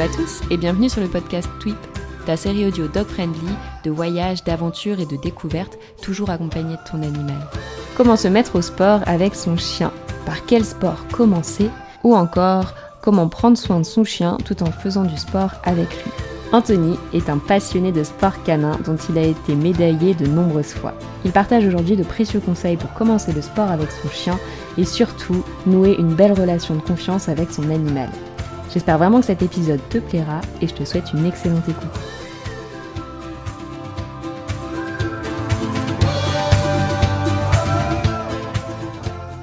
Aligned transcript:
Hello 0.00 0.10
à 0.10 0.16
tous 0.16 0.40
et 0.50 0.56
bienvenue 0.56 0.88
sur 0.88 1.02
le 1.02 1.08
podcast 1.08 1.46
Tweep, 1.60 1.76
ta 2.24 2.34
série 2.34 2.64
audio 2.64 2.86
dog 2.88 3.06
friendly 3.06 3.52
de 3.84 3.90
voyages, 3.90 4.42
d'aventures 4.44 4.98
et 4.98 5.04
de 5.04 5.16
découvertes, 5.16 5.76
toujours 6.00 6.30
accompagnée 6.30 6.76
de 6.76 6.90
ton 6.90 7.02
animal. 7.02 7.36
Comment 7.98 8.16
se 8.16 8.26
mettre 8.26 8.56
au 8.56 8.62
sport 8.62 9.00
avec 9.04 9.34
son 9.34 9.58
chien? 9.58 9.92
Par 10.24 10.46
quel 10.46 10.64
sport 10.64 11.06
commencer? 11.12 11.68
Ou 12.02 12.14
encore, 12.14 12.72
comment 13.02 13.28
prendre 13.28 13.58
soin 13.58 13.78
de 13.78 13.84
son 13.84 14.04
chien 14.04 14.38
tout 14.46 14.62
en 14.62 14.70
faisant 14.70 15.04
du 15.04 15.18
sport 15.18 15.50
avec 15.64 15.90
lui? 15.90 16.10
Anthony 16.52 16.96
est 17.12 17.28
un 17.28 17.36
passionné 17.36 17.92
de 17.92 18.02
sport 18.02 18.42
canin 18.42 18.78
dont 18.86 18.96
il 19.10 19.18
a 19.18 19.22
été 19.22 19.54
médaillé 19.54 20.14
de 20.14 20.26
nombreuses 20.26 20.72
fois. 20.72 20.94
Il 21.26 21.32
partage 21.32 21.66
aujourd'hui 21.66 21.96
de 21.96 22.04
précieux 22.04 22.40
conseils 22.40 22.78
pour 22.78 22.94
commencer 22.94 23.32
le 23.32 23.42
sport 23.42 23.70
avec 23.70 23.90
son 23.90 24.08
chien 24.08 24.38
et 24.78 24.86
surtout 24.86 25.44
nouer 25.66 25.94
une 25.98 26.14
belle 26.14 26.32
relation 26.32 26.74
de 26.74 26.80
confiance 26.80 27.28
avec 27.28 27.52
son 27.52 27.68
animal. 27.68 28.08
J'espère 28.72 28.98
vraiment 28.98 29.20
que 29.20 29.26
cet 29.26 29.42
épisode 29.42 29.80
te 29.88 29.98
plaira 29.98 30.40
et 30.60 30.68
je 30.68 30.74
te 30.74 30.84
souhaite 30.84 31.12
une 31.12 31.26
excellente 31.26 31.68
écoute. 31.68 32.00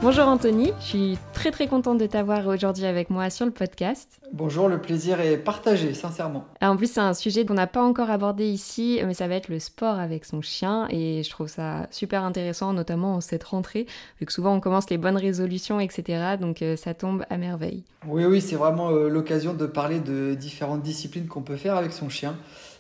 Bonjour 0.10 0.30
Anthony, 0.30 0.72
je 0.80 0.86
suis 0.86 1.18
très 1.34 1.52
très 1.52 1.68
contente 1.68 1.98
de 1.98 2.06
t'avoir 2.06 2.48
aujourd'hui 2.48 2.86
avec 2.86 3.10
moi 3.10 3.30
sur 3.30 3.46
le 3.46 3.52
podcast. 3.52 4.22
Bonjour, 4.32 4.70
le 4.70 4.80
plaisir 4.80 5.20
est 5.20 5.36
partagé, 5.36 5.94
sincèrement. 5.94 6.46
en 6.62 6.78
plus, 6.78 6.90
c'est 6.90 7.02
un 7.02 7.14
sujet 7.14 7.46
qu'on 7.46 7.56
n'a 7.56 7.68
pas 7.68 7.84
encore 7.84 8.10
abordé 8.10 8.46
ici, 8.46 9.02
mais 9.06 9.14
ça 9.14 9.28
va 9.28 9.36
être 9.36 9.50
le 9.50 9.60
sport 9.60 10.00
avec 10.00 10.24
son 10.24 10.42
chien 10.42 10.88
et 10.90 11.24
je 11.24 11.30
trouve 11.30 11.50
ça 11.50 11.88
super 11.92 12.24
intéressant, 12.24 12.72
notamment 12.72 13.16
en 13.16 13.20
cette 13.20 13.44
rentrée, 13.44 13.86
vu 14.22 14.26
que 14.26 14.32
souvent 14.32 14.56
on 14.56 14.62
commence 14.62 14.90
les 14.90 14.98
bonnes 14.98 15.18
résolutions, 15.18 15.82
etc. 15.82 16.38
Donc 16.40 16.62
euh, 16.62 16.78
ça 16.78 16.94
tombe 16.94 17.26
à 17.30 17.36
merveille. 17.36 17.84
Oui, 18.08 18.24
oui, 18.24 18.40
c'est 18.40 18.56
vraiment 18.56 18.92
euh, 18.92 19.10
l'occasion 19.10 19.54
de 19.54 19.66
parler 19.66 20.00
de 20.00 20.36
différentes 20.36 20.84
disciplines 20.84 21.28
qu'on 21.28 21.42
peut 21.42 21.58
faire 21.58 21.76
avec 21.76 21.92
son 21.92 22.08
chien 22.08 22.38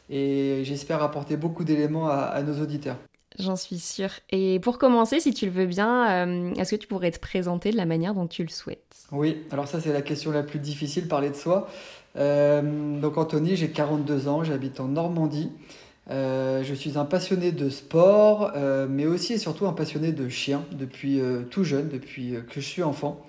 et 0.10 0.62
j'espère 0.64 1.04
apporter 1.04 1.36
beaucoup 1.36 1.66
d'éléments 1.66 2.08
à 2.08 2.42
nos 2.42 2.64
auditeurs. 2.64 2.96
J'en 3.40 3.56
suis 3.56 3.78
sûre. 3.78 4.10
Et 4.32 4.60
pour 4.60 4.80
commencer, 4.80 5.20
si 5.20 5.32
tu 5.32 5.46
le 5.46 5.52
veux 5.52 5.68
bien, 5.68 6.28
euh, 6.28 6.54
est-ce 6.56 6.72
que 6.72 6.82
tu 6.82 6.88
pourrais 6.88 7.12
te 7.12 7.20
présenter 7.20 7.72
de 7.72 7.78
la 7.78 7.86
manière 7.86 8.16
dont 8.16 8.26
tu 8.26 8.42
le 8.42 8.50
souhaites? 8.50 9.06
Oui, 9.12 9.44
alors 9.52 9.68
ça 9.68 9.80
c'est 9.80 9.94
la 9.94 10.02
question 10.02 10.32
la 10.32 10.42
plus 10.42 10.60
difficile, 10.60 11.08
parler 11.08 11.30
de 11.30 11.36
soi. 11.36 11.68
Euh, 12.16 13.00
donc 13.00 13.18
Anthony, 13.18 13.56
j'ai 13.56 13.70
42 13.70 14.28
ans, 14.28 14.44
j'habite 14.44 14.80
en 14.80 14.88
Normandie. 14.88 15.52
Euh, 16.10 16.64
je 16.64 16.74
suis 16.74 16.98
un 16.98 17.06
passionné 17.06 17.52
de 17.52 17.70
sport, 17.70 18.54
mais 18.90 19.06
aussi 19.06 19.34
et 19.34 19.38
surtout 19.38 19.68
un 19.68 19.74
passionné 19.74 20.12
de 20.12 20.28
chiens 20.30 20.64
depuis 20.72 21.22
tout 21.52 21.64
jeune, 21.64 21.90
depuis 21.90 22.36
que 22.50 22.60
je 22.60 22.68
suis 22.68 22.82
enfant. 22.82 23.24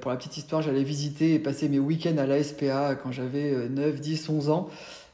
pour 0.00 0.12
la 0.12 0.16
petite 0.16 0.36
histoire, 0.36 0.62
j'allais 0.62 0.84
visiter 0.84 1.34
et 1.34 1.38
passer 1.40 1.68
mes 1.68 1.80
week-ends 1.80 2.18
à 2.18 2.26
l'ASPA 2.26 2.94
quand 3.02 3.10
j'avais 3.10 3.68
9, 3.68 4.00
10, 4.00 4.28
11 4.28 4.50
ans. 4.50 4.68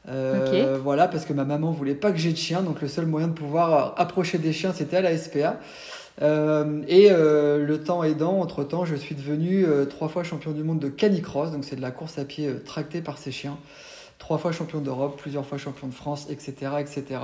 Euh, 0.09 0.79
voilà, 0.81 1.07
parce 1.07 1.25
que 1.25 1.33
ma 1.33 1.45
maman 1.45 1.71
voulait 1.71 1.95
pas 1.95 2.11
que 2.11 2.17
j'ai 2.17 2.31
de 2.31 2.37
chien, 2.37 2.61
donc 2.61 2.81
le 2.81 2.87
seul 2.87 3.05
moyen 3.05 3.27
de 3.27 3.33
pouvoir 3.33 3.93
approcher 3.97 4.37
des 4.37 4.53
chiens, 4.53 4.73
c'était 4.73 4.97
à 4.97 5.01
la 5.01 5.17
SPA. 5.17 5.59
Euh, 6.21 6.81
et 6.87 7.09
euh, 7.11 7.65
le 7.65 7.83
temps 7.83 8.03
aidant, 8.03 8.39
entre 8.39 8.63
temps, 8.63 8.85
je 8.85 8.95
suis 8.95 9.15
devenu 9.15 9.65
trois 9.89 10.09
fois 10.09 10.23
champion 10.23 10.51
du 10.51 10.63
monde 10.63 10.79
de 10.79 10.89
canicross, 10.89 11.51
donc 11.51 11.63
c'est 11.63 11.75
de 11.75 11.81
la 11.81 11.91
course 11.91 12.17
à 12.17 12.25
pied 12.25 12.49
tractée 12.65 13.01
par 13.01 13.17
ces 13.17 13.31
chiens 13.31 13.57
trois 14.21 14.37
fois 14.37 14.51
champion 14.51 14.81
d'Europe, 14.81 15.19
plusieurs 15.19 15.47
fois 15.47 15.57
champion 15.57 15.87
de 15.87 15.93
France, 15.95 16.27
etc. 16.29 16.73
etc. 16.79 17.19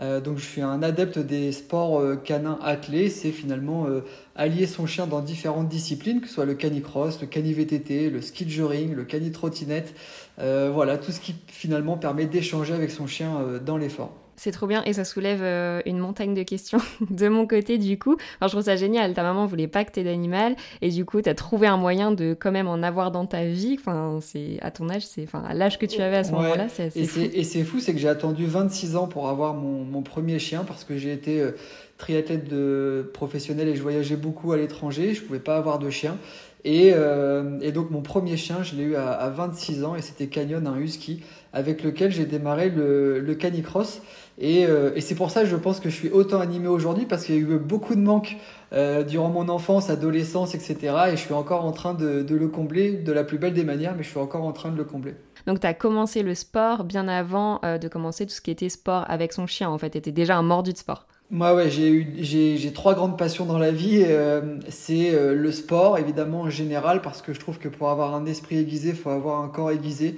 Euh, 0.00 0.20
donc 0.20 0.36
je 0.36 0.44
suis 0.44 0.60
un 0.60 0.82
adepte 0.82 1.18
des 1.18 1.50
sports 1.50 1.98
euh, 1.98 2.14
canins 2.14 2.58
attelés, 2.62 3.08
c'est 3.08 3.30
finalement 3.30 3.86
euh, 3.86 4.04
allier 4.34 4.66
son 4.66 4.86
chien 4.86 5.06
dans 5.06 5.22
différentes 5.22 5.68
disciplines, 5.68 6.20
que 6.20 6.28
ce 6.28 6.34
soit 6.34 6.44
le 6.44 6.52
canicross, 6.52 7.22
le 7.22 7.26
cani-VTT, 7.26 8.10
le 8.10 8.20
ski 8.20 8.44
le 8.44 9.04
cani-trottinette, 9.04 9.94
voilà, 10.36 10.98
tout 10.98 11.10
ce 11.10 11.20
qui 11.20 11.34
finalement 11.46 11.96
permet 11.96 12.26
d'échanger 12.26 12.74
avec 12.74 12.90
son 12.90 13.06
chien 13.06 13.58
dans 13.64 13.78
l'effort. 13.78 14.12
C'est 14.36 14.50
trop 14.50 14.66
bien 14.66 14.82
et 14.84 14.92
ça 14.92 15.04
soulève 15.04 15.40
euh, 15.42 15.80
une 15.86 15.98
montagne 15.98 16.34
de 16.34 16.42
questions 16.42 16.78
de 17.10 17.28
mon 17.28 17.46
côté 17.46 17.78
du 17.78 17.98
coup. 17.98 18.16
Je 18.42 18.46
trouve 18.48 18.62
ça 18.62 18.76
génial, 18.76 19.14
ta 19.14 19.22
maman 19.22 19.46
voulait 19.46 19.68
pas 19.68 19.84
que 19.84 19.92
t'aies 19.92 20.04
d'animal 20.04 20.56
et 20.82 20.90
du 20.90 21.04
coup 21.04 21.22
tu 21.22 21.28
as 21.28 21.34
trouvé 21.34 21.66
un 21.66 21.76
moyen 21.76 22.12
de 22.12 22.36
quand 22.38 22.52
même 22.52 22.68
en 22.68 22.82
avoir 22.82 23.10
dans 23.10 23.26
ta 23.26 23.44
vie. 23.44 23.76
Enfin, 23.78 24.18
c'est 24.20 24.58
à 24.60 24.70
ton 24.70 24.88
âge, 24.88 25.06
c'est 25.06 25.22
enfin 25.22 25.42
à 25.48 25.54
l'âge 25.54 25.78
que 25.78 25.86
tu 25.86 26.00
avais 26.00 26.16
à 26.16 26.24
ce 26.24 26.32
moment-là, 26.32 26.68
c'est 26.68 26.84
assez. 26.84 27.30
Et 27.34 27.44
c'est 27.44 27.64
fou, 27.64 27.80
c'est 27.80 27.92
que 27.92 27.98
j'ai 27.98 28.08
attendu 28.08 28.46
26 28.46 28.96
ans 28.96 29.06
pour 29.06 29.28
avoir 29.28 29.54
mon, 29.54 29.84
mon 29.84 30.02
premier 30.02 30.38
chien 30.38 30.64
parce 30.64 30.84
que 30.84 30.96
j'ai 30.96 31.12
été 31.12 31.40
euh, 31.40 31.52
triathlète 31.98 32.48
de 32.48 33.10
professionnel 33.14 33.68
et 33.68 33.76
je 33.76 33.82
voyageais 33.82 34.16
beaucoup 34.16 34.52
à 34.52 34.56
l'étranger, 34.56 35.14
je 35.14 35.22
pouvais 35.22 35.38
pas 35.38 35.56
avoir 35.56 35.78
de 35.78 35.90
chien. 35.90 36.16
Et, 36.64 36.90
euh, 36.94 37.60
et, 37.60 37.70
donc 37.70 37.90
mon 37.90 38.02
premier 38.02 38.36
chien, 38.36 38.64
je 38.64 38.74
l'ai 38.74 38.82
eu 38.82 38.96
à, 38.96 39.12
à, 39.12 39.30
26 39.30 39.84
ans 39.84 39.94
et 39.94 40.02
c'était 40.02 40.26
Canyon, 40.26 40.66
un 40.66 40.76
husky, 40.78 41.22
avec 41.52 41.84
lequel 41.84 42.10
j'ai 42.10 42.26
démarré 42.26 42.70
le, 42.70 43.20
le 43.20 43.34
canicross. 43.36 44.02
Et, 44.38 44.66
euh, 44.66 44.92
et 44.94 45.00
c'est 45.00 45.14
pour 45.14 45.30
ça 45.30 45.42
que 45.42 45.48
je 45.48 45.56
pense 45.56 45.80
que 45.80 45.88
je 45.88 45.94
suis 45.94 46.10
autant 46.10 46.40
animé 46.40 46.68
aujourd'hui 46.68 47.06
parce 47.06 47.24
qu'il 47.24 47.34
y 47.34 47.38
a 47.38 47.40
eu 47.40 47.58
beaucoup 47.58 47.94
de 47.94 48.00
manques 48.00 48.36
euh, 48.72 49.02
durant 49.02 49.30
mon 49.30 49.48
enfance, 49.48 49.88
adolescence, 49.88 50.54
etc. 50.54 50.76
Et 51.08 51.10
je 51.12 51.22
suis 51.22 51.32
encore 51.32 51.64
en 51.64 51.72
train 51.72 51.94
de, 51.94 52.22
de, 52.22 52.36
le 52.36 52.48
combler 52.48 52.92
de 52.92 53.12
la 53.12 53.24
plus 53.24 53.38
belle 53.38 53.54
des 53.54 53.64
manières, 53.64 53.94
mais 53.96 54.02
je 54.02 54.10
suis 54.10 54.18
encore 54.18 54.44
en 54.44 54.52
train 54.52 54.70
de 54.70 54.76
le 54.76 54.84
combler. 54.84 55.14
Donc 55.46 55.60
tu 55.60 55.66
as 55.66 55.74
commencé 55.74 56.22
le 56.22 56.34
sport 56.34 56.84
bien 56.84 57.08
avant 57.08 57.60
euh, 57.64 57.78
de 57.78 57.88
commencer 57.88 58.26
tout 58.26 58.32
ce 58.32 58.40
qui 58.40 58.50
était 58.50 58.68
sport 58.68 59.04
avec 59.08 59.32
son 59.32 59.46
chien 59.46 59.70
en 59.70 59.78
fait. 59.78 59.90
Tu 59.90 59.98
étais 59.98 60.12
déjà 60.12 60.36
un 60.36 60.42
mordu 60.42 60.72
de 60.72 60.78
sport. 60.78 61.06
Moi, 61.30 61.54
ouais, 61.54 61.70
j'ai 61.70 61.90
eu, 61.90 62.14
j'ai, 62.20 62.72
trois 62.72 62.94
grandes 62.94 63.18
passions 63.18 63.46
dans 63.46 63.58
la 63.58 63.72
vie. 63.72 64.04
Euh, 64.06 64.58
c'est 64.68 65.12
euh, 65.12 65.34
le 65.34 65.50
sport, 65.50 65.98
évidemment, 65.98 66.42
en 66.42 66.50
général, 66.50 67.02
parce 67.02 67.20
que 67.20 67.32
je 67.32 67.40
trouve 67.40 67.58
que 67.58 67.68
pour 67.68 67.90
avoir 67.90 68.14
un 68.14 68.26
esprit 68.26 68.58
aiguisé, 68.58 68.90
il 68.90 68.94
faut 68.94 69.10
avoir 69.10 69.40
un 69.40 69.48
corps 69.48 69.72
aiguisé. 69.72 70.16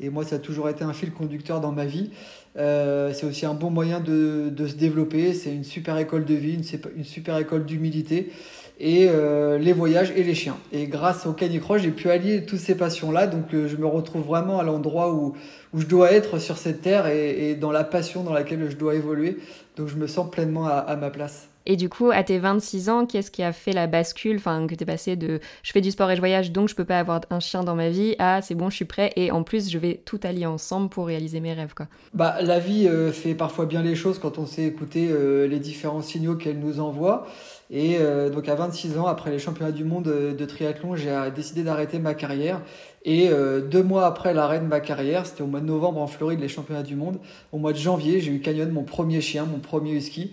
Et 0.00 0.10
moi, 0.10 0.24
ça 0.24 0.36
a 0.36 0.38
toujours 0.40 0.68
été 0.68 0.82
un 0.82 0.92
fil 0.92 1.12
conducteur 1.12 1.60
dans 1.60 1.70
ma 1.70 1.84
vie. 1.84 2.10
Euh, 2.58 3.12
c'est 3.12 3.26
aussi 3.26 3.46
un 3.46 3.54
bon 3.54 3.70
moyen 3.70 4.00
de, 4.00 4.48
de 4.50 4.66
se 4.66 4.74
développer. 4.74 5.32
C'est 5.32 5.52
une 5.52 5.64
super 5.64 5.96
école 5.98 6.24
de 6.24 6.34
vie, 6.34 6.54
une, 6.54 6.64
une 6.96 7.04
super 7.04 7.38
école 7.38 7.64
d'humilité. 7.64 8.32
Et 8.80 9.08
euh, 9.08 9.58
les 9.58 9.72
voyages 9.72 10.12
et 10.14 10.22
les 10.22 10.34
chiens. 10.34 10.56
Et 10.72 10.86
grâce 10.86 11.26
au 11.26 11.32
canicross, 11.32 11.82
j'ai 11.82 11.90
pu 11.90 12.10
allier 12.10 12.44
toutes 12.44 12.60
ces 12.60 12.76
passions-là. 12.76 13.26
Donc 13.26 13.52
euh, 13.52 13.68
je 13.68 13.76
me 13.76 13.86
retrouve 13.86 14.22
vraiment 14.22 14.60
à 14.60 14.62
l'endroit 14.62 15.12
où, 15.12 15.34
où 15.72 15.80
je 15.80 15.86
dois 15.86 16.12
être 16.12 16.38
sur 16.38 16.58
cette 16.58 16.80
terre 16.82 17.06
et, 17.08 17.50
et, 17.50 17.54
dans 17.54 17.72
la 17.72 17.84
passion 17.84 18.22
dans 18.22 18.32
laquelle 18.32 18.70
je 18.70 18.76
dois 18.76 18.94
évoluer. 18.94 19.38
Donc 19.76 19.88
je 19.88 19.96
me 19.96 20.06
sens 20.06 20.30
pleinement 20.30 20.66
à, 20.66 20.74
à 20.74 20.96
ma 20.96 21.10
place. 21.10 21.48
Et 21.70 21.76
du 21.76 21.90
coup, 21.90 22.10
à 22.10 22.24
tes 22.24 22.38
26 22.38 22.88
ans, 22.88 23.04
qu'est-ce 23.04 23.30
qui 23.30 23.42
a 23.42 23.52
fait 23.52 23.72
la 23.72 23.86
bascule? 23.86 24.36
Enfin, 24.36 24.66
que 24.66 24.74
tu 24.74 24.84
es 24.84 24.86
passé 24.86 25.16
de 25.16 25.38
je 25.62 25.70
fais 25.70 25.82
du 25.82 25.90
sport 25.90 26.10
et 26.10 26.16
je 26.16 26.20
voyage, 26.20 26.50
donc 26.50 26.70
je 26.70 26.74
peux 26.74 26.86
pas 26.86 26.98
avoir 26.98 27.20
un 27.28 27.40
chien 27.40 27.62
dans 27.62 27.74
ma 27.74 27.90
vie 27.90 28.16
à 28.18 28.40
c'est 28.40 28.54
bon, 28.54 28.70
je 28.70 28.76
suis 28.76 28.86
prêt 28.86 29.12
et 29.16 29.30
en 29.30 29.42
plus, 29.42 29.70
je 29.70 29.76
vais 29.76 30.00
tout 30.02 30.18
allier 30.22 30.46
ensemble 30.46 30.88
pour 30.88 31.06
réaliser 31.06 31.40
mes 31.40 31.52
rêves. 31.52 31.74
Quoi. 31.74 31.86
Bah, 32.14 32.36
la 32.40 32.58
vie 32.58 32.88
euh, 32.88 33.12
fait 33.12 33.34
parfois 33.34 33.66
bien 33.66 33.82
les 33.82 33.94
choses 33.94 34.18
quand 34.18 34.38
on 34.38 34.46
sait 34.46 34.64
écouter 34.64 35.08
euh, 35.10 35.46
les 35.46 35.58
différents 35.58 36.00
signaux 36.00 36.36
qu'elle 36.36 36.58
nous 36.58 36.80
envoie. 36.80 37.26
Et 37.70 37.98
euh, 38.00 38.30
donc 38.30 38.48
à 38.48 38.54
26 38.54 38.96
ans, 38.96 39.06
après 39.06 39.30
les 39.30 39.38
championnats 39.38 39.72
du 39.72 39.84
monde 39.84 40.04
de 40.04 40.44
triathlon, 40.46 40.96
j'ai 40.96 41.14
décidé 41.36 41.64
d'arrêter 41.64 41.98
ma 41.98 42.14
carrière. 42.14 42.62
Et 43.04 43.30
deux 43.70 43.82
mois 43.82 44.06
après 44.06 44.34
l'arrêt 44.34 44.58
de 44.58 44.66
ma 44.66 44.80
carrière, 44.80 45.24
c'était 45.24 45.42
au 45.42 45.46
mois 45.46 45.60
de 45.60 45.66
novembre 45.66 46.00
en 46.00 46.06
Floride, 46.06 46.40
les 46.40 46.48
championnats 46.48 46.82
du 46.82 46.96
monde, 46.96 47.18
au 47.52 47.58
mois 47.58 47.72
de 47.72 47.78
janvier, 47.78 48.20
j'ai 48.20 48.32
eu 48.32 48.40
Canyon, 48.40 48.70
mon 48.70 48.82
premier 48.82 49.20
chien, 49.20 49.44
mon 49.44 49.60
premier 49.60 49.92
husky. 49.92 50.32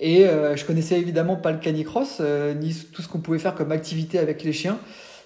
Et 0.00 0.26
euh, 0.26 0.56
je 0.56 0.64
connaissais 0.64 0.98
évidemment 0.98 1.36
pas 1.36 1.50
le 1.50 1.58
canicross, 1.58 2.18
euh, 2.20 2.54
ni 2.54 2.74
tout 2.92 3.02
ce 3.02 3.08
qu'on 3.08 3.18
pouvait 3.18 3.38
faire 3.38 3.54
comme 3.54 3.72
activité 3.72 4.18
avec 4.18 4.44
les 4.44 4.52
chiens. 4.52 4.78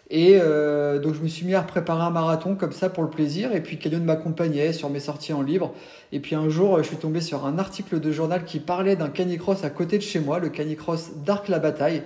Et 0.09 0.39
euh, 0.41 0.99
donc 0.99 1.15
je 1.15 1.21
me 1.21 1.29
suis 1.29 1.47
mis 1.47 1.55
à 1.55 1.63
préparer 1.63 2.03
un 2.03 2.11
marathon 2.11 2.55
comme 2.55 2.73
ça 2.73 2.89
pour 2.89 3.03
le 3.03 3.11
plaisir. 3.11 3.55
Et 3.55 3.63
puis 3.63 3.79
Canyon 3.79 4.05
m'accompagnait 4.05 4.73
sur 4.73 4.91
mes 4.91 5.01
sorties 5.01 5.33
en 5.33 5.43
libre. 5.43 5.75
Et 6.11 6.21
puis 6.21 6.35
un 6.35 6.49
jour, 6.49 6.79
je 6.79 6.89
suis 6.89 6.97
tombé 6.97 7.21
sur 7.21 7.47
un 7.47 7.59
article 7.59 8.01
de 8.01 8.13
journal 8.13 8.45
qui 8.45 8.61
parlait 8.61 8.97
d'un 8.97 9.09
canicross 9.09 9.65
à 9.65 9.71
côté 9.71 9.99
de 9.99 10.03
chez 10.03 10.21
moi, 10.21 10.39
le 10.39 10.49
canicross 10.49 11.13
d'Arc 11.25 11.49
la 11.49 11.59
Bataille. 11.59 12.03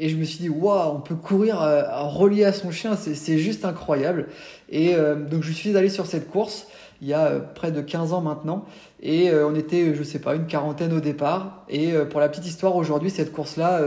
Et 0.00 0.08
je 0.08 0.16
me 0.16 0.22
suis 0.22 0.38
dit, 0.38 0.48
waouh, 0.48 0.94
on 0.94 1.00
peut 1.00 1.16
courir 1.16 1.60
à, 1.60 2.02
relier 2.02 2.44
à 2.44 2.52
son 2.52 2.70
chien, 2.70 2.94
c'est 2.94 3.38
juste 3.38 3.64
incroyable. 3.64 4.28
Et 4.70 4.94
donc 5.28 5.42
je 5.42 5.50
suis 5.50 5.76
allé 5.76 5.88
sur 5.88 6.06
cette 6.06 6.30
course 6.30 6.68
il 7.00 7.08
y 7.08 7.14
a 7.14 7.30
près 7.30 7.70
de 7.70 7.80
15 7.80 8.12
ans 8.12 8.20
maintenant. 8.20 8.64
Et 9.00 9.30
euh, 9.30 9.46
on 9.46 9.54
était, 9.54 9.94
je 9.94 10.02
sais 10.02 10.18
pas, 10.18 10.34
une 10.34 10.46
quarantaine 10.46 10.92
au 10.92 11.00
départ. 11.00 11.64
Et 11.68 11.92
euh, 11.92 12.04
pour 12.04 12.20
la 12.20 12.28
petite 12.28 12.46
histoire, 12.46 12.74
aujourd'hui, 12.76 13.10
cette 13.10 13.32
course-là 13.32 13.80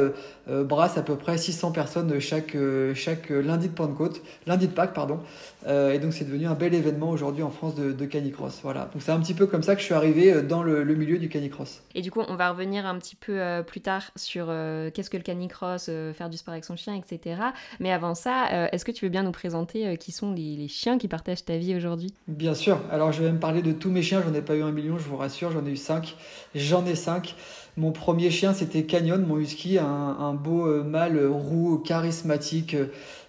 euh, 0.49 0.63
brasse 0.63 0.97
à 0.97 1.01
peu 1.01 1.15
près 1.15 1.37
600 1.37 1.71
personnes 1.71 2.19
chaque, 2.19 2.55
chaque 2.95 3.29
lundi 3.29 3.67
de 3.67 3.73
Pentecôte, 3.73 4.21
lundi 4.47 4.67
de 4.67 4.73
Pâques, 4.73 4.93
pardon. 4.93 5.19
et 5.67 5.99
donc, 5.99 6.13
c'est 6.13 6.25
devenu 6.25 6.47
un 6.47 6.53
bel 6.53 6.73
événement 6.73 7.09
aujourd'hui 7.09 7.43
en 7.43 7.49
France 7.49 7.75
de, 7.75 7.91
de 7.91 8.05
canicross. 8.05 8.59
Voilà. 8.63 8.89
Donc, 8.93 9.01
c'est 9.01 9.11
un 9.11 9.19
petit 9.19 9.33
peu 9.33 9.47
comme 9.47 9.63
ça 9.63 9.75
que 9.75 9.81
je 9.81 9.85
suis 9.85 9.93
arrivé 9.93 10.41
dans 10.41 10.63
le, 10.63 10.83
le, 10.83 10.95
milieu 10.95 11.17
du 11.17 11.29
canicross. 11.29 11.81
Et 11.95 12.01
du 12.01 12.11
coup, 12.11 12.21
on 12.27 12.35
va 12.35 12.51
revenir 12.51 12.85
un 12.85 12.97
petit 12.97 13.15
peu 13.15 13.39
plus 13.65 13.81
tard 13.81 14.03
sur 14.15 14.47
qu'est-ce 14.93 15.09
que 15.09 15.17
le 15.17 15.23
canicross, 15.23 15.89
faire 16.13 16.29
du 16.29 16.37
sport 16.37 16.53
avec 16.53 16.65
son 16.65 16.75
chien, 16.75 16.95
etc. 16.95 17.41
Mais 17.79 17.91
avant 17.91 18.15
ça, 18.15 18.69
est-ce 18.71 18.85
que 18.85 18.91
tu 18.91 19.05
veux 19.05 19.11
bien 19.11 19.23
nous 19.23 19.31
présenter 19.31 19.97
qui 19.97 20.11
sont 20.11 20.33
les, 20.33 20.55
les 20.55 20.67
chiens 20.67 20.97
qui 20.97 21.07
partagent 21.07 21.45
ta 21.45 21.57
vie 21.57 21.75
aujourd'hui? 21.75 22.13
Bien 22.27 22.53
sûr. 22.53 22.79
Alors, 22.91 23.11
je 23.11 23.23
vais 23.23 23.31
me 23.31 23.39
parler 23.39 23.61
de 23.61 23.71
tous 23.71 23.89
mes 23.89 24.01
chiens. 24.01 24.21
J'en 24.25 24.33
ai 24.33 24.41
pas 24.41 24.55
eu 24.55 24.63
un 24.63 24.71
million 24.71 24.91
je 24.97 25.07
vous 25.07 25.17
rassure, 25.17 25.51
j'en 25.51 25.65
ai 25.65 25.71
eu 25.71 25.77
5. 25.77 26.15
J'en 26.55 26.85
ai 26.85 26.95
5. 26.95 27.35
Mon 27.77 27.91
premier 27.91 28.29
chien, 28.29 28.53
c'était 28.53 28.83
Canyon, 28.83 29.25
mon 29.25 29.37
husky, 29.37 29.77
un, 29.77 30.33
beau 30.33 30.67
euh, 30.67 30.83
mâle 30.83 31.25
roux, 31.25 31.77
charismatique. 31.77 32.75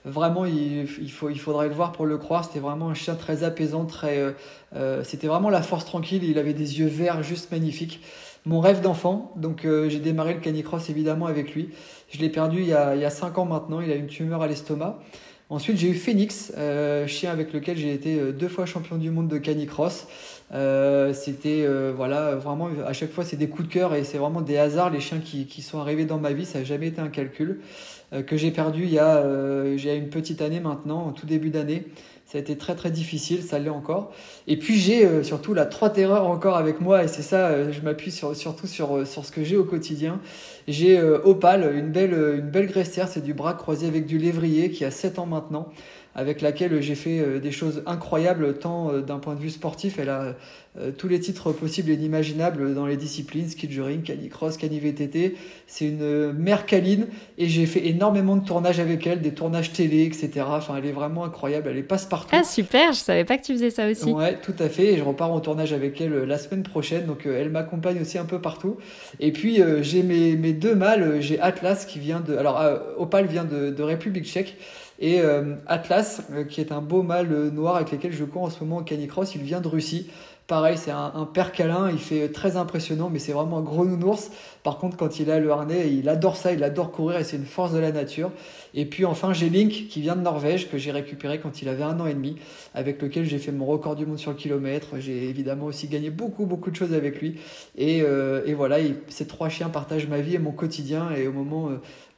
Vraiment, 0.05 0.45
il, 0.45 0.87
faut, 0.87 1.31
il 1.31 1.39
faudrait 1.39 1.69
le 1.69 1.75
voir 1.75 1.93
pour 1.93 2.07
le 2.07 2.19
croire. 2.19 2.45
C'était 2.45 2.59
vraiment 2.59 2.89
un 2.89 2.95
chien 2.95 3.15
très 3.15 3.45
apaisant, 3.45 3.85
très. 3.85 4.35
c'était 5.05 5.29
vraiment 5.29 5.49
la 5.49 5.63
force 5.63 5.85
tranquille. 5.85 6.25
Il 6.25 6.39
avait 6.39 6.55
des 6.55 6.81
yeux 6.81 6.89
verts 6.89 7.23
juste 7.23 7.53
magnifiques 7.53 8.01
mon 8.45 8.61
rêve 8.61 8.81
d'enfant. 8.81 9.33
Donc 9.37 9.65
euh, 9.65 9.89
j'ai 9.89 10.01
démarré 10.01 10.35
le 10.35 10.41
canicross 10.41 10.91
évidemment 10.91 11.27
avec 11.27 11.55
lui. 11.55 11.71
Je 12.11 12.19
l'ai 12.19 12.29
perdu 12.29 12.61
il 12.61 12.69
y, 12.69 12.75
a, 12.75 12.95
il 12.95 13.11
5 13.11 13.39
ans 13.39 13.45
maintenant, 13.45 13.81
il 13.81 13.91
a 13.91 13.95
une 13.95 14.07
tumeur 14.07 14.43
à 14.43 14.47
l'estomac. 14.47 14.99
Ensuite 15.51 15.77
j'ai 15.77 15.89
eu 15.89 15.95
Phoenix, 15.95 16.53
euh, 16.57 17.07
chien 17.07 17.31
avec 17.31 17.53
lequel 17.53 17.77
j'ai 17.77 17.93
été 17.93 18.19
euh, 18.19 18.33
deux 18.33 18.49
fois 18.49 18.65
champion 18.65 18.97
du 18.97 19.11
monde 19.11 19.29
de 19.29 19.39
canicross. 19.39 20.07
C'était 21.15 21.67
voilà 21.95 22.35
vraiment 22.37 22.69
à 22.87 22.93
chaque 22.93 23.11
fois 23.11 23.25
c'est 23.25 23.37
des 23.37 23.49
coups 23.49 23.69
de 23.69 23.73
cœur 23.73 23.95
et 23.95 24.05
c'est 24.05 24.19
vraiment 24.19 24.43
des 24.43 24.59
hasards 24.59 24.91
les 24.91 25.01
chiens 25.01 25.21
qui, 25.21 25.47
qui, 25.47 25.63
sont 25.63 25.79
arrivés 25.79 26.05
dans 26.05 26.19
ma 26.19 26.33
vie, 26.33 26.45
ça 26.45 26.59
n'a 26.59 26.65
jamais 26.65 26.89
été 26.89 27.01
un 27.01 27.09
calcul. 27.09 27.61
que 28.27 28.37
j'ai 28.37 28.51
perdu 28.51 28.83
il 28.83 28.93
y, 28.93 28.99
a, 28.99 29.17
a 29.17 29.95
une 29.95 30.11
petite 30.11 30.43
année 30.43 30.61
maintenant, 30.61 31.07
en 31.07 31.13
tout 31.13 31.27
début 31.27 31.51
d'année. 31.51 31.87
Ça 32.33 32.39
a 32.39 32.41
été 32.41 32.57
très 32.57 32.75
très 32.75 32.91
difficile, 32.91 33.43
ça 33.43 33.59
l'est 33.59 33.69
encore. 33.69 34.11
Et 34.47 34.57
puis 34.57 34.79
j'ai 34.79 35.05
euh, 35.05 35.23
surtout 35.23 35.53
la 35.53 35.67
trois 35.67 35.91
terreurs 35.91 36.27
encore 36.27 36.57
avec 36.57 36.81
moi, 36.81 37.05
et 37.05 37.09
c'est 37.09 37.21
ça, 37.21 37.49
euh, 37.49 37.73
je 37.73 37.83
m'appuie 37.83 38.11
sur, 38.11 38.35
surtout 38.35 38.67
sur, 38.67 38.97
euh, 38.97 39.05
sur 39.05 39.27
ce 39.27 39.33
que 39.33 39.45
j'ai 39.45 39.59
au 39.59 39.65
quotidien. 39.65 40.19
J'ai 40.67 40.99
Opal, 41.03 41.77
une 41.77 41.91
belle, 41.91 42.15
une 42.15 42.49
belle 42.49 42.73
c'est 42.85 43.23
du 43.23 43.35
bras 43.35 43.53
croisé 43.53 43.87
avec 43.87 44.07
du 44.07 44.17
lévrier 44.17 44.71
qui 44.71 44.87
a 44.87 44.91
7 44.91 45.19
ans 45.19 45.27
maintenant 45.27 45.69
avec 46.15 46.43
laquelle 46.43 46.81
j'ai 46.83 46.95
fait 46.95 47.21
euh, 47.21 47.39
des 47.41 47.53
choses 47.53 47.83
incroyables, 47.87 48.59
tant 48.59 48.91
euh, 48.91 49.01
d'un 49.01 49.19
point 49.19 49.35
de 49.35 49.41
vue 49.41 49.51
sportif, 49.51 49.99
elle 49.99 50.11
a 50.11 50.35
euh, 50.79 50.91
tous 50.97 51.09
les 51.09 51.21
titres 51.21 51.53
possibles 51.53 51.91
et 51.91 51.95
inimaginables 51.95 52.75
dans 52.75 52.87
les 52.87 52.99
disciplines, 52.99 53.49
ski 53.49 53.71
juring, 53.71 54.03
canicross, 54.03 54.59
cani-VTT. 54.59 55.37
C'est 55.67 55.87
une 55.87 56.33
mère 56.33 56.67
câline 56.67 57.07
et 57.39 57.49
j'ai 57.49 57.65
fait 57.65 57.87
énormément 57.87 58.37
de 58.37 58.45
tournages 58.45 58.79
avec 58.79 59.07
elle, 59.07 59.23
des 59.23 59.33
tournages 59.33 59.73
télé, 59.73 60.05
etc. 60.05 60.45
Enfin, 60.47 60.77
elle 60.77 60.87
est 60.87 60.93
vraiment 60.93 61.25
incroyable, 61.25 61.69
elle 61.71 61.79
est 61.79 61.83
passe-partout. 61.83 62.35
Ah 62.39 62.45
super, 62.45 62.93
je 62.93 62.99
savais 62.99 63.25
pas 63.25 63.39
que 63.39 63.45
tu 63.45 63.55
faisais 63.55 63.71
ça 63.71 63.89
aussi. 63.89 64.11
Ouais, 64.11 64.39
tout 64.39 64.55
à 64.59 64.69
fait. 64.69 64.95
Et 64.95 64.99
je 64.99 65.03
repars 65.03 65.33
en 65.33 65.41
tournage 65.41 65.73
avec 65.73 66.01
elle 66.01 66.25
la 66.25 66.39
semaine 66.39 66.63
prochaine, 66.63 67.07
donc 67.07 67.27
elle 67.27 67.51
m'accompagne 67.51 68.01
aussi 68.01 68.19
un 68.19 68.25
peu 68.25 68.41
partout. 68.41 68.77
Et 69.21 69.33
puis 69.33 69.61
j'ai 69.81 70.03
mes, 70.03 70.37
mes, 70.37 70.53
deux 70.53 70.75
mâles, 70.75 71.21
j'ai 71.21 71.41
Atlas 71.41 71.87
qui 71.87 71.99
vient 71.99 72.21
de... 72.21 72.37
Alors 72.37 72.63
Opal 72.99 73.27
vient 73.27 73.45
de, 73.45 73.71
de 73.71 73.83
République 73.83 74.25
tchèque. 74.25 74.57
Et 74.99 75.21
euh, 75.21 75.57
Atlas, 75.67 76.23
euh, 76.33 76.45
qui 76.45 76.61
est 76.61 76.73
un 76.73 76.81
beau 76.81 77.03
mâle 77.03 77.33
euh, 77.33 77.51
noir 77.51 77.77
avec 77.77 77.93
lequel 77.93 78.13
je 78.13 78.25
cours 78.25 78.43
en 78.43 78.51
ce 78.51 78.61
moment 78.61 78.79
au 78.79 78.83
canicross, 78.83 79.35
il 79.35 79.43
vient 79.43 79.61
de 79.61 79.69
Russie. 79.69 80.11
Pareil, 80.47 80.77
c'est 80.77 80.91
un, 80.91 81.13
un, 81.15 81.25
père 81.25 81.53
câlin, 81.53 81.91
il 81.91 81.99
fait 81.99 82.29
très 82.29 82.57
impressionnant, 82.57 83.09
mais 83.11 83.19
c'est 83.19 83.33
vraiment 83.33 83.59
un 83.59 83.63
gros 83.63 83.85
nounours. 83.85 84.31
Par 84.63 84.79
contre, 84.79 84.97
quand 84.97 85.19
il 85.19 85.31
a 85.31 85.39
le 85.39 85.51
harnais, 85.51 85.93
il 85.93 86.09
adore 86.09 86.37
ça, 86.37 86.53
il 86.53 86.63
adore 86.63 86.91
courir 86.91 87.19
et 87.19 87.25
c'est 87.25 87.37
une 87.37 87.47
force 87.47 87.73
de 87.73 87.79
la 87.79 87.93
nature. 87.93 88.31
Et 88.75 88.87
puis 88.87 89.05
enfin, 89.05 89.33
j'ai 89.33 89.49
Link 89.49 89.89
qui 89.89 90.01
vient 90.01 90.17
de 90.17 90.23
Norvège, 90.23 90.71
que 90.71 90.79
j'ai 90.79 90.93
récupéré 90.93 91.41
quand 91.41 91.63
il 91.63 91.69
avait 91.69 91.83
un 91.83 91.99
an 92.01 92.07
et 92.07 92.15
demi, 92.15 92.37
avec 92.75 93.01
lequel 93.03 93.25
j'ai 93.25 93.39
fait 93.39 93.53
mon 93.53 93.67
record 93.67 93.97
du 93.97 94.07
monde 94.07 94.19
sur 94.19 94.31
le 94.31 94.37
kilomètre. 94.37 94.99
J'ai 94.99 95.29
évidemment 95.29 95.67
aussi 95.67 95.89
gagné 95.89 96.11
beaucoup, 96.11 96.47
beaucoup 96.47 96.71
de 96.71 96.77
choses 96.77 96.95
avec 96.95 97.21
lui. 97.21 97.39
Et, 97.77 97.99
et 97.99 98.55
voilà, 98.55 98.79
ces 99.09 99.27
trois 99.27 99.49
chiens 99.49 99.69
partagent 99.69 100.09
ma 100.09 100.21
vie 100.21 100.35
et 100.35 100.39
mon 100.39 100.53
quotidien. 100.53 101.11
Et 101.13 101.27
au 101.27 101.33
moment 101.33 101.71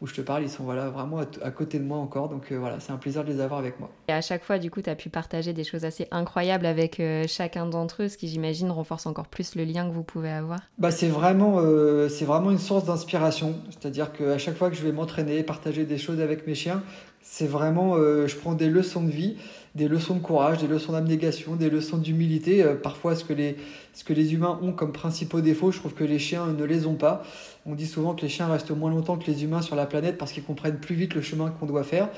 où 0.04 0.06
je 0.06 0.14
te 0.14 0.20
parle, 0.20 0.42
ils 0.42 0.50
sont 0.50 0.64
voilà, 0.64 0.90
vraiment 0.90 1.20
à, 1.42 1.50
côté 1.50 1.78
de 1.78 1.84
moi 1.84 1.96
encore. 1.98 2.28
Donc 2.28 2.52
euh, 2.52 2.58
voilà, 2.58 2.78
c'est 2.80 2.92
un 2.92 2.98
plaisir 2.98 3.24
de 3.24 3.32
les 3.32 3.40
avoir 3.40 3.58
avec 3.58 3.80
moi. 3.80 3.90
Et 4.08 4.12
à 4.12 4.20
chaque 4.20 4.44
fois, 4.44 4.58
du 4.58 4.70
coup, 4.70 4.82
tu 4.82 4.90
as 4.90 4.96
pu 4.96 5.08
partager 5.08 5.54
des 5.54 5.64
choses 5.64 5.84
assez 5.86 6.08
incroyables 6.10 6.66
avec 6.66 7.00
euh, 7.00 7.24
chacun 7.26 7.64
d'entre 7.66 8.02
eux, 8.02 8.08
ce 8.08 8.18
qui, 8.18 8.28
j'imagine, 8.28 8.70
renforce 8.70 9.06
encore 9.06 9.28
plus 9.28 9.54
le 9.54 9.64
lien 9.64 9.88
que 9.88 9.94
vous 9.94 10.02
pouvez 10.02 10.30
avoir. 10.30 10.60
Bah, 10.78 10.90
c'est 10.90 11.08
vraiment, 11.08 11.56
euh, 11.60 12.08
c'est 12.08 12.26
vraiment 12.26 12.50
une 12.50 12.58
source 12.58 12.84
d'inspiration. 12.84 13.54
C'est-à-dire 13.70 14.12
qu'à 14.12 14.36
chaque 14.36 14.56
fois 14.56 14.68
que 14.68 14.76
je 14.76 14.82
vais 14.82 14.92
m'entraîner, 14.92 15.42
partager 15.42 15.84
des 15.84 15.98
choses 15.98 16.20
avec 16.20 16.43
mes 16.46 16.54
chiens, 16.54 16.82
c'est 17.20 17.46
vraiment, 17.46 17.96
je 17.96 18.36
prends 18.36 18.54
des 18.54 18.68
leçons 18.68 19.02
de 19.02 19.10
vie 19.10 19.36
des 19.74 19.88
leçons 19.88 20.14
de 20.14 20.20
courage, 20.20 20.58
des 20.58 20.68
leçons 20.68 20.92
d'abnégation, 20.92 21.56
des 21.56 21.68
leçons 21.68 21.98
d'humilité. 21.98 22.64
parfois, 22.82 23.16
ce 23.16 23.24
que, 23.24 23.32
les, 23.32 23.56
ce 23.92 24.04
que 24.04 24.12
les 24.12 24.32
humains 24.32 24.58
ont 24.62 24.72
comme 24.72 24.92
principaux 24.92 25.40
défauts, 25.40 25.72
je 25.72 25.80
trouve 25.80 25.94
que 25.94 26.04
les 26.04 26.20
chiens 26.20 26.46
ne 26.46 26.64
les 26.64 26.86
ont 26.86 26.94
pas. 26.94 27.24
On 27.66 27.74
dit 27.74 27.86
souvent 27.86 28.14
que 28.14 28.22
les 28.22 28.28
chiens 28.28 28.46
restent 28.46 28.70
moins 28.70 28.90
longtemps 28.90 29.16
que 29.16 29.26
les 29.26 29.42
humains 29.42 29.62
sur 29.62 29.74
la 29.74 29.86
planète 29.86 30.16
parce 30.16 30.30
qu'ils 30.30 30.44
comprennent 30.44 30.78
plus 30.78 30.94
vite 30.94 31.14
le 31.14 31.22
chemin 31.22 31.50
qu'on 31.50 31.66
doit 31.66 31.82
faire. 31.82 32.08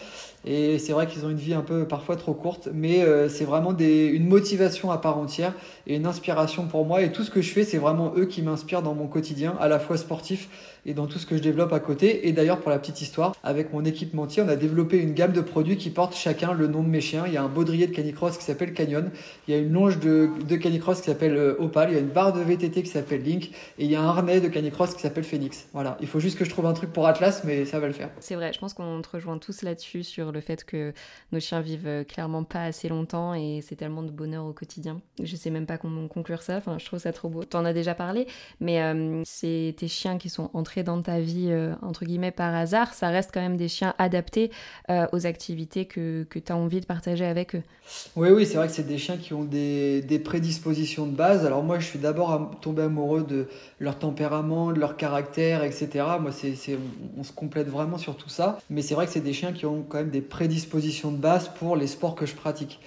Et 0.47 0.79
c'est 0.79 0.93
vrai 0.93 1.09
qu'ils 1.09 1.27
ont 1.27 1.31
une 1.31 1.37
vie 1.37 1.55
un 1.55 1.63
peu 1.63 1.87
parfois 1.87 2.15
trop 2.15 2.33
courte, 2.33 2.69
mais 2.73 3.03
euh, 3.03 3.29
c'est 3.29 3.45
vraiment 3.45 3.73
des, 3.73 4.07
une 4.07 4.29
motivation 4.29 4.93
à 4.93 4.99
part 4.99 5.19
entière 5.19 5.53
et 5.89 5.97
une 5.97 6.07
inspiration 6.07 6.67
pour 6.67 6.87
moi. 6.87 7.03
Et 7.03 7.11
tout 7.11 7.25
ce 7.25 7.31
que 7.31 7.43
je 7.43 7.53
fais, 7.53 7.65
c'est 7.65 7.79
vraiment 7.79 8.13
eux 8.17 8.27
qui 8.27 8.43
m'inspirent 8.43 8.83
dans 8.83 8.95
mon 8.95 9.09
quotidien, 9.09 9.57
à 9.59 9.67
la 9.67 9.81
fois 9.81 9.97
sportif 9.97 10.49
et 10.87 10.95
dans 10.95 11.07
tout 11.07 11.19
ce 11.19 11.27
que 11.27 11.37
je 11.37 11.43
développe 11.43 11.73
à 11.73 11.81
côté. 11.81 12.29
Et 12.29 12.33
d'ailleurs, 12.33 12.61
pour 12.61 12.71
la 12.71 12.79
petite 12.79 13.03
histoire, 13.03 13.35
avec 13.43 13.73
mon 13.73 13.85
équipementier, 13.85 14.43
on 14.43 14.49
a 14.49 14.55
développé 14.55 14.99
une 14.99 15.15
gamme 15.15 15.33
de 15.33 15.41
produits 15.41 15.77
qui 15.77 15.91
portent 15.91 16.15
chacun 16.15 16.53
le 16.53 16.69
nom 16.69 16.85
de 16.85 16.89
mes 16.89 17.01
chiens. 17.01 17.25
Il 17.27 17.33
y 17.33 17.37
a 17.37 17.43
un 17.43 17.49
baudrier 17.49 17.89
de 17.89 17.93
canicross 17.93 18.39
qui 18.39 18.45
s'appelle 18.45 18.73
Canyon, 18.73 19.11
il 19.49 19.55
y 19.55 19.57
a 19.57 19.61
une 19.61 19.73
longe 19.73 19.99
de, 19.99 20.31
de 20.49 20.57
canicross 20.57 21.01
qui 21.01 21.07
s'appelle 21.07 21.37
euh, 21.37 21.57
Opal, 21.59 21.91
il 21.91 21.95
y 21.95 21.97
a 21.97 22.01
une 22.01 22.07
barre 22.07 22.33
de 22.33 22.41
VTT 22.41 22.85
qui 22.85 22.91
s'appelle 22.91 23.23
Link, 23.23 23.51
et 23.79 23.85
il 23.85 23.91
y 23.91 23.97
a 23.97 24.01
un 24.01 24.07
harnais 24.07 24.41
de 24.41 24.47
canicross 24.47 24.95
qui 24.95 25.01
s'appelle 25.01 25.25
Phoenix. 25.25 25.67
Voilà, 25.73 25.97
il 26.01 26.07
faut 26.07 26.21
juste 26.21 26.39
que 26.39 26.45
je 26.45 26.51
trouve 26.51 26.67
un 26.67 26.73
truc 26.73 26.93
pour 26.93 27.07
Atlas, 27.09 27.43
mais 27.45 27.65
ça 27.65 27.81
va 27.81 27.89
le 27.89 27.93
faire. 27.93 28.11
C'est 28.21 28.37
vrai, 28.37 28.53
je 28.53 28.61
pense 28.61 28.73
qu'on 28.73 29.03
te 29.03 29.09
rejoint 29.13 29.39
tous 29.39 29.63
là-dessus 29.63 30.05
sur 30.05 30.31
fait 30.41 30.65
que 30.65 30.93
nos 31.33 31.41
chiens 31.41 31.61
vivent 31.61 31.87
euh, 31.87 32.05
clairement 32.05 32.45
pas 32.45 32.65
assez 32.65 32.89
longtemps 32.89 33.35
et 33.35 33.61
c'est 33.63 33.77
tellement 33.77 34.03
de 34.03 34.11
bonheur 34.11 34.45
au 34.45 34.53
quotidien. 34.53 35.01
Je 35.23 35.37
sais 35.37 35.51
même 35.51 35.67
pas 35.67 35.79
comment 35.79 36.07
conclure 36.09 36.43
ça, 36.43 36.57
enfin, 36.57 36.79
je 36.79 36.87
trouve 36.87 36.99
ça 36.99 37.13
trop 37.13 37.29
beau. 37.29 37.45
T'en 37.45 37.65
as 37.65 37.73
déjà 37.73 37.95
parlé, 37.95 38.27
mais 38.61 38.83
euh, 38.83 39.23
c'est 39.25 39.75
tes 39.77 39.89
chiens 39.89 40.19
qui 40.19 40.29
sont 40.29 40.51
entrés 40.55 40.83
dans 40.83 41.01
ta 41.03 41.21
vie, 41.21 41.53
entre 41.83 42.05
guillemets, 42.05 42.31
par 42.31 42.55
hasard. 42.55 42.95
Ça 42.95 43.09
reste 43.09 43.31
quand 43.33 43.41
même 43.41 43.57
des 43.57 43.69
chiens 43.69 43.95
adaptés 43.99 44.51
aux 45.13 45.27
activités 45.27 45.87
que, 45.87 46.25
que 46.29 46.39
tu 46.39 46.53
as 46.53 46.57
envie 46.57 46.81
de 46.81 46.87
partager 46.87 47.25
avec 47.25 47.55
eux. 47.55 47.63
Oui, 48.17 48.31
oui, 48.31 48.47
c'est 48.47 48.57
vrai 48.57 48.67
que 48.67 48.73
c'est 48.73 48.87
des 48.87 48.99
chiens 48.99 49.17
qui 49.17 49.33
ont 49.35 49.45
des, 49.45 50.03
des, 50.03 50.19
prédispositions 50.19 51.07
de 51.07 51.15
base. 51.15 51.47
Alors 51.47 51.63
moi, 51.63 51.79
je 51.79 51.87
suis 51.87 51.99
d'abord 51.99 52.51
tombé 52.61 52.83
amoureux 52.83 53.23
de 53.23 53.47
leur 53.79 53.99
tempérament, 53.99 54.73
de 54.73 54.81
leur 54.81 54.97
caractère, 54.97 55.63
etc. 55.63 56.05
Moi, 56.21 56.33
c'est, 56.33 56.55
on, 57.17 57.23
se 57.23 57.33
complète 57.33 57.69
vraiment 57.69 57.99
sur 57.99 58.17
tout 58.17 58.29
ça. 58.29 58.59
Mais 58.71 58.83
c'est 58.83 58.95
vrai 58.95 59.07
que 59.07 59.13
c'est 59.13 59.21
des 59.21 59.33
chiens 59.33 59.53
qui 59.53 59.67
ont 59.67 59.85
quand 59.89 59.99
même 59.99 60.11
des 60.11 60.16
prédispositions 60.21 61.11
de 61.11 61.19
base 61.19 61.49
pour 61.59 61.77
les 61.77 61.87
sports 61.87 62.15
que 62.15 62.27
je 62.27 62.35
pratique. 62.35 62.81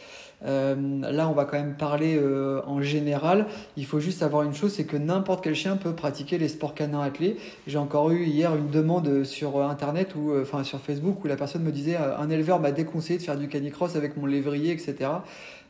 Euh, 0.46 0.76
là, 1.12 1.28
on 1.28 1.34
va 1.34 1.46
quand 1.46 1.58
même 1.58 1.76
parler 1.76 2.18
euh, 2.18 2.62
en 2.66 2.82
général. 2.82 3.48
Il 3.76 3.86
faut 3.86 4.00
juste 4.00 4.20
savoir 4.20 4.44
une 4.44 4.54
chose, 4.54 4.74
c'est 4.74 4.86
que 4.86 4.98
n'importe 4.98 5.44
quel 5.44 5.56
chien 5.56 5.76
peut 5.76 5.94
pratiquer 5.94 6.38
les 6.38 6.48
sports 6.48 6.74
canins 6.74 7.02
attelés. 7.02 7.38
J'ai 7.68 7.78
encore 7.78 8.12
eu 8.12 8.24
hier 8.24 8.56
une 8.56 8.70
demande 8.70 9.24
sur 9.24 9.62
Internet 9.62 10.16
ou 10.16 10.32
euh, 10.32 10.44
enfin 10.44 10.64
sur 10.64 10.80
Facebook 10.80 11.24
où 11.24 11.28
la 11.28 11.36
personne 11.36 11.64
me 11.64 11.72
disait 11.72 11.98
un 11.98 12.30
éleveur 12.30 12.60
m'a 12.60 12.72
déconseillé 12.72 13.20
de 13.20 13.24
faire 13.24 13.38
du 13.38 13.48
canicross 13.48 13.96
avec 13.96 14.16
mon 14.16 14.26
lévrier, 14.26 14.72
etc. 14.72 15.10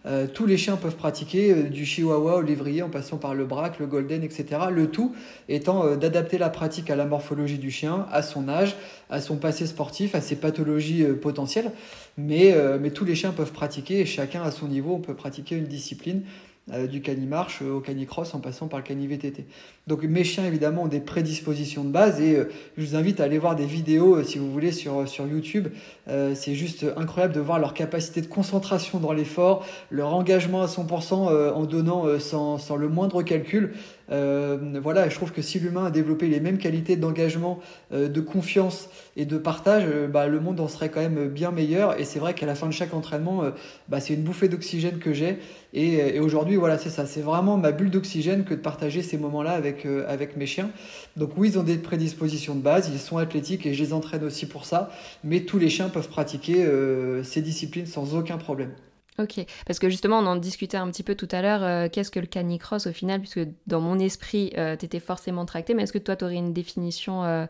Euh, 0.06 0.28
tous 0.34 0.46
les 0.46 0.58
chiens 0.58 0.78
peuvent 0.78 0.96
pratiquer 0.96 1.52
euh, 1.52 1.64
du 1.64 1.86
chihuahua 1.86 2.38
au 2.38 2.42
lévrier 2.42 2.82
en 2.82 2.90
passant 2.90 3.18
par 3.18 3.36
le 3.36 3.46
braque, 3.46 3.80
le 3.80 3.86
golden, 3.86 4.24
etc. 4.24 4.46
Le 4.72 4.88
tout 4.90 5.14
étant 5.50 5.86
euh, 5.86 5.96
d'adapter 5.98 6.38
la 6.38 6.50
pratique 6.50 6.90
à 6.90 6.96
la 6.96 7.06
morphologie 7.06 7.58
du 7.58 7.70
chien, 7.70 8.08
à 8.12 8.22
son 8.22 8.48
âge, 8.48 8.78
à 9.10 9.20
son 9.20 9.36
passé 9.36 9.68
sportif, 9.68 10.16
à 10.16 10.22
ses 10.22 10.38
pathologies 10.38 11.04
potentielles. 11.22 11.72
Mais, 12.18 12.54
mais 12.82 12.92
tous 12.92 13.06
les 13.06 13.16
chiens 13.16 13.32
peuvent 13.32 13.54
pratiquer 13.54 14.02
et 14.02 14.06
chacun 14.06 14.44
à 14.44 14.52
son 14.52 14.68
niveau, 14.68 14.94
on 14.94 15.00
peut 15.00 15.14
pratiquer 15.14 15.56
une 15.56 15.68
discipline 15.68 16.24
euh, 16.72 16.86
du 16.86 17.02
cani-marche 17.02 17.64
au 17.64 17.80
cani-cross 17.80 18.36
en 18.36 18.40
passant 18.40 18.68
par 18.68 18.80
le 18.80 18.86
cani-VTT. 18.86 19.46
Donc 19.88 20.04
mes 20.04 20.24
chiens 20.24 20.46
évidemment 20.46 20.84
ont 20.84 20.88
des 20.88 21.00
prédispositions 21.00 21.84
de 21.84 21.90
base 21.90 22.22
et 22.22 22.36
euh, 22.36 22.52
je 22.78 22.86
vous 22.86 22.96
invite 22.96 23.20
à 23.20 23.24
aller 23.24 23.40
voir 23.40 23.56
des 23.56 23.66
vidéos 23.66 24.18
euh, 24.18 24.24
si 24.24 24.38
vous 24.38 24.52
voulez 24.52 24.72
sur, 24.72 25.08
sur 25.08 25.26
YouTube. 25.26 25.70
c'est 26.08 26.56
juste 26.56 26.86
incroyable 26.98 27.34
de 27.34 27.40
voir 27.40 27.60
leur 27.60 27.74
capacité 27.74 28.22
de 28.22 28.28
concentration 28.28 29.00
dans 29.00 29.14
l'effort, 29.14 29.66
leur 29.90 30.14
engagement 30.14 30.62
à 30.62 30.68
100% 30.68 31.54
en 31.54 31.66
donnant 31.66 32.20
sans, 32.20 32.58
sans, 32.58 32.76
le 32.76 32.90
moindre 32.90 33.22
calcul. 33.22 33.74
voilà, 34.10 35.10
je 35.10 35.16
trouve 35.16 35.32
que 35.32 35.42
si 35.42 35.60
l'humain 35.60 35.86
a 35.86 35.92
développé 35.92 36.28
les 36.28 36.40
mêmes 36.40 36.58
qualités 36.58 36.96
d'engagement, 36.96 37.60
de 37.92 38.22
confiance 38.22 38.90
et 39.16 39.26
de 39.26 39.38
partage, 39.38 39.86
bah, 40.12 40.28
le 40.28 40.40
monde 40.40 40.60
en 40.60 40.68
serait 40.68 40.90
quand 40.90 41.02
même 41.02 41.28
bien 41.28 41.52
meilleur. 41.52 42.00
Et 42.00 42.06
c'est 42.06 42.20
vrai 42.20 42.34
qu'à 42.34 42.48
la 42.48 42.56
fin 42.56 42.68
de 42.68 42.74
chaque 42.74 42.94
entraînement, 42.94 43.44
bah, 43.88 44.00
c'est 44.00 44.16
une 44.16 44.24
bouffée 44.24 44.50
d'oxygène 44.50 44.98
que 44.98 45.14
j'ai. 45.14 45.38
Et, 45.74 46.16
et 46.16 46.20
aujourd'hui, 46.20 46.56
voilà, 46.56 46.78
c'est 46.78 46.90
ça. 46.90 47.06
C'est 47.06 47.22
vraiment 47.22 47.58
ma 47.58 47.72
bulle 47.72 47.92
d'oxygène 47.92 48.44
que 48.44 48.54
de 48.54 48.60
partager 48.60 49.02
ces 49.02 49.18
moments-là 49.18 49.52
avec, 49.52 49.86
euh, 49.86 50.06
avec 50.08 50.36
mes 50.36 50.46
chiens. 50.46 50.72
Donc 51.16 51.32
oui, 51.38 51.50
ils 51.50 51.60
ont 51.60 51.64
des 51.64 51.78
prédispositions 51.78 52.56
de 52.56 52.62
base, 52.62 52.90
ils 52.92 53.00
sont 53.00 53.18
athlétiques 53.18 53.66
et 53.66 53.74
je 53.74 53.84
les 53.84 53.94
entraîne 53.94 54.24
aussi 54.24 54.48
pour 54.48 54.66
ça. 54.66 54.90
Mais 55.24 55.42
tous 55.42 55.60
les 55.60 55.70
chiens 55.70 55.90
peuvent 55.90 56.10
pratiquer 56.10 56.64
euh, 56.64 57.24
ces 57.24 57.42
disciplines 57.42 57.86
sans 57.86 58.16
aucun 58.16 58.38
problème. 58.38 58.72
Ok, 59.20 59.46
parce 59.68 59.80
que 59.80 59.90
justement, 59.90 60.20
on 60.20 60.26
en 60.26 60.38
discutait 60.38 60.78
un 60.78 60.90
petit 60.90 61.04
peu 61.04 61.14
tout 61.14 61.28
à 61.32 61.42
l'heure. 61.42 61.62
Euh, 61.62 61.90
qu'est-ce 61.92 62.10
que 62.10 62.22
le 62.22 62.26
canicross 62.26 62.88
au 62.88 62.94
final 62.94 63.20
Puisque 63.20 63.42
dans 63.68 63.82
mon 63.82 64.00
esprit, 64.00 64.54
tu 64.56 64.86
étais 64.86 65.02
forcément 65.02 65.46
tracté, 65.46 65.74
mais 65.74 65.84
est-ce 65.84 65.94
que 65.94 65.98
toi, 65.98 66.16
tu 66.16 66.24
aurais 66.24 66.36
une 66.36 66.54
définition 66.54 67.48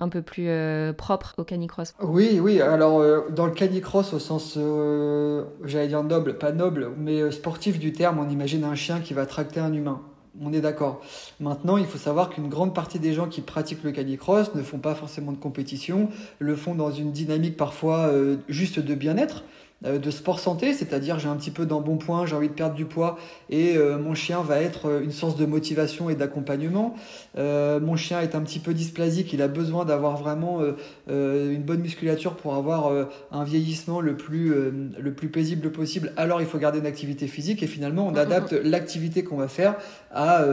un 0.00 0.08
peu 0.08 0.22
plus 0.22 0.48
euh, 0.48 0.92
propre 0.92 1.34
au 1.38 1.44
canicross. 1.44 1.94
Oui, 2.02 2.38
oui. 2.40 2.60
Alors, 2.60 3.00
euh, 3.00 3.28
dans 3.30 3.46
le 3.46 3.52
canicross, 3.52 4.12
au 4.12 4.18
sens, 4.18 4.54
euh, 4.56 5.44
j'allais 5.64 5.88
dire 5.88 6.02
noble, 6.02 6.38
pas 6.38 6.52
noble, 6.52 6.90
mais 6.98 7.30
sportif 7.30 7.78
du 7.78 7.92
terme, 7.92 8.18
on 8.18 8.28
imagine 8.28 8.64
un 8.64 8.74
chien 8.74 9.00
qui 9.00 9.14
va 9.14 9.26
tracter 9.26 9.60
un 9.60 9.72
humain. 9.72 10.00
On 10.42 10.52
est 10.52 10.60
d'accord. 10.60 11.00
Maintenant, 11.38 11.76
il 11.76 11.86
faut 11.86 11.98
savoir 11.98 12.28
qu'une 12.28 12.48
grande 12.48 12.74
partie 12.74 12.98
des 12.98 13.12
gens 13.12 13.28
qui 13.28 13.40
pratiquent 13.40 13.84
le 13.84 13.92
canicross 13.92 14.52
ne 14.56 14.62
font 14.62 14.78
pas 14.78 14.96
forcément 14.96 15.30
de 15.30 15.36
compétition, 15.36 16.08
le 16.40 16.56
font 16.56 16.74
dans 16.74 16.90
une 16.90 17.12
dynamique 17.12 17.56
parfois 17.56 18.10
juste 18.48 18.80
de 18.80 18.94
bien-être. 18.96 19.44
Euh, 19.86 19.98
de 19.98 20.10
sport 20.10 20.40
santé, 20.40 20.72
c'est-à-dire 20.72 21.18
j'ai 21.18 21.28
un 21.28 21.36
petit 21.36 21.50
peu 21.50 21.66
d'embonpoint, 21.66 22.24
j'ai 22.24 22.34
envie 22.34 22.48
de 22.48 22.54
perdre 22.54 22.74
du 22.74 22.86
poids 22.86 23.18
et 23.50 23.76
euh, 23.76 23.98
mon 23.98 24.14
chien 24.14 24.40
va 24.40 24.60
être 24.60 24.86
euh, 24.86 25.02
une 25.02 25.12
source 25.12 25.36
de 25.36 25.44
motivation 25.44 26.08
et 26.08 26.14
d'accompagnement. 26.14 26.94
mon 27.36 27.96
chien 27.96 28.20
est 28.20 28.34
un 28.34 28.40
petit 28.40 28.60
peu 28.60 28.72
dysplasique, 28.72 29.32
il 29.32 29.42
a 29.42 29.48
besoin 29.48 29.84
d'avoir 29.84 30.16
vraiment 30.16 30.60
une 31.08 31.62
bonne 31.62 31.80
musculature 31.80 32.34
pour 32.36 32.54
avoir 32.54 33.08
un 33.32 33.44
vieillissement 33.44 34.00
le 34.00 34.16
plus, 34.16 34.52
le 34.98 35.12
plus 35.12 35.28
paisible 35.28 35.70
possible. 35.70 36.12
Alors 36.16 36.40
il 36.40 36.46
faut 36.46 36.58
garder 36.58 36.78
une 36.78 36.86
activité 36.86 37.26
physique 37.26 37.62
et 37.62 37.66
finalement 37.66 38.06
on 38.06 38.14
adapte 38.14 38.52
l'activité 38.52 39.24
qu'on 39.24 39.36
va 39.36 39.48
faire 39.48 39.76
à, 40.12 40.44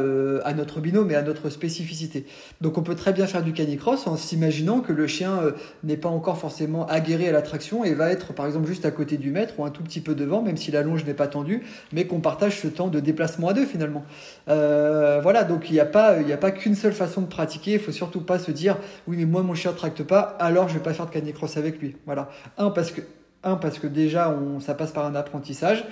à 0.43 0.53
notre 0.53 0.79
binôme 0.79 1.11
et 1.11 1.15
à 1.15 1.21
notre 1.21 1.49
spécificité. 1.49 2.25
Donc 2.61 2.77
on 2.77 2.83
peut 2.83 2.95
très 2.95 3.13
bien 3.13 3.27
faire 3.27 3.43
du 3.43 3.53
canicross 3.53 4.07
en 4.07 4.17
s'imaginant 4.17 4.81
que 4.81 4.93
le 4.93 5.07
chien 5.07 5.39
n'est 5.83 5.97
pas 5.97 6.09
encore 6.09 6.37
forcément 6.37 6.87
aguerri 6.87 7.27
à 7.27 7.31
l'attraction 7.31 7.83
et 7.83 7.93
va 7.93 8.11
être 8.11 8.33
par 8.33 8.45
exemple 8.45 8.67
juste 8.67 8.85
à 8.85 8.91
côté 8.91 9.17
du 9.21 9.31
mètre 9.31 9.57
ou 9.57 9.65
un 9.65 9.69
tout 9.69 9.83
petit 9.83 10.01
peu 10.01 10.15
devant, 10.15 10.41
même 10.41 10.57
si 10.57 10.71
la 10.71 10.81
longe 10.81 11.05
n'est 11.05 11.13
pas 11.13 11.27
tendue, 11.27 11.63
mais 11.93 12.05
qu'on 12.05 12.19
partage 12.19 12.59
ce 12.59 12.67
temps 12.67 12.89
de 12.89 12.99
déplacement 12.99 13.47
à 13.47 13.53
deux 13.53 13.65
finalement. 13.65 14.03
Euh, 14.49 15.21
voilà, 15.23 15.45
donc 15.45 15.69
il 15.69 15.73
n'y 15.73 15.79
a 15.79 15.85
pas, 15.85 16.19
il 16.19 16.31
a 16.33 16.37
pas 16.37 16.51
qu'une 16.51 16.75
seule 16.75 16.93
façon 16.93 17.21
de 17.21 17.27
pratiquer. 17.27 17.73
Il 17.73 17.79
faut 17.79 17.93
surtout 17.93 18.21
pas 18.21 18.39
se 18.39 18.51
dire, 18.51 18.77
oui, 19.07 19.15
mais 19.17 19.25
moi 19.25 19.43
mon 19.43 19.53
chien 19.53 19.71
ne 19.71 19.77
tracte 19.77 20.03
pas, 20.03 20.35
alors 20.39 20.67
je 20.67 20.73
vais 20.73 20.83
pas 20.83 20.93
faire 20.93 21.05
de 21.05 21.11
canicross 21.11 21.55
avec 21.55 21.79
lui. 21.79 21.95
Voilà. 22.05 22.29
Un, 22.57 22.71
parce 22.71 22.91
que 22.91 23.01
un, 23.43 23.55
parce 23.55 23.79
que 23.79 23.87
déjà, 23.87 24.29
on, 24.29 24.59
ça 24.59 24.75
passe 24.75 24.91
par 24.91 25.05
un 25.05 25.15
apprentissage. 25.15 25.83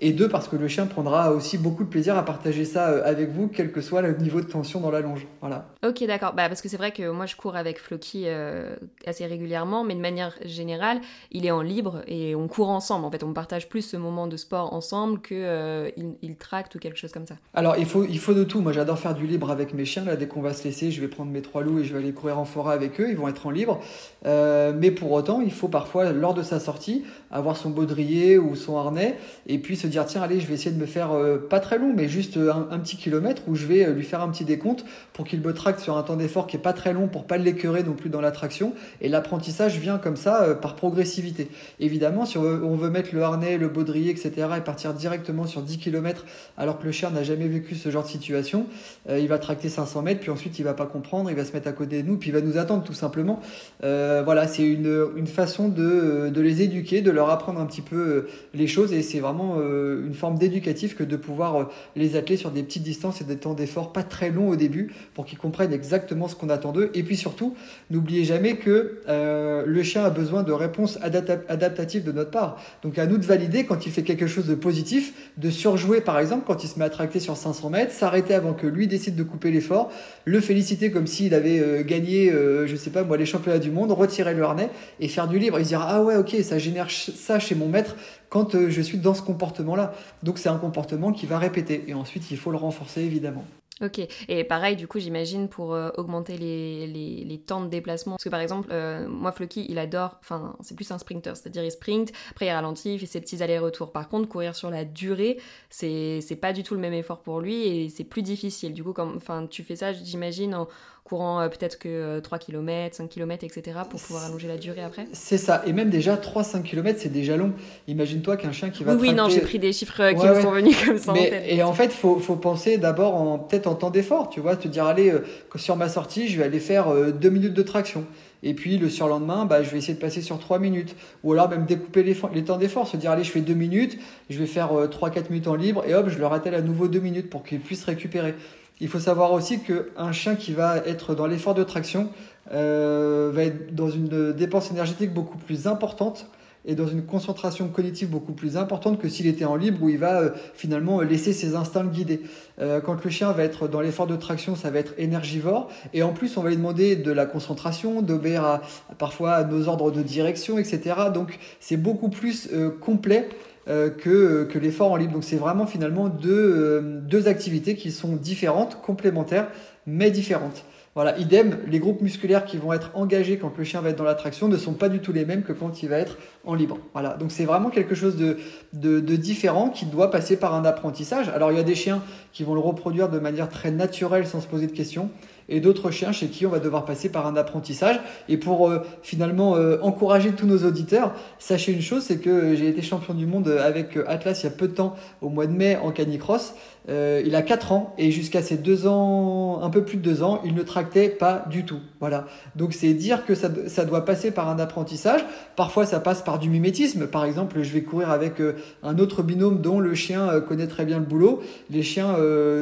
Et 0.00 0.12
deux, 0.12 0.28
parce 0.28 0.46
que 0.46 0.54
le 0.54 0.68
chien 0.68 0.86
prendra 0.86 1.32
aussi 1.32 1.58
beaucoup 1.58 1.82
de 1.82 1.88
plaisir 1.88 2.16
à 2.16 2.24
partager 2.24 2.64
ça 2.64 2.90
euh, 2.90 3.02
avec 3.04 3.30
vous, 3.30 3.48
quel 3.48 3.72
que 3.72 3.80
soit 3.80 4.00
le 4.00 4.16
niveau 4.16 4.40
de 4.40 4.46
tension 4.46 4.80
dans 4.80 4.92
la 4.92 5.00
longe. 5.00 5.26
Voilà. 5.40 5.66
Ok, 5.84 6.04
d'accord. 6.06 6.34
Bah, 6.34 6.48
parce 6.48 6.62
que 6.62 6.68
c'est 6.68 6.76
vrai 6.76 6.92
que 6.92 7.10
moi, 7.10 7.26
je 7.26 7.34
cours 7.34 7.56
avec 7.56 7.80
Floki 7.80 8.24
euh, 8.26 8.76
assez 9.06 9.26
régulièrement, 9.26 9.82
mais 9.82 9.96
de 9.96 10.00
manière 10.00 10.34
générale, 10.44 11.00
il 11.32 11.46
est 11.46 11.50
en 11.50 11.62
libre 11.62 12.02
et 12.06 12.36
on 12.36 12.46
court 12.46 12.70
ensemble. 12.70 13.06
En 13.06 13.10
fait, 13.10 13.24
on 13.24 13.32
partage 13.32 13.68
plus 13.68 13.82
ce 13.82 13.96
moment 13.96 14.28
de 14.28 14.36
sport 14.36 14.72
ensemble 14.72 15.20
qu'il 15.20 15.38
euh, 15.40 15.90
il 16.22 16.36
tracte 16.36 16.76
ou 16.76 16.78
quelque 16.78 16.98
chose 16.98 17.10
comme 17.10 17.26
ça. 17.26 17.34
Alors, 17.54 17.76
il 17.76 17.86
faut, 17.86 18.04
il 18.04 18.20
faut 18.20 18.34
de 18.34 18.44
tout. 18.44 18.60
Moi, 18.60 18.72
j'adore 18.72 19.00
faire 19.00 19.16
du 19.16 19.26
libre 19.26 19.50
avec 19.50 19.74
mes 19.74 19.84
chiens. 19.84 20.04
Là, 20.04 20.14
dès 20.14 20.28
qu'on 20.28 20.42
va 20.42 20.52
se 20.52 20.62
laisser, 20.62 20.92
je 20.92 21.00
vais 21.00 21.08
prendre 21.08 21.32
mes 21.32 21.42
trois 21.42 21.62
loups 21.62 21.80
et 21.80 21.84
je 21.84 21.92
vais 21.92 21.98
aller 21.98 22.12
courir 22.12 22.38
en 22.38 22.44
forêt 22.44 22.74
avec 22.74 23.00
eux. 23.00 23.10
Ils 23.10 23.16
vont 23.16 23.26
être 23.26 23.46
en 23.46 23.50
libre. 23.50 23.80
mais 24.24 24.92
pour 24.92 25.10
autant, 25.10 25.40
il 25.40 25.52
faut 25.52 25.68
parfois, 25.68 26.12
lors 26.12 26.34
de 26.34 26.44
sa 26.44 26.60
sortie, 26.60 27.04
avoir 27.32 27.56
son 27.56 27.70
baudrier 27.70 28.38
ou 28.38 28.54
son 28.54 28.78
harnais 28.78 29.18
et 29.48 29.58
puis 29.58 29.76
se 29.76 29.87
dire 29.88 30.06
tiens 30.06 30.22
allez 30.22 30.40
je 30.40 30.46
vais 30.46 30.54
essayer 30.54 30.70
de 30.70 30.80
me 30.80 30.86
faire 30.86 31.12
euh, 31.12 31.38
pas 31.38 31.60
très 31.60 31.78
long 31.78 31.92
mais 31.94 32.08
juste 32.08 32.36
euh, 32.36 32.52
un, 32.70 32.78
petit 32.78 32.96
kilomètre 32.96 33.42
où 33.48 33.54
je 33.54 33.66
vais 33.66 33.86
euh, 33.86 33.92
lui 33.92 34.04
faire 34.04 34.22
un 34.22 34.28
petit 34.28 34.44
décompte 34.44 34.84
pour 35.12 35.26
qu'il 35.26 35.40
me 35.40 35.52
tracte 35.52 35.80
sur 35.80 35.96
un 35.96 36.02
temps 36.02 36.16
d'effort 36.16 36.46
qui 36.46 36.56
est 36.56 36.60
pas 36.60 36.72
très 36.72 36.92
long 36.92 37.08
pour 37.08 37.24
pas 37.24 37.36
l'écœurer 37.36 37.82
non 37.82 37.92
plus 37.92 38.10
dans 38.10 38.20
l'attraction. 38.20 38.72
Et 39.00 39.08
l'apprentissage 39.08 39.78
vient 39.78 39.98
comme 39.98 40.16
ça 40.16 40.54
par 40.54 40.76
progressivité. 40.76 41.48
Évidemment 41.80 42.24
si 42.24 42.38
on 42.38 42.76
veut, 42.76 42.90
mettre 42.90 43.14
le 43.14 43.22
harnais 43.22 43.58
le 43.58 43.68
baudrier 43.68 44.10
etc 44.10 44.48
et 44.56 44.60
partir 44.60 44.94
directement 44.94 45.46
sur 45.46 45.62
10 45.62 45.78
km 45.78 46.24
alors 46.56 46.78
que 46.78 46.84
le 46.84 46.92
chien 46.92 47.10
n'a 47.10 47.22
jamais 47.22 47.48
vécu 47.48 47.74
ce 47.74 47.90
genre 47.90 48.02
de 48.02 48.08
situation 48.08 48.66
il 49.10 49.28
va 49.28 49.38
tracter 49.38 49.68
500 49.68 50.02
mètres 50.02 50.20
puis 50.20 50.30
ensuite 50.30 50.58
il 50.58 50.62
va 50.62 50.74
pas 50.74 50.86
comprendre 50.86 51.30
il 51.30 51.36
va 51.36 51.44
se 51.44 51.52
mettre 51.52 51.68
à 51.68 51.72
côté 51.72 52.02
de 52.02 52.08
nous 52.08 52.16
puis 52.16 52.30
il 52.30 52.32
va 52.32 52.40
nous 52.40 52.56
attendre 52.56 52.82
tout 52.82 52.94
simplement. 52.94 53.40
Voilà 53.82 54.46
c'est 54.46 54.66
une, 54.66 55.06
une 55.16 55.26
façon 55.26 55.68
de, 55.68 56.30
de 56.32 56.40
les 56.40 56.62
éduquer 56.62 57.02
de 57.02 57.10
leur 57.10 57.30
apprendre 57.30 57.60
un 57.60 57.66
petit 57.66 57.82
peu 57.82 58.26
les 58.54 58.66
choses 58.66 58.92
et 58.92 59.02
c'est 59.02 59.20
vraiment 59.20 59.56
une 60.06 60.14
forme 60.14 60.38
d'éducatif 60.38 60.96
que 60.96 61.04
de 61.04 61.16
pouvoir 61.16 61.56
euh, 61.56 61.64
les 61.96 62.16
atteler 62.16 62.36
sur 62.36 62.50
des 62.50 62.62
petites 62.62 62.82
distances 62.82 63.20
et 63.20 63.24
des 63.24 63.36
temps 63.36 63.54
d'effort 63.54 63.92
pas 63.92 64.02
très 64.02 64.30
longs 64.30 64.48
au 64.48 64.56
début 64.56 64.92
pour 65.14 65.24
qu'ils 65.24 65.38
comprennent 65.38 65.72
exactement 65.72 66.28
ce 66.28 66.34
qu'on 66.34 66.48
attend 66.48 66.72
d'eux. 66.72 66.90
Et 66.94 67.02
puis 67.02 67.16
surtout, 67.16 67.54
n'oubliez 67.90 68.24
jamais 68.24 68.56
que 68.56 69.00
euh, 69.08 69.64
le 69.66 69.82
chien 69.82 70.04
a 70.04 70.10
besoin 70.10 70.42
de 70.42 70.52
réponses 70.52 70.98
adaptatives 71.02 72.04
de 72.04 72.12
notre 72.12 72.30
part. 72.30 72.62
Donc 72.82 72.98
à 72.98 73.06
nous 73.06 73.18
de 73.18 73.24
valider 73.24 73.64
quand 73.64 73.86
il 73.86 73.92
fait 73.92 74.02
quelque 74.02 74.26
chose 74.26 74.46
de 74.46 74.54
positif, 74.54 75.14
de 75.36 75.50
surjouer 75.50 76.00
par 76.00 76.18
exemple 76.18 76.44
quand 76.46 76.64
il 76.64 76.68
se 76.68 76.78
met 76.78 76.84
à 76.84 76.90
tracter 76.90 77.20
sur 77.20 77.36
500 77.36 77.70
mètres, 77.70 77.92
s'arrêter 77.92 78.34
avant 78.34 78.52
que 78.52 78.66
lui 78.66 78.86
décide 78.86 79.16
de 79.16 79.22
couper 79.22 79.50
l'effort, 79.50 79.90
le 80.24 80.40
féliciter 80.40 80.90
comme 80.90 81.06
s'il 81.06 81.34
avait 81.34 81.60
euh, 81.60 81.82
gagné, 81.82 82.30
je 82.30 82.76
sais 82.76 82.90
pas 82.90 83.04
moi, 83.04 83.16
les 83.16 83.26
championnats 83.26 83.58
du 83.58 83.70
monde, 83.70 83.92
retirer 83.92 84.34
le 84.34 84.42
harnais 84.42 84.70
et 85.00 85.08
faire 85.08 85.28
du 85.28 85.38
libre. 85.38 85.58
Il 85.58 85.64
se 85.64 85.68
dira 85.68 85.86
ah 85.88 86.02
ouais 86.02 86.16
ok 86.16 86.36
ça 86.42 86.58
génère 86.58 86.88
ça 86.90 87.38
chez 87.38 87.54
mon 87.54 87.68
maître 87.68 87.96
quand 88.28 88.54
euh, 88.54 88.70
je 88.70 88.82
suis 88.82 88.98
dans 88.98 89.14
ce 89.14 89.22
comportement-là. 89.22 89.94
Donc 90.22 90.38
c'est 90.38 90.48
un 90.48 90.58
comportement 90.58 91.12
qui 91.12 91.26
va 91.26 91.38
répéter. 91.38 91.84
Et 91.88 91.94
ensuite, 91.94 92.30
il 92.30 92.36
faut 92.36 92.50
le 92.50 92.58
renforcer, 92.58 93.02
évidemment. 93.02 93.44
Ok, 93.80 94.00
et 94.28 94.42
pareil, 94.42 94.74
du 94.74 94.88
coup, 94.88 94.98
j'imagine 94.98 95.48
pour 95.48 95.72
euh, 95.72 95.90
augmenter 95.96 96.36
les, 96.36 96.88
les, 96.88 97.38
temps 97.38 97.60
de 97.60 97.68
déplacement. 97.68 98.14
Parce 98.14 98.24
que 98.24 98.28
par 98.28 98.40
exemple, 98.40 98.68
euh, 98.72 99.06
moi, 99.08 99.30
Floki, 99.30 99.66
il 99.68 99.78
adore, 99.78 100.16
enfin, 100.20 100.56
c'est 100.60 100.74
plus 100.74 100.90
un 100.90 100.98
sprinter, 100.98 101.36
c'est-à-dire 101.36 101.62
il 101.62 101.70
sprint, 101.70 102.12
après 102.30 102.46
il 102.46 102.50
ralentit, 102.50 102.94
il 102.94 102.98
fait 102.98 103.06
ses 103.06 103.20
petits 103.20 103.40
allers-retours. 103.40 103.92
Par 103.92 104.08
contre, 104.08 104.28
courir 104.28 104.56
sur 104.56 104.70
la 104.70 104.84
durée, 104.84 105.38
c'est 105.70 106.38
pas 106.40 106.52
du 106.52 106.64
tout 106.64 106.74
le 106.74 106.80
même 106.80 106.92
effort 106.92 107.20
pour 107.20 107.40
lui 107.40 107.68
et 107.68 107.88
c'est 107.88 108.02
plus 108.02 108.22
difficile. 108.22 108.74
Du 108.74 108.82
coup, 108.82 108.92
comme, 108.92 109.14
enfin, 109.16 109.46
tu 109.46 109.62
fais 109.62 109.76
ça, 109.76 109.92
j'imagine, 109.92 110.56
en, 110.56 110.66
courant 111.08 111.40
euh, 111.40 111.48
peut-être 111.48 111.78
que 111.78 112.20
3 112.20 112.38
km, 112.38 112.96
5 112.96 113.08
km, 113.08 113.44
etc. 113.44 113.78
pour 113.88 114.00
pouvoir 114.00 114.26
allonger 114.26 114.48
la 114.48 114.56
durée 114.56 114.82
après 114.82 115.06
C'est 115.12 115.38
ça. 115.38 115.62
Et 115.66 115.72
même 115.72 115.90
déjà 115.90 116.16
3-5 116.16 116.62
km, 116.62 116.98
c'est 117.00 117.12
déjà 117.12 117.36
long. 117.36 117.52
Imagine-toi 117.88 118.36
qu'un 118.36 118.52
chien 118.52 118.70
qui 118.70 118.84
va. 118.84 118.94
Oui, 118.94 119.08
oui, 119.08 119.12
non, 119.14 119.28
j'ai 119.28 119.40
pris 119.40 119.58
des 119.58 119.72
chiffres 119.72 120.00
euh, 120.00 120.12
qui 120.12 120.26
me 120.26 120.40
sont 120.40 120.50
venus 120.50 120.76
comme 120.84 120.98
ça. 120.98 121.12
Mais, 121.12 121.46
et 121.48 121.62
en 121.62 121.72
fait, 121.72 121.86
il 121.86 121.90
faut, 121.90 122.18
faut, 122.18 122.36
penser 122.36 122.78
d'abord 122.78 123.14
en, 123.14 123.38
peut-être 123.38 123.66
en 123.66 123.74
temps 123.74 123.90
d'effort. 123.90 124.28
Tu 124.28 124.40
vois, 124.40 124.56
te 124.56 124.68
dire, 124.68 124.84
allez, 124.84 125.10
euh, 125.10 125.24
sur 125.56 125.76
ma 125.76 125.88
sortie, 125.88 126.28
je 126.28 126.38
vais 126.38 126.44
aller 126.44 126.60
faire 126.60 126.92
2 127.12 127.30
minutes 127.30 127.54
de 127.54 127.62
traction. 127.62 128.04
Et 128.44 128.54
puis 128.54 128.78
le 128.78 128.88
surlendemain, 128.88 129.46
bah, 129.46 129.64
je 129.64 129.70
vais 129.70 129.78
essayer 129.78 129.94
de 129.94 129.98
passer 129.98 130.22
sur 130.22 130.38
3 130.38 130.60
minutes. 130.60 130.94
Ou 131.24 131.32
alors 131.32 131.48
même 131.48 131.64
découper 131.64 132.04
les, 132.04 132.16
les 132.34 132.44
temps 132.44 132.58
d'effort, 132.58 132.86
se 132.86 132.96
dire 132.96 133.10
allez, 133.10 133.24
je 133.24 133.32
fais 133.32 133.40
2 133.40 133.52
minutes, 133.54 133.98
je 134.30 134.38
vais 134.38 134.46
faire 134.46 134.70
3-4 134.72 135.30
minutes 135.30 135.48
en 135.48 135.56
libre, 135.56 135.84
et 135.88 135.94
hop, 135.94 136.08
je 136.08 136.18
leur 136.18 136.32
attelle 136.32 136.54
à 136.54 136.62
nouveau 136.62 136.86
2 136.86 137.00
minutes 137.00 137.30
pour 137.30 137.42
qu'ils 137.42 137.60
puissent 137.60 137.84
récupérer. 137.84 138.34
Il 138.80 138.88
faut 138.88 139.00
savoir 139.00 139.32
aussi 139.32 139.60
qu'un 139.60 140.12
chien 140.12 140.36
qui 140.36 140.52
va 140.52 140.76
être 140.78 141.14
dans 141.14 141.26
l'effort 141.26 141.54
de 141.54 141.64
traction 141.64 142.10
euh, 142.52 143.30
va 143.32 143.44
être 143.44 143.74
dans 143.74 143.90
une 143.90 144.32
dépense 144.32 144.70
énergétique 144.70 145.12
beaucoup 145.12 145.36
plus 145.36 145.66
importante 145.66 146.26
et 146.64 146.74
dans 146.74 146.86
une 146.86 147.02
concentration 147.02 147.68
cognitive 147.68 148.08
beaucoup 148.08 148.32
plus 148.32 148.56
importante 148.56 149.00
que 149.00 149.08
s'il 149.08 149.26
était 149.26 149.44
en 149.44 149.56
libre 149.56 149.82
où 149.82 149.88
il 149.88 149.98
va 149.98 150.20
euh, 150.20 150.30
finalement 150.54 151.00
laisser 151.00 151.32
ses 151.32 151.56
instincts 151.56 151.82
le 151.82 151.88
guider. 151.88 152.20
Euh, 152.60 152.80
quand 152.80 153.02
le 153.02 153.10
chien 153.10 153.32
va 153.32 153.42
être 153.42 153.68
dans 153.68 153.80
l'effort 153.80 154.06
de 154.06 154.16
traction, 154.16 154.54
ça 154.54 154.70
va 154.70 154.78
être 154.78 154.94
énergivore 154.98 155.68
et 155.92 156.02
en 156.02 156.12
plus 156.12 156.36
on 156.36 156.42
va 156.42 156.50
lui 156.50 156.56
demander 156.56 156.94
de 156.94 157.10
la 157.10 157.26
concentration, 157.26 158.02
d'obéir 158.02 158.44
à, 158.44 158.62
parfois 158.98 159.32
à 159.32 159.44
nos 159.44 159.68
ordres 159.68 159.90
de 159.90 160.02
direction, 160.02 160.58
etc. 160.58 160.94
Donc 161.12 161.38
c'est 161.58 161.76
beaucoup 161.76 162.10
plus 162.10 162.48
complet 162.80 163.28
euh, 163.30 163.48
que, 163.68 164.44
que 164.44 164.58
l'effort 164.58 164.92
en 164.92 164.96
libre. 164.96 165.12
Donc 165.12 165.24
c'est 165.24 165.36
vraiment 165.36 165.66
finalement 165.66 166.08
deux, 166.08 166.30
euh, 166.30 167.00
deux 167.02 167.28
activités 167.28 167.74
qui 167.74 167.92
sont 167.92 168.16
différentes, 168.16 168.80
complémentaires, 168.80 169.48
mais 169.86 170.10
différentes. 170.10 170.64
Voilà, 170.94 171.16
idem, 171.18 171.58
les 171.68 171.78
groupes 171.78 172.00
musculaires 172.00 172.44
qui 172.44 172.56
vont 172.56 172.72
être 172.72 172.90
engagés 172.94 173.36
quand 173.38 173.56
le 173.56 173.62
chien 173.62 173.80
va 173.80 173.90
être 173.90 173.98
dans 173.98 174.04
la 174.04 174.16
traction 174.16 174.48
ne 174.48 174.56
sont 174.56 174.72
pas 174.72 174.88
du 174.88 174.98
tout 174.98 175.12
les 175.12 175.24
mêmes 175.24 175.44
que 175.44 175.52
quand 175.52 175.82
il 175.82 175.88
va 175.88 175.98
être 175.98 176.16
en 176.44 176.54
libre. 176.54 176.78
Voilà, 176.92 177.10
donc 177.10 177.30
c'est 177.30 177.44
vraiment 177.44 177.70
quelque 177.70 177.94
chose 177.94 178.16
de, 178.16 178.38
de, 178.72 178.98
de, 178.98 179.16
différent 179.16 179.68
qui 179.68 179.86
doit 179.86 180.10
passer 180.10 180.36
par 180.36 180.54
un 180.54 180.64
apprentissage. 180.64 181.28
Alors 181.28 181.52
il 181.52 181.56
y 181.56 181.60
a 181.60 181.64
des 181.64 181.76
chiens 181.76 182.02
qui 182.32 182.42
vont 182.42 182.54
le 182.54 182.60
reproduire 182.60 183.08
de 183.10 183.20
manière 183.20 183.48
très 183.48 183.70
naturelle 183.70 184.26
sans 184.26 184.40
se 184.40 184.48
poser 184.48 184.66
de 184.66 184.72
questions 184.72 185.10
et 185.48 185.60
d'autres 185.60 185.90
chiens 185.90 186.12
chez 186.12 186.28
qui 186.28 186.46
on 186.46 186.50
va 186.50 186.58
devoir 186.58 186.84
passer 186.84 187.08
par 187.08 187.26
un 187.26 187.36
apprentissage. 187.36 188.00
Et 188.28 188.36
pour 188.36 188.68
euh, 188.68 188.84
finalement 189.02 189.56
euh, 189.56 189.78
encourager 189.82 190.32
tous 190.32 190.46
nos 190.46 190.64
auditeurs, 190.64 191.14
sachez 191.38 191.72
une 191.72 191.82
chose, 191.82 192.04
c'est 192.04 192.18
que 192.18 192.54
j'ai 192.54 192.68
été 192.68 192.82
champion 192.82 193.14
du 193.14 193.26
monde 193.26 193.48
avec 193.48 193.96
euh, 193.96 194.04
Atlas 194.08 194.42
il 194.42 194.44
y 194.44 194.48
a 194.48 194.52
peu 194.52 194.68
de 194.68 194.74
temps, 194.74 194.96
au 195.22 195.28
mois 195.28 195.46
de 195.46 195.52
mai 195.52 195.76
en 195.76 195.90
canicross. 195.90 196.54
Il 196.88 197.34
a 197.34 197.42
4 197.42 197.72
ans 197.72 197.94
et 197.98 198.10
jusqu'à 198.10 198.42
ses 198.42 198.56
2 198.56 198.86
ans, 198.86 199.60
un 199.62 199.70
peu 199.70 199.84
plus 199.84 199.98
de 199.98 200.02
2 200.02 200.22
ans, 200.22 200.40
il 200.44 200.54
ne 200.54 200.62
tractait 200.62 201.08
pas 201.08 201.44
du 201.50 201.64
tout. 201.64 201.80
Voilà. 202.00 202.26
Donc 202.56 202.72
c'est 202.72 202.94
dire 202.94 203.26
que 203.26 203.34
ça, 203.34 203.48
ça, 203.66 203.84
doit 203.84 204.04
passer 204.04 204.30
par 204.30 204.48
un 204.48 204.58
apprentissage. 204.58 205.20
Parfois 205.56 205.84
ça 205.84 206.00
passe 206.00 206.22
par 206.22 206.38
du 206.38 206.48
mimétisme. 206.48 207.06
Par 207.06 207.24
exemple, 207.24 207.62
je 207.62 207.72
vais 207.72 207.82
courir 207.82 208.10
avec 208.10 208.34
un 208.82 208.98
autre 208.98 209.22
binôme 209.22 209.60
dont 209.60 209.80
le 209.80 209.94
chien 209.94 210.40
connaît 210.40 210.66
très 210.66 210.84
bien 210.84 210.98
le 210.98 211.04
boulot. 211.04 211.40
Les 211.70 211.82
chiens 211.82 212.16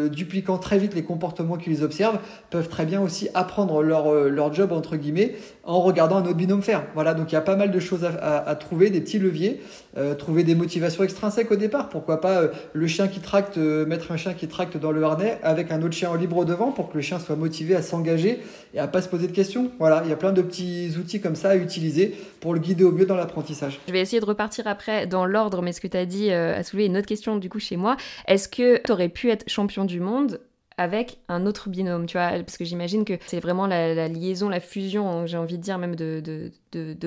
dupliquant 0.08 0.58
très 0.58 0.78
vite 0.78 0.94
les 0.94 1.04
comportements 1.04 1.56
qu'ils 1.56 1.84
observent 1.84 2.18
peuvent 2.50 2.68
très 2.68 2.86
bien 2.86 3.00
aussi 3.00 3.28
apprendre 3.34 3.82
leur, 3.82 4.12
euh, 4.12 4.28
leur 4.28 4.52
job, 4.52 4.72
entre 4.72 4.96
guillemets, 4.96 5.34
en 5.64 5.80
regardant 5.80 6.16
un 6.16 6.22
autre 6.22 6.34
binôme 6.34 6.62
faire. 6.62 6.84
Voilà, 6.94 7.14
donc 7.14 7.32
il 7.32 7.34
y 7.34 7.38
a 7.38 7.42
pas 7.42 7.56
mal 7.56 7.70
de 7.70 7.80
choses 7.80 8.04
à, 8.04 8.54
trouver, 8.56 8.90
des 8.90 9.00
petits 9.00 9.18
leviers, 9.18 9.60
euh, 9.96 10.14
trouver 10.14 10.44
des 10.44 10.54
motivations 10.54 11.04
extrinsèques 11.04 11.50
au 11.50 11.56
départ. 11.56 11.88
Pourquoi 11.88 12.20
pas 12.20 12.42
euh, 12.42 12.48
le 12.72 12.86
chien 12.86 13.08
qui 13.08 13.20
tracte, 13.20 13.56
mettre 13.56 14.12
un 14.12 14.16
chien 14.16 14.34
qui 14.34 14.48
tracte 14.48 14.76
dans 14.76 14.92
le 14.92 15.02
harnais 15.02 15.38
avec 15.42 15.70
un 15.70 15.82
autre 15.82 15.94
chien 15.94 16.10
en 16.10 16.14
libre 16.14 16.44
devant 16.44 16.72
pour 16.72 16.90
que 16.90 16.96
le 16.96 17.02
chien 17.02 17.18
soit 17.18 17.36
motivé 17.36 17.74
à 17.74 17.82
s'engager 17.82 18.40
et 18.74 18.78
à 18.78 18.88
pas 18.88 19.02
se 19.02 19.08
poser 19.08 19.26
de 19.26 19.32
questions. 19.32 19.70
Voilà, 19.78 20.02
il 20.04 20.10
y 20.10 20.12
a 20.12 20.16
plein 20.16 20.32
de 20.32 20.42
petits 20.42 20.92
outils 20.98 21.20
comme 21.20 21.36
ça 21.36 21.50
à 21.50 21.56
utiliser 21.56 22.14
pour 22.40 22.54
le 22.54 22.60
guider 22.60 22.84
au 22.84 22.92
mieux 22.92 23.06
dans 23.06 23.16
l'apprentissage. 23.16 23.80
Je 23.88 23.92
vais 23.92 24.00
essayer 24.00 24.20
de 24.20 24.26
repartir 24.26 24.66
après 24.66 25.06
dans 25.06 25.24
l'ordre, 25.24 25.62
mais 25.62 25.72
ce 25.72 25.80
que 25.80 25.88
tu 25.88 25.96
as 25.96 26.06
dit 26.06 26.30
a 26.30 26.62
soulevé 26.62 26.86
une 26.86 26.96
autre 26.96 27.06
question 27.06 27.36
du 27.36 27.48
coup 27.48 27.60
chez 27.60 27.76
moi. 27.76 27.96
Est-ce 28.26 28.48
que 28.48 28.80
tu 28.82 28.92
aurais 28.92 29.08
pu 29.08 29.30
être 29.30 29.48
champion 29.48 29.84
du 29.84 30.00
monde 30.00 30.40
avec 30.78 31.18
un 31.28 31.46
autre 31.46 31.70
binôme, 31.70 32.06
tu 32.06 32.18
vois, 32.18 32.30
parce 32.30 32.58
que 32.58 32.64
j'imagine 32.64 33.04
que 33.04 33.14
c'est 33.26 33.40
vraiment 33.40 33.66
la, 33.66 34.08
liaison, 34.08 34.48
la 34.48 34.60
fusion, 34.60 35.26
j'ai 35.26 35.38
envie 35.38 35.56
de 35.56 35.62
dire 35.62 35.78
même 35.78 35.96
de, 35.96 36.20
de, 36.20 36.50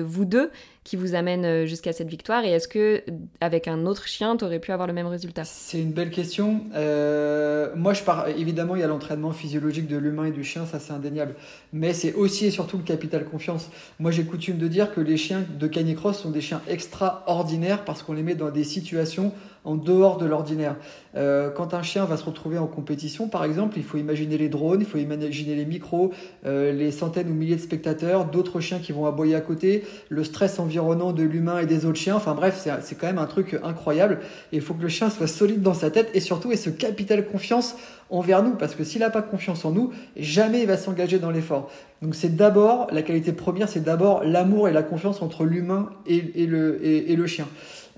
vous 0.02 0.24
deux 0.24 0.50
qui 0.82 0.96
vous 0.96 1.14
amène 1.14 1.44
euh, 1.44 1.66
jusqu'à 1.66 1.92
cette 1.92 2.08
victoire. 2.08 2.44
Et 2.44 2.50
est-ce 2.50 2.66
que 2.66 3.02
avec 3.40 3.68
un 3.68 3.84
autre 3.84 4.06
chien, 4.06 4.36
tu 4.36 4.44
aurais 4.44 4.60
pu 4.60 4.72
avoir 4.72 4.86
le 4.86 4.94
même 4.94 5.06
résultat? 5.06 5.44
C'est 5.44 5.80
une 5.80 5.92
belle 5.92 6.10
question. 6.10 6.62
Euh, 6.74 7.68
moi, 7.76 7.92
je 7.92 8.02
pars 8.02 8.28
évidemment, 8.28 8.76
il 8.76 8.80
y 8.80 8.84
a 8.84 8.86
l'entraînement 8.86 9.32
physiologique 9.32 9.86
de 9.86 9.98
l'humain 9.98 10.24
et 10.24 10.30
du 10.30 10.42
chien, 10.42 10.64
ça 10.64 10.80
c'est 10.80 10.92
indéniable. 10.92 11.34
Mais 11.72 11.92
c'est 11.92 12.14
aussi 12.14 12.46
et 12.46 12.50
surtout 12.50 12.78
le 12.78 12.82
capital 12.82 13.24
confiance. 13.24 13.68
Moi, 13.98 14.10
j'ai 14.10 14.24
coutume 14.24 14.56
de 14.56 14.68
dire 14.68 14.94
que 14.94 15.00
les 15.00 15.18
chiens 15.18 15.44
de 15.58 15.66
canicross 15.66 16.18
sont 16.18 16.30
des 16.30 16.40
chiens 16.40 16.62
extraordinaires 16.66 17.84
parce 17.84 18.02
qu'on 18.02 18.14
les 18.14 18.22
met 18.22 18.34
dans 18.34 18.50
des 18.50 18.64
situations 18.64 19.32
en 19.62 19.74
dehors 19.74 20.16
de 20.16 20.24
l'ordinaire. 20.24 20.76
Euh, 21.16 21.50
quand 21.50 21.74
un 21.74 21.82
chien 21.82 22.06
va 22.06 22.16
se 22.16 22.24
retrouver 22.24 22.56
en 22.56 22.66
compétition, 22.66 23.28
par 23.28 23.44
exemple, 23.44 23.76
il 23.76 23.84
faut 23.84 23.98
imaginer 23.98 24.38
les 24.38 24.48
drones, 24.48 24.80
il 24.80 24.86
faut 24.86 24.96
imaginer 24.96 25.54
les 25.54 25.66
micros, 25.66 26.12
les 26.44 26.90
centaines 26.90 27.28
ou 27.28 27.34
milliers 27.34 27.56
de 27.56 27.60
spectateurs, 27.60 28.24
d'autres 28.24 28.60
chiens 28.60 28.78
qui 28.78 28.92
vont 28.92 29.04
aboyer 29.04 29.34
à 29.34 29.42
côté, 29.42 29.59
le 30.08 30.24
stress 30.24 30.58
environnant 30.58 31.12
de 31.12 31.22
l'humain 31.22 31.58
et 31.58 31.66
des 31.66 31.86
autres 31.86 31.98
chiens. 31.98 32.16
Enfin 32.16 32.34
bref, 32.34 32.66
c'est 32.82 32.94
quand 32.96 33.06
même 33.06 33.18
un 33.18 33.26
truc 33.26 33.58
incroyable. 33.62 34.18
Et 34.52 34.56
il 34.56 34.62
faut 34.62 34.74
que 34.74 34.82
le 34.82 34.88
chien 34.88 35.10
soit 35.10 35.26
solide 35.26 35.62
dans 35.62 35.74
sa 35.74 35.90
tête 35.90 36.10
et 36.14 36.20
surtout 36.20 36.52
ait 36.52 36.56
ce 36.56 36.70
capital 36.70 37.26
confiance 37.26 37.76
envers 38.10 38.42
nous, 38.42 38.56
parce 38.56 38.74
que 38.74 38.82
s'il 38.82 39.00
n'a 39.00 39.10
pas 39.10 39.22
confiance 39.22 39.64
en 39.64 39.70
nous, 39.70 39.92
jamais 40.16 40.62
il 40.62 40.66
va 40.66 40.76
s'engager 40.76 41.18
dans 41.18 41.30
l'effort. 41.30 41.70
Donc 42.02 42.14
c'est 42.14 42.34
d'abord, 42.34 42.88
la 42.90 43.02
qualité 43.02 43.32
première, 43.32 43.68
c'est 43.68 43.84
d'abord 43.84 44.24
l'amour 44.24 44.68
et 44.68 44.72
la 44.72 44.82
confiance 44.82 45.22
entre 45.22 45.44
l'humain 45.44 45.90
et, 46.06 46.46
le, 46.46 46.84
et 46.84 47.14
le 47.14 47.26
chien. 47.26 47.46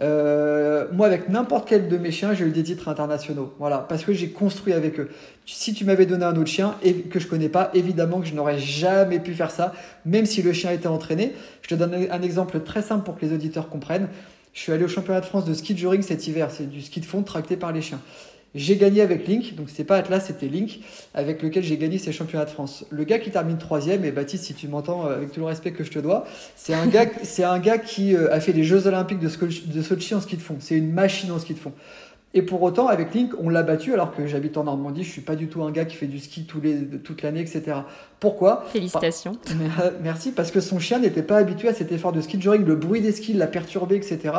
Euh, 0.01 0.87
moi, 0.93 1.07
avec 1.07 1.29
n'importe 1.29 1.69
quel 1.69 1.89
de 1.89 1.97
mes 1.99 2.11
chiens, 2.11 2.35
j'ai 2.35 2.45
eu 2.45 2.51
des 2.51 2.63
titres 2.63 2.89
internationaux. 2.89 3.53
Voilà, 3.59 3.79
parce 3.79 4.05
que 4.05 4.13
j'ai 4.13 4.31
construit 4.31 4.73
avec 4.73 4.99
eux. 4.99 5.11
Si 5.47 5.75
tu 5.75 5.85
m'avais 5.85 6.07
donné 6.07 6.25
un 6.25 6.37
autre 6.37 6.51
chien 6.51 6.77
et 6.83 6.95
que 6.95 7.19
je 7.19 7.27
connais 7.27 7.49
pas, 7.49 7.71
évidemment 7.75 8.21
que 8.21 8.27
je 8.27 8.35
n'aurais 8.35 8.59
jamais 8.59 9.19
pu 9.19 9.35
faire 9.35 9.51
ça, 9.51 9.73
même 10.05 10.27
si 10.27 10.43
le 10.43 10.53
chien 10.53 10.71
était 10.71 10.87
entraîné. 10.87 11.35
Je 11.63 11.69
te 11.69 11.75
donne 11.75 11.95
un 12.11 12.23
exemple 12.23 12.61
très 12.61 12.83
simple 12.83 13.05
pour 13.05 13.19
que 13.19 13.27
les 13.27 13.33
auditeurs 13.33 13.69
comprennent. 13.69 14.09
Je 14.53 14.61
suis 14.61 14.73
allé 14.73 14.85
au 14.85 14.89
championnat 14.89 15.21
de 15.21 15.27
France 15.27 15.45
de 15.45 15.55
ski 15.55 15.75
de 15.75 16.03
cet 16.03 16.27
hiver. 16.27 16.49
C'est 16.51 16.69
du 16.69 16.83
ski 16.83 17.01
de 17.01 17.07
fond 17.07 17.23
tracté 17.23 17.57
par 17.57 17.73
les 17.73 17.81
chiens. 17.81 18.01
J'ai 18.55 18.77
gagné 18.77 19.01
avec 19.01 19.27
Link, 19.27 19.55
donc 19.55 19.71
c'était 19.71 19.85
pas 19.85 19.97
Atlas, 19.97 20.27
c'était 20.27 20.49
Link, 20.49 20.81
avec 21.15 21.43
lequel 21.43 21.65
j'ai 21.65 21.79
gagné 21.79 21.97
ces 21.97 22.13
championnats 22.13 22.45
de 22.45 22.51
France. 22.51 22.85
Le 22.91 23.05
gars 23.05 23.19
qui 23.19 23.31
termine 23.31 23.57
troisième, 23.57 24.05
et 24.05 24.13
Baptiste, 24.13 24.45
si 24.45 24.55
tu 24.55 24.69
m'entends 24.69 25.07
euh, 25.07 25.17
avec 25.17 25.33
tout 25.33 25.41
le 25.41 25.47
respect 25.47 25.73
que 25.73 25.85
je 25.85 25.91
te 25.91 25.99
dois, 25.99 26.27
c'est 26.55 26.75
un 26.75 26.87
gars, 26.87 27.07
c'est 27.23 27.45
un 27.45 27.59
gars 27.59 27.79
qui 27.79 28.15
euh, 28.15 28.33
a 28.33 28.41
fait 28.41 28.53
les 28.53 28.65
Jeux 28.65 28.87
Olympiques 28.87 29.21
de, 29.21 29.29
de 29.29 29.83
Sochi 29.83 30.15
en 30.15 30.21
ski 30.21 30.37
de 30.37 30.43
fond. 30.43 30.57
C'est 30.61 30.77
une 30.77 30.93
machine 30.93 31.31
en 31.31 31.39
ski 31.39 31.55
de 31.55 31.59
fond. 31.59 31.73
Et 32.35 32.43
pour 32.43 32.63
autant, 32.63 32.89
avec 32.89 33.13
Link, 33.15 33.33
on 33.39 33.51
l'a 33.51 33.63
battu 33.63 33.93
alors 33.93 34.15
que 34.15 34.27
j'habite 34.27 34.57
en 34.57 34.65
Normandie. 34.65 35.05
Je 35.05 35.11
suis 35.11 35.21
pas 35.21 35.37
du 35.37 35.49
tout 35.49 35.63
un 35.63 35.71
gars 35.71 35.85
qui 35.85 35.97
fait 35.97 36.07
du 36.07 36.19
ski 36.19 36.45
tous 36.45 36.61
les, 36.63 36.87
toute 36.87 37.23
l'année, 37.23 37.41
etc. 37.41 37.81
Pourquoi? 38.21 38.65
Félicitations. 38.73 39.33
Euh, 39.51 39.91
merci, 40.03 40.33
parce 40.33 40.51
que 40.51 40.61
son 40.61 40.79
chien 40.79 40.99
n'était 40.99 41.23
pas 41.23 41.37
habitué 41.37 41.69
à 41.69 41.75
cet 41.75 41.93
effort 41.93 42.13
de 42.13 42.21
ski 42.21 42.41
joring. 42.41 42.65
Le 42.65 42.77
bruit 42.77 43.01
des 43.01 43.13
skis 43.13 43.35
l'a 43.35 43.47
perturbé, 43.47 43.97
etc. 43.97 44.35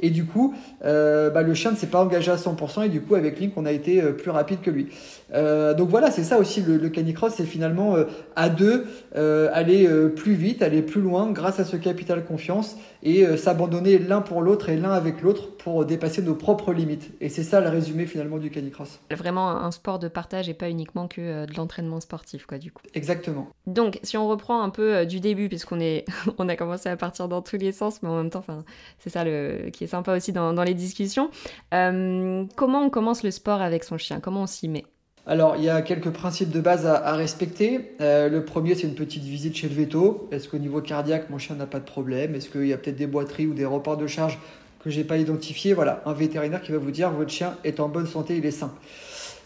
Et 0.00 0.10
du 0.10 0.24
coup, 0.24 0.54
euh, 0.84 1.30
bah, 1.30 1.42
le 1.42 1.52
chien 1.52 1.72
ne 1.72 1.76
s'est 1.76 1.88
pas 1.88 2.02
engagé 2.02 2.30
à 2.30 2.36
100%. 2.36 2.86
Et 2.86 2.88
du 2.88 3.02
coup, 3.02 3.14
avec 3.14 3.38
Link, 3.38 3.52
on 3.56 3.66
a 3.66 3.72
été 3.72 4.00
euh, 4.00 4.12
plus 4.12 4.30
rapide 4.30 4.60
que 4.62 4.70
lui. 4.70 4.88
Donc 5.34 5.88
voilà, 5.88 6.10
c'est 6.10 6.24
ça 6.24 6.38
aussi 6.38 6.62
le, 6.62 6.76
le 6.76 6.88
canicross, 6.88 7.34
c'est 7.36 7.44
finalement 7.44 7.96
à 8.36 8.48
deux 8.48 8.86
aller 9.14 9.88
plus 10.14 10.34
vite, 10.34 10.62
aller 10.62 10.82
plus 10.82 11.00
loin 11.00 11.30
grâce 11.32 11.60
à 11.60 11.64
ce 11.64 11.76
capital 11.76 12.24
confiance 12.24 12.76
et 13.02 13.36
s'abandonner 13.36 13.98
l'un 13.98 14.20
pour 14.20 14.42
l'autre 14.42 14.68
et 14.68 14.76
l'un 14.76 14.92
avec 14.92 15.22
l'autre 15.22 15.56
pour 15.56 15.84
dépasser 15.84 16.22
nos 16.22 16.34
propres 16.34 16.72
limites. 16.72 17.10
Et 17.20 17.28
c'est 17.28 17.42
ça 17.42 17.60
le 17.60 17.68
résumé 17.68 18.06
finalement 18.06 18.38
du 18.38 18.50
canicross. 18.50 19.00
Vraiment 19.10 19.50
un 19.50 19.70
sport 19.70 19.98
de 19.98 20.08
partage 20.08 20.48
et 20.48 20.54
pas 20.54 20.70
uniquement 20.70 21.08
que 21.08 21.20
euh, 21.20 21.46
de 21.46 21.54
l'entraînement 21.54 22.00
sportif, 22.00 22.46
quoi, 22.46 22.58
du 22.58 22.72
coup. 22.72 22.82
Exactement. 22.94 23.48
Donc, 23.66 23.98
si 24.02 24.16
on 24.16 24.28
reprend 24.28 24.62
un 24.62 24.70
peu 24.70 24.94
euh, 24.94 25.04
du 25.04 25.20
début, 25.20 25.48
puisqu'on 25.48 25.80
est, 25.80 26.04
on 26.38 26.48
a 26.48 26.56
commencé 26.56 26.88
à 26.88 26.96
partir 26.96 27.28
dans 27.28 27.42
tous 27.42 27.56
les 27.56 27.72
sens, 27.72 28.02
mais 28.02 28.08
en 28.08 28.16
même 28.16 28.30
temps, 28.30 28.40
enfin, 28.40 28.64
c'est 28.98 29.10
ça 29.10 29.24
le, 29.24 29.70
qui 29.70 29.84
est 29.84 29.88
sympa 29.88 30.16
aussi 30.16 30.32
dans, 30.32 30.64
les 30.64 30.74
discussions. 30.74 31.30
Euh, 31.74 32.44
comment 32.56 32.82
on 32.82 32.90
commence 32.90 33.22
le 33.22 33.30
sport 33.30 33.60
avec 33.60 33.84
son 33.84 33.98
chien? 33.98 34.20
Comment 34.20 34.42
on 34.42 34.46
s'y 34.46 34.68
met? 34.68 34.84
Alors, 35.26 35.56
il 35.56 35.64
y 35.64 35.70
a 35.70 35.80
quelques 35.80 36.10
principes 36.10 36.50
de 36.50 36.60
base 36.60 36.84
à, 36.84 37.12
respecter. 37.14 37.94
le 37.98 38.40
premier, 38.40 38.74
c'est 38.74 38.86
une 38.86 38.94
petite 38.94 39.22
visite 39.22 39.56
chez 39.56 39.68
le 39.70 39.74
veto. 39.74 40.28
Est-ce 40.30 40.48
qu'au 40.48 40.58
niveau 40.58 40.82
cardiaque, 40.82 41.30
mon 41.30 41.38
chien 41.38 41.56
n'a 41.56 41.64
pas 41.64 41.80
de 41.80 41.86
problème? 41.86 42.34
Est-ce 42.34 42.50
qu'il 42.50 42.66
y 42.66 42.74
a 42.74 42.76
peut-être 42.76 42.96
des 42.96 43.06
boiteries 43.06 43.46
ou 43.46 43.54
des 43.54 43.64
reports 43.64 43.96
de 43.96 44.06
charge 44.06 44.38
que 44.84 44.90
j'ai 44.90 45.04
pas 45.04 45.16
identifié, 45.16 45.72
voilà, 45.72 46.02
un 46.04 46.12
vétérinaire 46.12 46.60
qui 46.60 46.70
va 46.70 46.78
vous 46.78 46.90
dire 46.90 47.10
votre 47.10 47.30
chien 47.30 47.54
est 47.64 47.80
en 47.80 47.88
bonne 47.88 48.06
santé, 48.06 48.36
il 48.36 48.44
est 48.44 48.50
sain. 48.50 48.70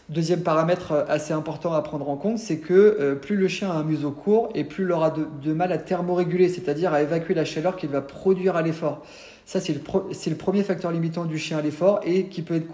Deuxième 0.09 0.41
paramètre 0.41 0.91
euh, 0.91 1.05
assez 1.07 1.31
important 1.31 1.73
à 1.73 1.81
prendre 1.81 2.09
en 2.09 2.17
compte, 2.17 2.39
c'est 2.39 2.57
que 2.57 2.73
euh, 2.73 3.15
plus 3.15 3.37
le 3.37 3.47
chien 3.47 3.71
a 3.71 3.75
un 3.75 3.83
museau 3.83 4.11
court 4.11 4.49
et 4.53 4.65
plus 4.65 4.83
il 4.83 4.91
aura 4.91 5.11
de, 5.11 5.53
mal 5.53 5.71
à 5.71 5.77
thermoréguler, 5.77 6.49
c'est-à-dire 6.49 6.93
à 6.93 7.01
évacuer 7.01 7.35
la 7.35 7.45
chaleur 7.45 7.77
qu'il 7.77 7.89
va 7.89 8.01
produire 8.01 8.57
à 8.57 8.61
l'effort. 8.61 9.05
Ça, 9.45 9.61
c'est 9.61 9.73
le, 9.73 10.35
premier 10.35 10.63
facteur 10.63 10.91
limitant 10.91 11.23
du 11.23 11.37
chien 11.37 11.59
à 11.59 11.61
l'effort 11.61 12.01
et 12.03 12.25
qui 12.25 12.41
peut 12.41 12.55
être, 12.55 12.67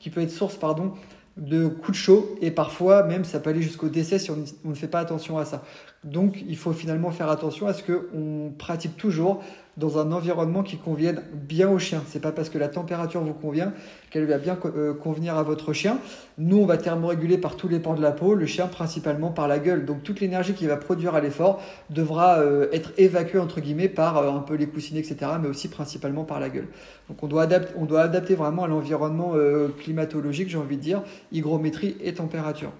qui 0.00 0.10
peut 0.10 0.20
être 0.20 0.32
source 0.32 0.56
pardon, 0.56 0.92
de 1.40 1.66
coups 1.66 1.98
de 1.98 2.02
chaud 2.02 2.36
et 2.40 2.50
parfois 2.50 3.02
même 3.04 3.24
ça 3.24 3.40
peut 3.40 3.50
aller 3.50 3.62
jusqu'au 3.62 3.88
décès 3.88 4.18
si 4.18 4.30
on, 4.30 4.44
on, 4.64 4.68
ne 4.68 4.74
fait 4.74 4.88
pas 4.88 5.00
attention 5.00 5.38
à 5.38 5.44
ça. 5.44 5.64
Donc 6.04 6.44
il 6.46 6.56
faut 6.56 6.72
finalement 6.72 7.10
faire 7.10 7.30
attention 7.30 7.66
à 7.66 7.72
ce 7.72 7.82
qu'on 7.82 8.52
pratique 8.56 8.96
toujours 8.96 9.42
dans 9.80 9.98
un 9.98 10.12
environnement 10.12 10.62
qui 10.62 10.76
convienne 10.76 11.22
bien 11.32 11.68
au 11.68 11.78
chien. 11.78 12.02
C'est 12.06 12.20
pas 12.20 12.30
parce 12.30 12.50
que 12.50 12.58
la 12.58 12.68
température 12.68 13.22
vous 13.22 13.32
convient 13.32 13.72
qu'elle 14.10 14.26
va 14.26 14.38
bien 14.38 14.56
euh, 14.66 14.94
convenir 14.94 15.36
à 15.36 15.42
votre 15.42 15.72
chien. 15.72 15.98
Nous, 16.38 16.58
on 16.58 16.66
va 16.66 16.76
thermoréguler 16.76 17.38
par 17.38 17.56
tous 17.56 17.66
les 17.66 17.80
pans 17.80 17.94
de 17.94 18.02
la 18.02 18.12
peau, 18.12 18.34
le 18.34 18.46
chien 18.46 18.66
principalement 18.66 19.30
par 19.30 19.48
la 19.48 19.58
gueule. 19.58 19.86
Donc 19.86 20.02
toute 20.02 20.20
l'énergie 20.20 20.52
qu'il 20.52 20.68
va 20.68 20.76
produire 20.76 21.14
à 21.14 21.20
l'effort 21.20 21.60
devra 21.88 22.38
euh, 22.38 22.68
être 22.72 22.92
évacuée 22.98 23.38
entre 23.38 23.60
guillemets 23.60 23.88
par 23.88 24.18
euh, 24.18 24.30
un 24.30 24.40
peu 24.40 24.54
les 24.54 24.66
coussinets, 24.66 25.00
etc., 25.00 25.32
mais 25.40 25.48
aussi 25.48 25.68
principalement 25.68 26.24
par 26.24 26.38
la 26.38 26.50
gueule. 26.50 26.68
Donc 27.08 27.22
on 27.22 27.26
doit, 27.26 27.42
adapter, 27.42 27.72
on 27.76 27.86
doit 27.86 28.02
adapter 28.02 28.34
vraiment 28.34 28.64
à 28.64 28.68
l'environnement 28.68 29.32
climatologique, 29.80 30.48
j'ai 30.48 30.58
envie 30.58 30.76
de 30.76 30.82
dire, 30.82 31.02
hygrométrie 31.32 31.96
et 32.00 32.14
température. 32.14 32.70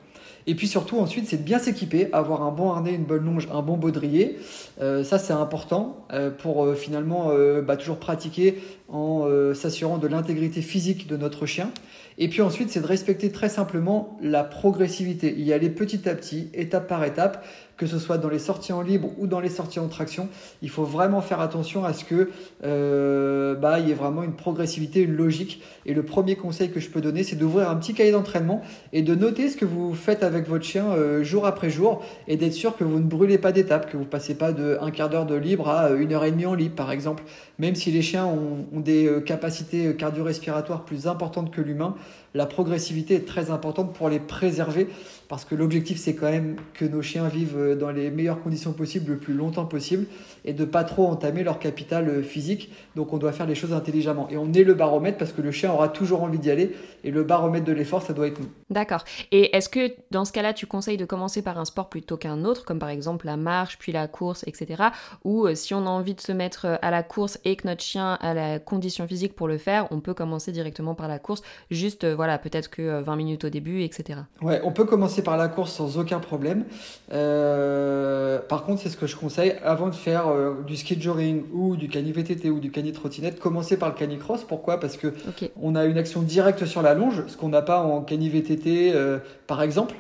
Et 0.46 0.54
puis 0.54 0.66
surtout 0.66 0.98
ensuite, 0.98 1.26
c'est 1.26 1.38
de 1.38 1.42
bien 1.42 1.58
s'équiper, 1.58 2.08
avoir 2.12 2.42
un 2.42 2.50
bon 2.50 2.70
harnais, 2.70 2.94
une 2.94 3.04
bonne 3.04 3.24
longe, 3.24 3.48
un 3.52 3.62
bon 3.62 3.76
baudrier. 3.76 4.38
Euh, 4.80 5.04
ça, 5.04 5.18
c'est 5.18 5.32
important 5.32 6.06
euh, 6.12 6.30
pour 6.30 6.64
euh, 6.64 6.74
finalement 6.74 7.30
bah, 7.62 7.76
toujours 7.76 7.98
pratiquer 7.98 8.58
en 8.88 9.28
s'assurant 9.54 9.98
de 9.98 10.08
l'intégrité 10.08 10.62
physique 10.62 11.06
de 11.06 11.16
notre 11.16 11.46
chien. 11.46 11.70
Et 12.18 12.28
puis 12.28 12.42
ensuite, 12.42 12.70
c'est 12.70 12.80
de 12.80 12.86
respecter 12.86 13.30
très 13.30 13.48
simplement 13.48 14.18
la 14.20 14.44
progressivité, 14.44 15.34
y 15.38 15.52
aller 15.52 15.70
petit 15.70 16.08
à 16.08 16.14
petit, 16.14 16.50
étape 16.54 16.88
par 16.88 17.04
étape 17.04 17.44
que 17.80 17.86
ce 17.86 17.98
soit 17.98 18.18
dans 18.18 18.28
les 18.28 18.38
sorties 18.38 18.74
en 18.74 18.82
libre 18.82 19.08
ou 19.16 19.26
dans 19.26 19.40
les 19.40 19.48
sorties 19.48 19.80
en 19.80 19.88
traction, 19.88 20.28
il 20.60 20.68
faut 20.68 20.84
vraiment 20.84 21.22
faire 21.22 21.40
attention 21.40 21.82
à 21.82 21.94
ce 21.94 22.04
que 22.04 22.28
euh, 22.62 23.54
bah, 23.54 23.80
y 23.80 23.90
ait 23.90 23.94
vraiment 23.94 24.22
une 24.22 24.34
progressivité, 24.34 25.00
une 25.00 25.16
logique. 25.16 25.62
Et 25.86 25.94
le 25.94 26.02
premier 26.02 26.36
conseil 26.36 26.70
que 26.70 26.78
je 26.78 26.90
peux 26.90 27.00
donner, 27.00 27.22
c'est 27.22 27.36
d'ouvrir 27.36 27.70
un 27.70 27.76
petit 27.76 27.94
cahier 27.94 28.12
d'entraînement 28.12 28.60
et 28.92 29.00
de 29.00 29.14
noter 29.14 29.48
ce 29.48 29.56
que 29.56 29.64
vous 29.64 29.94
faites 29.94 30.22
avec 30.22 30.46
votre 30.46 30.62
chien 30.62 30.90
euh, 30.90 31.24
jour 31.24 31.46
après 31.46 31.70
jour 31.70 32.04
et 32.28 32.36
d'être 32.36 32.52
sûr 32.52 32.76
que 32.76 32.84
vous 32.84 32.98
ne 32.98 33.04
brûlez 33.04 33.38
pas 33.38 33.50
d'étapes, 33.50 33.90
que 33.90 33.96
vous 33.96 34.04
ne 34.04 34.08
passez 34.08 34.34
pas 34.34 34.52
de 34.52 34.76
un 34.82 34.90
quart 34.90 35.08
d'heure 35.08 35.24
de 35.24 35.36
libre 35.36 35.70
à 35.70 35.88
une 35.88 36.12
heure 36.12 36.24
et 36.24 36.32
demie 36.32 36.44
en 36.44 36.54
libre, 36.54 36.74
par 36.74 36.92
exemple. 36.92 37.22
Même 37.58 37.76
si 37.76 37.90
les 37.90 38.02
chiens 38.02 38.26
ont, 38.26 38.66
ont 38.76 38.80
des 38.80 39.06
euh, 39.06 39.20
capacités 39.20 39.96
cardio-respiratoires 39.96 40.84
plus 40.84 41.06
importantes 41.06 41.50
que 41.50 41.62
l'humain, 41.62 41.94
la 42.34 42.46
progressivité 42.46 43.14
est 43.14 43.26
très 43.26 43.50
importante 43.50 43.92
pour 43.94 44.08
les 44.08 44.20
préserver 44.20 44.88
parce 45.28 45.44
que 45.44 45.54
l'objectif 45.54 45.98
c'est 45.98 46.14
quand 46.14 46.30
même 46.30 46.56
que 46.74 46.84
nos 46.84 47.02
chiens 47.02 47.28
vivent 47.28 47.76
dans 47.78 47.90
les 47.90 48.10
meilleures 48.10 48.42
conditions 48.42 48.72
possibles 48.72 49.12
le 49.12 49.18
plus 49.18 49.34
longtemps 49.34 49.66
possible 49.66 50.06
et 50.44 50.52
de 50.52 50.64
pas 50.64 50.84
trop 50.84 51.06
entamer 51.06 51.42
leur 51.42 51.58
capital 51.58 52.22
physique. 52.22 52.70
Donc 53.00 53.14
on 53.14 53.16
doit 53.16 53.32
faire 53.32 53.46
les 53.46 53.54
choses 53.54 53.72
intelligemment 53.72 54.28
et 54.28 54.36
on 54.36 54.52
est 54.52 54.62
le 54.62 54.74
baromètre 54.74 55.16
parce 55.16 55.32
que 55.32 55.40
le 55.40 55.50
chien 55.52 55.72
aura 55.72 55.88
toujours 55.88 56.22
envie 56.22 56.38
d'y 56.38 56.50
aller 56.50 56.76
et 57.02 57.10
le 57.10 57.22
baromètre 57.22 57.64
de 57.64 57.72
l'effort 57.72 58.02
ça 58.02 58.12
doit 58.12 58.26
être 58.26 58.38
nous. 58.38 58.50
D'accord. 58.68 59.04
Et 59.32 59.56
est-ce 59.56 59.70
que 59.70 59.94
dans 60.10 60.26
ce 60.26 60.32
cas-là 60.32 60.52
tu 60.52 60.66
conseilles 60.66 60.98
de 60.98 61.06
commencer 61.06 61.40
par 61.40 61.58
un 61.58 61.64
sport 61.64 61.88
plutôt 61.88 62.18
qu'un 62.18 62.44
autre 62.44 62.66
comme 62.66 62.78
par 62.78 62.90
exemple 62.90 63.24
la 63.24 63.38
marche 63.38 63.78
puis 63.78 63.90
la 63.90 64.06
course 64.06 64.44
etc. 64.46 64.82
Ou 65.24 65.46
euh, 65.46 65.54
si 65.54 65.72
on 65.72 65.86
a 65.86 65.88
envie 65.88 66.14
de 66.14 66.20
se 66.20 66.30
mettre 66.30 66.66
euh, 66.66 66.76
à 66.82 66.90
la 66.90 67.02
course 67.02 67.38
et 67.46 67.56
que 67.56 67.66
notre 67.66 67.82
chien 67.82 68.18
a 68.20 68.34
la 68.34 68.58
condition 68.58 69.06
physique 69.06 69.34
pour 69.34 69.48
le 69.48 69.56
faire, 69.56 69.88
on 69.90 70.00
peut 70.00 70.12
commencer 70.12 70.52
directement 70.52 70.94
par 70.94 71.08
la 71.08 71.18
course 71.18 71.40
juste 71.70 72.04
euh, 72.04 72.14
voilà 72.14 72.36
peut-être 72.36 72.68
que 72.68 73.00
20 73.00 73.16
minutes 73.16 73.44
au 73.44 73.48
début 73.48 73.80
etc. 73.80 74.18
Ouais 74.42 74.60
on 74.62 74.72
peut 74.72 74.84
commencer 74.84 75.22
par 75.22 75.38
la 75.38 75.48
course 75.48 75.72
sans 75.72 75.96
aucun 75.96 76.18
problème. 76.18 76.66
Euh, 77.14 78.40
par 78.46 78.64
contre, 78.64 78.82
c'est 78.82 78.90
ce 78.90 78.98
que 78.98 79.06
je 79.06 79.16
conseille 79.16 79.54
avant 79.64 79.88
de 79.88 79.94
faire 79.94 80.26
du 80.66 80.76
ski 80.76 81.00
joring 81.00 81.44
ou 81.54 81.76
du 81.76 81.88
cani 81.88 82.12
VTT 82.12 82.50
ou 82.50 82.60
du 82.60 82.70
trottinette, 82.92 83.40
commencer 83.40 83.76
par 83.76 83.88
le 83.88 83.94
cani 83.94 84.18
cross. 84.18 84.44
Pourquoi? 84.44 84.80
Parce 84.80 84.96
que 84.96 85.14
on 85.60 85.74
a 85.74 85.84
une 85.84 85.98
action 85.98 86.22
directe 86.22 86.66
sur 86.66 86.82
la 86.82 86.94
longe, 86.94 87.24
ce 87.26 87.36
qu'on 87.36 87.48
n'a 87.48 87.62
pas 87.62 87.80
en 87.80 88.00
cani 88.02 88.28
VTT 88.28 88.92
euh, 88.94 89.18
par 89.46 89.62
exemple. 89.62 89.94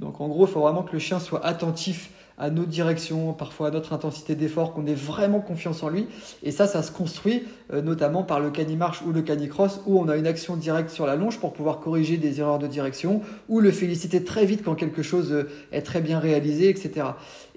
Donc 0.00 0.20
en 0.20 0.28
gros, 0.28 0.46
il 0.46 0.52
faut 0.52 0.60
vraiment 0.60 0.82
que 0.82 0.92
le 0.92 0.98
chien 0.98 1.18
soit 1.18 1.44
attentif 1.44 2.10
à 2.38 2.50
notre 2.50 2.68
direction, 2.68 3.32
parfois 3.32 3.68
à 3.68 3.70
notre 3.70 3.92
intensité 3.92 4.34
d'effort, 4.34 4.74
qu'on 4.74 4.86
ait 4.86 4.94
vraiment 4.94 5.40
confiance 5.40 5.82
en 5.82 5.88
lui. 5.88 6.06
Et 6.42 6.50
ça, 6.50 6.66
ça 6.66 6.82
se 6.82 6.92
construit 6.92 7.44
euh, 7.72 7.80
notamment 7.80 8.22
par 8.22 8.40
le 8.40 8.50
canimarche 8.50 9.02
ou 9.02 9.12
le 9.12 9.22
canicross, 9.22 9.80
où 9.86 9.98
on 9.98 10.08
a 10.08 10.16
une 10.16 10.26
action 10.26 10.56
directe 10.56 10.90
sur 10.90 11.06
la 11.06 11.16
longe 11.16 11.38
pour 11.40 11.52
pouvoir 11.52 11.80
corriger 11.80 12.18
des 12.18 12.40
erreurs 12.40 12.58
de 12.58 12.66
direction, 12.66 13.22
ou 13.48 13.60
le 13.60 13.70
féliciter 13.70 14.22
très 14.22 14.44
vite 14.44 14.62
quand 14.62 14.74
quelque 14.74 15.02
chose 15.02 15.32
euh, 15.32 15.48
est 15.72 15.82
très 15.82 16.00
bien 16.00 16.18
réalisé, 16.18 16.68
etc. 16.68 17.06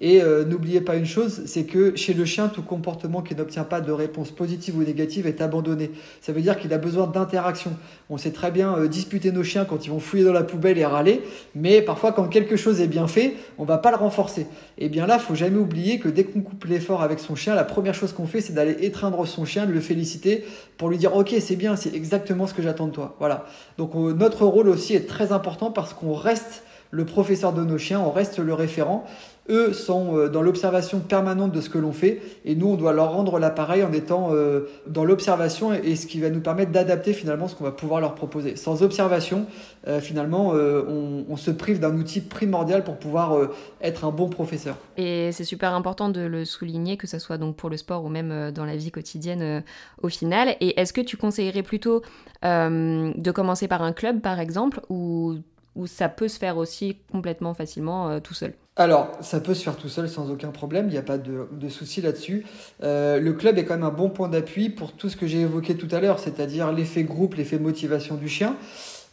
Et 0.00 0.22
euh, 0.22 0.44
n'oubliez 0.46 0.80
pas 0.80 0.96
une 0.96 1.04
chose, 1.04 1.42
c'est 1.44 1.64
que 1.64 1.94
chez 1.94 2.14
le 2.14 2.24
chien, 2.24 2.48
tout 2.48 2.62
comportement 2.62 3.20
qui 3.20 3.34
n'obtient 3.34 3.64
pas 3.64 3.82
de 3.82 3.92
réponse 3.92 4.30
positive 4.30 4.78
ou 4.78 4.82
négative 4.82 5.26
est 5.26 5.42
abandonné. 5.42 5.90
Ça 6.22 6.32
veut 6.32 6.40
dire 6.40 6.58
qu'il 6.58 6.72
a 6.72 6.78
besoin 6.78 7.06
d'interaction. 7.06 7.72
On 8.08 8.16
sait 8.16 8.30
très 8.30 8.50
bien 8.50 8.86
disputer 8.86 9.30
nos 9.30 9.42
chiens 9.42 9.66
quand 9.66 9.84
ils 9.84 9.90
vont 9.90 10.00
fouiller 10.00 10.24
dans 10.24 10.32
la 10.32 10.42
poubelle 10.42 10.78
et 10.78 10.86
râler, 10.86 11.20
mais 11.54 11.82
parfois 11.82 12.12
quand 12.12 12.28
quelque 12.28 12.56
chose 12.56 12.80
est 12.80 12.86
bien 12.86 13.06
fait, 13.06 13.34
on 13.58 13.64
va 13.64 13.76
pas 13.76 13.90
le 13.90 13.98
renforcer. 13.98 14.46
Et 14.78 14.88
bien 14.88 15.06
là, 15.06 15.18
faut 15.18 15.34
jamais 15.34 15.58
oublier 15.58 15.98
que 15.98 16.08
dès 16.08 16.24
qu'on 16.24 16.40
coupe 16.40 16.64
l'effort 16.64 17.02
avec 17.02 17.18
son 17.18 17.34
chien, 17.34 17.54
la 17.54 17.64
première 17.64 17.94
chose 17.94 18.12
qu'on 18.12 18.26
fait, 18.26 18.40
c'est 18.40 18.54
d'aller 18.54 18.76
étreindre 18.80 19.26
son 19.26 19.44
chien, 19.44 19.66
de 19.66 19.72
le 19.72 19.80
féliciter 19.80 20.44
pour 20.78 20.88
lui 20.88 20.96
dire 20.96 21.14
OK, 21.14 21.34
c'est 21.40 21.56
bien, 21.56 21.76
c'est 21.76 21.94
exactement 21.94 22.46
ce 22.46 22.54
que 22.54 22.62
j'attends 22.62 22.86
de 22.86 22.92
toi. 22.92 23.16
Voilà. 23.18 23.44
Donc 23.76 23.94
euh, 23.94 24.14
notre 24.14 24.46
rôle 24.46 24.68
aussi 24.68 24.94
est 24.94 25.06
très 25.06 25.32
important 25.32 25.70
parce 25.70 25.92
qu'on 25.92 26.14
reste 26.14 26.62
le 26.90 27.04
professeur 27.04 27.52
de 27.52 27.62
nos 27.62 27.78
chiens, 27.78 28.00
on 28.00 28.10
reste 28.10 28.38
le 28.38 28.52
référent 28.52 29.06
eux 29.50 29.72
sont 29.72 30.16
euh, 30.16 30.28
dans 30.28 30.42
l'observation 30.42 31.00
permanente 31.00 31.52
de 31.52 31.60
ce 31.60 31.68
que 31.68 31.78
l'on 31.78 31.92
fait 31.92 32.22
et 32.44 32.54
nous, 32.54 32.68
on 32.68 32.76
doit 32.76 32.92
leur 32.92 33.12
rendre 33.12 33.38
l'appareil 33.38 33.82
en 33.82 33.92
étant 33.92 34.30
euh, 34.32 34.68
dans 34.86 35.04
l'observation 35.04 35.72
et 35.72 35.96
ce 35.96 36.06
qui 36.06 36.20
va 36.20 36.30
nous 36.30 36.40
permettre 36.40 36.72
d'adapter 36.72 37.12
finalement 37.12 37.48
ce 37.48 37.54
qu'on 37.54 37.64
va 37.64 37.72
pouvoir 37.72 38.00
leur 38.00 38.14
proposer. 38.14 38.56
Sans 38.56 38.82
observation, 38.82 39.46
euh, 39.86 40.00
finalement, 40.00 40.50
on, 40.50 41.36
se 41.36 41.50
prive 41.50 41.80
d'un 41.80 41.96
outil 41.96 42.20
primordial 42.20 42.84
pour 42.84 42.96
pouvoir 42.96 43.34
être 43.80 44.04
un 44.04 44.10
bon 44.10 44.28
professeur. 44.28 44.76
Et 44.98 45.32
c'est 45.32 45.44
super 45.44 45.72
important 45.72 46.10
de 46.10 46.20
le 46.20 46.44
souligner, 46.44 46.98
que 46.98 47.06
ce 47.06 47.18
soit 47.18 47.38
donc 47.38 47.56
pour 47.56 47.70
le 47.70 47.78
sport 47.78 48.04
ou 48.04 48.10
même 48.10 48.50
dans 48.50 48.66
la 48.66 48.76
vie 48.76 48.90
quotidienne 48.90 49.62
au 50.02 50.08
final. 50.08 50.54
Et 50.60 50.78
est-ce 50.78 50.92
que 50.92 51.00
tu 51.00 51.16
conseillerais 51.16 51.62
plutôt 51.62 52.02
de 52.42 53.30
commencer 53.30 53.68
par 53.68 53.80
un 53.80 53.92
club, 53.92 54.20
par 54.20 54.38
exemple, 54.38 54.80
ou, 54.90 55.36
ou 55.76 55.86
ça 55.86 56.08
peut 56.08 56.28
se 56.28 56.38
faire 56.38 56.56
aussi 56.56 56.98
complètement 57.12 57.54
facilement 57.54 58.20
tout 58.20 58.34
seul 58.34 58.54
alors, 58.80 59.10
ça 59.20 59.40
peut 59.40 59.52
se 59.52 59.62
faire 59.62 59.76
tout 59.76 59.90
seul 59.90 60.08
sans 60.08 60.30
aucun 60.30 60.52
problème, 60.52 60.86
il 60.86 60.92
n'y 60.92 60.96
a 60.96 61.02
pas 61.02 61.18
de, 61.18 61.46
de 61.52 61.68
souci 61.68 62.00
là-dessus. 62.00 62.46
Euh, 62.82 63.20
le 63.20 63.34
club 63.34 63.58
est 63.58 63.66
quand 63.66 63.74
même 63.74 63.84
un 63.84 63.90
bon 63.90 64.08
point 64.08 64.28
d'appui 64.28 64.70
pour 64.70 64.92
tout 64.92 65.10
ce 65.10 65.18
que 65.18 65.26
j'ai 65.26 65.40
évoqué 65.40 65.76
tout 65.76 65.88
à 65.90 66.00
l'heure, 66.00 66.18
c'est-à-dire 66.18 66.72
l'effet 66.72 67.02
groupe, 67.02 67.34
l'effet 67.34 67.58
motivation 67.58 68.14
du 68.14 68.26
chien. 68.26 68.56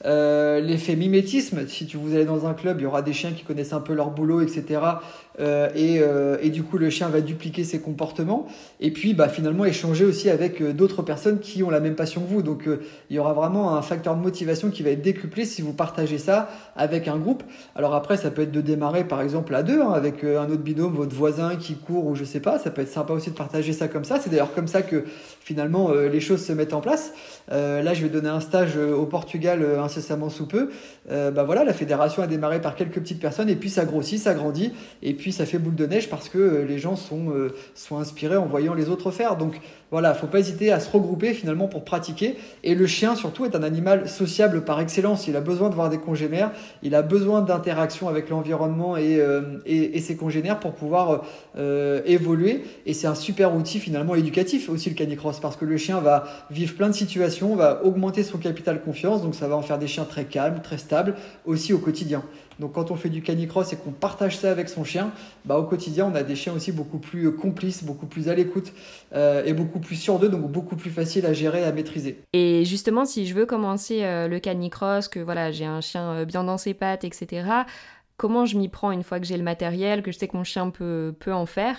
Euh, 0.05 0.61
l'effet 0.61 0.95
mimétisme, 0.95 1.67
si 1.67 1.85
tu 1.85 1.97
vous 1.97 2.13
allez 2.13 2.23
dans 2.23 2.45
un 2.45 2.53
club, 2.53 2.79
il 2.79 2.83
y 2.83 2.85
aura 2.85 3.01
des 3.01 3.11
chiens 3.13 3.31
qui 3.31 3.43
connaissent 3.43 3.73
un 3.73 3.81
peu 3.81 3.93
leur 3.93 4.11
boulot, 4.11 4.41
etc. 4.41 4.79
Euh, 5.39 5.69
et, 5.75 5.99
euh, 5.99 6.37
et, 6.41 6.49
du 6.49 6.63
coup, 6.63 6.77
le 6.77 6.89
chien 6.89 7.09
va 7.09 7.21
dupliquer 7.21 7.63
ses 7.63 7.79
comportements. 7.79 8.47
Et 8.79 8.91
puis, 8.91 9.13
bah, 9.13 9.29
finalement, 9.29 9.65
échanger 9.65 10.03
aussi 10.03 10.29
avec 10.29 10.61
euh, 10.61 10.73
d'autres 10.73 11.03
personnes 11.03 11.39
qui 11.39 11.61
ont 11.63 11.69
la 11.69 11.79
même 11.79 11.95
passion 11.95 12.21
que 12.21 12.27
vous. 12.27 12.41
Donc, 12.41 12.67
il 13.09 13.15
y 13.15 13.19
aura 13.19 13.33
vraiment 13.33 13.75
un 13.75 13.81
facteur 13.81 14.15
de 14.15 14.21
motivation 14.21 14.69
qui 14.69 14.83
va 14.83 14.91
être 14.91 15.01
décuplé 15.01 15.45
si 15.45 15.61
vous 15.61 15.73
partagez 15.73 16.17
ça 16.17 16.49
avec 16.75 17.07
un 17.07 17.17
groupe. 17.17 17.43
Alors 17.75 17.93
après, 17.93 18.17
ça 18.17 18.31
peut 18.31 18.43
être 18.43 18.51
de 18.51 18.61
démarrer, 18.61 19.03
par 19.03 19.21
exemple, 19.21 19.53
à 19.53 19.63
deux, 19.63 19.81
hein, 19.81 19.91
avec 19.91 20.23
un 20.23 20.49
autre 20.49 20.63
binôme, 20.63 20.93
votre 20.95 21.15
voisin 21.15 21.55
qui 21.55 21.75
court 21.75 22.05
ou 22.05 22.15
je 22.15 22.23
sais 22.23 22.39
pas. 22.39 22.57
Ça 22.59 22.71
peut 22.71 22.81
être 22.81 22.91
sympa 22.91 23.13
aussi 23.13 23.29
de 23.29 23.35
partager 23.35 23.73
ça 23.73 23.87
comme 23.87 24.03
ça. 24.03 24.19
C'est 24.19 24.29
d'ailleurs 24.29 24.53
comme 24.53 24.67
ça 24.67 24.81
que 24.81 25.03
finalement 25.41 25.91
les 25.91 26.19
choses 26.19 26.43
se 26.43 26.51
mettent 26.51 26.73
en 26.73 26.81
place. 26.81 27.13
là, 27.49 27.93
je 27.93 28.01
vais 28.03 28.09
donner 28.09 28.29
un 28.29 28.39
stage 28.39 28.77
au 28.77 29.05
Portugal 29.05 29.65
incessamment 29.79 30.29
sous 30.29 30.45
peu, 30.45 30.69
bah 31.09 31.43
voilà, 31.43 31.63
la 31.63 31.73
fédération 31.73 32.21
a 32.21 32.27
démarré 32.27 32.59
par 32.59 32.75
quelques 32.75 32.99
petites 32.99 33.19
personnes 33.19 33.49
et 33.49 33.55
puis 33.55 33.69
ça 33.69 33.85
grossit, 33.85 34.19
ça 34.19 34.33
grandit 34.33 34.73
et 35.01 35.13
puis 35.13 35.26
ça 35.31 35.45
fait 35.45 35.57
boule 35.57 35.75
de 35.75 35.85
neige 35.85 36.09
parce 36.09 36.29
que 36.29 36.37
euh, 36.37 36.65
les 36.65 36.79
gens 36.79 36.95
sont, 36.95 37.31
euh, 37.31 37.53
sont 37.75 37.97
inspirés 37.97 38.37
en 38.37 38.45
voyant 38.45 38.73
les 38.73 38.89
autres 38.89 39.11
faire. 39.11 39.37
Donc 39.37 39.59
voilà, 39.91 40.13
faut 40.13 40.27
pas 40.27 40.39
hésiter 40.39 40.71
à 40.71 40.79
se 40.79 40.89
regrouper 40.89 41.33
finalement 41.33 41.67
pour 41.67 41.83
pratiquer. 41.83 42.35
Et 42.63 42.75
le 42.75 42.87
chien 42.87 43.15
surtout 43.15 43.45
est 43.45 43.55
un 43.55 43.63
animal 43.63 44.09
sociable 44.09 44.63
par 44.63 44.79
excellence. 44.79 45.27
Il 45.27 45.35
a 45.35 45.41
besoin 45.41 45.69
de 45.69 45.75
voir 45.75 45.89
des 45.89 45.97
congénères, 45.97 46.51
il 46.83 46.95
a 46.95 47.01
besoin 47.01 47.41
d'interaction 47.41 48.09
avec 48.09 48.29
l'environnement 48.29 48.97
et, 48.97 49.21
et, 49.65 50.01
ses 50.01 50.15
congénères 50.15 50.59
pour 50.59 50.73
pouvoir 50.73 51.23
évoluer. 52.05 52.63
Et 52.85 52.93
c'est 52.93 53.07
un 53.07 53.15
super 53.15 53.55
outil 53.55 53.79
finalement 53.79 54.15
éducatif 54.15 54.69
aussi 54.69 54.89
le 54.89 54.95
canicross 54.95 55.39
parce 55.39 55.55
que 55.55 55.65
le 55.65 55.77
chien 55.77 55.99
va 55.99 56.25
vivre 56.49 56.75
plein 56.75 56.89
de 56.89 56.93
situations, 56.93 57.55
va 57.55 57.83
augmenter 57.83 58.23
son 58.23 58.37
capital 58.37 58.81
confiance, 58.81 59.21
donc 59.21 59.35
ça 59.35 59.47
va 59.47 59.55
en 59.55 59.61
faire 59.61 59.79
des 59.79 59.87
chiens 59.87 60.05
très 60.05 60.25
calmes, 60.25 60.61
très 60.61 60.77
stables, 60.77 61.15
aussi 61.45 61.73
au 61.73 61.79
quotidien. 61.79 62.23
Donc 62.59 62.73
quand 62.73 62.91
on 62.91 62.95
fait 62.95 63.09
du 63.09 63.21
canicross 63.21 63.71
et 63.73 63.77
qu'on 63.77 63.91
partage 63.91 64.37
ça 64.37 64.51
avec 64.51 64.69
son 64.69 64.83
chien, 64.83 65.11
bah, 65.45 65.57
au 65.57 65.63
quotidien 65.63 66.09
on 66.11 66.15
a 66.15 66.23
des 66.23 66.35
chiens 66.35 66.53
aussi 66.53 66.71
beaucoup 66.71 66.97
plus 66.97 67.27
euh, 67.27 67.31
complices, 67.31 67.83
beaucoup 67.83 68.05
plus 68.05 68.29
à 68.29 68.35
l'écoute 68.35 68.73
euh, 69.13 69.43
et 69.45 69.53
beaucoup 69.53 69.79
plus 69.79 69.95
sûrs 69.95 70.19
d'eux, 70.19 70.29
donc 70.29 70.51
beaucoup 70.51 70.75
plus 70.75 70.89
facile 70.89 71.25
à 71.25 71.33
gérer, 71.33 71.63
à 71.63 71.71
maîtriser. 71.71 72.21
Et 72.33 72.65
justement, 72.65 73.05
si 73.05 73.27
je 73.27 73.33
veux 73.33 73.45
commencer 73.45 74.03
euh, 74.03 74.27
le 74.27 74.39
canicross, 74.39 75.07
que 75.07 75.19
voilà 75.19 75.51
j'ai 75.51 75.65
un 75.65 75.81
chien 75.81 76.25
bien 76.25 76.43
dans 76.43 76.57
ses 76.57 76.73
pattes, 76.73 77.03
etc. 77.03 77.47
Comment 78.17 78.45
je 78.45 78.57
m'y 78.57 78.69
prends 78.69 78.91
une 78.91 79.03
fois 79.03 79.19
que 79.19 79.25
j'ai 79.25 79.37
le 79.37 79.43
matériel, 79.43 80.01
que 80.01 80.11
je 80.11 80.17
sais 80.17 80.27
que 80.27 80.35
mon 80.35 80.43
chien 80.43 80.69
peut, 80.71 81.13
peut 81.19 81.33
en 81.33 81.45
faire? 81.45 81.77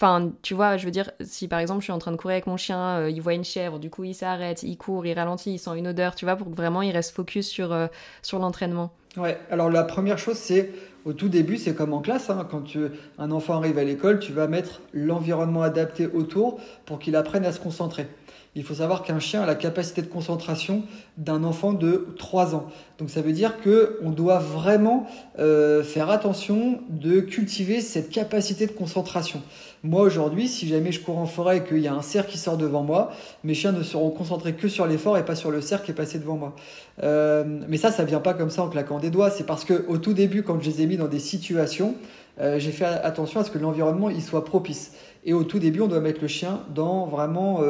Enfin, 0.00 0.30
tu 0.42 0.54
vois, 0.54 0.76
je 0.76 0.84
veux 0.84 0.92
dire, 0.92 1.10
si 1.22 1.48
par 1.48 1.58
exemple 1.58 1.80
je 1.80 1.86
suis 1.86 1.92
en 1.92 1.98
train 1.98 2.12
de 2.12 2.16
courir 2.16 2.34
avec 2.34 2.46
mon 2.46 2.56
chien, 2.56 3.00
euh, 3.00 3.10
il 3.10 3.20
voit 3.20 3.34
une 3.34 3.42
chèvre, 3.42 3.80
du 3.80 3.90
coup 3.90 4.04
il 4.04 4.14
s'arrête, 4.14 4.62
il 4.62 4.76
court, 4.76 5.04
il 5.04 5.12
ralentit, 5.12 5.54
il 5.54 5.58
sent 5.58 5.72
une 5.76 5.88
odeur, 5.88 6.14
tu 6.14 6.24
vois, 6.24 6.36
pour 6.36 6.48
que 6.48 6.54
vraiment 6.54 6.82
il 6.82 6.92
reste 6.92 7.16
focus 7.16 7.48
sur, 7.48 7.72
euh, 7.72 7.88
sur 8.22 8.38
l'entraînement. 8.38 8.92
Ouais, 9.16 9.36
alors 9.50 9.70
la 9.70 9.82
première 9.82 10.16
chose, 10.16 10.36
c'est 10.36 10.70
au 11.04 11.14
tout 11.14 11.28
début, 11.28 11.56
c'est 11.56 11.74
comme 11.74 11.92
en 11.92 12.00
classe, 12.00 12.30
hein, 12.30 12.46
quand 12.48 12.60
tu, 12.60 12.78
un 13.18 13.32
enfant 13.32 13.56
arrive 13.56 13.76
à 13.76 13.82
l'école, 13.82 14.20
tu 14.20 14.30
vas 14.30 14.46
mettre 14.46 14.82
l'environnement 14.92 15.62
adapté 15.62 16.06
autour 16.06 16.60
pour 16.86 17.00
qu'il 17.00 17.16
apprenne 17.16 17.44
à 17.44 17.50
se 17.50 17.58
concentrer. 17.58 18.06
Il 18.54 18.64
faut 18.64 18.74
savoir 18.74 19.02
qu'un 19.02 19.20
chien 19.20 19.42
a 19.42 19.46
la 19.46 19.54
capacité 19.54 20.02
de 20.02 20.08
concentration 20.08 20.82
d'un 21.16 21.44
enfant 21.44 21.72
de 21.72 22.08
3 22.18 22.54
ans. 22.56 22.66
Donc 22.98 23.08
ça 23.08 23.20
veut 23.20 23.32
dire 23.32 23.54
qu'on 23.60 24.10
doit 24.10 24.38
vraiment 24.38 25.06
euh, 25.38 25.84
faire 25.84 26.10
attention 26.10 26.80
de 26.88 27.20
cultiver 27.20 27.80
cette 27.80 28.10
capacité 28.10 28.66
de 28.66 28.72
concentration. 28.72 29.42
Moi 29.84 30.02
aujourd'hui, 30.02 30.48
si 30.48 30.66
jamais 30.66 30.90
je 30.90 31.00
cours 31.00 31.18
en 31.18 31.26
forêt 31.26 31.58
et 31.58 31.64
qu'il 31.64 31.78
y 31.78 31.86
a 31.86 31.94
un 31.94 32.02
cerf 32.02 32.26
qui 32.26 32.36
sort 32.36 32.56
devant 32.56 32.82
moi, 32.82 33.12
mes 33.44 33.54
chiens 33.54 33.70
ne 33.70 33.84
seront 33.84 34.10
concentrés 34.10 34.54
que 34.54 34.66
sur 34.66 34.86
l'effort 34.86 35.16
et 35.16 35.24
pas 35.24 35.36
sur 35.36 35.52
le 35.52 35.60
cerf 35.60 35.84
qui 35.84 35.92
est 35.92 35.94
passé 35.94 36.18
devant 36.18 36.36
moi. 36.36 36.56
Euh, 37.04 37.44
mais 37.68 37.76
ça, 37.76 37.92
ça 37.92 38.04
vient 38.04 38.18
pas 38.18 38.34
comme 38.34 38.50
ça 38.50 38.62
en 38.62 38.68
claquant 38.68 38.98
des 38.98 39.10
doigts. 39.10 39.30
C'est 39.30 39.46
parce 39.46 39.64
que 39.64 39.84
au 39.86 39.98
tout 39.98 40.14
début, 40.14 40.42
quand 40.42 40.60
je 40.60 40.68
les 40.68 40.82
ai 40.82 40.86
mis 40.86 40.96
dans 40.96 41.06
des 41.06 41.20
situations, 41.20 41.94
euh, 42.40 42.58
j'ai 42.58 42.72
fait 42.72 42.84
attention 42.84 43.40
à 43.40 43.44
ce 43.44 43.50
que 43.50 43.58
l'environnement 43.58 44.10
il 44.10 44.22
soit 44.22 44.44
propice. 44.44 44.92
Et 45.24 45.32
au 45.32 45.44
tout 45.44 45.58
début, 45.58 45.80
on 45.80 45.88
doit 45.88 46.00
mettre 46.00 46.22
le 46.22 46.28
chien 46.28 46.60
dans 46.74 47.06
vraiment 47.06 47.60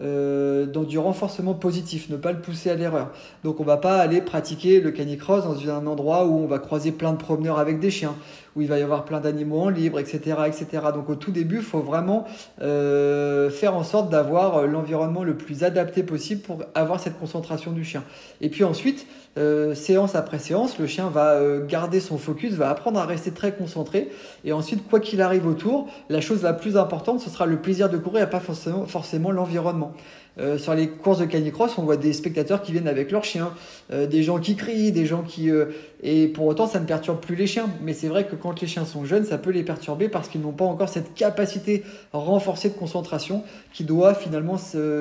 euh, 0.00 0.66
dans 0.66 0.84
du 0.84 0.98
renforcement 0.98 1.54
positif, 1.54 2.10
ne 2.10 2.16
pas 2.16 2.32
le 2.32 2.40
pousser 2.40 2.70
à 2.70 2.74
l'erreur. 2.74 3.10
Donc 3.44 3.60
on 3.60 3.64
va 3.64 3.78
pas 3.78 3.96
aller 3.96 4.20
pratiquer 4.20 4.80
le 4.80 4.90
canicross 4.90 5.44
dans 5.44 5.70
un 5.70 5.86
endroit 5.86 6.26
où 6.26 6.38
on 6.38 6.46
va 6.46 6.58
croiser 6.58 6.92
plein 6.92 7.12
de 7.12 7.18
promeneurs 7.18 7.58
avec 7.58 7.80
des 7.80 7.90
chiens, 7.90 8.14
où 8.58 8.62
il 8.62 8.68
va 8.68 8.78
y 8.78 8.82
avoir 8.82 9.04
plein 9.04 9.20
d'animaux 9.20 9.60
en 9.60 9.68
libre, 9.68 10.00
etc., 10.00 10.36
etc. 10.48 10.66
Donc 10.92 11.08
au 11.08 11.14
tout 11.14 11.30
début, 11.30 11.58
il 11.58 11.62
faut 11.62 11.78
vraiment 11.78 12.26
euh, 12.60 13.50
faire 13.50 13.76
en 13.76 13.84
sorte 13.84 14.10
d'avoir 14.10 14.66
l'environnement 14.66 15.22
le 15.22 15.36
plus 15.36 15.62
adapté 15.62 16.02
possible 16.02 16.42
pour 16.42 16.64
avoir 16.74 16.98
cette 16.98 17.20
concentration 17.20 17.70
du 17.70 17.84
chien. 17.84 18.02
Et 18.40 18.48
puis 18.48 18.64
ensuite, 18.64 19.06
euh, 19.38 19.76
séance 19.76 20.16
après 20.16 20.40
séance, 20.40 20.80
le 20.80 20.88
chien 20.88 21.08
va 21.08 21.34
euh, 21.34 21.64
garder 21.64 22.00
son 22.00 22.18
focus, 22.18 22.54
va 22.54 22.70
apprendre 22.70 22.98
à 22.98 23.06
rester 23.06 23.30
très 23.30 23.52
concentré. 23.52 24.08
Et 24.44 24.52
ensuite, 24.52 24.88
quoi 24.88 24.98
qu'il 24.98 25.22
arrive 25.22 25.46
autour, 25.46 25.88
la 26.08 26.20
chose 26.20 26.42
la 26.42 26.52
plus 26.52 26.76
importante, 26.76 27.20
ce 27.20 27.30
sera 27.30 27.46
le 27.46 27.58
plaisir 27.58 27.88
de 27.88 27.98
courir 27.98 28.24
et 28.24 28.30
pas 28.30 28.40
forcément, 28.40 28.86
forcément 28.86 29.30
l'environnement. 29.30 29.92
Euh, 30.40 30.56
sur 30.56 30.74
les 30.74 30.88
courses 30.88 31.18
de 31.18 31.24
canicross, 31.24 31.78
on 31.78 31.82
voit 31.82 31.96
des 31.96 32.12
spectateurs 32.12 32.62
qui 32.62 32.72
viennent 32.72 32.88
avec 32.88 33.10
leurs 33.10 33.24
chiens, 33.24 33.52
euh, 33.92 34.06
des 34.06 34.22
gens 34.22 34.38
qui 34.38 34.54
crient, 34.56 34.92
des 34.92 35.06
gens 35.06 35.22
qui... 35.22 35.50
Euh, 35.50 35.66
et 36.02 36.28
pour 36.28 36.46
autant, 36.46 36.68
ça 36.68 36.78
ne 36.78 36.86
perturbe 36.86 37.18
plus 37.18 37.34
les 37.34 37.48
chiens. 37.48 37.68
Mais 37.82 37.92
c'est 37.92 38.06
vrai 38.06 38.24
que 38.24 38.36
quand 38.36 38.60
les 38.60 38.68
chiens 38.68 38.84
sont 38.84 39.04
jeunes, 39.04 39.24
ça 39.24 39.36
peut 39.36 39.50
les 39.50 39.64
perturber 39.64 40.08
parce 40.08 40.28
qu'ils 40.28 40.40
n'ont 40.40 40.52
pas 40.52 40.64
encore 40.64 40.88
cette 40.88 41.12
capacité 41.14 41.82
renforcée 42.12 42.68
de 42.68 42.74
concentration 42.74 43.42
qui 43.72 43.82
doit 43.82 44.14
finalement 44.14 44.58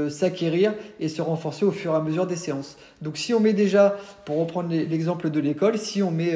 s'acquérir 0.10 0.74
et 1.00 1.08
se 1.08 1.22
renforcer 1.22 1.66
au 1.66 1.72
fur 1.72 1.94
et 1.94 1.96
à 1.96 2.00
mesure 2.00 2.26
des 2.26 2.36
séances. 2.36 2.78
Donc 3.04 3.18
si 3.18 3.32
on 3.36 3.40
met 3.40 3.54
déjà, 3.54 3.96
pour 4.26 4.40
reprendre 4.40 4.70
l'exemple 4.72 5.30
de 5.30 5.40
l'école, 5.40 5.78
si 5.78 6.02
on 6.02 6.10
met 6.10 6.34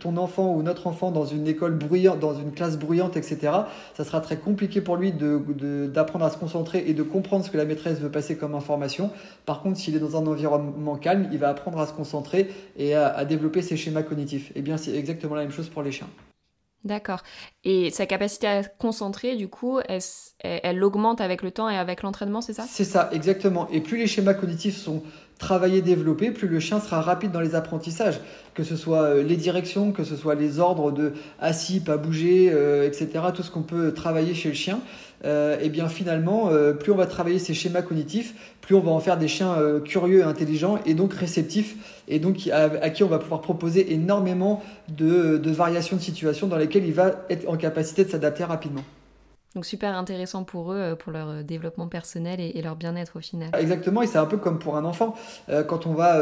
ton 0.00 0.16
enfant 0.16 0.52
ou 0.52 0.64
notre 0.64 0.88
enfant 0.88 1.12
dans 1.12 1.24
une 1.24 1.46
école 1.46 1.74
bruyante, 1.74 2.18
dans 2.18 2.34
une 2.34 2.50
classe 2.50 2.76
bruyante, 2.76 3.16
etc., 3.16 3.52
ça 3.96 4.02
sera 4.02 4.20
très 4.20 4.38
compliqué 4.38 4.80
pour 4.80 4.96
lui 4.96 5.12
d'apprendre 5.12 6.24
de, 6.24 6.28
à 6.28 6.30
se 6.30 6.38
concentrer 6.38 6.82
et 6.88 6.94
de 6.94 7.04
comprendre 7.04 7.44
ce 7.44 7.50
que 7.52 7.58
la 7.58 7.64
maîtresse 7.64 8.00
veut 8.00 8.10
passer 8.10 8.23
comme 8.32 8.54
information. 8.54 9.10
Par 9.46 9.62
contre, 9.62 9.78
s'il 9.78 9.94
est 9.94 10.00
dans 10.00 10.16
un 10.16 10.26
environnement 10.26 10.96
calme, 10.96 11.28
il 11.30 11.38
va 11.38 11.50
apprendre 11.50 11.78
à 11.78 11.86
se 11.86 11.92
concentrer 11.92 12.50
et 12.76 12.94
à, 12.94 13.24
développer 13.24 13.62
ses 13.62 13.76
schémas 13.76 14.02
cognitifs. 14.02 14.50
Et 14.50 14.54
eh 14.56 14.62
bien, 14.62 14.76
c'est 14.76 14.96
exactement 14.96 15.34
la 15.34 15.42
même 15.42 15.52
chose 15.52 15.68
pour 15.68 15.82
les 15.82 15.92
chiens. 15.92 16.08
D'accord. 16.84 17.22
Et 17.64 17.90
sa 17.90 18.04
capacité 18.04 18.46
à 18.46 18.62
se 18.62 18.68
concentrer, 18.78 19.36
du 19.36 19.48
coup, 19.48 19.80
elle, 19.88 20.84
augmente 20.84 21.20
avec 21.20 21.42
le 21.42 21.50
temps 21.50 21.70
et 21.70 21.76
avec 21.76 22.02
l'entraînement, 22.02 22.42
c'est 22.42 22.52
ça? 22.52 22.64
C'est 22.68 22.84
ça, 22.84 23.08
exactement. 23.12 23.68
Et 23.70 23.80
plus 23.80 23.96
les 23.96 24.06
schémas 24.06 24.34
cognitifs 24.34 24.76
sont 24.76 25.02
travailler, 25.44 25.82
développer, 25.82 26.30
plus 26.30 26.48
le 26.48 26.58
chien 26.58 26.80
sera 26.80 27.02
rapide 27.02 27.30
dans 27.30 27.40
les 27.40 27.54
apprentissages, 27.54 28.18
que 28.54 28.64
ce 28.64 28.76
soit 28.76 29.02
euh, 29.02 29.22
les 29.22 29.36
directions, 29.36 29.92
que 29.92 30.02
ce 30.02 30.16
soit 30.16 30.34
les 30.34 30.58
ordres 30.58 30.90
de 30.90 31.12
assis, 31.38 31.80
pas 31.80 31.98
bouger, 31.98 32.50
euh, 32.50 32.86
etc., 32.86 33.08
tout 33.34 33.42
ce 33.42 33.50
qu'on 33.50 33.62
peut 33.62 33.92
travailler 33.92 34.32
chez 34.32 34.48
le 34.48 34.54
chien. 34.54 34.80
Euh, 35.26 35.58
et 35.60 35.68
bien 35.68 35.88
finalement, 35.88 36.50
plus 36.80 36.92
on 36.92 36.96
va 36.96 37.06
travailler 37.06 37.38
ces 37.38 37.54
schémas 37.54 37.82
cognitifs, 37.82 38.34
plus 38.60 38.74
on 38.74 38.80
va 38.80 38.90
en 38.90 39.00
faire 39.00 39.16
des 39.18 39.28
chiens 39.28 39.56
curieux 39.84 40.24
intelligents 40.24 40.78
et 40.86 40.94
donc 40.94 41.14
réceptifs 41.14 41.76
et 42.08 42.18
donc 42.18 42.48
à, 42.52 42.90
qui 42.90 43.04
on 43.04 43.08
va 43.08 43.18
pouvoir 43.18 43.40
proposer 43.40 43.92
énormément 43.92 44.62
de, 44.88 45.38
de 45.38 45.50
variations 45.50 45.96
de 45.96 46.02
situations 46.02 46.46
dans 46.46 46.58
lesquelles 46.58 46.84
il 46.84 46.92
va 46.92 47.24
être 47.30 47.48
en 47.48 47.56
capacité 47.56 48.04
de 48.04 48.10
s'adapter 48.10 48.44
rapidement. 48.44 48.84
Donc 49.54 49.66
super 49.66 49.96
intéressant 49.96 50.42
pour 50.42 50.72
eux, 50.72 50.78
euh, 50.78 50.94
pour 50.96 51.12
leur 51.12 51.28
euh, 51.28 51.42
développement 51.42 51.86
personnel 51.86 52.40
et, 52.40 52.60
leur 52.60 52.74
bien-être 52.74 53.16
au 53.16 53.20
final. 53.20 53.50
Exactement, 53.56 54.02
et 54.02 54.08
c'est 54.08 54.18
un 54.18 54.26
peu 54.26 54.36
comme 54.36 54.58
pour 54.58 54.76
un 54.76 54.84
enfant. 54.84 55.14
Euh, 55.48 55.62
quand 55.62 55.86
on 55.86 55.92
va 55.92 56.20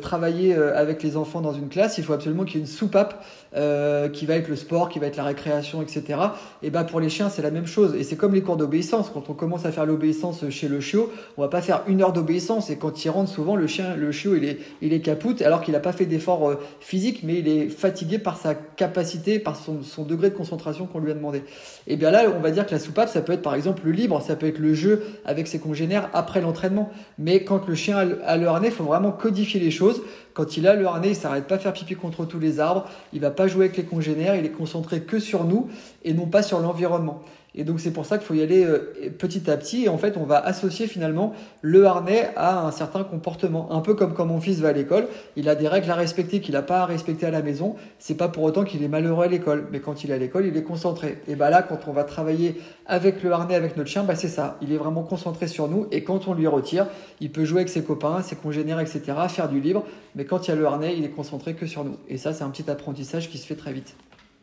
travailler 0.00 0.54
avec 0.54 1.02
les 1.02 1.16
enfants 1.16 1.40
dans 1.40 1.52
une 1.52 1.68
classe, 1.68 1.98
il 1.98 2.04
faut 2.04 2.12
absolument 2.12 2.44
qu'il 2.44 2.56
y 2.56 2.58
ait 2.58 2.60
une 2.60 2.66
soupape 2.66 3.24
qui 3.54 4.26
va 4.26 4.34
être 4.34 4.48
le 4.48 4.56
sport, 4.56 4.88
qui 4.88 4.98
va 4.98 5.06
être 5.06 5.16
la 5.16 5.24
récréation, 5.24 5.82
etc. 5.82 6.18
Et 6.62 6.70
bah 6.70 6.84
pour 6.84 7.00
les 7.00 7.08
chiens, 7.08 7.28
c'est 7.28 7.42
la 7.42 7.50
même 7.50 7.66
chose. 7.66 7.94
Et 7.94 8.04
c'est 8.04 8.16
comme 8.16 8.34
les 8.34 8.42
cours 8.42 8.56
d'obéissance. 8.56 9.10
Quand 9.12 9.30
on 9.30 9.34
commence 9.34 9.64
à 9.64 9.72
faire 9.72 9.86
l'obéissance 9.86 10.48
chez 10.50 10.68
le 10.68 10.80
chiot, 10.80 11.12
on 11.36 11.42
va 11.42 11.48
pas 11.48 11.62
faire 11.62 11.82
une 11.86 12.02
heure 12.02 12.12
d'obéissance. 12.12 12.70
Et 12.70 12.76
quand 12.76 13.04
il 13.04 13.10
rentre, 13.10 13.30
souvent 13.30 13.56
le 13.56 13.66
chien, 13.66 13.94
le 13.96 14.12
chiot, 14.12 14.36
il 14.36 14.44
est, 14.44 14.58
il 14.82 14.92
est 14.92 15.00
capoute, 15.00 15.42
alors 15.42 15.62
qu'il 15.62 15.72
n'a 15.72 15.80
pas 15.80 15.92
fait 15.92 16.06
d'effort 16.06 16.54
physique, 16.80 17.20
mais 17.22 17.38
il 17.38 17.48
est 17.48 17.68
fatigué 17.68 18.18
par 18.18 18.36
sa 18.36 18.54
capacité, 18.54 19.38
par 19.38 19.56
son, 19.56 19.82
son 19.82 20.04
degré 20.04 20.30
de 20.30 20.34
concentration 20.34 20.86
qu'on 20.86 20.98
lui 20.98 21.10
a 21.10 21.14
demandé. 21.14 21.44
Et 21.86 21.96
bien 21.96 22.10
là, 22.10 22.24
on 22.34 22.40
va 22.40 22.50
dire 22.50 22.66
que 22.66 22.72
la 22.72 22.78
soupape, 22.78 23.08
ça 23.08 23.20
peut 23.20 23.32
être 23.32 23.42
par 23.42 23.54
exemple 23.54 23.82
le 23.84 23.92
libre, 23.92 24.20
ça 24.22 24.36
peut 24.36 24.46
être 24.46 24.58
le 24.58 24.74
jeu 24.74 25.02
avec 25.24 25.46
ses 25.46 25.58
congénères 25.58 26.10
après 26.12 26.40
l'entraînement. 26.40 26.90
Mais 27.18 27.44
quand 27.44 27.66
le 27.68 27.74
chien 27.74 27.96
a 27.96 28.36
le 28.36 28.46
harnais, 28.46 28.68
il 28.68 28.74
faut 28.74 28.84
vraiment 28.84 29.12
codifier 29.12 29.60
les 29.60 29.70
choses. 29.70 30.02
Quand 30.34 30.56
il 30.56 30.66
a 30.66 30.74
le 30.74 30.84
harnais, 30.86 31.10
il 31.10 31.16
s'arrête 31.16 31.46
pas 31.46 31.54
à 31.54 31.58
faire 31.58 31.72
pipi 31.72 31.94
contre 31.94 32.24
tous 32.24 32.40
les 32.40 32.58
arbres, 32.58 32.86
il 33.12 33.20
va 33.20 33.30
pas 33.30 33.46
jouer 33.46 33.66
avec 33.66 33.76
les 33.76 33.84
congénères, 33.84 34.34
il 34.34 34.44
est 34.44 34.50
concentré 34.50 35.02
que 35.02 35.20
sur 35.20 35.44
nous 35.44 35.70
et 36.02 36.12
non 36.12 36.26
pas 36.26 36.42
sur 36.42 36.58
l'environnement. 36.58 37.22
Et 37.54 37.64
donc 37.64 37.80
c'est 37.80 37.92
pour 37.92 38.04
ça 38.04 38.18
qu'il 38.18 38.26
faut 38.26 38.34
y 38.34 38.42
aller 38.42 38.64
euh, 38.64 38.92
petit 39.16 39.48
à 39.48 39.56
petit. 39.56 39.84
Et 39.84 39.88
en 39.88 39.98
fait, 39.98 40.16
on 40.16 40.24
va 40.24 40.38
associer 40.38 40.86
finalement 40.86 41.34
le 41.62 41.86
harnais 41.86 42.30
à 42.36 42.66
un 42.66 42.70
certain 42.70 43.04
comportement. 43.04 43.72
Un 43.72 43.80
peu 43.80 43.94
comme 43.94 44.14
quand 44.14 44.26
mon 44.26 44.40
fils 44.40 44.58
va 44.58 44.68
à 44.68 44.72
l'école, 44.72 45.06
il 45.36 45.48
a 45.48 45.54
des 45.54 45.68
règles 45.68 45.90
à 45.90 45.94
respecter 45.94 46.40
qu'il 46.40 46.54
n'a 46.54 46.62
pas 46.62 46.80
à 46.80 46.86
respecter 46.86 47.26
à 47.26 47.30
la 47.30 47.42
maison. 47.42 47.76
C'est 47.98 48.16
pas 48.16 48.28
pour 48.28 48.42
autant 48.42 48.64
qu'il 48.64 48.82
est 48.82 48.88
malheureux 48.88 49.24
à 49.24 49.28
l'école. 49.28 49.68
Mais 49.70 49.80
quand 49.80 50.02
il 50.02 50.10
est 50.10 50.14
à 50.14 50.18
l'école, 50.18 50.46
il 50.46 50.56
est 50.56 50.62
concentré. 50.62 51.18
Et 51.28 51.36
bah 51.36 51.50
là, 51.50 51.62
quand 51.62 51.86
on 51.86 51.92
va 51.92 52.04
travailler 52.04 52.60
avec 52.86 53.22
le 53.22 53.32
harnais, 53.32 53.54
avec 53.54 53.76
notre 53.76 53.88
chien, 53.88 54.02
bah 54.02 54.16
c'est 54.16 54.28
ça. 54.28 54.58
Il 54.60 54.72
est 54.72 54.76
vraiment 54.76 55.02
concentré 55.02 55.46
sur 55.46 55.68
nous. 55.68 55.86
Et 55.92 56.02
quand 56.02 56.26
on 56.26 56.34
lui 56.34 56.48
retire, 56.48 56.86
il 57.20 57.30
peut 57.30 57.44
jouer 57.44 57.60
avec 57.60 57.68
ses 57.68 57.84
copains, 57.84 58.22
ses 58.22 58.36
congénères, 58.36 58.80
etc., 58.80 59.02
faire 59.28 59.48
du 59.48 59.60
libre. 59.60 59.84
Mais 60.16 60.24
quand 60.24 60.46
il 60.46 60.50
y 60.50 60.52
a 60.52 60.56
le 60.56 60.66
harnais, 60.66 60.96
il 60.96 61.04
est 61.04 61.10
concentré 61.10 61.54
que 61.54 61.66
sur 61.66 61.84
nous. 61.84 61.96
Et 62.08 62.18
ça, 62.18 62.32
c'est 62.32 62.42
un 62.42 62.50
petit 62.50 62.68
apprentissage 62.68 63.30
qui 63.30 63.38
se 63.38 63.46
fait 63.46 63.56
très 63.56 63.72
vite. 63.72 63.94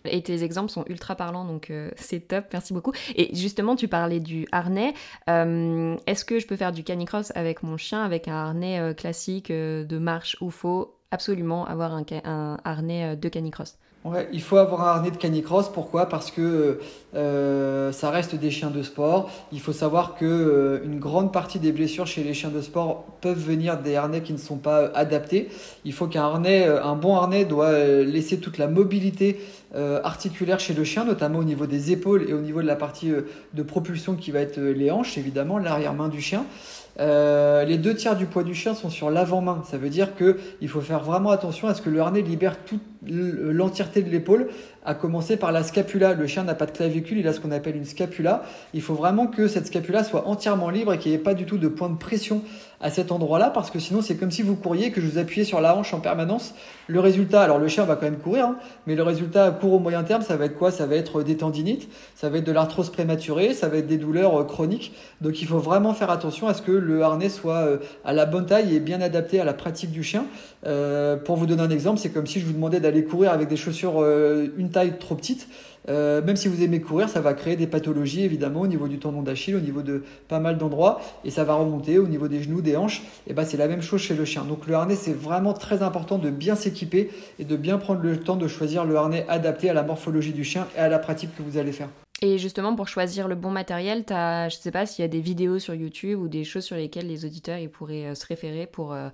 Et 0.06 0.22
tes 0.22 0.44
exemples 0.44 0.72
sont 0.72 0.86
ultra 0.88 1.16
parlants, 1.16 1.46
donc 1.46 1.70
euh, 1.70 1.92
c'est 1.96 2.28
top, 2.28 2.46
merci 2.54 2.74
beaucoup. 2.74 2.92
Et 3.16 3.36
justement, 3.36 3.76
tu 3.76 3.88
parlais 3.88 4.20
du 4.20 4.48
harnais. 4.52 4.94
Euh, 5.30 5.96
est-ce 6.08 6.26
que 6.26 6.40
je 6.40 6.48
peux 6.48 6.56
faire 6.56 6.72
du 6.72 6.84
canicross 6.84 7.32
avec 7.36 7.64
mon 7.64 7.78
chien, 7.78 8.04
avec 8.04 8.28
un 8.28 8.36
harnais 8.36 8.80
euh, 8.80 8.94
classique 8.94 9.52
de 9.52 9.98
marche 9.98 10.38
ou 10.42 10.50
faut 10.50 10.96
absolument 11.12 11.66
avoir 11.66 11.94
un, 11.94 12.58
harnais 12.64 13.16
de 13.16 13.30
canicross 13.30 13.78
il 14.34 14.42
faut 14.42 14.58
avoir 14.58 14.82
un 14.82 14.88
harnais 14.96 15.12
de 15.12 15.18
canicross. 15.18 15.70
Pourquoi? 15.70 16.08
Parce 16.08 16.32
que 16.32 16.80
ça 17.14 18.10
reste 18.10 18.34
des 18.34 18.50
chiens 18.50 18.72
de 18.72 18.82
sport. 18.82 19.30
Il 19.52 19.60
faut 19.60 19.74
savoir 19.74 20.16
que 20.16 20.82
une 20.84 20.98
grande 20.98 21.32
partie 21.32 21.60
des 21.60 21.72
blessures 21.72 22.08
chez 22.08 22.24
les 22.24 22.34
chiens 22.34 22.50
de 22.50 22.62
sport 22.62 23.06
peuvent 23.22 23.38
venir 23.38 23.78
des 23.78 23.96
harnais 23.96 24.22
qui 24.24 24.34
ne 24.34 24.40
sont 24.40 24.58
pas 24.58 24.88
adaptés. 24.96 25.50
Il 25.86 25.94
faut 25.94 26.08
qu'un 26.08 26.24
harnais, 26.24 26.66
un 26.66 26.96
bon 26.96 27.16
harnais, 27.16 27.46
doit 27.46 27.78
laisser 28.04 28.40
toute 28.40 28.58
la 28.58 28.68
mobilité 28.68 29.40
articulaire 29.76 30.60
chez 30.60 30.74
le 30.74 30.84
chien, 30.84 31.06
notamment 31.06 31.40
au 31.40 31.44
niveau 31.44 31.66
des 31.66 31.92
épaules 31.92 32.30
et 32.30 32.34
au 32.34 32.42
niveau 32.42 32.62
de 32.62 32.68
la 32.68 32.76
partie 32.76 33.12
de 33.54 33.64
propulsion 33.64 34.16
qui 34.16 34.32
va 34.32 34.40
être 34.40 34.60
les 34.60 34.92
hanches, 34.92 35.18
évidemment, 35.18 35.58
l'arrière-main 35.58 36.10
du 36.10 36.22
chien. 36.22 36.46
les 37.00 37.78
deux 37.78 37.96
tiers 37.96 38.16
du 38.16 38.26
poids 38.26 38.44
du 38.44 38.54
chien 38.54 38.74
sont 38.74 38.90
sur 38.90 39.10
l'avant-main. 39.10 39.64
Ça 39.70 39.78
veut 39.78 39.90
dire 39.90 40.10
qu'il 40.16 40.68
faut 40.68 40.82
faire 40.82 41.04
vraiment 41.04 41.32
attention 41.32 41.68
à 41.68 41.74
ce 41.74 41.82
que 41.82 41.90
le 41.90 42.02
harnais 42.02 42.22
libère 42.22 42.58
toute 42.66 42.82
l'entièreté 43.04 44.02
de 44.02 44.10
l'épaule 44.10 44.50
à 44.86 44.94
commencer 44.94 45.38
par 45.38 45.52
la 45.52 45.64
scapula. 45.64 46.14
Le 46.14 46.28
chien 46.28 46.44
n'a 46.44 46.56
pas 46.56 46.66
de 46.66 46.72
clavicule, 46.72 47.20
il 47.20 47.28
a 47.28 47.34
ce 47.34 47.40
qu'on 47.40 47.52
appelle 47.52 47.76
une 47.76 47.86
scapula. 47.86 48.44
Il 48.74 48.82
faut 48.82 48.94
vraiment 48.94 49.28
que 49.28 49.48
cette 49.48 49.68
scapula 49.68 50.04
soit 50.04 50.28
entièrement 50.28 50.70
libre 50.70 50.94
et 50.94 50.98
qu'il 50.98 51.12
n'y 51.12 51.16
ait 51.16 51.22
pas 51.22 51.34
du 51.34 51.46
tout 51.46 51.58
de 51.58 51.68
point 51.68 51.90
de 51.90 51.98
pression 51.98 52.42
à 52.82 52.90
cet 52.90 53.12
endroit-là, 53.12 53.50
parce 53.50 53.72
que 53.72 53.80
sinon 53.80 54.02
c'est 54.02 54.16
comme 54.16 54.32
si 54.32 54.42
vous 54.42 54.56
couriez 54.56 54.92
que 54.92 55.02
je 55.02 55.08
vous 55.08 55.18
appuyais 55.18 55.46
sur 55.46 55.62
la 55.62 55.76
hanche 55.76 55.94
en 55.94 56.00
permanence. 56.00 56.54
Le 56.88 57.00
résultat, 57.00 57.42
alors 57.42 57.60
le 57.60 57.68
chien 57.68 57.86
va 57.86 57.96
quand 57.96 58.06
même 58.06 58.18
courir, 58.18 58.46
hein, 58.46 58.56
mais 58.88 58.96
le 58.96 59.04
résultat 59.04 59.52
court 59.52 59.74
ou 59.74 59.80
moyen 59.80 60.04
terme, 60.04 60.22
ça 60.22 60.36
va 60.36 60.46
être 60.46 60.58
quoi? 60.58 60.72
Ça 60.72 60.86
va 60.86 60.96
être 60.96 61.24
des 61.24 61.38
tendinites, 61.38 61.90
ça 62.16 62.30
va 62.30 62.40
être 62.40 62.44
de 62.44 62.52
l'arthrose 62.52 62.90
prématurée, 62.90 63.54
ça 63.54 63.70
va 63.70 63.78
être 63.78 63.88
des 63.88 63.98
douleurs 63.98 64.40
euh, 64.40 64.44
chroniques. 64.44 64.94
Donc 65.22 65.42
il 65.42 65.48
faut 65.48 65.60
vraiment 65.60 65.94
faire 65.94 66.10
attention 66.10 66.48
à 66.48 66.54
ce 66.54 66.62
que 66.62 66.72
le 66.72 67.04
harnais 67.04 67.30
soit 67.30 67.60
euh, 67.60 67.78
à 68.04 68.14
la 68.14 68.26
bonne 68.26 68.46
taille 68.46 68.76
et 68.76 68.80
bien 68.80 69.02
adapté 69.02 69.40
à 69.40 69.46
la 69.46 69.54
pratique 69.54 69.92
du 69.92 70.04
chien. 70.04 70.26
Euh, 70.66 71.18
pour 71.18 71.38
vous 71.38 71.46
donner 71.46 71.64
un 71.64 71.70
exemple, 71.70 72.00
c'est 72.00 72.12
comme 72.12 72.28
si 72.28 72.40
je 72.40 72.46
vous 72.46 72.54
demandais 72.54 72.80
d'aller 72.80 73.04
courir 73.04 73.32
avec 73.32 73.48
des 73.48 73.58
chaussures 73.58 74.04
une 74.58 74.70
taille 74.70 74.98
trop 75.00 75.16
petite. 75.16 75.48
Euh, 75.90 76.22
même 76.22 76.36
si 76.36 76.48
vous 76.48 76.62
aimez 76.64 76.80
courir, 76.80 77.10
ça 77.10 77.22
va 77.22 77.34
créer 77.34 77.56
des 77.56 77.68
pathologies 77.68 78.24
évidemment 78.24 78.62
au 78.62 78.68
niveau 78.68 78.88
du 78.88 79.00
tendon 79.00 79.22
d'Achille, 79.22 79.56
au 79.56 79.60
niveau 79.60 79.82
de 79.82 80.04
pas 80.28 80.40
mal 80.40 80.58
d'endroits, 80.58 81.02
et 81.26 81.32
ça 81.32 81.44
va 81.44 81.56
remonter 81.56 81.98
au 81.98 82.08
niveau 82.08 82.28
des 82.28 82.44
genoux, 82.44 82.62
des 82.62 82.78
hanches. 82.78 83.02
Et 83.28 83.34
ben 83.34 83.46
c'est 83.46 83.58
la 83.58 83.68
même 83.68 83.82
chose 83.82 84.02
chez 84.02 84.16
le 84.16 84.26
chien. 84.26 84.44
Donc 84.44 84.68
le 84.68 84.76
harnais, 84.76 84.96
c'est 84.96 85.14
vraiment 85.14 85.54
très 85.54 85.82
important 85.82 86.18
de 86.18 86.30
bien 86.30 86.56
s'équiper 86.56 87.10
et 87.40 87.46
de 87.46 87.56
bien 87.56 87.78
prendre 87.78 88.02
le 88.02 88.20
temps 88.20 88.36
de 88.36 88.48
choisir 88.48 88.86
le 88.86 88.96
harnais 88.96 89.26
adapté 89.28 89.70
à 89.70 89.74
la 89.74 89.84
morphologie 89.84 90.34
du 90.34 90.44
chien 90.44 90.68
et 90.76 90.80
à 90.80 90.90
la 90.90 91.00
pratique 91.00 91.36
que 91.36 91.44
vous 91.44 91.58
allez 91.58 91.72
faire. 91.72 91.90
Et 92.24 92.38
justement, 92.38 92.76
pour 92.76 92.88
choisir 92.88 93.28
le 93.28 93.34
bon 93.34 93.50
matériel, 93.50 94.04
as, 94.12 94.50
je 94.50 94.58
ne 94.58 94.62
sais 94.62 94.70
pas 94.70 94.86
s'il 94.86 95.02
y 95.02 95.06
a 95.06 95.08
des 95.08 95.22
vidéos 95.22 95.58
sur 95.58 95.74
YouTube 95.74 96.20
ou 96.20 96.28
des 96.28 96.44
choses 96.44 96.64
sur 96.64 96.76
lesquelles 96.76 97.08
les 97.08 97.26
auditeurs 97.26 97.58
ils 97.58 97.70
pourraient 97.70 98.06
euh, 98.06 98.16
se 98.16 98.28
référer 98.28 98.68
pour, 98.68 98.94
euh, 98.94 99.10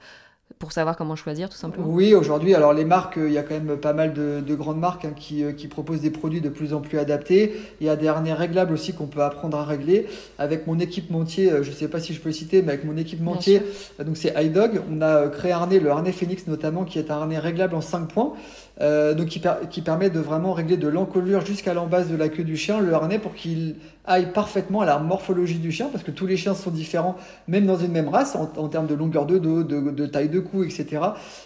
pour 0.60 0.72
savoir 0.72 0.98
comment 0.98 1.16
choisir 1.16 1.50
tout 1.50 1.58
simplement 1.58 1.88
Oui, 1.88 2.16
aujourd'hui, 2.16 2.56
alors 2.56 2.74
les 2.74 2.86
marques, 2.86 3.18
euh, 3.18 3.28
il 3.28 3.34
y 3.34 3.38
a 3.38 3.44
quand 3.44 3.54
même 3.54 3.78
pas 3.78 3.94
mal 3.94 4.14
de, 4.14 4.56
grandes 4.56 4.80
marques 4.80 5.06
hein, 5.06 5.14
qui, 5.16 5.44
euh, 5.44 5.52
qui, 5.52 5.68
proposent 5.68 6.02
des 6.02 6.10
produits 6.10 6.42
de 6.42 6.50
plus 6.50 6.74
en 6.74 6.82
plus 6.82 6.98
adaptés. 6.98 7.54
Il 7.80 7.86
y 7.86 7.90
a 7.90 7.96
des 7.96 8.08
harnais 8.08 8.34
réglables 8.34 8.74
aussi 8.74 8.94
qu'on 8.94 9.06
peut 9.06 9.22
apprendre 9.22 9.58
à 9.58 9.64
régler. 9.64 10.08
Avec 10.40 10.66
mon 10.66 10.80
équipementier, 10.80 11.52
euh, 11.52 11.64
je 11.64 11.70
ne 11.70 11.76
sais 11.76 11.88
pas 11.88 12.00
si 12.00 12.14
je 12.14 12.22
peux 12.22 12.30
le 12.30 12.34
citer, 12.34 12.64
mais 12.64 12.74
avec 12.74 12.86
mon 12.86 12.98
équipementier, 12.98 13.62
donc 14.04 14.18
c'est 14.18 14.34
iDog, 14.44 14.82
on 14.92 15.02
a 15.02 15.28
créé 15.28 15.52
un 15.52 15.58
harnais, 15.58 15.80
le 15.80 15.92
harnais 15.92 16.12
Phoenix 16.12 16.48
notamment, 16.48 16.86
qui 16.86 16.98
est 16.98 17.12
un 17.12 17.16
harnais 17.16 17.40
réglable 17.40 17.76
en 17.76 17.82
5 17.82 18.08
points. 18.08 18.34
donc 18.80 19.28
qui, 19.28 19.42
qui, 19.70 19.82
permet 19.82 20.10
de 20.10 20.20
vraiment 20.20 20.54
régler 20.54 20.78
de 20.78 20.88
l'encolure 20.88 21.46
jusqu'à 21.46 21.74
l'embase 21.74 22.10
de 22.10 22.16
la 22.16 22.30
queue 22.30 22.44
du 22.44 22.58
chien, 22.58 22.80
le 22.80 22.94
harnais 22.94 23.20
pour 23.20 23.34
qu'il 23.34 23.76
aille 24.08 24.32
parfaitement 24.32 24.82
à 24.82 24.86
la 24.86 25.00
morphologie 25.00 25.60
du 25.60 25.72
chien, 25.72 25.90
parce 25.92 26.04
que 26.04 26.12
tous 26.12 26.26
les 26.26 26.38
chiens 26.38 26.56
sont 26.56 26.72
différents, 26.72 27.18
même 27.48 27.66
dans 27.66 27.78
une 27.78 27.92
même 27.92 28.08
race, 28.08 28.36
en, 28.36 28.68
termes 28.68 28.88
de 28.88 28.96
longueur 28.96 29.26
de 29.26 29.38
dos, 29.38 29.64
de, 29.64 30.06
taille 30.06 30.30
de 30.30 30.40
cou, 30.40 30.64
etc. 30.64 31.02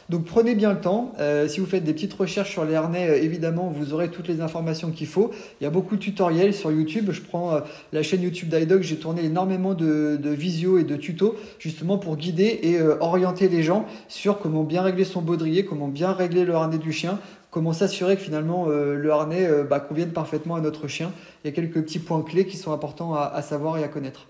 Donc 0.10 0.26
prenez 0.26 0.56
bien 0.56 0.72
le 0.72 0.80
temps. 0.80 1.12
Euh, 1.20 1.48
si 1.48 1.60
vous 1.60 1.66
faites 1.66 1.84
des 1.84 1.94
petites 1.94 2.14
recherches 2.14 2.52
sur 2.52 2.64
les 2.64 2.76
harnais, 2.76 3.10
euh, 3.10 3.22
évidemment, 3.22 3.74
vous 3.76 3.94
aurez 3.94 4.10
toutes 4.10 4.28
les 4.28 4.42
informations 4.42 4.92
qu'il 4.92 5.08
faut. 5.08 5.32
Il 5.60 5.64
y 5.64 5.68
a 5.68 5.70
beaucoup 5.70 5.96
de 5.96 6.02
tutoriels 6.02 6.54
sur 6.54 6.72
YouTube. 6.72 7.10
Je 7.12 7.22
prends 7.22 7.56
euh, 7.56 7.60
la 7.92 8.04
chaîne 8.04 8.22
YouTube 8.22 8.50
d'iDog, 8.50 8.82
j'ai 8.84 8.98
tourné 8.98 9.26
énormément 9.26 9.74
de, 9.74 10.18
de 10.22 10.30
visio 10.30 10.78
et 10.78 10.84
de 10.84 10.96
tutos, 10.96 11.36
justement 11.60 11.98
pour 11.98 12.16
guider 12.16 12.60
et 12.64 12.82
orienter 13.00 13.50
les 13.50 13.64
gens 13.64 13.86
sur 14.08 14.40
comment 14.40 14.64
bien 14.64 14.82
régler 14.82 15.06
son 15.06 15.22
baudrier, 15.22 15.66
comment 15.66 15.88
bien 15.88 16.12
régler 16.12 16.46
le 16.46 16.54
harnais 16.54 16.78
du 16.78 16.92
chien, 16.92 17.20
comment 17.52 17.74
s'assurer 17.74 18.16
que 18.16 18.24
finalement 18.24 18.68
euh, 18.70 18.96
le 18.96 19.12
harnais 19.12 19.46
euh, 19.46 19.64
bah, 19.64 19.80
convienne 19.80 20.14
parfaitement 20.14 20.56
à 20.56 20.62
notre 20.62 20.88
chien. 20.88 21.12
Il 21.44 21.48
y 21.48 21.52
a 21.52 21.54
quelques 21.54 21.84
petits 21.84 22.00
points 22.00 22.24
clés 22.24 22.48
qui 22.48 22.58
sont 22.58 22.72
importants 22.72 23.14
à 23.14 23.42
savoir 23.42 23.78
et 23.78 23.84
à 23.84 23.88
connaître. 23.88 24.28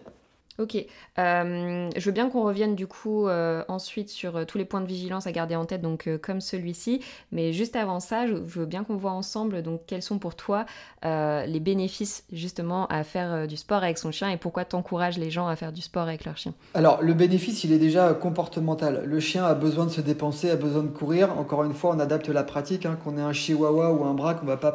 Ok. 0.60 0.76
Euh, 1.18 1.90
je 1.96 2.06
veux 2.06 2.12
bien 2.12 2.30
qu'on 2.30 2.44
revienne 2.44 2.76
du 2.76 2.86
coup 2.86 3.28
euh, 3.28 3.64
ensuite 3.68 4.10
sur 4.10 4.46
tous 4.46 4.58
les 4.58 4.66
points 4.66 4.82
de 4.82 4.86
vigilance 4.86 5.26
à 5.26 5.32
garder 5.32 5.56
en 5.56 5.66
tête, 5.66 5.82
donc 5.82 6.10
comme 6.22 6.42
celui-ci. 6.42 7.02
Mais 7.32 7.54
juste 7.54 7.76
avant 7.76 8.00
ça, 8.00 8.28
je, 8.28 8.34
veux 8.34 8.66
bien 8.66 8.84
qu'on 8.84 8.98
voit 8.98 9.12
ensemble 9.12 9.64
donc 9.64 9.82
quels 9.88 10.04
sont 10.04 10.20
pour 10.20 10.36
toi 10.36 10.66
les 11.04 11.60
bénéfices 11.60 12.26
justement 12.32 12.88
à 12.88 13.04
faire 13.04 13.48
du 13.48 13.58
sport 13.58 13.84
avec 13.84 13.98
son 13.98 14.12
chien 14.12 14.30
et 14.30 14.38
pourquoi 14.38 14.66
tu 14.66 14.76
encourages 14.76 15.18
les 15.18 15.32
gens 15.32 15.48
à 15.48 15.56
faire 15.56 15.72
du 15.72 15.82
sport 15.82 16.04
avec 16.04 16.26
leur 16.26 16.38
chien? 16.38 16.54
Alors 16.74 17.02
le 17.02 17.14
bénéfice, 17.14 17.64
il 17.64 17.74
est 17.74 17.80
déjà 17.80 18.14
comportemental. 18.14 19.04
Le 19.06 19.20
chien 19.20 19.46
a 19.46 19.54
besoin 19.54 19.86
de 19.86 19.92
se 19.92 20.02
dépenser, 20.02 20.50
a 20.50 20.56
besoin 20.56 20.84
de 20.84 20.90
courir. 20.90 21.38
Encore 21.38 21.64
une 21.64 21.74
fois, 21.74 21.96
on 21.96 22.00
adapte 22.00 22.30
la 22.30 22.44
pratique. 22.44 22.86
Hein, 22.86 22.98
qu'on 23.04 23.18
ait 23.18 23.22
un 23.22 23.34
chihuahua 23.34 23.92
ou 23.92 24.06
un 24.06 24.14
braque, 24.14 24.40
on 24.44 24.46
va 24.46 24.58
pas 24.58 24.74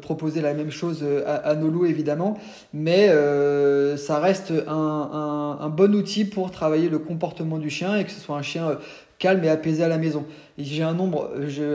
proposer 0.00 0.40
la 0.40 0.54
même 0.54 0.70
chose 0.70 1.04
à, 1.26 1.54
nos 1.54 1.68
loups 1.68 1.86
évidemment, 1.86 2.38
mais 2.72 3.08
ça 3.96 4.18
reste 4.18 4.52
un 4.66 5.68
bon 5.68 5.94
outil 5.94 6.24
pour 6.24 6.50
travailler 6.50 6.88
le 6.88 6.98
comportement 6.98 7.58
du 7.58 7.70
chien 7.70 7.96
et 7.96 8.04
que 8.04 8.10
ce 8.10 8.20
soit 8.20 8.36
un 8.36 8.42
chien 8.42 8.70
euh, 8.70 8.76
calme 9.24 9.42
et 9.42 9.48
apaisé 9.48 9.82
à 9.82 9.88
la 9.88 9.96
maison. 9.96 10.26
J'ai 10.58 10.82
un 10.82 10.92
nombre 10.92 11.30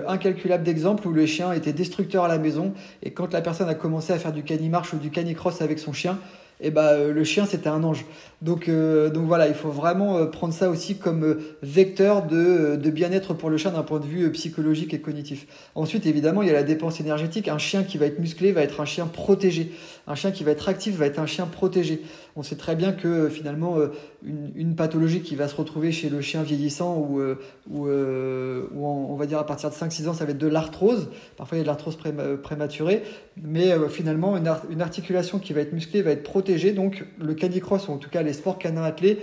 incalculable 0.07 0.63
d'exemples 0.63 1.07
où 1.07 1.11
le 1.11 1.25
chien 1.25 1.51
était 1.51 1.73
destructeur 1.73 2.23
à 2.25 2.27
la 2.27 2.37
maison 2.37 2.73
et 3.01 3.09
quand 3.09 3.33
la 3.33 3.41
personne 3.41 3.67
a 3.67 3.73
commencé 3.73 4.13
à 4.13 4.19
faire 4.19 4.33
du 4.33 4.43
canimarche 4.43 4.93
ou 4.93 4.97
du 4.97 5.09
canicross 5.09 5.59
avec 5.63 5.79
son 5.79 5.91
chien, 5.91 6.19
et 6.61 6.71
bah 6.71 6.97
le 6.97 7.23
chien 7.23 7.45
c'était 7.45 7.69
un 7.69 7.83
ange. 7.83 8.05
Donc, 8.41 8.69
euh, 8.69 9.09
donc 9.09 9.25
voilà, 9.25 9.47
il 9.47 9.53
faut 9.53 9.69
vraiment 9.69 10.17
euh, 10.17 10.25
prendre 10.25 10.53
ça 10.53 10.69
aussi 10.69 10.97
comme 10.97 11.23
euh, 11.23 11.57
vecteur 11.61 12.25
de, 12.25 12.77
de 12.77 12.89
bien-être 12.89 13.33
pour 13.33 13.49
le 13.49 13.57
chien 13.57 13.71
d'un 13.71 13.83
point 13.83 13.99
de 13.99 14.05
vue 14.05 14.31
psychologique 14.31 14.93
et 14.93 14.99
cognitif. 14.99 15.45
Ensuite, 15.75 16.05
évidemment, 16.05 16.41
il 16.41 16.47
y 16.47 16.51
a 16.51 16.53
la 16.53 16.63
dépense 16.63 16.99
énergétique. 17.01 17.47
Un 17.47 17.57
chien 17.57 17.83
qui 17.83 17.97
va 17.97 18.05
être 18.05 18.19
musclé 18.19 18.51
va 18.51 18.61
être 18.61 18.79
un 18.79 18.85
chien 18.85 19.07
protégé. 19.07 19.71
Un 20.09 20.15
chien 20.15 20.31
qui 20.31 20.43
va 20.43 20.51
être 20.51 20.67
actif 20.67 20.97
va 20.97 21.05
être 21.05 21.19
un 21.19 21.25
chien 21.25 21.45
protégé. 21.45 22.01
On 22.35 22.43
sait 22.43 22.57
très 22.57 22.75
bien 22.75 22.91
que 22.91 23.29
finalement, 23.29 23.77
une, 24.23 24.51
une 24.55 24.75
pathologie 24.75 25.21
qui 25.21 25.35
va 25.35 25.47
se 25.47 25.55
retrouver 25.55 25.91
chez 25.91 26.09
le 26.09 26.19
chien 26.19 26.43
vieillissant 26.43 26.97
ou, 26.97 27.21
ou, 27.69 27.87
ou 27.87 28.85
on 28.85 29.15
va 29.15 29.25
dire 29.25 29.39
à 29.39 29.45
partir 29.45 29.69
de 29.69 29.75
5-6 29.75 30.07
ans, 30.07 30.13
ça 30.13 30.25
va 30.25 30.31
être 30.31 30.37
de 30.37 30.47
l'arthrose. 30.47 31.09
Parfois, 31.37 31.57
il 31.57 31.59
y 31.59 31.61
a 31.61 31.63
de 31.63 31.67
l'arthrose 31.67 31.97
prématurée. 32.43 33.03
Mais 33.41 33.71
finalement, 33.89 34.35
une, 34.35 34.81
articulation 34.81 35.39
qui 35.39 35.53
va 35.53 35.61
être 35.61 35.73
musclée 35.73 36.01
va 36.01 36.11
être 36.11 36.23
protégée. 36.23 36.71
Donc, 36.71 37.05
le 37.19 37.33
canicross, 37.33 37.87
ou 37.87 37.91
en 37.91 37.97
tout 37.97 38.09
cas 38.09 38.21
les 38.21 38.33
sports 38.33 38.57
canins 38.57 38.83
attelés 38.83 39.19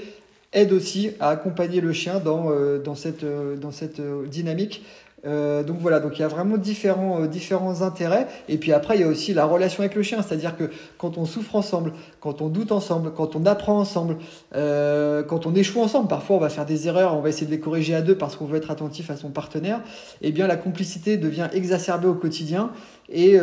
aident 0.52 0.72
aussi 0.72 1.10
à 1.20 1.30
accompagner 1.30 1.80
le 1.80 1.92
chien 1.92 2.18
dans, 2.18 2.50
euh, 2.50 2.82
cette, 2.94 3.24
euh, 3.24 3.56
euh, 4.00 4.26
dynamique 4.26 4.84
euh, 5.24 5.62
donc 5.62 5.78
voilà, 5.80 5.98
donc 5.98 6.18
il 6.18 6.20
y 6.20 6.24
a 6.24 6.28
vraiment 6.28 6.56
différents, 6.56 7.22
euh, 7.22 7.26
différents 7.26 7.82
intérêts. 7.82 8.28
Et 8.48 8.58
puis 8.58 8.72
après, 8.72 8.96
il 8.96 9.00
y 9.00 9.04
a 9.04 9.08
aussi 9.08 9.32
la 9.34 9.44
relation 9.44 9.80
avec 9.80 9.94
le 9.94 10.02
chien, 10.02 10.22
c'est-à-dire 10.22 10.56
que 10.56 10.70
quand 10.98 11.18
on 11.18 11.24
souffre 11.24 11.56
ensemble, 11.56 11.92
quand 12.20 12.42
on 12.42 12.48
doute 12.48 12.70
ensemble, 12.70 13.12
quand 13.12 13.34
on 13.34 13.46
apprend 13.46 13.78
ensemble, 13.78 14.18
euh, 14.54 15.22
quand 15.22 15.46
on 15.46 15.54
échoue 15.54 15.80
ensemble, 15.80 16.08
parfois 16.08 16.36
on 16.36 16.40
va 16.40 16.50
faire 16.50 16.66
des 16.66 16.86
erreurs, 16.86 17.16
on 17.16 17.20
va 17.20 17.30
essayer 17.30 17.46
de 17.46 17.50
les 17.50 17.60
corriger 17.60 17.94
à 17.94 18.02
deux 18.02 18.16
parce 18.16 18.36
qu'on 18.36 18.46
veut 18.46 18.58
être 18.58 18.70
attentif 18.70 19.10
à 19.10 19.16
son 19.16 19.30
partenaire. 19.30 19.80
Eh 20.20 20.32
bien 20.32 20.46
la 20.46 20.56
complicité 20.56 21.16
devient 21.16 21.48
exacerbée 21.52 22.08
au 22.08 22.14
quotidien. 22.14 22.70
Et 23.08 23.38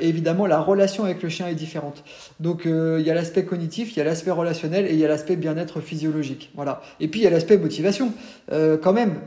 évidemment, 0.00 0.46
la 0.46 0.60
relation 0.60 1.04
avec 1.04 1.22
le 1.22 1.28
chien 1.28 1.48
est 1.48 1.54
différente. 1.54 2.02
Donc, 2.40 2.62
il 2.64 3.02
y 3.02 3.10
a 3.10 3.14
l'aspect 3.14 3.44
cognitif, 3.44 3.94
il 3.94 3.98
y 3.98 4.02
a 4.02 4.04
l'aspect 4.04 4.30
relationnel 4.30 4.86
et 4.86 4.92
il 4.92 4.98
y 4.98 5.04
a 5.04 5.08
l'aspect 5.08 5.36
bien-être 5.36 5.80
physiologique. 5.80 6.50
Voilà. 6.54 6.82
Et 7.00 7.08
puis, 7.08 7.20
il 7.20 7.22
y 7.24 7.26
a 7.26 7.30
l'aspect 7.30 7.56
motivation. 7.56 8.12
quand 8.50 8.92
même, 8.92 9.20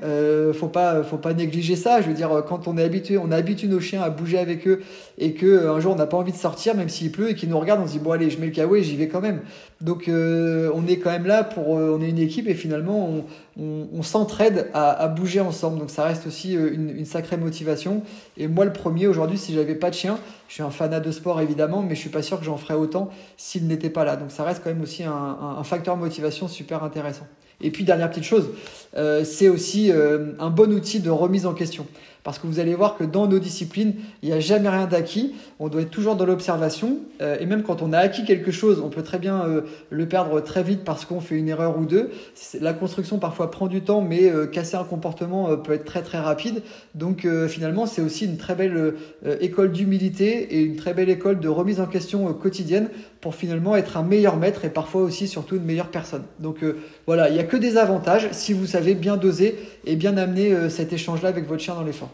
faut 0.53 0.67
pas, 0.67 1.03
faut 1.03 1.17
pas 1.17 1.33
négliger 1.33 1.75
ça. 1.75 2.01
Je 2.01 2.07
veux 2.07 2.13
dire, 2.13 2.43
quand 2.47 2.67
on 2.67 2.77
est 2.77 2.83
habitué, 2.83 3.17
on 3.17 3.31
habitue 3.31 3.67
nos 3.67 3.79
chiens 3.79 4.01
à 4.01 4.09
bouger 4.09 4.37
avec 4.37 4.67
eux 4.67 4.81
et 5.17 5.33
que 5.33 5.45
euh, 5.45 5.73
un 5.73 5.79
jour 5.79 5.93
on 5.93 5.95
n'a 5.95 6.05
pas 6.05 6.17
envie 6.17 6.31
de 6.31 6.37
sortir, 6.37 6.75
même 6.75 6.89
s'il 6.89 7.11
pleut 7.11 7.31
et 7.31 7.35
qu'ils 7.35 7.49
nous 7.49 7.59
regardent, 7.59 7.81
on 7.81 7.87
se 7.87 7.93
dit 7.93 7.99
bon 7.99 8.11
allez, 8.11 8.29
je 8.29 8.39
mets 8.39 8.47
le 8.47 8.77
et 8.77 8.83
j'y 8.83 8.95
vais 8.95 9.07
quand 9.07 9.21
même. 9.21 9.41
Donc 9.81 10.07
euh, 10.07 10.71
on 10.73 10.85
est 10.85 10.97
quand 10.97 11.09
même 11.09 11.25
là 11.25 11.43
pour, 11.43 11.77
euh, 11.77 11.95
on 11.97 12.01
est 12.01 12.09
une 12.09 12.19
équipe 12.19 12.47
et 12.47 12.53
finalement 12.53 13.09
on, 13.57 13.87
on, 13.93 14.03
s'entraide 14.03 14.69
à, 14.73 14.91
à, 14.91 15.07
bouger 15.07 15.39
ensemble. 15.39 15.79
Donc 15.79 15.89
ça 15.89 16.03
reste 16.03 16.27
aussi 16.27 16.53
une, 16.53 16.89
une 16.95 17.05
sacrée 17.05 17.37
motivation. 17.37 18.03
Et 18.37 18.47
moi 18.47 18.65
le 18.65 18.73
premier 18.73 19.07
aujourd'hui, 19.07 19.37
si 19.37 19.53
j'avais 19.53 19.75
pas 19.75 19.89
de 19.89 19.95
chien, 19.95 20.19
je 20.47 20.55
suis 20.55 20.63
un 20.63 20.69
fanat 20.69 20.99
de 20.99 21.11
sport 21.11 21.41
évidemment, 21.41 21.81
mais 21.81 21.95
je 21.95 22.01
suis 22.01 22.09
pas 22.09 22.21
sûr 22.21 22.39
que 22.39 22.45
j'en 22.45 22.57
ferais 22.57 22.75
autant 22.75 23.09
s'il 23.37 23.67
n'était 23.67 23.89
pas 23.89 24.05
là. 24.05 24.15
Donc 24.15 24.31
ça 24.31 24.43
reste 24.43 24.61
quand 24.63 24.69
même 24.69 24.81
aussi 24.81 25.03
un, 25.03 25.11
un, 25.11 25.57
un 25.59 25.63
facteur 25.63 25.97
motivation 25.97 26.47
super 26.47 26.83
intéressant. 26.83 27.25
Et 27.61 27.71
puis 27.71 27.83
dernière 27.83 28.09
petite 28.09 28.23
chose, 28.23 28.49
euh, 28.95 29.23
c'est 29.23 29.49
aussi 29.49 29.91
euh, 29.91 30.33
un 30.39 30.49
bon 30.49 30.71
outil 30.71 30.99
de 30.99 31.09
remise 31.09 31.45
en 31.45 31.53
question. 31.53 31.87
Parce 32.27 32.39
que 32.39 32.47
vous 32.47 32.59
allez 32.59 32.75
voir 32.75 32.97
que 32.97 33.05
dans 33.05 33.25
nos 33.25 33.39
disciplines, 33.39 33.93
il 34.21 34.27
n'y 34.27 34.35
a 34.35 34.41
jamais 34.41 34.67
rien 34.67 34.85
d'acquis. 34.85 35.33
On 35.59 35.69
doit 35.69 35.83
être 35.83 35.91
toujours 35.91 36.17
dans 36.17 36.25
l'observation. 36.25 36.97
Euh, 37.21 37.37
et 37.39 37.45
même 37.45 37.63
quand 37.63 37.81
on 37.81 37.93
a 37.93 37.99
acquis 37.99 38.25
quelque 38.25 38.51
chose, 38.51 38.81
on 38.83 38.89
peut 38.89 39.01
très 39.01 39.17
bien 39.17 39.45
euh, 39.45 39.61
le 39.91 40.09
perdre 40.09 40.41
très 40.41 40.61
vite 40.61 40.83
parce 40.83 41.05
qu'on 41.05 41.21
fait 41.21 41.35
une 41.35 41.47
erreur 41.47 41.79
ou 41.79 41.85
deux. 41.85 42.11
La 42.59 42.73
construction 42.73 43.17
parfois 43.17 43.49
prend 43.49 43.67
du 43.67 43.81
temps, 43.81 44.01
mais 44.01 44.29
euh, 44.29 44.45
casser 44.45 44.75
un 44.75 44.83
comportement 44.83 45.55
peut 45.55 45.71
être 45.71 45.85
très 45.85 46.01
très 46.01 46.17
rapide. 46.17 46.63
Donc 46.95 47.25
finalement, 47.47 47.85
c'est 47.85 48.01
aussi 48.01 48.25
une 48.25 48.35
très 48.35 48.55
belle 48.55 48.95
école 49.39 49.71
d'humilité 49.71 50.57
et 50.57 50.63
une 50.63 50.75
très 50.75 50.93
belle 50.93 51.09
école 51.09 51.39
de 51.39 51.47
remise 51.47 51.79
en 51.79 51.85
question 51.85 52.33
quotidienne 52.33 52.89
pour 53.21 53.35
finalement 53.35 53.77
être 53.77 53.95
un 53.95 54.03
meilleur 54.03 54.35
maître 54.35 54.65
et 54.65 54.69
parfois 54.69 55.01
aussi 55.01 55.29
surtout 55.29 55.55
une 55.55 55.63
meilleure 55.63 55.91
personne. 55.91 56.23
Donc 56.39 56.57
voilà, 57.05 57.29
il 57.29 57.35
n'y 57.35 57.39
a 57.39 57.45
que 57.45 57.55
des 57.55 57.77
avantages 57.77 58.27
si 58.33 58.51
vous 58.51 58.65
savez 58.65 58.95
bien 58.95 59.15
doser 59.15 59.57
et 59.85 59.95
bien 59.95 60.17
amener 60.17 60.69
cet 60.69 60.91
échange-là 60.91 61.29
avec 61.29 61.47
votre 61.47 61.63
chien 61.63 61.75
dans 61.75 61.83
l'effort. 61.83 62.09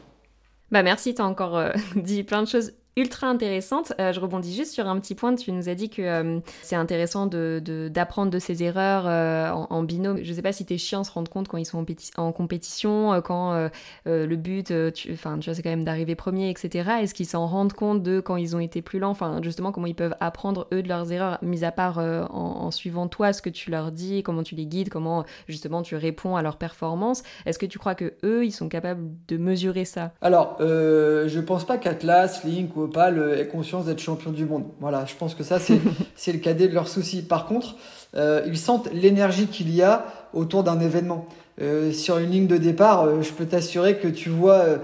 Bah 0.73 0.81
merci, 0.81 1.13
tu 1.13 1.21
as 1.21 1.25
encore 1.25 1.55
euh, 1.55 1.71
dit 1.95 2.23
plein 2.23 2.41
de 2.41 2.47
choses 2.47 2.73
ultra 2.95 3.27
intéressante. 3.27 3.93
Euh, 3.99 4.13
je 4.13 4.19
rebondis 4.19 4.53
juste 4.56 4.73
sur 4.73 4.88
un 4.88 4.99
petit 4.99 5.15
point. 5.15 5.36
Tu 5.36 5.51
nous 5.51 5.69
as 5.69 5.75
dit 5.75 5.89
que 5.89 6.01
euh, 6.01 6.39
c'est 6.62 6.75
intéressant 6.75 7.25
d'apprendre 7.25 8.32
de, 8.32 8.38
de, 8.38 8.39
ses 8.39 8.63
erreurs 8.63 9.06
euh, 9.08 9.49
en, 9.51 9.84
binôme. 9.84 10.19
Je 10.23 10.29
ne 10.29 10.36
sais 10.36 10.41
pas 10.41 10.51
si 10.51 10.65
tes 10.65 10.77
chiens 10.77 11.03
se 11.03 11.12
rendent 11.12 11.29
compte 11.29 11.47
quand 11.47 11.58
ils 11.58 11.65
sont 11.65 11.84
en, 12.17 12.32
compétition, 12.32 13.21
quand 13.21 13.69
le 14.06 14.36
but, 14.36 14.73
enfin, 15.12 15.38
tu 15.39 15.49
vois, 15.49 15.56
c'est 15.56 15.62
quand 15.62 15.69
même 15.69 15.84
d'arriver 15.84 16.15
premier, 16.15 16.49
etc. 16.49 16.89
Est-ce 17.01 17.13
qu'ils 17.13 17.25
s'en 17.25 17.47
rendent 17.47 17.73
compte 17.73 18.03
de 18.03 18.19
quand 18.19 18.36
ils 18.36 18.56
ont 18.56 18.60
été 18.60 18.82
plus 18.82 18.99
lents? 18.99 19.12
Enfin, 19.12 19.39
justement, 19.41 19.71
comment 19.71 19.88
ils 19.88 19.95
peuvent 19.95 20.15
apprendre 20.19 20.67
eux 20.73 20.82
de 20.82 20.88
leurs 20.88 21.12
erreurs, 21.12 21.38
mis 21.41 21.63
à 21.63 21.71
part 21.71 21.97
en, 21.97 22.71
suivant 22.71 23.08
toi 23.08 23.34
ce 23.34 23.41
que 23.41 23.49
tu 23.49 23.71
leur 23.71 23.91
dis, 23.91 24.23
comment 24.23 24.43
tu 24.43 24.56
les 24.56 24.65
guides, 24.65 24.89
comment 24.89 25.25
justement 25.47 25.82
tu 25.82 25.95
réponds 25.95 26.36
à 26.36 26.41
leur 26.41 26.58
performance? 26.58 27.23
Est-ce 27.45 27.60
que 27.60 27.65
tu 27.65 27.79
crois 27.79 27.95
que 27.95 28.13
eux, 28.23 28.45
ils 28.45 28.51
sont 28.51 28.69
capables 28.69 29.03
de 29.27 29.38
mesurer 29.38 29.86
ça? 29.86 30.12
Alors, 30.21 30.58
je 30.60 31.39
pense 31.39 31.65
pas 31.65 31.77
qu'Atlas, 31.77 32.43
Link 32.43 32.75
ou 32.75 32.83
Opal 32.84 33.38
aient 33.38 33.48
conscience 33.48 33.86
d'être 33.86 34.00
champion 34.00 34.32
du 34.32 34.46
monde. 34.46 34.65
Voilà, 34.80 35.06
je 35.06 35.15
pense 35.15 35.36
que 35.36 35.43
ça, 35.43 35.60
c'est 35.60 36.32
le 36.34 36.39
cadet 36.39 36.67
de 36.67 36.74
leurs 36.74 36.88
soucis. 36.88 37.22
Par 37.22 37.46
contre, 37.46 37.76
euh, 38.15 38.43
ils 38.46 38.58
sentent 38.58 38.89
l'énergie 38.93 39.48
qu'il 39.48 39.74
y 39.74 39.82
a 39.82 40.06
autour 40.34 40.63
d'un 40.63 40.80
événement. 40.80 41.26
Euh, 41.61 41.91
sur 41.91 42.17
une 42.17 42.31
ligne 42.31 42.47
de 42.47 42.57
départ, 42.57 43.03
euh, 43.03 43.21
je 43.21 43.31
peux 43.31 43.45
t'assurer 43.45 43.99
que 43.99 44.07
tu 44.07 44.29
vois 44.29 44.55
euh, 44.55 44.77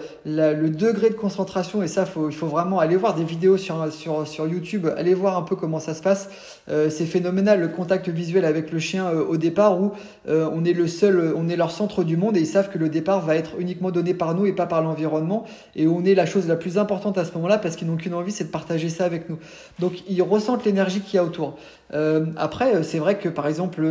le 0.53 0.69
degré 0.69 1.09
de 1.09 1.15
concentration 1.15 1.81
et 1.81 1.87
ça, 1.87 2.05
faut, 2.05 2.29
il 2.29 2.35
faut 2.35 2.45
vraiment 2.45 2.79
aller 2.79 2.95
voir 2.95 3.15
des 3.15 3.23
vidéos 3.23 3.57
sur, 3.57 3.91
sur, 3.91 4.27
sur 4.27 4.47
YouTube, 4.47 4.87
aller 4.95 5.15
voir 5.15 5.35
un 5.35 5.41
peu 5.41 5.55
comment 5.55 5.79
ça 5.79 5.95
se 5.95 6.01
passe. 6.01 6.29
c'est 6.67 7.05
phénoménal 7.05 7.59
le 7.59 7.67
contact 7.69 8.09
visuel 8.09 8.45
avec 8.45 8.71
le 8.71 8.79
chien 8.79 9.09
au 9.11 9.37
départ 9.37 9.81
où 9.81 9.91
on 10.27 10.63
est 10.63 10.73
le 10.73 10.87
seul, 10.87 11.33
on 11.35 11.49
est 11.49 11.55
leur 11.55 11.71
centre 11.71 12.03
du 12.03 12.17
monde 12.17 12.37
et 12.37 12.41
ils 12.41 12.47
savent 12.47 12.69
que 12.69 12.77
le 12.77 12.89
départ 12.89 13.25
va 13.25 13.35
être 13.35 13.59
uniquement 13.59 13.91
donné 13.91 14.13
par 14.13 14.35
nous 14.35 14.45
et 14.45 14.53
pas 14.53 14.67
par 14.67 14.81
l'environnement 14.81 15.45
et 15.75 15.87
on 15.87 16.03
est 16.05 16.13
la 16.15 16.25
chose 16.25 16.47
la 16.47 16.55
plus 16.55 16.77
importante 16.77 17.17
à 17.17 17.25
ce 17.25 17.33
moment-là 17.33 17.57
parce 17.57 17.75
qu'ils 17.75 17.87
n'ont 17.87 17.97
qu'une 17.97 18.13
envie, 18.13 18.31
c'est 18.31 18.45
de 18.45 18.49
partager 18.49 18.89
ça 18.89 19.05
avec 19.05 19.29
nous. 19.29 19.39
Donc 19.79 20.03
ils 20.07 20.21
ressentent 20.21 20.65
l'énergie 20.65 21.01
qu'il 21.01 21.15
y 21.15 21.19
a 21.19 21.23
autour. 21.23 21.57
Après, 22.37 22.83
c'est 22.83 22.99
vrai 22.99 23.17
que 23.17 23.29
par 23.29 23.47
exemple, 23.47 23.81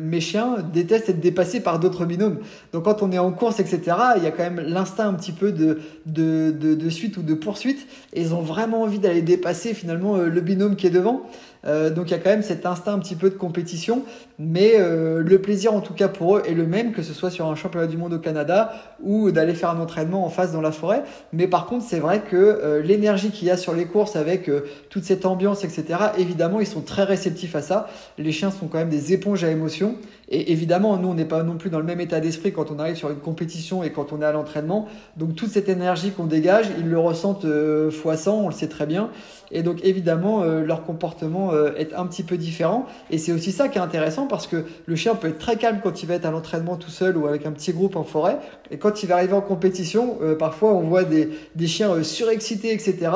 mes 0.00 0.20
chiens 0.20 0.56
détestent 0.72 1.08
être 1.08 1.20
dépassés 1.20 1.60
par 1.60 1.78
d'autres 1.78 2.04
binômes 2.04 2.38
donc 2.72 2.84
quand 2.84 3.02
on 3.02 3.12
est 3.12 3.18
en 3.18 3.32
course, 3.32 3.60
etc., 3.60 3.80
il 4.16 4.22
y 4.22 4.26
a 4.26 4.30
quand 4.30 4.42
même 4.42 4.60
l'instinct 4.60 5.08
un 5.08 5.14
petit 5.14 5.32
peu 5.32 5.52
de, 5.52 5.80
de, 6.06 6.50
de, 6.50 6.90
suite 6.90 7.16
ou 7.16 7.22
de 7.22 7.34
poursuite. 7.34 7.86
Ils 8.14 8.34
ont 8.34 8.40
vraiment 8.40 8.82
envie 8.82 8.98
d'aller 8.98 9.22
dépasser 9.22 9.74
finalement 9.74 10.16
euh, 10.16 10.28
le 10.28 10.40
binôme 10.40 10.76
qui 10.76 10.86
est 10.86 10.90
devant. 10.90 11.22
Euh, 11.66 11.90
donc 11.90 12.08
il 12.08 12.12
y 12.12 12.14
a 12.14 12.18
quand 12.18 12.30
même 12.30 12.42
cet 12.42 12.66
instinct 12.66 12.92
un 12.92 12.98
petit 12.98 13.14
peu 13.14 13.30
de 13.30 13.34
compétition, 13.34 14.04
mais 14.38 14.74
euh, 14.76 15.22
le 15.24 15.40
plaisir 15.40 15.74
en 15.74 15.80
tout 15.80 15.94
cas 15.94 16.08
pour 16.08 16.36
eux 16.36 16.42
est 16.46 16.54
le 16.54 16.66
même, 16.66 16.92
que 16.92 17.02
ce 17.02 17.12
soit 17.12 17.30
sur 17.30 17.46
un 17.46 17.54
championnat 17.54 17.86
du 17.86 17.96
monde 17.96 18.12
au 18.12 18.18
Canada 18.18 18.72
ou 19.02 19.30
d'aller 19.30 19.54
faire 19.54 19.70
un 19.70 19.80
entraînement 19.80 20.24
en 20.24 20.28
face 20.28 20.52
dans 20.52 20.60
la 20.60 20.72
forêt. 20.72 21.02
Mais 21.32 21.46
par 21.46 21.66
contre, 21.66 21.84
c'est 21.84 22.00
vrai 22.00 22.22
que 22.22 22.80
l'énergie 22.84 23.30
qu'il 23.30 23.48
y 23.48 23.50
a 23.50 23.56
sur 23.56 23.74
les 23.74 23.86
courses 23.86 24.16
avec 24.16 24.50
toute 24.90 25.04
cette 25.04 25.26
ambiance, 25.26 25.64
etc., 25.64 25.84
évidemment, 26.18 26.60
ils 26.60 26.66
sont 26.66 26.80
très 26.80 27.04
réceptifs 27.04 27.54
à 27.56 27.62
ça. 27.62 27.88
Les 28.18 28.32
chiens 28.32 28.50
sont 28.50 28.66
quand 28.66 28.78
même 28.78 28.88
des 28.88 29.12
éponges 29.12 29.44
à 29.44 29.50
émotions 29.50 29.96
et 30.28 30.52
évidemment, 30.52 30.96
nous, 30.96 31.08
on 31.08 31.14
n'est 31.14 31.24
pas 31.24 31.42
non 31.42 31.56
plus 31.56 31.70
dans 31.70 31.78
le 31.78 31.84
même 31.84 32.00
état 32.00 32.20
d'esprit 32.20 32.52
quand 32.52 32.70
on 32.70 32.78
arrive 32.78 32.96
sur 32.96 33.10
une 33.10 33.18
compétition 33.18 33.82
et 33.82 33.90
quand 33.90 34.12
on 34.12 34.22
est 34.22 34.24
à 34.24 34.32
l'entraînement. 34.32 34.88
Donc 35.16 35.34
toute 35.34 35.50
cette 35.50 35.68
énergie 35.68 36.12
qu'on 36.12 36.24
dégage, 36.24 36.66
ils 36.78 36.88
le 36.88 36.98
ressentent 36.98 37.44
euh, 37.44 37.90
fois 37.90 38.16
100, 38.16 38.40
on 38.40 38.48
le 38.48 38.54
sait 38.54 38.68
très 38.68 38.86
bien. 38.86 39.10
Et 39.50 39.62
donc 39.62 39.84
évidemment, 39.84 40.42
euh, 40.42 40.64
leur 40.64 40.84
comportement 40.84 41.52
euh, 41.52 41.72
est 41.76 41.92
un 41.92 42.06
petit 42.06 42.22
peu 42.22 42.38
différent. 42.38 42.86
Et 43.10 43.18
c'est 43.18 43.32
aussi 43.32 43.52
ça 43.52 43.68
qui 43.68 43.78
est 43.78 43.82
intéressant 43.82 44.26
parce 44.26 44.46
que 44.46 44.64
le 44.86 44.96
chien 44.96 45.14
peut 45.14 45.28
être 45.28 45.38
très 45.38 45.56
calme 45.56 45.80
quand 45.82 46.02
il 46.02 46.06
va 46.06 46.14
être 46.14 46.24
à 46.24 46.30
l'entraînement 46.30 46.76
tout 46.76 46.90
seul 46.90 47.16
ou 47.18 47.26
avec 47.26 47.44
un 47.44 47.52
petit 47.52 47.72
groupe 47.72 47.96
en 47.96 48.04
forêt. 48.04 48.38
Et 48.70 48.78
quand 48.78 49.02
il 49.02 49.06
va 49.06 49.16
arriver 49.16 49.34
en 49.34 49.42
compétition, 49.42 50.18
parfois 50.38 50.72
on 50.72 50.80
voit 50.80 51.04
des, 51.04 51.30
des 51.54 51.66
chiens 51.66 52.02
surexcités, 52.02 52.72
etc. 52.72 53.10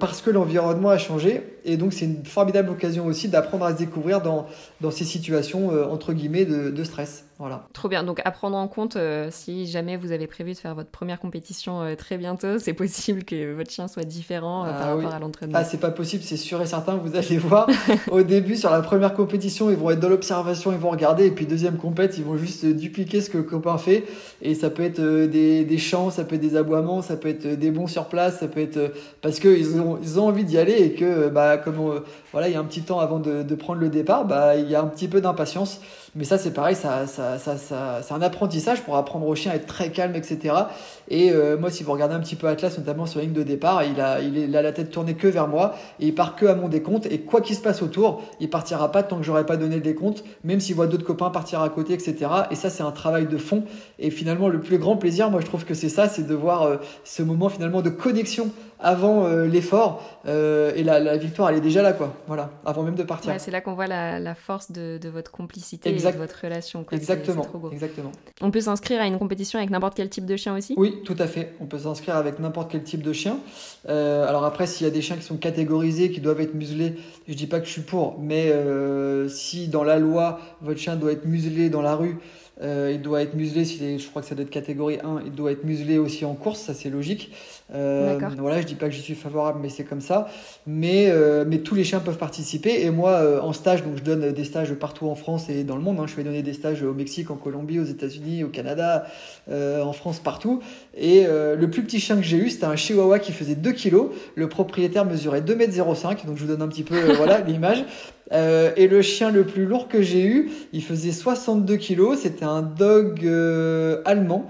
parce 0.00 0.20
que 0.20 0.30
l'environnement 0.30 0.90
a 0.90 0.98
changé. 0.98 1.58
Et 1.64 1.76
donc 1.76 1.92
c'est 1.92 2.04
une 2.04 2.24
formidable 2.24 2.70
occasion 2.70 3.06
aussi 3.06 3.28
d'apprendre 3.28 3.64
à 3.64 3.72
se 3.72 3.78
découvrir 3.78 4.20
dans, 4.20 4.46
dans 4.80 4.90
ces 4.90 5.04
situations 5.04 5.70
entre 5.90 6.12
guillemets 6.12 6.44
de, 6.44 6.70
de 6.70 6.84
stress. 6.84 7.27
Voilà. 7.38 7.68
Trop 7.72 7.88
bien. 7.88 8.02
Donc 8.02 8.20
à 8.24 8.32
prendre 8.32 8.56
en 8.56 8.66
compte, 8.66 8.96
euh, 8.96 9.28
si 9.30 9.66
jamais 9.66 9.96
vous 9.96 10.10
avez 10.10 10.26
prévu 10.26 10.54
de 10.54 10.58
faire 10.58 10.74
votre 10.74 10.90
première 10.90 11.20
compétition 11.20 11.82
euh, 11.82 11.94
très 11.94 12.18
bientôt, 12.18 12.58
c'est 12.58 12.72
possible 12.72 13.22
que 13.22 13.54
votre 13.54 13.70
chien 13.70 13.86
soit 13.86 14.02
différent 14.02 14.64
euh, 14.64 14.72
par 14.72 14.88
ah 14.88 14.94
rapport 14.96 15.14
à 15.14 15.18
l'entraînement. 15.20 15.56
Ah, 15.56 15.62
c'est 15.62 15.78
pas 15.78 15.92
possible, 15.92 16.24
c'est 16.24 16.36
sûr 16.36 16.60
et 16.60 16.66
certain. 16.66 16.96
Vous 16.96 17.14
allez 17.14 17.38
voir, 17.38 17.68
au 18.10 18.22
début, 18.22 18.56
sur 18.56 18.70
la 18.70 18.80
première 18.80 19.14
compétition, 19.14 19.70
ils 19.70 19.76
vont 19.76 19.90
être 19.90 20.00
dans 20.00 20.08
l'observation, 20.08 20.72
ils 20.72 20.78
vont 20.78 20.90
regarder, 20.90 21.26
et 21.26 21.30
puis 21.30 21.46
deuxième 21.46 21.76
compète, 21.76 22.18
ils 22.18 22.24
vont 22.24 22.36
juste 22.36 22.66
dupliquer 22.66 23.20
ce 23.20 23.30
que 23.30 23.38
le 23.38 23.44
copain 23.44 23.78
fait. 23.78 24.04
Et 24.42 24.56
ça 24.56 24.68
peut 24.68 24.82
être 24.82 25.00
des, 25.00 25.64
des 25.64 25.78
chants, 25.78 26.10
ça 26.10 26.24
peut 26.24 26.34
être 26.34 26.40
des 26.40 26.56
aboiements, 26.56 27.02
ça 27.02 27.16
peut 27.16 27.28
être 27.28 27.46
des 27.46 27.70
bons 27.70 27.86
sur 27.86 28.06
place, 28.06 28.40
ça 28.40 28.48
peut 28.48 28.60
être 28.60 28.92
parce 29.22 29.38
qu'ils 29.38 29.80
ont, 29.80 30.00
ils 30.02 30.18
ont 30.18 30.26
envie 30.26 30.44
d'y 30.44 30.58
aller 30.58 30.74
et 30.74 30.94
que, 30.94 31.28
bah, 31.28 31.56
comme 31.56 32.02
voilà, 32.32 32.48
il 32.48 32.54
y 32.54 32.56
a 32.56 32.60
un 32.60 32.64
petit 32.64 32.82
temps 32.82 32.98
avant 32.98 33.20
de, 33.20 33.44
de 33.44 33.54
prendre 33.54 33.80
le 33.80 33.88
départ, 33.90 34.24
bah, 34.24 34.56
il 34.56 34.68
y 34.68 34.74
a 34.74 34.80
un 34.80 34.86
petit 34.86 35.06
peu 35.06 35.20
d'impatience. 35.20 35.80
Mais 36.14 36.24
ça, 36.24 36.38
c'est 36.38 36.52
pareil, 36.52 36.74
ça, 36.74 37.06
ça, 37.06 37.38
ça, 37.38 37.56
ça 37.56 38.00
c'est 38.02 38.14
un 38.14 38.22
apprentissage 38.22 38.82
pour 38.82 38.96
apprendre 38.96 39.26
au 39.26 39.34
chien 39.34 39.52
à 39.52 39.56
être 39.56 39.66
très 39.66 39.90
calme, 39.90 40.14
etc. 40.14 40.54
Et 41.08 41.32
moi, 41.58 41.70
si 41.70 41.82
vous 41.82 41.92
regardez 41.92 42.14
un 42.14 42.20
petit 42.20 42.36
peu 42.36 42.48
Atlas, 42.48 42.76
notamment 42.78 43.06
sur 43.06 43.20
la 43.20 43.26
de 43.26 43.42
départ, 43.42 43.84
il 43.84 44.00
a, 44.00 44.20
il, 44.20 44.56
a 44.56 44.62
la 44.62 44.72
tête 44.72 44.90
tournée 44.90 45.14
que 45.14 45.28
vers 45.28 45.48
moi 45.48 45.74
et 46.00 46.06
il 46.06 46.14
part 46.14 46.36
que 46.36 46.46
à 46.46 46.54
mon 46.54 46.68
décompte. 46.68 47.06
Et 47.06 47.20
quoi 47.20 47.40
qu'il 47.40 47.56
se 47.56 47.60
passe 47.60 47.82
autour, 47.82 48.22
il 48.40 48.50
partira 48.50 48.90
pas 48.90 49.02
tant 49.02 49.18
que 49.18 49.22
j'aurais 49.22 49.46
pas 49.46 49.56
donné 49.56 49.76
le 49.76 49.82
décompte, 49.82 50.24
même 50.44 50.60
s'il 50.60 50.74
voit 50.74 50.86
d'autres 50.86 51.04
copains 51.04 51.30
partir 51.30 51.60
à 51.60 51.68
côté, 51.68 51.92
etc. 51.92 52.16
Et 52.50 52.54
ça, 52.54 52.70
c'est 52.70 52.82
un 52.82 52.90
travail 52.90 53.26
de 53.26 53.38
fond. 53.38 53.64
Et 53.98 54.10
finalement, 54.10 54.48
le 54.48 54.60
plus 54.60 54.78
grand 54.78 54.96
plaisir, 54.96 55.30
moi, 55.30 55.40
je 55.40 55.46
trouve 55.46 55.64
que 55.64 55.74
c'est 55.74 55.88
ça, 55.88 56.08
c'est 56.08 56.26
de 56.26 56.34
voir 56.34 56.78
ce 57.04 57.22
moment 57.22 57.48
finalement 57.48 57.82
de 57.82 57.90
connexion 57.90 58.50
avant 58.80 59.26
euh, 59.26 59.46
l'effort 59.46 60.02
euh, 60.26 60.72
et 60.76 60.82
la, 60.82 61.16
victoire 61.16 61.50
elle 61.50 61.56
est 61.56 61.62
déjà 61.62 61.82
là 61.82 61.92
quoi. 61.92 62.14
Voilà. 62.26 62.50
Avant 62.64 62.82
même 62.82 62.94
de 62.94 63.02
partir. 63.02 63.34
C'est 63.38 63.50
là 63.50 63.60
qu'on 63.60 63.74
voit 63.74 63.86
la, 63.86 64.34
force 64.34 64.70
de, 64.70 65.08
votre 65.08 65.30
complicité 65.30 65.90
et 65.90 65.92
de 65.92 66.18
votre 66.18 66.40
relation 66.42 66.84
exactement. 66.92 67.46
exactement. 67.72 68.12
On 68.40 68.50
peut 68.50 68.60
s'inscrire 68.60 69.00
à 69.00 69.06
une 69.06 69.18
compétition 69.18 69.58
avec 69.58 69.70
n'importe 69.70 69.94
quel 69.94 70.08
type 70.08 70.26
de 70.26 70.36
chien 70.36 70.56
aussi? 70.56 70.74
Oui 70.76 71.02
tout 71.04 71.16
à 71.18 71.26
fait. 71.26 71.54
On 71.60 71.66
peut 71.66 71.78
s'inscrire 71.78 72.16
avec 72.16 72.38
n'importe 72.38 72.70
quel 72.70 72.82
type 72.82 73.02
de 73.02 73.12
chien. 73.12 73.38
Euh, 73.88 74.28
alors 74.28 74.44
après 74.44 74.66
s'il 74.66 74.86
y 74.86 74.90
a 74.90 74.92
des 74.92 75.02
chiens 75.02 75.16
qui 75.16 75.22
sont 75.22 75.36
catégorisés 75.36 76.10
qui 76.10 76.20
doivent 76.20 76.40
être 76.40 76.54
muselés 76.54 76.96
je 77.26 77.34
dis 77.34 77.46
pas 77.46 77.60
que 77.60 77.66
je 77.66 77.72
suis 77.72 77.82
pour 77.82 78.18
mais 78.20 78.52
si 79.28 79.68
dans 79.68 79.84
la 79.84 79.98
loi 79.98 80.40
votre 80.60 80.78
chien 80.78 80.96
doit 80.96 81.12
être 81.12 81.24
muselé 81.24 81.70
dans 81.70 81.82
la 81.82 81.94
rue 81.94 82.18
euh, 82.60 82.90
il 82.92 83.02
doit 83.02 83.22
être 83.22 83.34
muselé, 83.34 83.98
je 83.98 84.08
crois 84.08 84.22
que 84.22 84.28
ça 84.28 84.34
doit 84.34 84.44
être 84.44 84.50
catégorie 84.50 84.98
1, 85.02 85.22
il 85.26 85.32
doit 85.32 85.52
être 85.52 85.64
muselé 85.64 85.98
aussi 85.98 86.24
en 86.24 86.34
course, 86.34 86.60
ça 86.60 86.74
c'est 86.74 86.90
logique. 86.90 87.30
Euh, 87.74 88.18
voilà, 88.38 88.60
je 88.60 88.66
dis 88.66 88.74
pas 88.74 88.86
que 88.86 88.94
j'y 88.94 89.02
suis 89.02 89.14
favorable, 89.14 89.58
mais 89.60 89.68
c'est 89.68 89.84
comme 89.84 90.00
ça. 90.00 90.28
Mais, 90.66 91.08
euh, 91.10 91.44
mais 91.46 91.58
tous 91.58 91.74
les 91.74 91.84
chiens 91.84 92.00
peuvent 92.00 92.18
participer. 92.18 92.82
Et 92.82 92.90
moi, 92.90 93.10
euh, 93.10 93.40
en 93.40 93.52
stage, 93.52 93.84
donc 93.84 93.96
je 93.96 94.02
donne 94.02 94.32
des 94.32 94.44
stages 94.44 94.72
partout 94.74 95.06
en 95.06 95.14
France 95.14 95.48
et 95.48 95.64
dans 95.64 95.76
le 95.76 95.82
monde. 95.82 95.98
Hein. 96.00 96.06
Je 96.06 96.16
vais 96.16 96.24
donner 96.24 96.42
des 96.42 96.54
stages 96.54 96.82
au 96.82 96.94
Mexique, 96.94 97.30
en 97.30 97.36
Colombie, 97.36 97.78
aux 97.78 97.84
États-Unis, 97.84 98.44
au 98.44 98.48
Canada, 98.48 99.06
en 99.50 99.92
France, 99.92 100.20
partout. 100.20 100.60
Et 100.96 101.24
le 101.24 101.66
plus 101.70 101.82
petit 101.82 102.00
chien 102.00 102.16
que 102.16 102.22
j'ai 102.22 102.38
eu, 102.38 102.50
c'était 102.50 102.66
un 102.66 102.76
Chihuahua 102.76 103.18
qui 103.18 103.32
faisait 103.32 103.54
2 103.54 103.72
kg. 103.72 103.96
Le 104.34 104.48
propriétaire 104.48 105.04
mesurait 105.04 105.40
2,05 105.40 106.10
m, 106.10 106.16
donc 106.26 106.36
je 106.36 106.42
vous 106.42 106.48
donne 106.48 106.62
un 106.62 106.68
petit 106.68 106.84
peu 106.84 107.12
voilà 107.14 107.40
l'image. 107.46 107.84
Euh, 108.32 108.72
et 108.76 108.88
le 108.88 109.02
chien 109.02 109.30
le 109.30 109.44
plus 109.44 109.64
lourd 109.64 109.88
que 109.88 110.02
j'ai 110.02 110.24
eu, 110.24 110.50
il 110.72 110.82
faisait 110.82 111.12
62 111.12 111.76
kilos. 111.76 112.20
C'était 112.20 112.44
un 112.44 112.62
dog 112.62 113.24
euh, 113.24 114.02
allemand. 114.04 114.46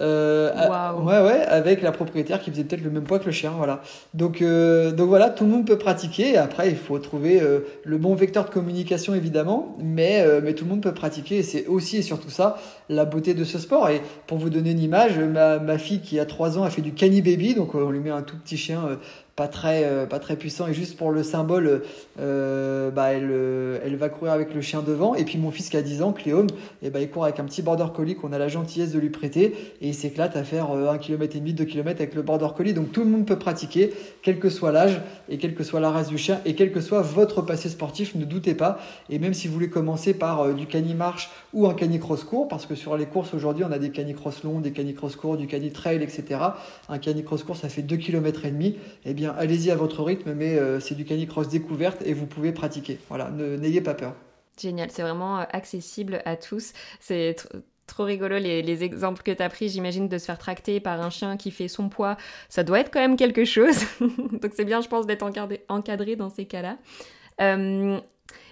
Euh, 0.00 0.52
ouais, 1.00 1.20
ouais, 1.20 1.42
avec 1.42 1.82
la 1.82 1.90
propriétaire 1.90 2.40
qui 2.40 2.50
faisait 2.50 2.64
peut-être 2.64 2.84
le 2.84 2.90
même 2.90 3.02
poids 3.02 3.18
que 3.18 3.26
le 3.26 3.32
chien. 3.32 3.52
Voilà. 3.56 3.82
Donc, 4.14 4.42
euh, 4.42 4.92
donc 4.92 5.08
voilà, 5.08 5.28
tout 5.30 5.44
le 5.44 5.50
monde 5.50 5.66
peut 5.66 5.78
pratiquer. 5.78 6.36
après, 6.36 6.68
il 6.70 6.76
faut 6.76 6.98
trouver 6.98 7.40
euh, 7.40 7.60
le 7.84 7.98
bon 7.98 8.14
vecteur 8.14 8.44
de 8.44 8.50
communication, 8.50 9.14
évidemment. 9.14 9.76
Mais, 9.82 10.24
mais 10.42 10.54
tout 10.54 10.64
le 10.64 10.70
monde 10.70 10.82
peut 10.82 10.94
pratiquer. 10.94 11.38
Et 11.38 11.42
c'est 11.42 11.66
aussi 11.66 11.98
et 11.98 12.02
surtout 12.02 12.30
ça 12.30 12.58
la 12.88 13.04
beauté 13.04 13.34
de 13.34 13.44
ce 13.44 13.58
sport. 13.58 13.88
Et 13.90 14.00
pour 14.26 14.38
vous 14.38 14.50
donner 14.50 14.70
une 14.70 14.80
image, 14.80 15.18
ma, 15.18 15.58
ma 15.58 15.78
fille 15.78 16.00
qui 16.00 16.20
a 16.20 16.26
3 16.26 16.58
ans 16.58 16.62
a 16.62 16.70
fait 16.70 16.82
du 16.82 16.92
cani 16.92 17.22
baby. 17.22 17.54
Donc 17.54 17.74
on 17.74 17.90
lui 17.90 18.00
met 18.00 18.10
un 18.10 18.22
tout 18.22 18.36
petit 18.36 18.56
chien 18.56 18.98
pas 19.38 19.46
très, 19.46 19.84
euh, 19.84 20.04
pas 20.04 20.18
très 20.18 20.34
puissant 20.34 20.66
et 20.66 20.74
juste 20.74 20.96
pour 20.96 21.12
le 21.12 21.22
symbole, 21.22 21.82
euh, 22.18 22.90
bah, 22.90 23.12
elle, 23.12 23.28
euh, 23.30 23.78
elle 23.84 23.94
va 23.94 24.08
courir 24.08 24.32
avec 24.32 24.52
le 24.52 24.60
chien 24.60 24.82
devant. 24.82 25.14
Et 25.14 25.24
puis 25.24 25.38
mon 25.38 25.52
fils 25.52 25.68
qui 25.68 25.76
a 25.76 25.82
10 25.82 26.02
ans, 26.02 26.12
Cléome, 26.12 26.48
et 26.82 26.86
eh 26.88 26.90
bah, 26.90 27.00
il 27.00 27.08
court 27.08 27.22
avec 27.22 27.38
un 27.38 27.44
petit 27.44 27.62
border 27.62 27.86
collie 27.94 28.16
qu'on 28.16 28.32
a 28.32 28.38
la 28.38 28.48
gentillesse 28.48 28.90
de 28.90 28.98
lui 28.98 29.10
prêter 29.10 29.54
et 29.80 29.88
il 29.88 29.94
s'éclate 29.94 30.36
à 30.36 30.42
faire 30.42 30.72
1 30.72 30.98
km 30.98 31.36
et 31.36 31.38
demi, 31.38 31.52
2 31.52 31.64
km 31.66 32.00
avec 32.00 32.16
le 32.16 32.22
border 32.22 32.48
collie. 32.56 32.74
Donc 32.74 32.90
tout 32.90 33.04
le 33.04 33.10
monde 33.10 33.26
peut 33.26 33.38
pratiquer, 33.38 33.94
quel 34.22 34.40
que 34.40 34.50
soit 34.50 34.72
l'âge 34.72 35.00
et 35.28 35.38
quelle 35.38 35.54
que 35.54 35.62
soit 35.62 35.78
la 35.78 35.92
race 35.92 36.08
du 36.08 36.18
chien 36.18 36.40
et 36.44 36.56
quel 36.56 36.72
que 36.72 36.80
soit 36.80 37.02
votre 37.02 37.40
passé 37.40 37.68
sportif, 37.68 38.16
ne 38.16 38.24
doutez 38.24 38.54
pas. 38.54 38.80
Et 39.08 39.20
même 39.20 39.34
si 39.34 39.46
vous 39.46 39.54
voulez 39.54 39.70
commencer 39.70 40.14
par 40.14 40.52
du 40.52 40.66
cani-marche 40.66 41.30
ou 41.52 41.68
un 41.68 41.74
cani-cross 41.74 42.24
court, 42.24 42.48
parce 42.48 42.66
que 42.66 42.74
sur 42.74 42.96
les 42.96 43.06
courses 43.06 43.34
aujourd'hui, 43.34 43.64
on 43.64 43.70
a 43.70 43.78
des 43.78 43.90
cani-cross 43.90 44.42
longs, 44.42 44.58
des 44.58 44.72
cani-cross 44.72 45.14
courts, 45.14 45.36
du 45.36 45.46
cani-trail, 45.46 46.02
etc. 46.02 46.40
Un 46.88 46.98
cani-cross 46.98 47.44
court, 47.44 47.56
ça 47.56 47.68
fait 47.68 47.82
2 47.82 47.96
km 47.98 48.44
et 48.44 48.50
demi. 48.50 48.66
Et 49.04 49.10
eh 49.10 49.27
allez-y 49.36 49.70
à 49.70 49.76
votre 49.76 50.02
rythme, 50.02 50.32
mais 50.34 50.58
euh, 50.58 50.80
c'est 50.80 50.94
du 50.94 51.04
canicross 51.04 51.48
découverte 51.48 52.02
et 52.04 52.14
vous 52.14 52.26
pouvez 52.26 52.52
pratiquer. 52.52 52.98
Voilà, 53.08 53.30
n'ayez 53.30 53.80
pas 53.80 53.94
peur. 53.94 54.14
Génial, 54.60 54.90
c'est 54.90 55.02
vraiment 55.02 55.40
euh, 55.40 55.44
accessible 55.50 56.22
à 56.24 56.36
tous. 56.36 56.72
C'est 57.00 57.36
trop 57.86 58.04
rigolo 58.04 58.38
les, 58.38 58.84
exemples 58.84 59.22
que 59.22 59.32
tu 59.32 59.42
as 59.42 59.48
pris. 59.48 59.68
J'imagine 59.68 60.08
de 60.08 60.18
se 60.18 60.26
faire 60.26 60.38
tracter 60.38 60.78
par 60.78 61.00
un 61.00 61.10
chien 61.10 61.36
qui 61.36 61.50
fait 61.50 61.68
son 61.68 61.88
poids. 61.88 62.16
Ça 62.48 62.62
doit 62.62 62.80
être 62.80 62.92
quand 62.92 63.00
même 63.00 63.16
quelque 63.16 63.44
chose. 63.44 63.78
Donc 64.00 64.52
c'est 64.54 64.64
bien, 64.64 64.80
je 64.80 64.88
pense, 64.88 65.06
d'être 65.06 65.24
encadré, 65.68 66.16
dans 66.16 66.30
ces 66.30 66.44
cas-là. 66.44 66.78
Euh, 67.40 68.00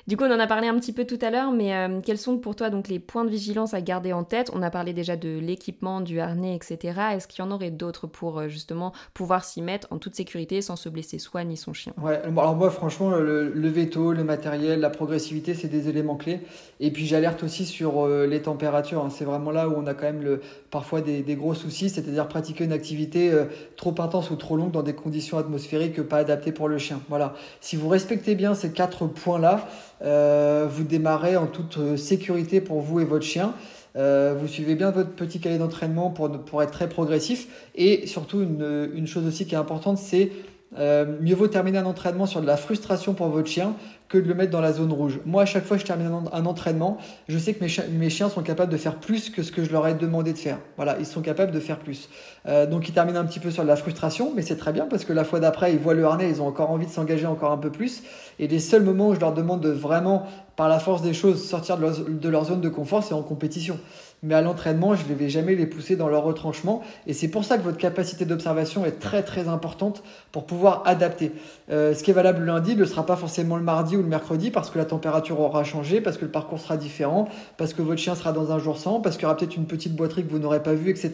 du 0.07 0.17
coup, 0.17 0.23
on 0.23 0.33
en 0.33 0.39
a 0.39 0.47
parlé 0.47 0.69
un 0.69 0.79
petit 0.79 0.93
peu 0.93 1.05
tout 1.05 1.19
à 1.21 1.31
l'heure, 1.31 1.51
mais 1.51 1.75
euh, 1.75 2.01
quels 2.01 2.19
sont 2.19 2.39
pour 2.39 2.55
toi 2.55 2.71
donc 2.71 2.87
les 2.87 3.01
points 3.01 3.25
de 3.25 3.31
vigilance 3.31 3.75
à 3.75 3.81
garder 3.81 4.13
en 4.13 4.23
tête? 4.23 4.53
On 4.55 4.63
a 4.63 4.71
parlé 4.71 4.93
déjà 4.93 5.17
de 5.17 5.41
l'équipement, 5.41 6.01
du 6.01 6.21
harnais, 6.21 6.55
etc. 6.55 7.01
Est-ce 7.15 7.27
qu'il 7.27 7.45
y 7.45 7.49
en 7.49 7.51
aurait 7.51 7.73
d'autres 7.73 8.07
pour 8.07 8.39
euh, 8.39 8.49
justement 8.49 8.93
pouvoir 9.15 9.45
s'y 9.45 9.63
mettre 9.63 9.89
en 9.91 9.99
toute 9.99 10.15
sécurité 10.15 10.63
sans 10.63 10.77
se 10.77 10.89
blesser 10.89 11.19
soi 11.19 11.43
ni 11.43 11.57
son 11.57 11.73
chien? 11.73 11.93
Ouais, 12.01 12.23
alors 12.25 12.55
moi 12.55 12.71
franchement, 12.71 13.11
le, 13.11 13.69
veto, 13.69 14.13
le 14.13 14.23
matériel, 14.23 14.79
la 14.79 14.91
progressivité, 14.91 15.55
c'est 15.55 15.67
des 15.67 15.89
éléments 15.89 16.15
clés. 16.15 16.39
Et 16.79 16.93
puis 16.93 17.07
j'alerte 17.07 17.43
aussi 17.43 17.65
sur 17.65 18.07
euh, 18.07 18.29
les 18.29 18.43
températures. 18.43 19.05
Hein. 19.05 19.11
C'est 19.11 19.25
vraiment 19.25 19.51
là 19.51 19.69
où 19.69 19.75
on 19.77 19.89
a 19.89 19.95
quand 19.95 20.05
même 20.07 20.23
le, 20.23 20.41
parfois 20.71 21.01
des, 21.01 21.25
gros 21.35 21.55
soucis, 21.55 21.91
c'est-à-dire 21.91 22.29
pratiquer 22.29 22.63
une 22.63 22.73
activité 22.73 23.33
trop 23.77 23.95
intense 23.99 24.31
ou 24.31 24.37
trop 24.37 24.57
longue 24.57 24.71
dans 24.71 24.85
des 24.85 24.95
conditions 24.95 25.37
atmosphériques 25.37 26.01
pas 26.03 26.19
adaptées 26.19 26.53
pour 26.53 26.69
le 26.69 26.79
chien. 26.79 27.01
Voilà. 27.09 27.35
Si 27.61 27.75
vous 27.75 27.89
respectez 27.89 28.37
bien 28.37 28.55
ces 28.55 28.71
quatre 28.71 29.07
points-là, 29.07 29.67
euh, 30.03 30.67
vous 30.69 30.85
démarrez 30.85 31.37
en 31.37 31.47
toute 31.47 31.79
euh, 31.79 31.97
sécurité 31.97 32.61
pour 32.61 32.81
vous 32.81 33.01
et 33.01 33.05
votre 33.05 33.25
chien. 33.25 33.55
Euh, 33.97 34.35
vous 34.39 34.47
suivez 34.47 34.75
bien 34.75 34.91
votre 34.91 35.11
petit 35.11 35.41
cahier 35.41 35.59
d'entraînement 35.59 36.11
pour, 36.11 36.63
être 36.63 36.71
très 36.71 36.89
progressif. 36.89 37.49
Et 37.75 38.07
surtout, 38.07 38.43
une, 38.43 38.91
une 38.95 39.07
chose 39.07 39.27
aussi 39.27 39.47
qui 39.47 39.55
est 39.55 39.59
importante, 39.59 39.99
c'est 39.99 40.31
mieux 40.77 41.35
vaut 41.35 41.47
terminer 41.47 41.79
un 41.79 41.87
entraînement 41.87 42.27
sur 42.27 42.43
de 42.43 42.47
la 42.47 42.59
frustration 42.59 43.15
pour 43.15 43.29
votre 43.29 43.49
chien 43.49 43.75
que 44.09 44.19
de 44.19 44.29
le 44.29 44.35
mettre 44.35 44.53
dans 44.53 44.61
la 44.61 44.73
zone 44.73 44.93
rouge. 44.93 45.21
Moi, 45.25 45.43
à 45.43 45.47
chaque 45.47 45.65
fois 45.65 45.77
que 45.77 45.83
je 45.83 45.87
termine 45.87 46.11
un 46.33 46.47
entraînement, 46.47 46.99
je 47.29 47.39
sais 47.39 47.55
que 47.55 47.65
mes, 47.91 48.11
chiens 48.11 48.29
sont 48.29 48.43
capables 48.43 48.71
de 48.71 48.77
faire 48.77 48.97
plus 48.97 49.31
que 49.31 49.43
ce 49.43 49.51
que 49.51 49.65
je 49.65 49.73
leur 49.73 49.87
ai 49.87 49.95
demandé 49.95 50.33
de 50.33 50.39
faire. 50.39 50.59
Voilà, 50.77 50.97
ils 50.99 51.07
sont 51.07 51.23
capables 51.23 51.51
de 51.51 51.61
faire 51.61 51.79
plus. 51.79 52.09
Euh, 52.47 52.67
donc, 52.67 52.89
ils 52.89 52.93
terminent 52.93 53.19
un 53.19 53.25
petit 53.25 53.41
peu 53.41 53.51
sur 53.51 53.63
de 53.65 53.69
la 53.69 53.77
frustration, 53.77 54.33
mais 54.35 54.43
c'est 54.43 54.57
très 54.57 54.73
bien 54.73 54.87
parce 54.87 55.05
que 55.05 55.13
la 55.13 55.25
fois 55.25 55.41
d'après, 55.41 55.73
ils 55.73 55.79
voient 55.79 55.95
le 55.95 56.05
harnais, 56.05 56.31
ils 56.31 56.41
ont 56.41 56.47
encore 56.47 56.71
envie 56.71 56.87
de 56.87 56.93
s'engager 56.93 57.27
encore 57.27 57.51
un 57.51 57.59
peu 57.59 57.71
plus. 57.71 58.03
Et 58.39 58.47
les 58.47 58.61
seuls 58.61 58.83
moments 58.83 59.09
où 59.09 59.15
je 59.15 59.21
leur 59.21 59.33
demande 59.33 59.61
de 59.61 59.71
vraiment, 59.71 60.27
par 60.55 60.69
la 60.69 60.79
force 60.79 61.03
des 61.03 61.15
choses, 61.15 61.45
sortir 61.45 61.77
de 61.79 62.29
leur 62.29 62.45
zone 62.45 62.61
de 62.61 62.69
confort, 62.69 63.03
c'est 63.03 63.15
en 63.15 63.23
compétition 63.23 63.79
mais 64.27 64.35
à 64.35 64.43
l'entraînement, 64.43 64.97
je 64.97 65.05
ne 65.09 65.15
vais 65.15 65.29
jamais 65.29 65.55
les 65.55 65.67
pousser 65.67 65.95
dans 65.95 66.09
leur 66.09 66.25
retranchement. 66.25 66.83
Et 67.07 67.13
c'est 67.13 67.29
pour 67.29 67.45
ça 67.45 67.59
que 67.59 67.63
votre 67.63 67.79
capacité 67.79 68.25
d'observation 68.25 68.85
est 68.85 68.99
très 68.99 69.23
très 69.23 69.47
importante 69.47 70.03
pour 70.33 70.47
pouvoir 70.47 70.83
adapter. 70.85 71.31
Euh, 71.71 71.95
ce 71.95 72.03
qui 72.03 72.11
est 72.11 72.15
valable 72.15 72.41
le 72.41 72.47
lundi 72.47 72.75
ne 72.75 72.85
sera 72.85 73.07
pas 73.07 73.15
forcément 73.15 73.57
le 73.57 73.63
mardi 73.63 73.97
ou 73.97 74.03
le 74.03 74.09
mercredi 74.09 74.51
parce 74.51 74.71
que 74.71 74.79
la 74.79 74.85
température 74.85 75.39
aura 75.39 75.63
changé, 75.63 76.01
parce 76.01 76.19
que 76.19 76.25
le 76.25 76.31
parcours 76.33 76.59
sera 76.59 76.77
différent, 76.77 77.29
parce 77.57 77.73
que 77.73 77.83
votre 77.83 78.01
chien 78.01 78.17
sera 78.17 78.33
dans 78.33 78.51
un 78.51 78.59
jour 78.59 78.79
sans, 78.79 79.01
parce 79.01 79.17
qu'il 79.17 79.23
y 79.23 79.27
aura 79.27 79.37
peut-être 79.37 79.57
une 79.57 79.67
petite 79.67 79.95
boiterie 79.95 80.25
que 80.25 80.31
vous 80.31 80.41
n'aurez 80.41 80.63
pas 80.63 80.75
vue, 80.75 80.91
etc. 80.91 81.13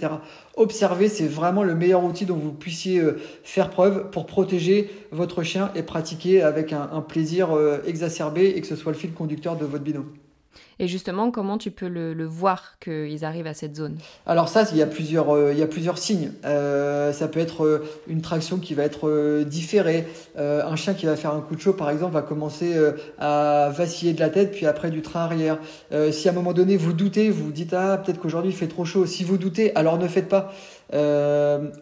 Observer, 0.56 1.08
c'est 1.08 1.28
vraiment 1.28 1.64
le 1.64 1.74
meilleur 1.74 2.02
outil 2.02 2.24
dont 2.24 2.36
vous 2.36 2.52
puissiez 2.52 2.98
euh, 2.98 3.20
faire 3.44 3.68
preuve 3.68 4.08
pour 4.10 4.24
protéger 4.24 4.90
votre 5.10 5.42
chien 5.42 5.70
et 5.74 5.82
pratiquer 5.82 6.42
avec 6.42 6.72
un, 6.72 7.02
plaisir 7.06 7.54
euh, 7.54 7.82
exacerbé 7.86 8.54
et 8.56 8.60
que 8.62 8.66
ce 8.66 8.76
soit 8.76 8.92
le 8.92 8.98
fil 8.98 9.12
conducteur 9.12 9.56
de 9.56 9.66
votre 9.66 9.84
binôme. 9.84 10.21
Et 10.78 10.88
justement, 10.88 11.30
comment 11.30 11.58
tu 11.58 11.70
peux 11.70 11.86
le, 11.86 12.24
voir 12.24 12.76
qu'ils 12.80 13.24
arrivent 13.24 13.46
à 13.46 13.54
cette 13.54 13.76
zone? 13.76 13.96
Alors 14.26 14.48
ça, 14.48 14.64
il 14.72 14.78
y 14.78 14.82
a 14.82 14.86
plusieurs, 14.86 15.30
euh, 15.30 15.52
il 15.52 15.58
y 15.58 15.62
a 15.62 15.66
plusieurs 15.66 15.98
signes. 15.98 16.32
Euh, 16.44 17.12
ça 17.12 17.28
peut 17.28 17.40
être 17.40 17.64
euh, 17.64 17.84
une 18.08 18.22
traction 18.22 18.58
qui 18.58 18.74
va 18.74 18.84
être 18.84 19.42
différée. 19.44 20.06
un 20.36 20.76
chien 20.76 20.94
qui 20.94 21.06
va 21.06 21.16
faire 21.16 21.34
un 21.34 21.40
coup 21.40 21.54
de 21.54 21.60
chaud, 21.60 21.72
par 21.72 21.90
exemple, 21.90 22.14
va 22.14 22.22
commencer 22.22 22.74
à 23.18 23.70
vaciller 23.74 24.12
de 24.12 24.20
la 24.20 24.30
tête, 24.30 24.52
puis 24.52 24.66
après 24.66 24.90
du 24.90 25.02
train 25.02 25.20
arrière. 25.20 25.58
si 26.10 26.28
à 26.28 26.32
un 26.32 26.34
moment 26.34 26.52
donné, 26.52 26.76
vous 26.76 26.92
doutez, 26.92 27.30
vous 27.30 27.52
dites, 27.52 27.74
ah, 27.74 27.98
peut-être 27.98 28.20
qu'aujourd'hui 28.20 28.50
il 28.50 28.56
fait 28.56 28.66
trop 28.66 28.84
chaud. 28.84 29.06
Si 29.06 29.24
vous 29.24 29.38
doutez, 29.38 29.74
alors 29.76 29.98
ne 29.98 30.08
faites 30.08 30.28
pas. 30.28 30.52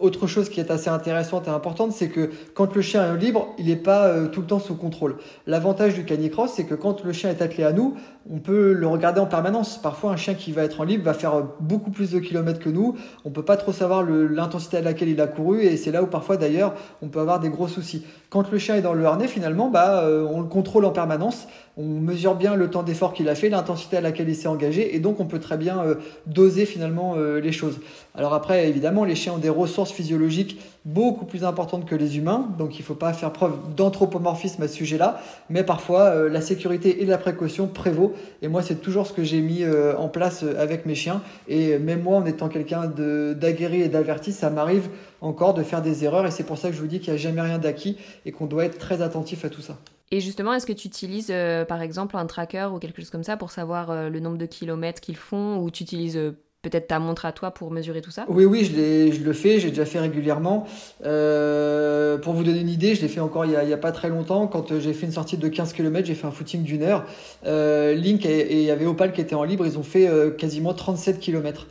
Autre 0.00 0.26
chose 0.26 0.48
qui 0.48 0.60
est 0.60 0.70
assez 0.70 0.90
intéressante 0.90 1.46
et 1.46 1.50
importante, 1.50 1.92
c'est 1.92 2.08
que 2.08 2.30
quand 2.54 2.74
le 2.74 2.82
chien 2.82 3.14
est 3.14 3.18
libre, 3.18 3.48
il 3.58 3.66
n'est 3.66 3.76
pas 3.76 4.26
tout 4.28 4.40
le 4.40 4.46
temps 4.46 4.60
sous 4.60 4.74
contrôle. 4.74 5.16
L'avantage 5.46 5.94
du 5.94 6.04
canicross, 6.04 6.52
c'est 6.54 6.64
que 6.64 6.74
quand 6.74 7.04
le 7.04 7.12
chien 7.12 7.30
est 7.30 7.42
attelé 7.42 7.64
à 7.64 7.72
nous, 7.72 7.96
on 8.28 8.38
peut 8.38 8.72
le 8.72 8.86
regarder 8.86 9.20
en 9.20 9.26
permanence. 9.26 9.78
Parfois, 9.80 10.10
un 10.10 10.16
chien 10.16 10.34
qui 10.34 10.52
va 10.52 10.64
être 10.64 10.80
en 10.80 10.84
libre 10.84 11.04
va 11.04 11.14
faire 11.14 11.34
euh, 11.34 11.42
beaucoup 11.60 11.90
plus 11.90 12.10
de 12.10 12.18
kilomètres 12.18 12.58
que 12.60 12.68
nous. 12.68 12.96
On 13.24 13.30
peut 13.30 13.44
pas 13.44 13.56
trop 13.56 13.72
savoir 13.72 14.02
l'intensité 14.02 14.78
à 14.78 14.82
laquelle 14.82 15.08
il 15.08 15.20
a 15.20 15.26
couru 15.26 15.62
et 15.62 15.76
c'est 15.76 15.92
là 15.92 16.02
où 16.02 16.06
parfois 16.06 16.36
d'ailleurs 16.36 16.74
on 17.02 17.08
peut 17.08 17.20
avoir 17.20 17.40
des 17.40 17.48
gros 17.48 17.68
soucis. 17.68 18.04
Quand 18.28 18.50
le 18.50 18.58
chien 18.58 18.76
est 18.76 18.82
dans 18.82 18.94
le 18.94 19.04
harnais, 19.04 19.28
finalement, 19.28 19.70
bah, 19.70 20.04
on 20.06 20.40
le 20.40 20.46
contrôle 20.46 20.84
en 20.84 20.90
permanence 20.90 21.46
on 21.80 21.84
mesure 21.84 22.34
bien 22.34 22.56
le 22.56 22.68
temps 22.68 22.82
d'effort 22.82 23.12
qu'il 23.12 23.28
a 23.28 23.34
fait, 23.34 23.48
l'intensité 23.48 23.96
à 23.96 24.00
laquelle 24.00 24.28
il 24.28 24.36
s'est 24.36 24.48
engagé, 24.48 24.94
et 24.94 25.00
donc 25.00 25.20
on 25.20 25.24
peut 25.24 25.38
très 25.38 25.56
bien 25.56 25.82
euh, 25.82 25.94
doser 26.26 26.66
finalement 26.66 27.14
euh, 27.16 27.40
les 27.40 27.52
choses. 27.52 27.80
Alors 28.14 28.34
après, 28.34 28.68
évidemment, 28.68 29.04
les 29.04 29.14
chiens 29.14 29.34
ont 29.34 29.38
des 29.38 29.48
ressources 29.48 29.92
physiologiques 29.92 30.60
beaucoup 30.84 31.24
plus 31.24 31.44
importantes 31.44 31.84
que 31.84 31.94
les 31.94 32.16
humains, 32.16 32.48
donc 32.58 32.76
il 32.78 32.82
ne 32.82 32.84
faut 32.84 32.94
pas 32.94 33.12
faire 33.12 33.32
preuve 33.32 33.58
d'anthropomorphisme 33.76 34.62
à 34.62 34.68
ce 34.68 34.74
sujet-là, 34.74 35.20
mais 35.48 35.62
parfois 35.62 36.04
euh, 36.06 36.28
la 36.28 36.40
sécurité 36.40 37.02
et 37.02 37.06
la 37.06 37.18
précaution 37.18 37.66
prévaut, 37.66 38.14
et 38.40 38.48
moi 38.48 38.62
c'est 38.62 38.76
toujours 38.76 39.06
ce 39.06 39.12
que 39.12 39.22
j'ai 39.22 39.40
mis 39.40 39.64
en 39.98 40.08
place 40.08 40.44
avec 40.58 40.86
mes 40.86 40.94
chiens. 40.94 41.22
Et 41.48 41.78
même 41.78 42.02
moi, 42.02 42.16
en 42.16 42.26
étant 42.26 42.48
quelqu'un 42.48 42.86
d'aguerri 42.86 43.82
et 43.82 43.88
d'averti, 43.88 44.32
ça 44.32 44.50
m'arrive 44.50 44.88
encore 45.20 45.54
de 45.54 45.62
faire 45.62 45.82
des 45.82 46.04
erreurs. 46.04 46.26
Et 46.26 46.30
c'est 46.30 46.44
pour 46.44 46.58
ça 46.58 46.70
que 46.70 46.74
je 46.74 46.80
vous 46.80 46.86
dis 46.86 47.00
qu'il 47.00 47.12
n'y 47.12 47.18
a 47.18 47.22
jamais 47.22 47.40
rien 47.40 47.58
d'acquis 47.58 47.96
et 48.24 48.32
qu'on 48.32 48.46
doit 48.46 48.64
être 48.64 48.78
très 48.78 49.02
attentif 49.02 49.44
à 49.44 49.50
tout 49.50 49.60
ça. 49.60 49.76
Et 50.10 50.20
justement, 50.20 50.52
est-ce 50.52 50.66
que 50.66 50.72
tu 50.72 50.88
utilises 50.88 51.32
par 51.68 51.82
exemple 51.82 52.16
un 52.16 52.26
tracker 52.26 52.68
ou 52.74 52.78
quelque 52.78 53.00
chose 53.00 53.10
comme 53.10 53.24
ça 53.24 53.36
pour 53.36 53.50
savoir 53.50 54.10
le 54.10 54.20
nombre 54.20 54.38
de 54.38 54.46
kilomètres 54.46 55.00
qu'ils 55.00 55.16
font 55.16 55.58
ou 55.58 55.70
tu 55.70 55.82
utilises 55.82 56.18
peut-être 56.62 56.88
ta 56.88 56.98
montre 56.98 57.24
à 57.24 57.32
toi 57.32 57.52
pour 57.52 57.70
mesurer 57.70 58.02
tout 58.02 58.10
ça 58.10 58.26
Oui, 58.28 58.44
oui, 58.44 58.64
je, 58.64 59.14
je 59.16 59.24
le 59.24 59.32
fais, 59.32 59.60
j'ai 59.60 59.70
déjà 59.70 59.86
fait 59.86 59.98
régulièrement. 59.98 60.66
Euh, 61.04 62.18
pour 62.18 62.34
vous 62.34 62.44
donner 62.44 62.60
une 62.60 62.68
idée, 62.68 62.94
je 62.94 63.00
l'ai 63.00 63.08
fait 63.08 63.20
encore 63.20 63.46
il 63.46 63.50
n'y 63.50 63.56
a, 63.56 63.74
a, 63.74 63.78
pas 63.78 63.92
très 63.92 64.08
longtemps. 64.08 64.46
Quand 64.46 64.72
euh, 64.72 64.80
j'ai 64.80 64.92
fait 64.92 65.06
une 65.06 65.12
sortie 65.12 65.38
de 65.38 65.48
15 65.48 65.72
km, 65.72 66.06
j'ai 66.06 66.14
fait 66.14 66.26
un 66.26 66.30
footing 66.30 66.62
d'une 66.62 66.82
heure. 66.82 67.04
Euh, 67.46 67.94
Link 67.94 68.26
et 68.26 68.60
il 68.60 68.64
y 68.64 68.70
avait 68.70 68.86
Opal 68.86 69.12
qui 69.12 69.20
étaient 69.20 69.34
en 69.34 69.44
libre, 69.44 69.66
ils 69.66 69.78
ont 69.78 69.82
fait 69.82 70.06
euh, 70.06 70.30
quasiment 70.30 70.74
37 70.74 71.18
km. 71.18 71.66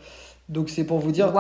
Donc 0.50 0.70
c'est 0.70 0.84
pour 0.84 0.98
vous 0.98 1.12
dire 1.12 1.32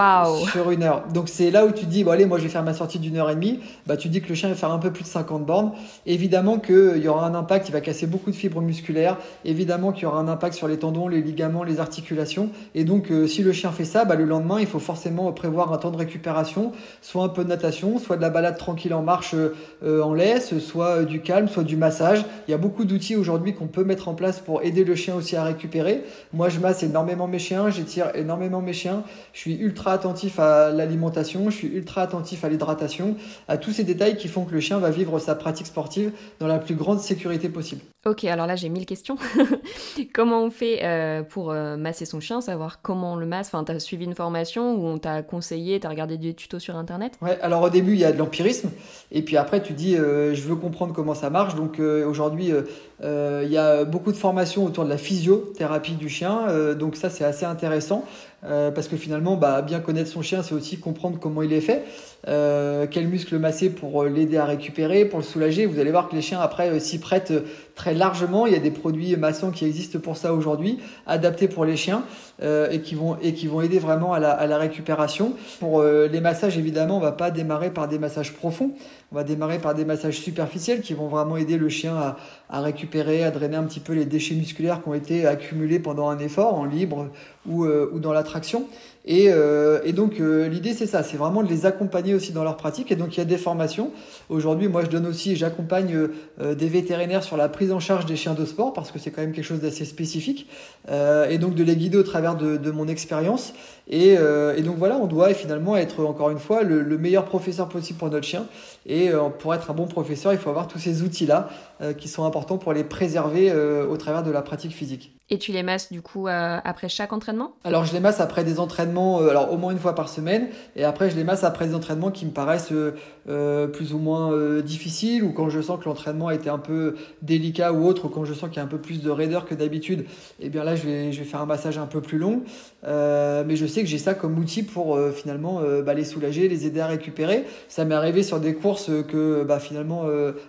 sur 0.51 0.69
une 0.69 0.83
heure. 0.83 1.03
Donc 1.11 1.29
c'est 1.29 1.49
là 1.49 1.65
où 1.65 1.71
tu 1.71 1.85
dis 1.87 2.03
bon 2.03 2.11
allez 2.11 2.27
moi 2.27 2.37
je 2.37 2.43
vais 2.43 2.49
faire 2.49 2.63
ma 2.63 2.75
sortie 2.75 2.99
d'une 2.99 3.17
heure 3.17 3.31
et 3.31 3.33
demie. 3.33 3.59
Bah 3.87 3.97
tu 3.97 4.07
dis 4.07 4.21
que 4.21 4.29
le 4.29 4.35
chien 4.35 4.49
va 4.49 4.55
faire 4.55 4.71
un 4.71 4.77
peu 4.77 4.91
plus 4.91 5.01
de 5.01 5.07
50 5.07 5.47
bornes. 5.47 5.71
Évidemment 6.05 6.59
qu'il 6.59 7.01
y 7.03 7.07
aura 7.07 7.25
un 7.25 7.33
impact, 7.33 7.69
il 7.69 7.71
va 7.71 7.81
casser 7.81 8.05
beaucoup 8.05 8.29
de 8.29 8.35
fibres 8.35 8.61
musculaires. 8.61 9.17
Évidemment 9.45 9.91
qu'il 9.93 10.03
y 10.03 10.05
aura 10.05 10.19
un 10.19 10.27
impact 10.27 10.53
sur 10.53 10.67
les 10.67 10.77
tendons, 10.77 11.07
les 11.07 11.23
ligaments, 11.23 11.63
les 11.63 11.79
articulations. 11.79 12.51
Et 12.75 12.83
donc 12.83 13.09
euh, 13.09 13.25
si 13.25 13.41
le 13.41 13.51
chien 13.51 13.71
fait 13.71 13.83
ça, 13.83 14.05
bah, 14.05 14.13
le 14.13 14.25
lendemain 14.25 14.59
il 14.59 14.67
faut 14.67 14.77
forcément 14.77 15.31
prévoir 15.31 15.73
un 15.73 15.77
temps 15.77 15.89
de 15.89 15.97
récupération, 15.97 16.71
soit 17.01 17.23
un 17.23 17.29
peu 17.29 17.43
de 17.43 17.49
natation, 17.49 17.97
soit 17.97 18.15
de 18.15 18.21
la 18.21 18.29
balade 18.29 18.59
tranquille 18.59 18.93
en 18.93 19.01
marche 19.01 19.33
euh, 19.33 20.03
en 20.03 20.13
laisse, 20.13 20.59
soit 20.59 20.99
euh, 20.99 21.05
du 21.05 21.21
calme, 21.21 21.47
soit 21.47 21.63
du 21.63 21.77
massage. 21.77 22.23
Il 22.47 22.51
y 22.51 22.53
a 22.53 22.59
beaucoup 22.59 22.85
d'outils 22.85 23.15
aujourd'hui 23.15 23.55
qu'on 23.55 23.67
peut 23.67 23.83
mettre 23.83 24.07
en 24.07 24.13
place 24.13 24.39
pour 24.39 24.61
aider 24.61 24.83
le 24.83 24.93
chien 24.93 25.15
aussi 25.15 25.35
à 25.35 25.43
récupérer. 25.43 26.03
Moi 26.31 26.49
je 26.49 26.59
masse 26.59 26.83
énormément 26.83 27.27
mes 27.27 27.39
chiens, 27.39 27.71
j'étire 27.71 28.11
énormément 28.13 28.61
mes 28.61 28.73
chiens 28.73 28.98
je 29.33 29.39
suis 29.39 29.55
ultra 29.55 29.93
attentif 29.93 30.39
à 30.39 30.71
l'alimentation, 30.71 31.49
je 31.49 31.55
suis 31.55 31.67
ultra 31.67 32.01
attentif 32.01 32.43
à 32.43 32.49
l'hydratation, 32.49 33.15
à 33.47 33.57
tous 33.57 33.71
ces 33.71 33.83
détails 33.83 34.17
qui 34.17 34.27
font 34.27 34.45
que 34.45 34.53
le 34.53 34.59
chien 34.59 34.79
va 34.79 34.89
vivre 34.91 35.19
sa 35.19 35.35
pratique 35.35 35.67
sportive 35.67 36.11
dans 36.39 36.47
la 36.47 36.59
plus 36.59 36.75
grande 36.75 36.99
sécurité 36.99 37.49
possible. 37.49 37.81
Ok, 38.05 38.23
alors 38.23 38.47
là 38.47 38.55
j'ai 38.55 38.69
mille 38.69 38.85
questions. 38.85 39.17
comment 40.13 40.43
on 40.43 40.49
fait 40.49 40.83
euh, 40.83 41.21
pour 41.21 41.51
euh, 41.51 41.75
masser 41.75 42.05
son 42.05 42.21
chien, 42.21 42.39
savoir 42.39 42.81
comment 42.81 43.13
on 43.13 43.15
le 43.17 43.25
masse? 43.25 43.47
Enfin, 43.47 43.65
tu 43.65 43.73
as 43.73 43.79
suivi 43.79 44.05
une 44.05 44.15
formation 44.15 44.75
ou 44.75 44.85
on 44.85 44.97
t'a 44.97 45.21
conseillé, 45.21 45.81
tu 45.81 45.87
as 45.87 45.89
regardé 45.89 46.17
des 46.17 46.33
tutos 46.33 46.59
sur 46.59 46.77
internet? 46.77 47.17
Ouais, 47.21 47.37
alors 47.41 47.61
au 47.61 47.69
début 47.69 47.93
il 47.93 47.99
y 47.99 48.05
a 48.05 48.13
de 48.13 48.17
l'empirisme, 48.17 48.69
et 49.11 49.21
puis 49.21 49.35
après 49.35 49.61
tu 49.61 49.73
dis 49.73 49.97
euh, 49.97 50.33
je 50.33 50.41
veux 50.43 50.55
comprendre 50.55 50.93
comment 50.93 51.13
ça 51.13 51.29
marche. 51.29 51.55
Donc 51.55 51.79
aujourd'hui 51.79 52.53
il 53.01 53.49
y 53.49 53.57
a 53.57 53.83
beaucoup 53.83 54.11
de 54.11 54.17
formations 54.17 54.65
autour 54.65 54.85
de 54.85 54.89
la 54.89 54.97
physiothérapie 54.97 55.95
du 55.95 56.09
chien, 56.09 56.73
donc 56.75 56.95
ça 56.95 57.09
c'est 57.09 57.25
assez 57.25 57.45
intéressant. 57.45 58.05
Euh, 58.45 58.71
parce 58.71 58.87
que 58.87 58.95
finalement, 58.95 59.35
bah, 59.35 59.61
bien 59.61 59.79
connaître 59.79 60.09
son 60.09 60.21
chien, 60.21 60.43
c'est 60.43 60.55
aussi 60.55 60.79
comprendre 60.79 61.19
comment 61.19 61.41
il 61.41 61.51
est 61.51 61.61
fait, 61.61 61.83
euh, 62.27 62.85
quel 62.89 63.07
muscle 63.07 63.37
masser 63.37 63.69
pour 63.69 64.03
euh, 64.03 64.09
l'aider 64.09 64.37
à 64.37 64.45
récupérer, 64.45 65.05
pour 65.05 65.19
le 65.19 65.25
soulager. 65.25 65.65
Vous 65.65 65.79
allez 65.79 65.91
voir 65.91 66.09
que 66.09 66.15
les 66.15 66.21
chiens 66.21 66.41
après 66.41 66.79
s'y 66.79 66.99
prêtent 66.99 67.33
très 67.75 67.93
largement. 67.93 68.45
Il 68.45 68.53
y 68.53 68.55
a 68.57 68.59
des 68.59 68.71
produits 68.71 69.15
massants 69.15 69.51
qui 69.51 69.65
existent 69.65 69.99
pour 69.99 70.17
ça 70.17 70.33
aujourd'hui, 70.33 70.79
adaptés 71.07 71.47
pour 71.47 71.65
les 71.65 71.77
chiens 71.77 72.03
et 72.41 72.81
qui 72.81 72.95
vont 72.95 73.17
et 73.21 73.33
qui 73.33 73.47
vont 73.47 73.61
aider 73.61 73.79
vraiment 73.79 74.13
à 74.13 74.19
la, 74.19 74.31
à 74.31 74.47
la 74.47 74.57
récupération. 74.57 75.33
Pour 75.59 75.83
les 75.83 76.21
massages, 76.21 76.57
évidemment, 76.57 76.97
on 76.97 77.01
va 77.01 77.11
pas 77.11 77.31
démarrer 77.31 77.69
par 77.69 77.87
des 77.87 77.99
massages 77.99 78.33
profonds. 78.33 78.71
On 79.11 79.15
va 79.15 79.23
démarrer 79.23 79.57
par 79.57 79.73
des 79.73 79.85
massages 79.85 80.19
superficiels 80.19 80.81
qui 80.81 80.93
vont 80.93 81.07
vraiment 81.07 81.35
aider 81.35 81.57
le 81.57 81.67
chien 81.67 81.95
à, 81.95 82.17
à, 82.49 82.61
récupérer, 82.61 83.23
à 83.23 83.31
drainer 83.31 83.55
un 83.55 83.63
petit 83.63 83.79
peu 83.79 83.93
les 83.93 84.05
déchets 84.05 84.35
musculaires 84.35 84.83
qui 84.83 84.89
ont 84.89 84.93
été 84.93 85.25
accumulés 85.25 85.79
pendant 85.79 86.09
un 86.09 86.19
effort, 86.19 86.53
en 86.53 86.65
libre 86.65 87.09
ou, 87.47 87.65
euh, 87.65 87.89
ou 87.93 87.99
dans 87.99 88.13
la 88.13 88.23
traction. 88.23 88.67
Et, 89.11 89.29
euh, 89.29 89.79
et 89.83 89.91
donc 89.91 90.19
euh, 90.19 90.47
l'idée 90.47 90.75
c'est 90.75 90.85
ça, 90.85 91.01
c'est 91.01 91.17
vraiment 91.17 91.41
de 91.41 91.49
les 91.49 91.65
accompagner 91.65 92.13
aussi 92.13 92.31
dans 92.31 92.43
leur 92.43 92.57
pratique. 92.57 92.91
Et 92.91 92.95
donc 92.95 93.17
il 93.17 93.17
y 93.17 93.21
a 93.21 93.25
des 93.25 93.39
formations. 93.39 93.91
Aujourd'hui, 94.29 94.67
moi 94.67 94.83
je 94.85 94.89
donne 94.91 95.07
aussi, 95.07 95.35
j'accompagne 95.35 96.09
euh, 96.39 96.53
des 96.53 96.67
vétérinaires 96.67 97.23
sur 97.23 97.35
la 97.35 97.49
prise 97.49 97.71
en 97.71 97.79
charge 97.79 98.05
des 98.05 98.15
chiens 98.15 98.35
de 98.35 98.45
sport 98.45 98.71
parce 98.71 98.91
que 98.91 98.99
c'est 98.99 99.09
quand 99.09 99.21
même 99.21 99.31
quelque 99.31 99.45
chose 99.45 99.61
d'assez 99.61 99.83
spécifique. 99.85 100.47
et 100.87 101.37
donc 101.39 101.55
de 101.55 101.63
les 101.63 101.75
guider 101.75 101.97
au 101.97 102.03
travers 102.03 102.35
de, 102.35 102.57
de 102.57 102.71
mon 102.71 102.87
expérience. 102.87 103.53
Et, 103.89 104.09
et, 104.11 104.61
donc 104.61 104.77
voilà, 104.77 104.97
on 104.97 105.07
doit 105.07 105.33
finalement 105.33 105.75
être 105.75 106.05
encore 106.05 106.29
une 106.29 106.37
fois 106.37 106.61
le, 106.61 106.83
le 106.83 106.97
meilleur 106.99 107.25
professeur 107.25 107.67
possible 107.67 107.97
pour 107.97 108.09
notre 108.11 108.27
chien. 108.27 108.45
Et 108.85 109.09
pour 109.39 109.55
être 109.55 109.71
un 109.71 109.73
bon 109.73 109.87
professeur, 109.87 110.33
il 110.33 110.37
faut 110.37 110.51
avoir 110.51 110.67
tous 110.67 110.77
ces 110.77 111.01
outils-là 111.01 111.49
qui 111.97 112.07
sont 112.07 112.25
importants 112.25 112.57
pour 112.57 112.73
les 112.73 112.83
préserver 112.83 113.53
au 113.53 113.97
travers 113.97 114.23
de 114.23 114.31
la 114.31 114.41
pratique 114.41 114.73
physique. 114.73 115.13
Et 115.31 115.37
tu 115.37 115.51
les 115.51 115.61
masses 115.61 115.91
du 115.91 116.01
coup 116.01 116.27
après 116.27 116.89
chaque 116.89 117.13
entraînement? 117.13 117.53
Alors 117.63 117.85
je 117.85 117.93
les 117.93 117.99
masse 117.99 118.19
après 118.19 118.43
des 118.43 118.59
entraînements, 118.59 119.21
euh, 119.21 119.29
alors 119.29 119.53
au 119.53 119.57
moins 119.57 119.71
une 119.71 119.77
fois 119.77 119.93
par 119.93 120.09
semaine, 120.09 120.47
et 120.75 120.83
après 120.83 121.09
je 121.09 121.15
les 121.15 121.23
masse 121.23 121.43
après 121.43 121.67
des 121.67 121.75
entraînements 121.75 122.09
qui 122.09 122.25
me 122.25 122.31
paraissent 122.31 122.71
euh, 122.71 122.95
euh, 123.29 123.67
plus 123.67 123.93
ou 123.93 123.99
moins 123.99 124.31
difficiles, 124.61 125.23
ou 125.23 125.31
quand 125.31 125.49
je 125.49 125.61
sens 125.61 125.79
que 125.79 125.85
l'entraînement 125.85 126.27
a 126.27 126.35
été 126.35 126.49
un 126.49 126.57
peu 126.57 126.95
délicat 127.21 127.73
ou 127.73 127.85
autre, 127.85 128.05
ou 128.05 128.09
quand 128.09 128.25
je 128.25 128.33
sens 128.33 128.49
qu'il 128.49 128.57
y 128.57 128.59
a 128.59 128.63
un 128.63 128.67
peu 128.67 128.79
plus 128.79 129.01
de 129.01 129.09
raideur 129.09 129.45
que 129.45 129.53
d'habitude, 129.53 130.01
et 130.39 130.45
eh 130.45 130.49
bien 130.49 130.63
là 130.63 130.75
je 130.75 130.83
vais, 130.83 131.11
je 131.11 131.19
vais 131.19 131.25
faire 131.25 131.41
un 131.41 131.45
massage 131.45 131.77
un 131.77 131.85
peu 131.85 132.01
plus 132.01 132.17
long. 132.17 132.41
mais 132.83 133.55
je 133.55 133.65
sais 133.67 133.81
que 133.81 133.87
j'ai 133.87 133.99
ça 133.99 134.15
comme 134.15 134.37
outil 134.39 134.63
pour 134.63 134.97
finalement 135.13 135.61
bah, 135.85 135.93
les 135.93 136.05
soulager, 136.05 136.47
les 136.47 136.65
aider 136.65 136.79
à 136.79 136.87
récupérer. 136.87 137.45
Ça 137.67 137.85
m'est 137.85 137.95
arrivé 137.95 138.23
sur 138.23 138.39
des 138.39 138.55
courses 138.55 138.89
que 139.07 139.43
bah, 139.43 139.59
finalement 139.59 140.05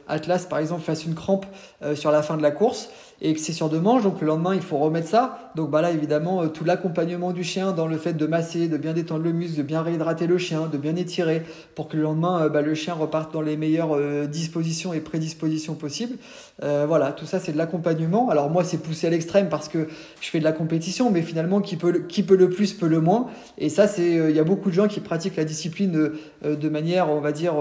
Atlas 0.08 0.46
par 0.46 0.58
exemple 0.58 0.82
fasse 0.82 1.04
une 1.04 1.14
crampe 1.20 1.46
sur 1.94 2.10
la 2.10 2.22
fin 2.22 2.36
de 2.36 2.42
la 2.42 2.50
course 2.50 2.88
et 3.22 3.34
que 3.34 3.40
c'est 3.40 3.52
sur 3.52 3.70
manches, 3.80 4.02
donc 4.02 4.20
le 4.20 4.26
lendemain 4.26 4.54
il 4.54 4.62
faut 4.62 4.78
remettre 4.78 5.08
ça. 5.08 5.52
Donc 5.54 5.70
bah 5.70 5.82
là 5.82 5.90
évidemment 5.90 6.42
euh, 6.42 6.46
tout 6.46 6.64
l'accompagnement 6.64 7.32
du 7.32 7.44
chien 7.44 7.72
dans 7.72 7.86
le 7.86 7.98
fait 7.98 8.14
de 8.14 8.26
masser, 8.26 8.68
de 8.68 8.76
bien 8.76 8.92
détendre 8.92 9.22
le 9.22 9.32
muscle, 9.32 9.58
de 9.58 9.62
bien 9.62 9.82
réhydrater 9.82 10.26
le 10.26 10.38
chien, 10.38 10.68
de 10.72 10.78
bien 10.78 10.96
étirer 10.96 11.42
pour 11.74 11.88
que 11.88 11.96
le 11.96 12.02
lendemain 12.02 12.42
euh, 12.42 12.48
bah, 12.48 12.62
le 12.62 12.74
chien 12.74 12.94
reparte 12.94 13.32
dans 13.32 13.42
les 13.42 13.56
meilleures 13.56 13.94
euh, 13.94 14.26
dispositions 14.26 14.92
et 14.92 15.00
prédispositions 15.00 15.74
possibles. 15.74 16.16
voilà, 16.60 17.12
tout 17.12 17.26
ça 17.26 17.38
c'est 17.38 17.52
de 17.52 17.58
l'accompagnement. 17.58 18.30
Alors 18.30 18.50
moi 18.50 18.64
c'est 18.64 18.78
poussé 18.78 19.06
à 19.06 19.10
l'extrême 19.10 19.48
parce 19.48 19.68
que 19.68 19.88
je 20.20 20.28
fais 20.28 20.38
de 20.38 20.44
la 20.44 20.52
compétition, 20.52 21.10
mais 21.10 21.22
finalement 21.22 21.60
qui 21.60 21.76
peut, 21.76 22.04
qui 22.08 22.22
peut 22.22 22.36
le 22.36 22.48
plus 22.48 22.72
peut 22.72 22.88
le 22.88 23.00
moins. 23.00 23.26
Et 23.58 23.68
ça 23.68 23.86
c'est, 23.86 24.30
il 24.30 24.36
y 24.36 24.38
a 24.38 24.44
beaucoup 24.44 24.70
de 24.70 24.74
gens 24.74 24.88
qui 24.88 25.00
pratiquent 25.00 25.36
la 25.36 25.44
discipline 25.44 26.10
de 26.42 26.68
manière 26.68 27.10
on 27.10 27.20
va 27.20 27.32
dire 27.32 27.54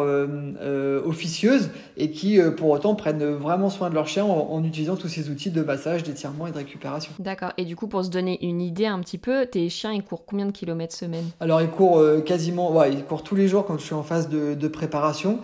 officieuse 1.06 1.70
et 1.98 2.12
qui 2.12 2.40
pour 2.58 2.70
autant 2.70 2.96
prennent 2.96 3.24
vraiment 3.24 3.70
soin 3.70 3.90
de 3.90 3.96
leur 3.96 4.08
chien 4.08 4.24
en 4.26 4.64
utilisant 4.64 4.96
tous 4.96 5.08
ces 5.08 5.30
outils 5.30 5.49
de 5.54 5.62
massage, 5.62 6.04
d'étirement 6.04 6.48
et 6.48 6.52
de 6.52 6.58
récupération. 6.58 7.12
D'accord. 7.20 7.52
Et 7.58 7.66
du 7.66 7.76
coup, 7.76 7.88
pour 7.88 8.04
se 8.04 8.10
donner 8.10 8.44
une 8.46 8.62
idée 8.62 8.86
un 8.86 9.00
petit 9.00 9.18
peu, 9.18 9.46
tes 9.46 9.70
chiens, 9.70 9.92
ils 9.92 10.04
courent 10.04 10.26
combien 10.26 10.46
de 10.46 10.52
kilomètres 10.52 10.96
semaine? 10.96 11.26
Alors, 11.40 11.62
ils 11.62 11.70
courent 11.70 12.00
euh, 12.00 12.22
quasiment, 12.22 12.72
ouais, 12.72 12.94
ils 12.94 13.04
courent 13.04 13.24
tous 13.24 13.36
les 13.36 13.48
jours 13.48 13.66
quand 13.66 13.78
je 13.78 13.84
suis 13.84 13.96
en 13.96 14.04
phase 14.04 14.30
de, 14.30 14.54
de 14.54 14.68
préparation. 14.68 15.40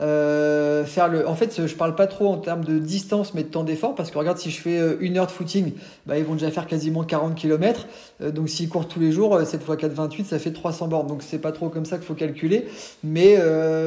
Euh, 0.00 0.84
faire 0.84 1.08
le... 1.08 1.26
En 1.26 1.34
fait, 1.34 1.66
je 1.66 1.74
parle 1.74 1.94
pas 1.94 2.06
trop 2.06 2.28
en 2.28 2.36
termes 2.38 2.64
de 2.64 2.78
distance, 2.78 3.34
mais 3.34 3.42
de 3.42 3.48
temps 3.48 3.64
d'effort, 3.64 3.94
parce 3.94 4.10
que 4.10 4.18
regarde, 4.18 4.38
si 4.38 4.50
je 4.50 4.60
fais 4.60 4.78
euh, 4.78 4.96
une 5.00 5.18
heure 5.18 5.26
de 5.26 5.32
footing, 5.32 5.72
bah, 6.06 6.18
ils 6.18 6.24
vont 6.24 6.34
déjà 6.34 6.50
faire 6.50 6.66
quasiment 6.66 7.02
40 7.02 7.34
km. 7.34 7.86
Euh, 8.20 8.30
donc, 8.30 8.48
s'ils 8.48 8.68
courent 8.68 8.88
tous 8.88 9.00
les 9.00 9.12
jours, 9.12 9.40
7 9.40 9.60
x 9.60 9.76
4, 9.76 9.92
28, 9.92 10.24
ça 10.26 10.38
fait 10.38 10.52
300 10.52 10.88
bornes. 10.88 11.06
Donc, 11.06 11.22
c'est 11.22 11.38
pas 11.38 11.52
trop 11.52 11.68
comme 11.68 11.84
ça 11.84 11.96
qu'il 11.96 12.06
faut 12.06 12.14
calculer. 12.14 12.66
Mais, 13.04 13.38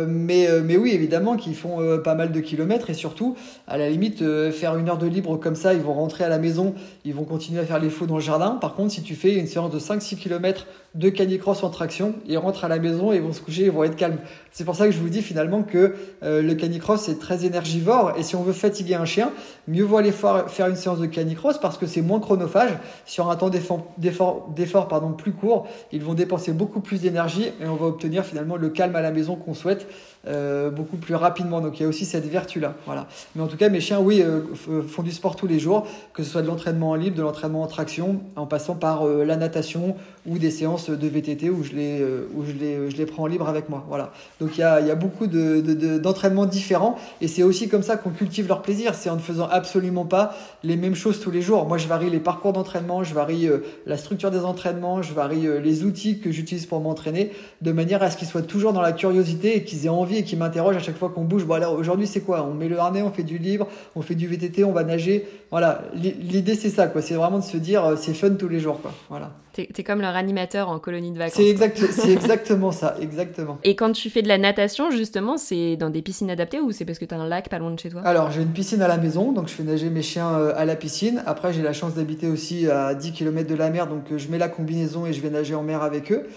mais, 0.08 0.48
mais 0.64 0.78
oui, 0.78 0.92
évidemment 0.92 1.36
qu'ils 1.36 1.56
font 1.56 2.00
pas 2.04 2.16
mal 2.16 2.32
de 2.32 2.40
kilomètres 2.40 2.90
et 2.90 2.94
surtout, 2.94 3.36
à 3.68 3.78
la 3.78 3.90
limite, 3.90 4.24
faire 4.52 4.78
une 4.78 4.90
heure 4.90 4.98
de 4.98 5.08
libre 5.08 5.38
comme 5.38 5.56
ça, 5.56 5.74
ils 5.74 5.82
vont 5.82 5.94
rentrer 5.94 6.24
à 6.24 6.30
la 6.30 6.40
maison, 6.40 6.74
ils 7.06 7.14
vont 7.14 7.24
continuer 7.24 7.60
à 7.60 7.66
faire 7.66 7.80
les 7.80 7.90
faux 7.90 8.06
dans 8.06 8.16
le 8.16 8.22
jardin. 8.22 8.52
Par 8.52 8.76
contre, 8.76 8.94
si 8.94 9.02
tu 9.02 9.16
fais 9.16 9.36
une 9.36 9.48
séance 9.48 9.72
de 9.72 9.80
5-6 9.80 10.18
km 10.18 10.66
de 10.96 11.10
canicross 11.10 11.64
en 11.64 11.70
traction, 11.70 12.16
ils 12.28 12.38
rentrent 12.38 12.66
à 12.66 12.68
la 12.68 12.78
maison 12.78 13.14
et 13.14 13.18
ils 13.18 13.22
vont 13.22 13.32
se 13.32 13.42
coucher, 13.42 13.64
ils 13.64 13.72
vont 13.72 13.84
être 13.84 13.96
calmes. 13.96 14.18
C'est 14.52 14.66
pour 14.66 14.76
ça 14.76 14.86
que 14.86 14.92
je 14.92 15.00
vous 15.00 15.08
dis 15.08 15.22
finalement 15.22 15.64
que 15.64 15.96
euh, 16.24 16.42
le 16.42 16.54
canicross 16.54 17.08
est 17.08 17.18
très 17.18 17.46
énergivore 17.46 18.14
et 18.18 18.24
si 18.24 18.36
on 18.36 18.44
veut 18.44 18.54
fatiguer 18.54 18.96
un 18.96 19.06
chien, 19.06 19.32
mieux 19.68 19.84
vaut 19.84 19.98
aller 19.98 20.12
faire 20.12 20.68
une 20.68 20.76
séance 20.76 21.00
de 21.00 21.06
canicross 21.06 21.58
parce 21.60 21.78
que 21.78 21.86
c'est 21.86 22.02
moins 22.02 22.20
chronophage. 22.20 22.72
Sur 23.06 23.30
un 23.30 23.36
temps 23.36 23.50
d'effort 23.50 24.88
pardon 24.88 25.14
plus 25.14 25.32
court, 25.32 25.68
ils 25.92 26.04
vont 26.04 26.14
dépenser 26.14 26.52
beaucoup 26.52 26.82
plus 26.82 27.02
d'énergie 27.02 27.52
et 27.62 27.66
on 27.66 27.76
va 27.76 27.88
obtenir 27.88 28.26
finalement 28.26 28.56
le 28.56 28.70
calme 28.70 28.96
à 28.96 29.02
la 29.02 29.12
maison 29.12 29.36
qu'on 29.36 29.54
souhaite 29.54 29.88
euh, 30.28 30.70
beaucoup 30.70 30.98
plus 30.98 31.16
rapidement. 31.16 31.62
Donc 31.62 31.80
il 31.80 31.84
y 31.84 31.86
a 31.86 31.90
aussi 31.90 32.06
cette 32.06 32.26
vertu-là. 32.26 32.76
Voilà. 32.86 33.08
Mais 33.36 33.42
en 33.42 33.48
tout 33.48 33.58
cas, 33.58 33.70
mes 33.70 33.80
chiens, 33.80 34.00
oui, 34.00 34.22
euh, 34.22 34.42
euh, 34.70 34.84
font 34.84 35.02
du 35.02 35.12
sport 35.12 35.36
tous 35.36 35.48
les 35.48 35.60
jours, 35.60 35.88
que 36.14 36.22
ce 36.24 36.30
soit 36.30 36.44
de 36.44 36.48
l'entraînement 36.48 36.92
en 36.92 36.96
libre, 36.96 37.18
de 37.18 37.24
l'entraînement 37.24 37.64
en 37.64 37.68
traction, 37.68 38.22
en 38.36 38.46
passant 38.46 38.76
par 38.76 39.06
la 39.06 39.36
natation 39.36 39.96
ou 40.28 40.38
des 40.38 40.52
séances 40.52 40.92
de 40.92 41.08
VTT 41.08 41.50
où 41.50 41.64
je 41.64 41.72
les, 41.72 42.06
où 42.36 42.46
je 42.46 42.52
les, 42.52 42.92
je 42.92 42.98
les 42.98 43.06
prends 43.08 43.24
en 43.24 43.28
libre 43.28 43.50
avec 43.50 43.70
moi. 43.70 43.84
Voilà. 43.88 44.12
Donc 44.40 44.58
il 44.58 44.62
y 44.62 44.64
a, 44.64 44.80
il 44.80 44.88
y 44.88 44.92
a 44.92 44.96
beaucoup 44.96 45.26
de, 45.26 45.62
de, 45.62 45.98
d'entraînement 45.98 46.46
différents. 46.46 46.98
Et 47.22 47.28
c'est 47.28 47.44
aussi 47.44 47.68
comme 47.68 47.84
ça 47.84 47.98
qu'on 47.98 48.12
cultive 48.12 48.48
leur 48.48 48.62
plaisir. 48.62 48.94
C'est 48.94 49.10
en 49.10 49.16
ne 49.16 49.22
faisant 49.22 49.48
absolument 49.50 50.06
pas 50.06 50.36
les 50.64 50.76
mêmes 50.76 50.96
choses 50.96 51.20
tous 51.20 51.32
les 51.32 51.42
jours. 51.42 51.66
Moi, 51.66 51.78
je 51.78 51.88
varie 51.88 52.10
les 52.10 52.20
parcours 52.20 52.54
d'entraînement, 52.54 53.04
je 53.04 53.14
varie 53.14 53.48
euh, 53.48 53.60
la 53.86 53.98
structure 53.98 54.32
des 54.32 54.40
entraînements, 54.40 55.02
je 55.02 55.14
varie 55.14 55.48
euh, 55.48 55.60
les 55.60 55.84
outils 55.84 56.20
que 56.20 56.32
j'utilise 56.32 56.66
pour 56.66 56.80
m'entraîner, 56.80 57.32
de 57.62 57.72
manière 57.72 58.04
à 58.04 58.12
ce 58.12 58.18
qu'ils 58.18 58.28
soient 58.28 58.42
toujours 58.42 58.74
dans 58.74 58.82
la 58.82 58.92
curiosité 58.92 59.58
et 59.58 59.64
qu'ils 59.64 59.86
aient 59.86 59.90
envie 59.90 60.11
et 60.18 60.24
qu'ils 60.24 60.38
m'interrogent 60.40 60.76
à 60.76 60.80
chaque 60.80 60.98
fois 60.98 61.10
qu'on 61.10 61.24
bouge. 61.24 61.46
Bon, 61.46 61.56
alors 61.56 61.74
aujourd'hui, 61.74 62.08
c'est 62.08 62.22
quoi? 62.22 62.44
On 62.44 62.54
met 62.54 62.68
le 62.68 62.80
harnais, 62.80 63.02
on 63.02 63.12
fait 63.12 63.24
du 63.24 63.38
libre, 63.38 63.68
on 63.96 64.02
fait 64.02 64.16
du 64.16 64.28
VTT, 64.28 64.64
on 64.64 64.72
va 64.72 64.84
nager. 64.84 65.28
Voilà, 65.50 65.82
l'idée 65.94 66.56
c'est 66.56 66.70
ça, 66.70 66.88
quoi. 66.88 67.02
C'est 67.02 67.16
vraiment 67.16 67.40
de 67.40 67.44
se 67.44 67.58
dire, 67.58 67.86
euh, 67.86 67.96
c'est 67.98 68.14
fun 68.14 68.32
tous 68.32 68.48
les 68.48 68.60
jours, 68.60 68.82
quoi. 68.82 68.94
Voilà. 69.10 69.32
T'es 69.54 69.68
es 69.78 69.84
comme 69.84 70.00
leur 70.00 70.16
animateur 70.16 70.70
en 70.70 70.80
colonie 70.80 71.12
de 71.12 71.18
vacances. 71.18 71.36
C'est 71.36 71.50
exact, 71.50 71.84
exactement 72.08 72.72
ça, 72.72 72.96
exactement. 73.02 73.58
Et 73.66 73.76
quand 73.76 73.92
tu 73.92 74.10
fais 74.10 74.22
de 74.22 74.30
la 74.30 74.38
natation, 74.38 74.92
justement, 74.92 75.38
c'est 75.38 75.76
dans 75.76 75.90
des 75.90 76.02
piscines 76.02 76.30
adaptées 76.30 76.62
ou 76.62 76.72
c'est 76.72 76.86
parce 76.86 77.00
que 77.00 77.06
tu 77.06 77.14
as 77.14 77.20
un 77.20 77.28
lac 77.28 77.50
pas 77.50 77.60
loin 77.60 77.72
de 77.72 77.80
chez 77.80 77.90
toi? 77.90 78.02
Alors, 78.06 78.32
j'ai 78.32 78.42
une 78.42 78.54
piscine 78.54 78.82
à 78.82 78.88
la 78.88 78.98
maison, 78.98 79.34
donc 79.34 79.50
je 79.50 79.54
fais 79.54 79.64
nager 79.64 79.90
mes 79.90 80.04
chiens 80.04 80.32
euh, 80.32 80.54
à 80.56 80.64
la 80.64 80.78
piscine. 80.78 81.22
Après, 81.26 81.52
j'ai 81.52 81.62
la 81.62 81.74
chance 81.74 81.96
d'habiter 81.96 82.28
aussi 82.28 82.70
à 82.70 82.96
10 82.96 83.12
km 83.12 83.50
de 83.50 83.56
la 83.56 83.70
mer, 83.70 83.88
donc 83.88 84.12
euh, 84.12 84.18
je 84.18 84.30
mets 84.30 84.38
la 84.38 84.48
combinaison 84.48 85.06
et 85.06 85.12
je 85.12 85.22
vais 85.22 85.30
nager 85.30 85.54
en 85.54 85.64
mer 85.64 85.82
avec 85.82 86.12
eux. 86.14 86.28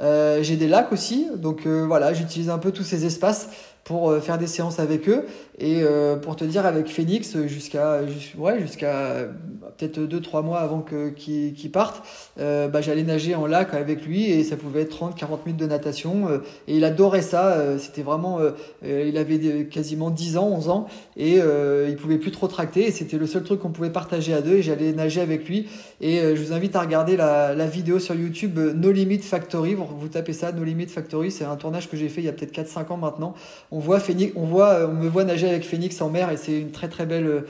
Euh, 0.00 0.42
j'ai 0.42 0.56
des 0.56 0.68
lacs 0.68 0.92
aussi, 0.92 1.26
donc 1.34 1.66
voilà, 1.66 2.12
j'utilise 2.12 2.50
un 2.50 2.58
peu 2.58 2.72
tous 2.72 2.84
ces 2.84 3.06
espaces 3.06 3.48
pour 3.84 4.12
faire 4.20 4.36
des 4.36 4.48
séances 4.48 4.80
avec 4.80 5.08
eux. 5.08 5.26
Et 5.58 5.82
euh, 5.82 6.16
pour 6.16 6.36
te 6.36 6.44
dire, 6.44 6.66
avec 6.66 6.86
Phoenix, 6.88 7.36
jusqu'à 7.46 8.00
ouais, 8.36 8.60
jusqu'à 8.60 9.28
peut-être 9.76 9.98
2-3 10.00 10.42
mois 10.42 10.60
avant 10.60 10.80
qu'il 10.80 11.54
qu 11.54 11.68
parte, 11.68 12.02
euh, 12.38 12.68
bah, 12.68 12.80
j'allais 12.80 13.02
nager 13.02 13.34
en 13.34 13.46
lac 13.46 13.74
avec 13.74 14.04
lui 14.04 14.30
et 14.30 14.44
ça 14.44 14.56
pouvait 14.56 14.82
être 14.82 14.96
30-40 14.96 15.38
minutes 15.46 15.60
de 15.60 15.66
natation. 15.66 16.28
Euh, 16.28 16.38
et 16.68 16.76
il 16.76 16.84
adorait 16.84 17.22
ça. 17.22 17.52
Euh, 17.52 17.78
c'était 17.78 18.02
vraiment. 18.02 18.38
il 18.84 19.16
avait 19.16 19.66
quasiment 19.66 20.10
10 20.10 20.36
ans, 20.36 20.48
11 20.48 20.68
ans 20.68 20.86
et 21.16 21.36
il 21.88 21.96
pouvait 21.96 22.18
plus 22.18 22.30
trop 22.30 22.48
tracter. 22.48 22.86
Et 22.86 22.90
c'était 22.90 23.18
le 23.18 23.26
seul 23.26 23.42
truc 23.42 23.60
qu'on 23.60 23.70
pouvait 23.70 23.90
partager 23.90 24.34
à 24.34 24.40
deux. 24.42 24.56
Et 24.56 24.62
j'allais 24.62 24.92
nager 24.92 25.20
avec 25.20 25.48
lui. 25.48 25.68
Et 26.00 26.18
je 26.36 26.42
vous 26.42 26.52
invite 26.52 26.76
à 26.76 26.80
regarder 26.80 27.16
la, 27.16 27.54
la 27.54 27.66
vidéo 27.66 27.98
sur 27.98 28.14
YouTube 28.14 28.58
No 28.58 28.92
Limit 28.92 29.18
Factory. 29.18 29.74
Vous, 29.74 30.08
tapez 30.08 30.32
ça, 30.32 30.52
No 30.52 30.64
Limit 30.64 30.88
Factory. 30.88 31.30
C'est 31.30 31.44
un 31.44 31.56
tournage 31.56 31.88
que 31.88 31.96
j'ai 31.96 32.08
fait 32.08 32.20
il 32.20 32.24
y 32.24 32.28
a 32.28 32.32
peut-être 32.32 32.52
4-5 32.52 32.92
ans 32.92 32.96
maintenant. 32.96 33.34
On 33.70 33.78
voit 33.78 34.00
Phoenix, 34.00 34.32
on 34.36 34.44
voit, 34.44 34.88
on 34.88 34.94
me 34.94 35.08
voit 35.08 35.24
nager 35.24 35.45
avec 35.48 35.64
Phoenix 35.64 36.00
en 36.00 36.10
mer 36.10 36.30
et 36.30 36.36
c'est 36.36 36.58
une 36.58 36.70
très 36.70 36.88
très 36.88 37.06
belle 37.06 37.44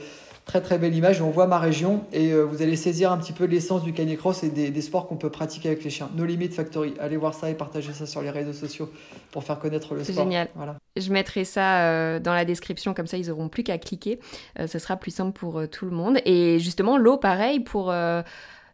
très 0.47 0.61
très 0.61 0.79
belle 0.79 0.95
image. 0.95 1.21
On 1.21 1.29
voit 1.29 1.45
ma 1.45 1.59
région 1.59 2.05
et 2.13 2.31
euh, 2.31 2.43
vous 2.43 2.61
allez 2.61 2.77
saisir 2.77 3.11
un 3.11 3.17
petit 3.17 3.33
peu 3.33 3.43
l'essence 3.43 3.83
du 3.83 3.93
canicross 3.93 4.43
et 4.43 4.49
des, 4.49 4.81
sports 4.81 5.07
qu'on 5.07 5.17
peut 5.17 5.29
pratiquer 5.29 5.69
avec 5.69 5.83
les 5.83 5.89
chiens. 5.89 6.09
No 6.15 6.25
Limit 6.25 6.49
Factory. 6.49 6.93
Allez 6.99 7.17
voir 7.17 7.33
ça 7.33 7.49
et 7.49 7.53
partagez 7.53 7.91
ça 7.91 8.05
sur 8.05 8.21
les 8.21 8.31
réseaux 8.31 8.53
sociaux 8.53 8.89
pour 9.31 9.43
faire 9.43 9.59
connaître 9.59 9.93
le 9.93 10.03
sport. 10.03 10.15
C'est 10.15 10.21
génial. 10.21 10.47
Voilà. 10.55 10.77
Je 10.95 11.11
mettrai 11.11 11.43
ça 11.43 11.81
euh, 11.81 12.19
dans 12.19 12.33
la 12.33 12.45
description 12.45 12.93
comme 12.93 13.07
ça 13.07 13.17
ils 13.17 13.29
auront 13.29 13.49
plus 13.49 13.63
qu'à 13.63 13.77
cliquer. 13.77 14.19
Euh, 14.59 14.67
ce 14.67 14.79
sera 14.79 14.95
plus 14.95 15.11
simple 15.11 15.37
pour 15.37 15.61
tout 15.69 15.85
le 15.85 15.91
monde. 15.91 16.19
Et 16.25 16.59
justement 16.59 16.97
l'eau 16.97 17.17
pareil 17.17 17.59
pour 17.59 17.93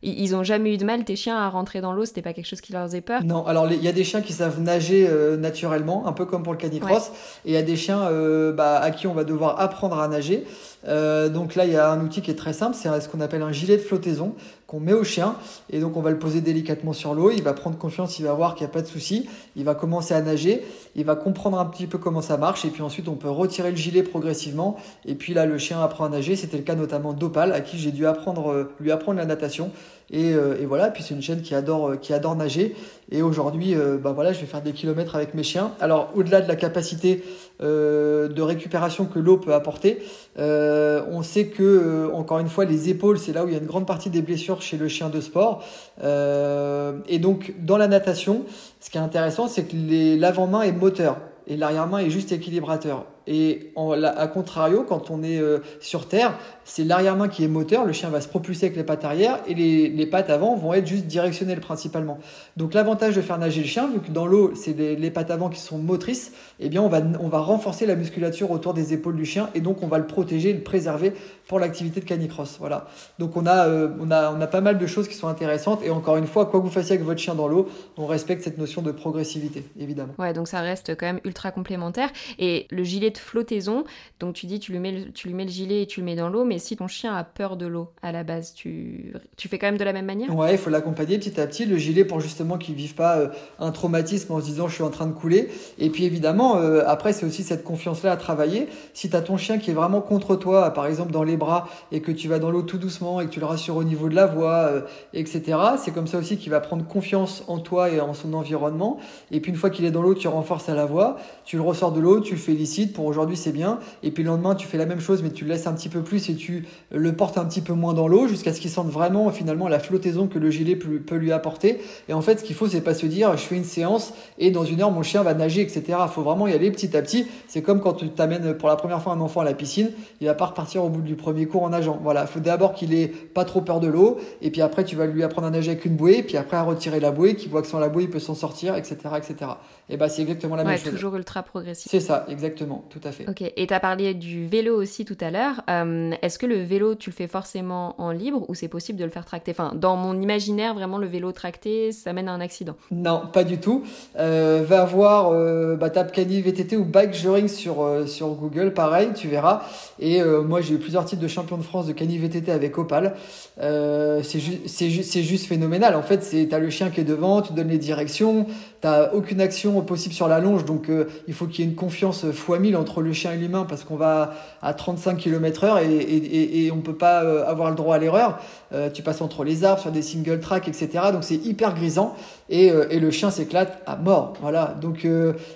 ils 0.09 0.35
ont 0.35 0.43
jamais 0.43 0.73
eu 0.73 0.77
de 0.77 0.85
mal, 0.85 1.03
tes 1.03 1.15
chiens, 1.15 1.37
à 1.37 1.49
rentrer 1.49 1.81
dans 1.81 1.93
l'eau 1.93 2.05
C'était 2.05 2.21
pas 2.21 2.33
quelque 2.33 2.47
chose 2.47 2.61
qui 2.61 2.73
leur 2.73 2.85
faisait 2.85 3.01
peur? 3.01 3.23
Non, 3.23 3.45
alors 3.45 3.71
il 3.71 3.83
y 3.83 3.87
a 3.87 3.91
des 3.91 4.03
chiens 4.03 4.21
qui 4.21 4.33
savent 4.33 4.59
nager 4.59 5.07
euh, 5.07 5.37
naturellement, 5.37 6.07
un 6.07 6.13
peu 6.13 6.25
comme 6.25 6.43
pour 6.43 6.53
le 6.53 6.59
canicross, 6.59 7.11
et 7.45 7.51
il 7.51 7.53
y 7.53 7.57
a 7.57 7.61
des 7.61 7.75
chiens 7.75 8.03
euh, 8.03 8.51
bah, 8.51 8.79
à 8.79 8.91
qui 8.91 9.07
on 9.07 9.13
va 9.13 9.23
devoir 9.23 9.59
apprendre 9.59 9.99
à 9.99 10.07
nager. 10.07 10.45
Euh, 10.87 11.29
donc 11.29 11.55
là, 11.55 11.65
il 11.65 11.71
y 11.71 11.77
a 11.77 11.89
un 11.89 12.03
outil 12.03 12.21
qui 12.21 12.31
est 12.31 12.35
très 12.35 12.53
simple, 12.53 12.75
c'est 12.75 12.89
ce 12.99 13.07
qu'on 13.07 13.21
appelle 13.21 13.41
un 13.41 13.51
gilet 13.51 13.77
de 13.77 13.81
flottaison 13.81 14.35
qu'on 14.73 14.79
met 14.79 14.93
au 14.93 15.03
chien. 15.03 15.35
Et 15.69 15.79
donc, 15.79 15.95
on 15.97 16.01
va 16.01 16.09
le 16.09 16.17
poser 16.17 16.41
délicatement 16.41 16.93
sur 16.93 17.13
l'eau. 17.13 17.29
Il 17.29 17.43
va 17.43 17.53
prendre 17.53 17.77
confiance, 17.77 18.17
il 18.17 18.25
va 18.25 18.33
voir 18.33 18.55
qu'il 18.55 18.65
n'y 18.65 18.71
a 18.71 18.73
pas 18.73 18.81
de 18.81 18.87
souci. 18.87 19.29
Il 19.55 19.65
va 19.65 19.75
commencer 19.75 20.15
à 20.15 20.21
nager. 20.21 20.63
Il 20.95 21.05
va 21.05 21.15
comprendre 21.15 21.59
un 21.59 21.65
petit 21.65 21.85
peu 21.85 21.99
comment 21.99 22.21
ça 22.21 22.37
marche. 22.37 22.65
Et 22.65 22.69
puis 22.69 22.81
ensuite, 22.81 23.07
on 23.07 23.15
peut 23.15 23.29
retirer 23.29 23.69
le 23.69 23.77
gilet 23.77 24.01
progressivement. 24.01 24.77
Et 25.05 25.13
puis 25.13 25.35
là, 25.35 25.45
le 25.45 25.59
chien 25.59 25.79
apprend 25.79 26.05
à 26.05 26.09
nager. 26.09 26.35
C'était 26.35 26.57
le 26.57 26.63
cas 26.63 26.73
notamment 26.73 27.13
d'Opal, 27.13 27.53
à 27.53 27.61
qui 27.61 27.77
j'ai 27.77 27.91
dû 27.91 28.07
apprendre, 28.07 28.67
lui 28.79 28.91
apprendre 28.91 29.19
la 29.19 29.25
natation. 29.27 29.69
Et, 30.13 30.33
euh, 30.33 30.61
et, 30.61 30.65
voilà, 30.65 30.89
puis 30.89 31.01
c'est 31.01 31.15
une 31.15 31.21
chaîne 31.21 31.41
qui 31.41 31.55
adore, 31.55 31.89
euh, 31.89 31.95
qui 31.95 32.13
adore 32.13 32.35
nager. 32.35 32.75
Et 33.11 33.21
aujourd'hui, 33.21 33.75
euh, 33.75 33.97
bah 33.97 34.11
voilà, 34.11 34.33
je 34.33 34.39
vais 34.39 34.45
faire 34.45 34.61
des 34.61 34.73
kilomètres 34.73 35.15
avec 35.15 35.33
mes 35.33 35.43
chiens. 35.43 35.71
Alors, 35.79 36.11
au-delà 36.15 36.41
de 36.41 36.47
la 36.47 36.55
capacité 36.55 37.23
de 37.59 38.41
récupération 38.41 39.05
que 39.05 39.19
l'eau 39.19 39.37
peut 39.37 39.53
apporter, 39.53 39.99
on 40.37 41.21
sait 41.23 41.47
que, 41.47 42.11
encore 42.13 42.39
une 42.39 42.49
fois, 42.49 42.65
les 42.65 42.89
épaules, 42.89 43.17
c'est 43.17 43.33
là 43.33 43.45
où 43.45 43.47
il 43.47 43.53
y 43.53 43.57
a 43.57 43.59
une 43.59 43.67
grande 43.67 43.87
partie 43.87 44.09
des 44.09 44.21
blessures 44.21 44.61
chez 44.61 44.77
le 44.77 44.87
chien 44.87 45.09
de 45.09 45.21
sport. 45.21 45.63
et 46.01 47.19
donc, 47.19 47.53
dans 47.59 47.77
la 47.77 47.87
natation, 47.87 48.43
ce 48.79 48.89
qui 48.89 48.97
est 48.97 49.01
intéressant, 49.01 49.47
c'est 49.47 49.63
que 49.63 50.19
l'avant-main 50.19 50.63
est 50.63 50.71
moteur 50.71 51.17
et 51.47 51.57
l'arrière-main 51.57 51.99
est 51.99 52.09
juste 52.09 52.31
équilibrateur. 52.31 53.05
Et 53.27 53.71
à 53.75 54.27
contrario, 54.27 54.85
quand 54.87 55.09
on 55.09 55.23
est 55.23 55.39
euh, 55.39 55.59
sur 55.79 56.07
terre, 56.07 56.37
c'est 56.65 56.83
l'arrière-main 56.83 57.27
qui 57.27 57.43
est 57.43 57.47
moteur, 57.47 57.85
le 57.85 57.93
chien 57.93 58.09
va 58.09 58.21
se 58.21 58.27
propulser 58.27 58.67
avec 58.67 58.77
les 58.77 58.83
pattes 58.83 59.05
arrière 59.05 59.39
et 59.47 59.53
les, 59.53 59.89
les, 59.89 60.05
pattes 60.05 60.29
avant 60.29 60.55
vont 60.55 60.73
être 60.73 60.87
juste 60.87 61.05
directionnelles 61.05 61.59
principalement. 61.59 62.19
Donc 62.57 62.73
l'avantage 62.73 63.15
de 63.15 63.21
faire 63.21 63.37
nager 63.37 63.61
le 63.61 63.67
chien, 63.67 63.87
vu 63.87 63.99
que 63.99 64.11
dans 64.11 64.25
l'eau, 64.25 64.53
c'est 64.55 64.77
les, 64.77 64.95
les, 64.95 65.11
pattes 65.11 65.31
avant 65.31 65.49
qui 65.49 65.59
sont 65.59 65.77
motrices, 65.77 66.33
eh 66.59 66.69
bien 66.69 66.81
on 66.81 66.89
va, 66.89 67.01
on 67.19 67.27
va 67.27 67.39
renforcer 67.39 67.85
la 67.85 67.95
musculature 67.95 68.51
autour 68.51 68.73
des 68.73 68.93
épaules 68.93 69.15
du 69.15 69.25
chien 69.25 69.49
et 69.55 69.61
donc 69.61 69.83
on 69.83 69.87
va 69.87 69.97
le 69.97 70.07
protéger, 70.07 70.53
le 70.53 70.61
préserver 70.61 71.13
pour 71.47 71.59
l'activité 71.59 71.99
de 71.99 72.05
canicross. 72.05 72.57
Voilà. 72.59 72.87
Donc 73.19 73.37
on 73.37 73.45
a, 73.45 73.67
euh, 73.67 73.89
on, 73.99 74.11
a, 74.11 74.31
on 74.31 74.41
a 74.41 74.47
pas 74.47 74.61
mal 74.61 74.77
de 74.77 74.87
choses 74.87 75.07
qui 75.07 75.15
sont 75.15 75.27
intéressantes 75.27 75.81
et 75.83 75.89
encore 75.89 76.17
une 76.17 76.27
fois, 76.27 76.45
quoi 76.45 76.59
que 76.59 76.65
vous 76.65 76.71
fassiez 76.71 76.95
avec 76.95 77.05
votre 77.05 77.19
chien 77.19 77.35
dans 77.35 77.47
l'eau, 77.47 77.69
on 77.97 78.05
respecte 78.05 78.43
cette 78.43 78.57
notion 78.57 78.81
de 78.81 78.91
progressivité, 78.91 79.65
évidemment. 79.79 80.13
Ouais, 80.19 80.33
donc 80.33 80.47
ça 80.47 80.61
reste 80.61 80.95
quand 80.95 81.05
même 81.05 81.21
ultra 81.23 81.51
complémentaire. 81.51 82.09
Et 82.39 82.67
le 82.69 82.83
gilet 82.83 83.12
de 83.13 83.17
flottaison. 83.17 83.85
Donc 84.19 84.35
tu 84.35 84.45
dis, 84.45 84.59
tu 84.59 84.73
lui, 84.73 84.79
mets 84.79 84.91
le, 84.91 85.11
tu 85.11 85.29
lui 85.29 85.33
mets 85.33 85.45
le 85.45 85.51
gilet 85.51 85.83
et 85.83 85.87
tu 85.87 86.01
le 86.01 86.05
mets 86.05 86.15
dans 86.15 86.29
l'eau, 86.29 86.43
mais 86.43 86.59
si 86.59 86.75
ton 86.75 86.87
chien 86.87 87.15
a 87.15 87.23
peur 87.23 87.55
de 87.55 87.65
l'eau 87.65 87.91
à 88.01 88.11
la 88.11 88.23
base, 88.23 88.53
tu, 88.53 89.13
tu 89.37 89.47
fais 89.47 89.57
quand 89.57 89.67
même 89.67 89.77
de 89.77 89.83
la 89.83 89.93
même 89.93 90.05
manière? 90.05 90.35
Ouais, 90.35 90.53
il 90.53 90.57
faut 90.57 90.69
l'accompagner 90.69 91.17
petit 91.17 91.39
à 91.39 91.47
petit. 91.47 91.65
Le 91.65 91.77
gilet 91.77 92.03
pour 92.03 92.19
justement 92.19 92.57
qu'il 92.57 92.73
ne 92.73 92.79
vive 92.79 92.95
pas 92.95 93.17
euh, 93.17 93.27
un 93.59 93.71
traumatisme 93.71 94.33
en 94.33 94.41
se 94.41 94.45
disant 94.45 94.67
je 94.67 94.75
suis 94.75 94.83
en 94.83 94.89
train 94.89 95.07
de 95.07 95.13
couler. 95.13 95.49
Et 95.79 95.89
puis 95.89 96.05
évidemment, 96.05 96.57
euh, 96.57 96.83
après, 96.85 97.13
c'est 97.13 97.25
aussi 97.25 97.43
cette 97.43 97.63
confiance-là 97.63 98.11
à 98.11 98.17
travailler. 98.17 98.67
Si 98.93 99.09
tu 99.09 99.15
as 99.15 99.21
ton 99.21 99.37
chien 99.37 99.57
qui 99.57 99.71
est 99.71 99.73
vraiment 99.73 100.01
contre 100.01 100.35
toi, 100.35 100.71
par 100.71 100.85
exemple 100.85 101.11
dans 101.11 101.23
les 101.23 101.37
bras, 101.37 101.67
et 101.91 102.01
que 102.01 102.11
tu 102.11 102.27
vas 102.27 102.39
dans 102.39 102.51
l'eau 102.51 102.63
tout 102.63 102.77
doucement 102.77 103.21
et 103.21 103.25
que 103.25 103.31
tu 103.31 103.39
le 103.39 103.45
rassures 103.45 103.75
au 103.75 103.83
niveau 103.83 104.09
de 104.09 104.15
la 104.15 104.25
voix, 104.25 104.67
euh, 104.71 104.81
etc., 105.13 105.57
c'est 105.77 105.91
comme 105.91 106.07
ça 106.07 106.17
aussi 106.17 106.37
qu'il 106.37 106.51
va 106.51 106.59
prendre 106.59 106.85
confiance 106.85 107.43
en 107.47 107.59
toi 107.59 107.89
et 107.89 107.99
en 107.99 108.13
son 108.13 108.33
environnement. 108.33 108.97
Et 109.31 109.39
puis 109.39 109.51
une 109.51 109.57
fois 109.57 109.69
qu'il 109.69 109.85
est 109.85 109.91
dans 109.91 110.01
l'eau, 110.01 110.15
tu 110.15 110.27
renforces 110.27 110.69
à 110.69 110.75
la 110.75 110.85
voix, 110.85 111.17
tu 111.45 111.55
le 111.55 111.61
ressors 111.61 111.91
de 111.91 111.99
l'eau, 111.99 112.19
tu 112.19 112.33
le 112.33 112.39
félicites 112.39 112.93
pour 112.93 113.02
aujourd'hui 113.05 113.37
c'est 113.37 113.51
bien. 113.51 113.79
Et 114.01 114.11
puis 114.11 114.23
le 114.23 114.29
lendemain, 114.29 114.55
tu 114.55 114.67
fais 114.67 114.77
la 114.77 114.85
même 114.85 114.99
chose, 114.99 115.23
mais 115.23 115.29
tu 115.29 115.45
le 115.45 115.51
laisses 115.51 115.67
un 115.67 115.73
petit 115.73 115.89
peu 115.89 116.01
plus 116.01 116.29
et 116.29 116.35
tu 116.35 116.65
le 116.91 117.13
portes 117.13 117.37
un 117.37 117.45
petit 117.45 117.61
peu 117.61 117.73
moins 117.73 117.93
dans 117.93 118.07
l'eau 118.07 118.27
jusqu'à 118.27 118.53
ce 118.53 118.59
qu'il 118.59 118.69
sente 118.71 118.89
vraiment 118.89 119.29
finalement 119.31 119.67
la 119.67 119.79
flottaison 119.79 120.27
que 120.27 120.39
le 120.39 120.51
gilet 120.51 120.75
peut 120.75 121.15
lui 121.15 121.31
apporter. 121.31 121.81
Et 122.09 122.13
en 122.13 122.21
fait, 122.21 122.39
ce 122.39 122.43
qu'il 122.43 122.55
faut, 122.55 122.67
c'est 122.67 122.81
pas 122.81 122.93
se 122.93 123.05
dire, 123.05 123.35
je 123.37 123.43
fais 123.43 123.55
une 123.55 123.63
séance 123.63 124.13
et 124.37 124.51
dans 124.51 124.65
une 124.65 124.81
heure, 124.81 124.91
mon 124.91 125.03
chien 125.03 125.23
va 125.23 125.33
nager, 125.33 125.61
etc. 125.61 125.83
Il 126.03 126.09
faut 126.09 126.21
vraiment 126.21 126.47
y 126.47 126.53
aller 126.53 126.71
petit 126.71 126.95
à 126.95 127.01
petit. 127.01 127.27
C'est 127.47 127.61
comme 127.61 127.81
quand 127.81 127.93
tu 127.93 128.09
t'amènes 128.09 128.53
pour 128.55 128.69
la 128.69 128.75
première 128.75 129.01
fois 129.01 129.13
un 129.13 129.21
enfant 129.21 129.41
à 129.41 129.43
la 129.43 129.53
piscine, 129.53 129.91
il 130.21 130.27
va 130.27 130.33
pas 130.33 130.47
repartir 130.47 130.83
au 130.83 130.89
bout 130.89 131.01
du 131.01 131.15
premier 131.15 131.45
cours 131.45 131.63
en 131.63 131.69
nageant. 131.69 131.99
Voilà, 132.01 132.21
il 132.21 132.27
faut 132.27 132.39
d'abord 132.39 132.73
qu'il 132.73 132.93
ait 132.93 133.07
pas 133.07 133.45
trop 133.45 133.61
peur 133.61 133.79
de 133.79 133.87
l'eau, 133.87 134.19
et 134.41 134.51
puis 134.51 134.61
après, 134.61 134.83
tu 134.83 134.95
vas 134.95 135.05
lui 135.05 135.23
apprendre 135.23 135.47
à 135.47 135.51
nager 135.51 135.71
avec 135.71 135.85
une 135.85 135.95
bouée, 135.95 136.23
puis 136.23 136.37
après 136.37 136.57
à 136.57 136.63
retirer 136.63 136.99
la 136.99 137.11
bouée, 137.11 137.35
qu'il 137.35 137.49
voit 137.49 137.61
que 137.61 137.67
sans 137.67 137.79
la 137.79 137.89
bouée, 137.89 138.03
il 138.03 138.09
peut 138.09 138.19
s'en 138.19 138.35
sortir, 138.35 138.75
etc., 138.75 138.97
etc. 139.17 139.51
Et 139.89 139.97
bah, 139.97 140.09
c'est 140.09 140.21
exactement 140.21 140.55
la 140.55 140.63
même 140.63 140.77
chose. 140.77 140.91
toujours 140.91 141.15
ultra 141.15 141.43
progressif. 141.43 141.89
C'est 141.89 141.99
ça, 141.99 142.25
exactement, 142.29 142.83
tout 142.93 143.07
à 143.07 143.11
fait. 143.11 143.27
Ok, 143.27 143.41
et 143.41 143.67
tu 143.67 143.73
as 143.73 143.79
parlé 143.79 144.13
du 144.13 144.45
vélo 144.45 144.79
aussi 144.79 145.03
tout 145.03 145.17
à 145.19 145.31
l'heure. 145.31 145.63
Euh, 145.67 146.11
est-ce 146.21 146.37
que 146.37 146.45
le 146.45 146.61
vélo, 146.61 146.93
tu 146.93 147.09
le 147.09 147.15
fais 147.15 147.27
forcément 147.27 147.99
en 147.99 148.11
libre 148.11 148.45
ou 148.49 148.53
c'est 148.53 148.67
possible 148.67 148.99
de 148.99 149.03
le 149.03 149.09
faire 149.09 149.25
tracter? 149.25 149.51
Enfin, 149.51 149.73
dans 149.75 149.95
mon 149.95 150.21
imaginaire, 150.21 150.75
vraiment, 150.75 150.99
le 150.99 151.07
vélo 151.07 151.31
tracté, 151.31 151.91
ça 151.91 152.13
mène 152.13 152.27
à 152.27 152.33
un 152.33 152.39
accident. 152.39 152.75
Non, 152.91 153.23
pas 153.33 153.43
du 153.43 153.57
tout. 153.57 153.83
Euh, 154.19 154.63
va 154.63 154.85
voir, 154.85 155.31
euh, 155.31 155.75
bah, 155.75 155.89
tape 155.89 156.11
Cani 156.11 156.41
VTT 156.41 156.77
ou 156.77 156.85
Bike 156.85 157.15
Joring 157.15 157.47
sur, 157.47 157.81
euh, 157.81 158.05
sur 158.05 158.27
Google, 158.29 158.73
pareil, 158.73 159.09
tu 159.15 159.27
verras. 159.27 159.63
Et 159.99 160.21
moi, 160.23 160.61
j'ai 160.61 160.75
eu 160.75 160.79
plusieurs 160.79 161.05
titres 161.05 161.21
de 161.21 161.27
champion 161.27 161.57
de 161.57 161.63
France 161.63 161.87
de 161.87 161.93
Cani 161.93 162.17
VTT 162.17 162.51
avec 162.51 162.77
Opal. 162.77 163.15
c'est 163.57 164.89
juste 164.89 165.45
phénoménal. 165.47 165.95
En 165.95 166.03
fait, 166.03 166.19
tu 166.29 166.53
as 166.53 166.59
le 166.59 166.69
chien 166.69 166.89
qui 166.89 167.01
est 167.01 167.05
devant, 167.05 167.41
tu 167.41 167.53
donnes 167.53 167.69
les 167.69 167.77
directions, 167.77 168.45
tu 168.83 168.87
aucune 169.13 169.41
action 169.41 169.81
possible 169.81 170.13
sur 170.13 170.27
la 170.27 170.39
longe, 170.39 170.65
donc 170.65 170.89
il 171.27 171.33
faut 171.33 171.47
qu'il 171.47 171.63
y 171.63 171.67
ait 171.67 171.71
une 171.71 171.75
confiance 171.75 172.29
fois 172.31 172.59
mille 172.59 172.75
entre 172.75 173.01
le 173.01 173.13
chien 173.13 173.31
et 173.31 173.37
l'humain 173.37 173.65
parce 173.67 173.83
qu'on 173.83 173.95
va 173.95 174.33
à 174.61 174.73
35 174.73 175.17
km 175.17 175.63
heure 175.63 175.79
et, 175.79 175.93
et, 175.93 176.65
et, 176.65 176.71
on 176.71 176.79
peut 176.79 176.95
pas 176.95 177.23
euh, 177.23 177.45
avoir 177.45 177.69
le 177.69 177.75
droit 177.75 177.95
à 177.95 177.99
l'erreur. 177.99 178.39
Euh, 178.73 178.89
tu 178.89 179.03
passes 179.03 179.21
entre 179.21 179.43
les 179.43 179.63
arbres, 179.63 179.81
sur 179.81 179.91
des 179.91 180.01
single 180.01 180.39
tracks, 180.39 180.67
etc. 180.67 180.89
Donc 181.11 181.23
c'est 181.23 181.35
hyper 181.35 181.73
grisant 181.73 182.15
et, 182.49 182.71
euh, 182.71 182.87
et 182.89 182.99
le 182.99 183.11
chien 183.11 183.29
s'éclate 183.29 183.81
à 183.85 183.95
mort. 183.95 184.33
Voilà. 184.41 184.75
Donc 184.81 185.07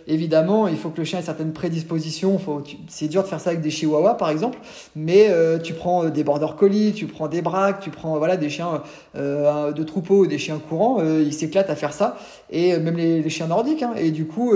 évidemment, 0.07 0.67
il 0.67 0.77
faut 0.77 0.89
que 0.89 0.99
le 0.99 1.05
chien 1.05 1.19
ait 1.19 1.23
certaines 1.23 1.53
prédispositions. 1.53 2.39
C'est 2.87 3.07
dur 3.07 3.23
de 3.23 3.27
faire 3.27 3.39
ça 3.39 3.51
avec 3.51 3.61
des 3.61 3.69
chihuahuas 3.69 4.15
par 4.15 4.29
exemple, 4.29 4.59
mais 4.95 5.29
tu 5.63 5.73
prends 5.73 6.05
des 6.05 6.23
border 6.23 6.47
collies, 6.57 6.93
tu 6.93 7.07
prends 7.07 7.27
des 7.27 7.41
braques, 7.41 7.79
tu 7.79 7.89
prends 7.89 8.17
voilà 8.17 8.37
des 8.37 8.49
chiens 8.49 8.81
de 9.15 9.83
troupeau 9.83 10.19
ou 10.19 10.27
des 10.27 10.37
chiens 10.37 10.59
courants, 10.59 11.01
ils 11.01 11.33
s'éclatent 11.33 11.69
à 11.69 11.75
faire 11.75 11.93
ça 11.93 12.17
et 12.49 12.77
même 12.77 12.97
les, 12.97 13.21
les 13.21 13.29
chiens 13.29 13.47
nordiques. 13.47 13.83
Hein. 13.83 13.93
Et 13.97 14.11
du 14.11 14.25
coup, 14.25 14.53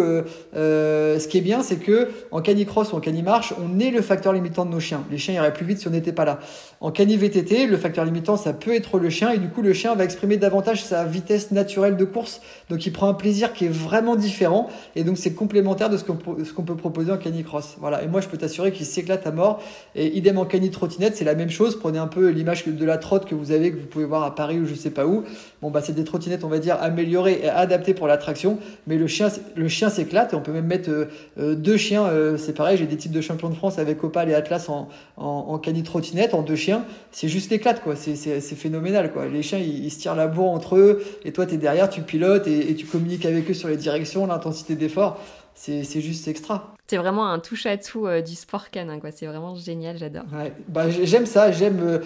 ce 0.54 1.28
qui 1.28 1.38
est 1.38 1.42
bien, 1.42 1.64
c'est 1.64 1.78
que 1.78 2.10
en 2.32 2.42
canicross 2.42 2.94
ou 2.94 2.96
en 2.96 3.00
canimarche, 3.00 3.54
on 3.62 3.80
est 3.80 3.92
le 3.92 4.02
facteur 4.02 4.34
limitant 4.34 4.66
de 4.66 4.72
nos 4.72 4.80
chiens. 4.80 5.04
Les 5.12 5.18
chiens 5.18 5.36
iraient 5.36 5.54
plus 5.54 5.66
vite 5.66 5.80
si 5.80 5.88
on 5.88 5.92
n'était 5.92 6.12
pas 6.12 6.26
là. 6.26 6.40
En 6.80 6.92
cani-VTT, 6.92 7.68
le 7.68 7.78
facteur 7.78 8.06
limitant, 8.06 8.38
ça 8.38 8.54
peut 8.54 8.74
être 8.74 8.98
le 8.98 9.10
chien, 9.10 9.32
et 9.32 9.38
du 9.38 9.50
coup, 9.50 9.62
le 9.62 9.74
chien 9.74 9.94
va 9.96 10.04
exprimer 10.04 10.38
davantage 10.38 10.84
sa 10.84 11.06
vitesse 11.06 11.52
naturelle 11.52 11.96
de 11.96 12.06
course. 12.06 12.42
Donc, 12.70 12.86
il 12.86 12.92
prend 12.92 13.08
un 13.08 13.14
plaisir 13.14 13.54
qui 13.54 13.66
est 13.66 13.72
vraiment 13.72 14.16
différent, 14.16 14.70
et 14.96 15.04
donc 15.04 15.18
c'est 15.18 15.34
complémentaire 15.34 15.90
de 15.90 15.98
ce 15.98 16.04
qu'on 16.04 16.18
qu'on 16.56 16.64
peut 16.64 16.76
proposer 16.76 17.12
en 17.12 17.18
canicross. 17.18 17.76
Voilà. 17.80 18.04
Et 18.04 18.08
moi, 18.08 18.22
je 18.22 18.28
peux 18.28 18.38
t'assurer 18.38 18.72
qu'il 18.72 18.86
s'éclate 18.86 19.26
à 19.28 19.32
mort. 19.32 19.62
Et 19.96 20.18
idem 20.18 20.38
en 20.38 20.46
cani-trottinette, 20.46 21.16
c'est 21.16 21.26
la 21.26 21.36
même 21.36 21.50
chose. 21.50 21.78
Prenez 21.80 22.00
un 22.00 22.08
peu 22.08 22.30
l'image 22.30 22.66
de 22.66 22.86
la 22.86 22.98
trotte 22.98 23.26
que 23.26 23.36
vous 23.36 23.52
avez, 23.52 23.72
que 23.72 23.78
vous 23.78 23.88
pouvez 23.88 24.06
voir 24.06 24.24
à 24.24 24.36
Paris 24.36 24.60
ou 24.60 24.66
je 24.66 24.76
sais 24.76 24.92
pas 24.92 25.06
où. 25.06 25.24
Bon, 25.62 25.72
bah, 25.72 25.82
c'est 25.84 25.94
des 25.94 26.04
trottinettes, 26.04 26.44
on 26.44 26.50
va 26.50 26.60
dire, 26.60 26.78
améliorées 26.82 27.42
et 27.44 27.50
adaptées 27.50 27.81
pour 27.94 28.08
l'attraction, 28.08 28.60
mais 28.88 28.98
le 28.98 29.08
chien, 29.08 29.30
le 29.56 29.68
chien 29.68 29.90
s'éclate, 29.90 30.34
et 30.34 30.36
on 30.36 30.42
peut 30.42 30.52
même 30.52 30.68
mettre 30.68 30.90
euh, 30.90 31.06
euh, 31.40 31.56
deux 31.56 31.78
chiens, 31.78 32.06
euh, 32.06 32.38
c'est 32.38 32.54
pareil, 32.54 32.78
j'ai 32.78 32.86
des 32.86 32.98
types 32.98 33.12
de 33.12 33.22
champions 33.22 33.50
de 33.50 33.56
France 33.56 33.80
avec 33.80 34.04
Opal 34.04 34.30
et 34.30 34.34
Atlas 34.34 34.70
en, 34.70 34.90
en, 35.18 35.26
en 35.50 35.58
cani-trottinette, 35.58 36.34
en 36.34 36.42
deux 36.42 36.56
chiens, 36.56 36.86
c'est 37.12 37.28
juste 37.28 37.52
l'éclate, 37.52 37.82
quoi, 37.82 37.96
c'est 37.96 38.42
phénoménal, 38.42 39.12
quoi. 39.12 39.28
Les 39.28 39.42
chiens, 39.42 39.60
ils, 39.60 39.92
se 39.92 40.00
tirent 40.00 40.16
la 40.16 40.28
bourre 40.28 40.52
entre 40.52 40.76
eux, 40.76 41.04
et 41.26 41.32
toi, 41.32 41.46
tu 41.46 41.56
es 41.56 41.58
derrière, 41.58 41.90
tu 41.90 42.02
pilotes, 42.02 42.48
et, 42.48 42.76
tu 42.76 42.86
communiques 42.86 43.26
avec 43.26 43.50
eux 43.50 43.54
sur 43.54 43.68
les 43.68 43.78
directions, 43.78 44.26
l'intensité 44.26 44.76
d'effort, 44.76 45.20
c'est 45.54 46.02
juste 46.02 46.28
extra. 46.28 46.74
C'est 46.88 46.98
vraiment 46.98 47.28
un 47.28 47.40
touche-à-tout 47.40 48.08
du 48.26 48.36
sport 48.36 48.70
canin, 48.70 49.00
quoi. 49.00 49.12
C'est 49.12 49.28
vraiment 49.28 49.56
génial, 49.56 49.98
j'adore. 49.98 50.24
Ouais, 50.34 50.52
bah, 50.68 50.90
j'aime 50.90 51.26
ça, 51.26 51.52
j'aime 51.52 52.02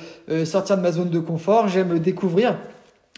sortir 0.46 0.78
de 0.78 0.82
ma 0.82 0.92
zone 0.92 1.10
de 1.10 1.20
confort, 1.20 1.68
j'aime 1.68 2.00
découvrir. 2.00 2.56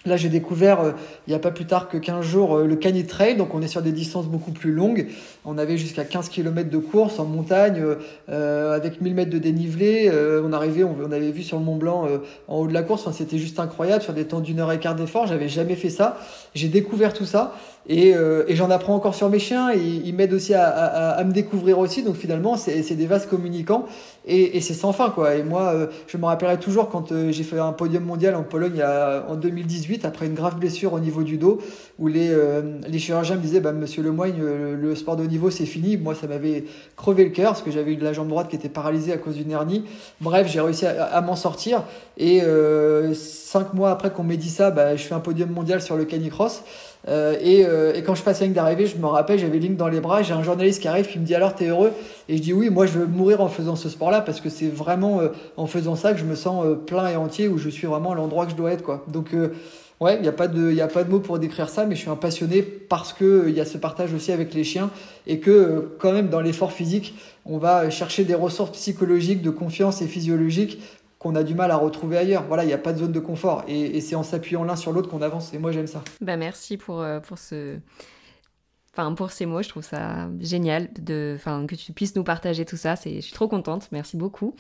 Là, 0.07 0.15
j'ai 0.15 0.29
découvert 0.29 0.79
euh, 0.79 0.91
il 1.27 1.31
n'y 1.31 1.35
a 1.35 1.39
pas 1.39 1.51
plus 1.51 1.65
tard 1.65 1.89
que 1.89 1.97
15 1.97 2.25
jours 2.25 2.55
euh, 2.55 2.65
le 2.65 2.77
Cani 2.77 3.05
Trail, 3.05 3.35
donc 3.35 3.53
on 3.53 3.61
est 3.61 3.67
sur 3.67 3.81
des 3.81 3.91
distances 3.91 4.27
beaucoup 4.27 4.51
plus 4.51 4.71
longues. 4.71 5.07
On 5.43 5.57
avait 5.57 5.77
jusqu'à 5.77 6.05
15 6.05 6.29
km 6.29 6.69
de 6.69 6.77
course 6.77 7.19
en 7.19 7.25
montagne 7.25 7.83
euh, 8.29 8.73
avec 8.73 9.01
1000 9.01 9.13
mètres 9.13 9.29
de 9.29 9.37
dénivelé. 9.37 10.09
on 10.43 10.53
arrivait, 10.53 10.83
on, 10.83 11.11
avait 11.11 11.31
vu 11.31 11.43
sur 11.43 11.59
le 11.59 11.65
Mont 11.65 11.75
Blanc 11.75 12.07
en 12.47 12.57
haut 12.57 12.67
de 12.67 12.73
la 12.73 12.83
course, 12.83 13.01
enfin, 13.01 13.11
c'était 13.11 13.37
juste 13.37 13.59
incroyable 13.59 14.01
sur 14.01 14.13
des 14.13 14.25
temps 14.25 14.39
d'une 14.39 14.59
heure 14.59 14.71
et 14.71 14.79
quart 14.79 14.95
d'effort. 14.95 15.27
J'avais 15.27 15.49
jamais 15.49 15.75
fait 15.75 15.89
ça. 15.89 16.17
J'ai 16.55 16.67
découvert 16.69 17.13
tout 17.13 17.25
ça 17.25 17.55
et, 17.87 18.09
et 18.09 18.55
j'en 18.55 18.69
apprends 18.69 18.95
encore 18.95 19.15
sur 19.15 19.29
mes 19.29 19.39
chiens. 19.39 19.71
Et 19.73 19.79
ils 19.79 20.13
m'aident 20.13 20.33
aussi 20.33 20.53
à, 20.53 20.67
à, 20.67 21.11
à, 21.11 21.23
me 21.23 21.33
découvrir 21.33 21.79
aussi. 21.79 22.03
Donc 22.03 22.15
finalement, 22.15 22.55
c'est 22.57 22.95
des 22.95 23.05
vases 23.05 23.25
communicants 23.25 23.85
et, 24.27 24.57
et 24.57 24.61
c'est 24.61 24.73
sans 24.73 24.93
fin 24.93 25.09
quoi. 25.09 25.35
Et 25.35 25.43
moi, 25.43 25.89
je 26.07 26.17
me 26.17 26.25
rappellerai 26.25 26.59
toujours 26.59 26.89
quand 26.89 27.13
j'ai 27.31 27.43
fait 27.43 27.59
un 27.59 27.73
podium 27.73 28.03
mondial 28.03 28.35
en 28.35 28.43
Pologne 28.43 28.83
en 29.27 29.35
2018 29.35 30.05
après 30.05 30.25
une 30.25 30.33
grave 30.33 30.57
blessure 30.57 30.93
au 30.93 30.99
niveau 30.99 31.23
du 31.23 31.37
dos 31.37 31.59
où 31.99 32.07
les, 32.07 32.29
euh, 32.29 32.79
les 32.87 32.99
chirurgiens 32.99 33.35
me 33.35 33.41
disaient 33.41 33.59
bah, 33.59 33.71
Monsieur 33.71 34.03
Lemoigne, 34.03 34.35
le, 34.37 34.75
le 34.75 34.95
sport 34.95 35.15
de 35.15 35.23
haut 35.23 35.27
niveau 35.27 35.49
c'est 35.49 35.65
fini. 35.65 35.97
Moi 35.97 36.15
ça 36.15 36.27
m'avait 36.27 36.65
crevé 36.95 37.23
le 37.23 37.29
cœur 37.31 37.51
parce 37.51 37.61
que 37.61 37.71
j'avais 37.71 37.93
eu 37.93 37.95
de 37.95 38.03
la 38.03 38.13
jambe 38.13 38.27
droite 38.29 38.49
qui 38.49 38.55
était 38.55 38.69
paralysée 38.69 39.13
à 39.13 39.17
cause 39.17 39.35
d'une 39.35 39.51
hernie. 39.51 39.85
Bref, 40.21 40.47
j'ai 40.47 40.61
réussi 40.61 40.85
à, 40.85 41.21
m'en 41.21 41.35
sortir 41.35 41.83
et 42.17 42.41
euh, 42.41 43.13
cinq 43.13 43.73
mois 43.73 43.91
après 43.91 44.11
qu'on 44.11 44.23
m'ait 44.23 44.37
dit 44.37 44.49
ça, 44.49 44.71
bah, 44.71 44.95
je 44.95 45.03
fais 45.03 45.15
un 45.15 45.19
podium 45.19 45.49
mondial 45.49 45.81
sur 45.81 45.95
le 45.95 46.05
canicross. 46.05 46.63
Euh, 47.07 47.37
et, 47.41 47.65
euh, 47.65 47.93
et, 47.93 48.03
quand 48.03 48.15
je 48.15 48.23
passe 48.23 48.39
la 48.41 48.47
ligne 48.47 48.55
d'arrivée, 48.55 48.85
je 48.85 48.97
me 48.97 49.05
rappelle, 49.05 49.39
j'avais 49.39 49.59
ligne 49.59 49.75
dans 49.75 49.87
les 49.87 50.01
bras, 50.01 50.23
j'ai 50.23 50.33
un 50.33 50.43
journaliste 50.43 50.81
qui 50.81 50.87
arrive 50.87 51.07
qui 51.07 51.19
me 51.19 51.25
dit 51.25 51.35
alors 51.35 51.55
t'es 51.55 51.67
heureux? 51.67 51.91
Et 52.27 52.37
je 52.37 52.41
dis 52.41 52.53
oui, 52.53 52.69
moi 52.69 52.85
je 52.85 52.99
veux 52.99 53.05
mourir 53.05 53.41
en 53.41 53.47
faisant 53.47 53.75
ce 53.75 53.87
sport-là 53.87 54.21
parce 54.21 54.41
que 54.41 54.49
c'est 54.49 54.67
vraiment 54.67 55.21
en 55.55 55.67
faisant 55.67 55.95
ça 55.95 56.13
que 56.13 56.19
je 56.19 56.25
me 56.25 56.35
sens 56.35 56.65
plein 56.85 57.07
et 57.07 57.15
entier, 57.15 57.47
où 57.47 57.57
je 57.57 57.69
suis 57.69 57.87
vraiment 57.87 58.11
à 58.11 58.15
l'endroit 58.15 58.45
que 58.45 58.51
je 58.51 58.57
dois 58.57 58.71
être. 58.71 58.83
quoi. 58.83 59.05
Donc 59.07 59.33
Ouais, 59.99 60.15
il 60.15 60.21
n'y 60.21 60.27
a, 60.27 60.31
pas 60.31 60.47
de, 60.47 60.79
a 60.79 60.87
pas 60.87 61.03
de 61.03 61.09
mots 61.09 61.19
pour 61.19 61.39
décrire 61.39 61.69
ça, 61.69 61.87
mais 61.87 61.95
je 61.95 62.01
suis 62.01 62.09
un 62.09 62.15
passionné 62.15 62.61
parce 62.61 63.13
qu'il 63.13 63.25
euh, 63.25 63.49
y 63.49 63.59
a 63.59 63.65
ce 63.65 63.79
partage 63.79 64.13
aussi 64.13 64.31
avec 64.31 64.53
les 64.53 64.63
chiens 64.63 64.91
et 65.25 65.39
que 65.39 65.49
euh, 65.49 65.95
quand 65.97 66.13
même 66.13 66.29
dans 66.29 66.39
l'effort 66.39 66.71
physique, 66.71 67.15
on 67.45 67.57
va 67.57 67.89
chercher 67.89 68.23
des 68.23 68.35
ressources 68.35 68.71
psychologiques, 68.73 69.41
de 69.41 69.49
confiance 69.49 70.03
et 70.03 70.07
physiologiques 70.07 70.79
qu'on 71.19 71.35
a 71.35 71.43
du 71.43 71.55
mal 71.55 71.71
à 71.71 71.77
retrouver 71.77 72.17
ailleurs. 72.17 72.43
Voilà, 72.47 72.63
il 72.63 72.67
n'y 72.67 72.73
a 72.73 72.77
pas 72.77 72.93
de 72.93 72.99
zone 72.99 73.11
de 73.11 73.19
confort 73.19 73.63
et, 73.67 73.99
c'est 74.01 74.15
en 74.15 74.23
s'appuyant 74.23 74.63
l'un 74.63 74.75
sur 74.75 74.91
l'autre 74.91 75.09
qu'on 75.09 75.21
avance 75.21 75.53
et 75.53 75.57
moi 75.57 75.71
j'aime 75.71 75.87
ça. 75.87 76.03
Bah 76.21 76.37
merci 76.37 76.77
pour, 76.77 77.01
euh, 77.01 77.19
pour 77.19 77.37
ce... 77.37 77.77
Enfin, 78.97 79.13
pour 79.13 79.29
ces 79.29 79.45
mots, 79.45 79.61
je 79.61 79.69
trouve 79.69 79.83
ça 79.83 80.27
génial 80.39 80.89
de, 80.99 81.33
enfin, 81.35 81.67
que 81.67 81.75
tu 81.75 81.93
puisses 81.93 82.15
nous 82.15 82.23
partager 82.23 82.65
tout 82.65 82.77
ça. 82.77 82.95
C'est, 82.95 83.17
je 83.17 83.21
suis 83.21 83.33
trop 83.33 83.47
contente. 83.47 83.89
Merci 83.91 84.17
beaucoup. 84.17 84.55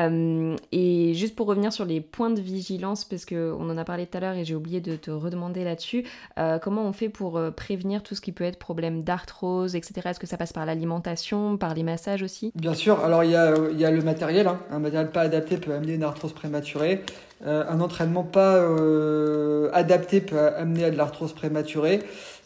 Euh, 0.00 0.56
et 0.72 1.14
juste 1.14 1.36
pour 1.36 1.46
revenir 1.46 1.72
sur 1.72 1.84
les 1.84 2.00
points 2.00 2.30
de 2.30 2.40
vigilance, 2.40 3.04
parce 3.04 3.24
qu'on 3.24 3.70
en 3.70 3.78
a 3.78 3.84
parlé 3.84 4.06
tout 4.06 4.18
à 4.18 4.20
l'heure 4.20 4.34
et 4.34 4.44
j'ai 4.44 4.56
oublié 4.56 4.80
de 4.80 4.96
te 4.96 5.12
redemander 5.12 5.62
là-dessus, 5.62 6.04
euh, 6.38 6.58
comment 6.58 6.82
on 6.82 6.92
fait 6.92 7.08
pour 7.08 7.38
euh, 7.38 7.52
prévenir 7.52 8.02
tout 8.02 8.16
ce 8.16 8.20
qui 8.20 8.32
peut 8.32 8.44
être 8.44 8.58
problème 8.58 9.04
d'arthrose, 9.04 9.76
etc. 9.76 10.02
Est-ce 10.06 10.20
que 10.20 10.26
ça 10.26 10.36
passe 10.36 10.52
par 10.52 10.66
l'alimentation, 10.66 11.56
par 11.56 11.72
les 11.72 11.84
massages 11.84 12.24
aussi? 12.24 12.52
Bien 12.56 12.74
sûr, 12.74 13.04
alors 13.04 13.22
il 13.22 13.30
y 13.30 13.36
a, 13.36 13.54
y 13.72 13.84
a, 13.84 13.90
le 13.92 14.02
matériel, 14.02 14.48
hein. 14.48 14.58
un 14.70 14.80
matériel 14.80 15.12
pas 15.12 15.22
adapté 15.22 15.58
peut 15.58 15.72
amener 15.72 15.94
une 15.94 16.02
arthrose 16.02 16.32
prématurée, 16.32 17.02
un 17.44 17.80
entraînement 17.80 18.24
pas 18.24 18.66
adapté 19.74 20.22
peut 20.22 20.38
amener 20.56 20.84
à 20.84 20.90
de 20.90 20.96
l'arthrose 20.96 21.34
prématurée. 21.34 22.00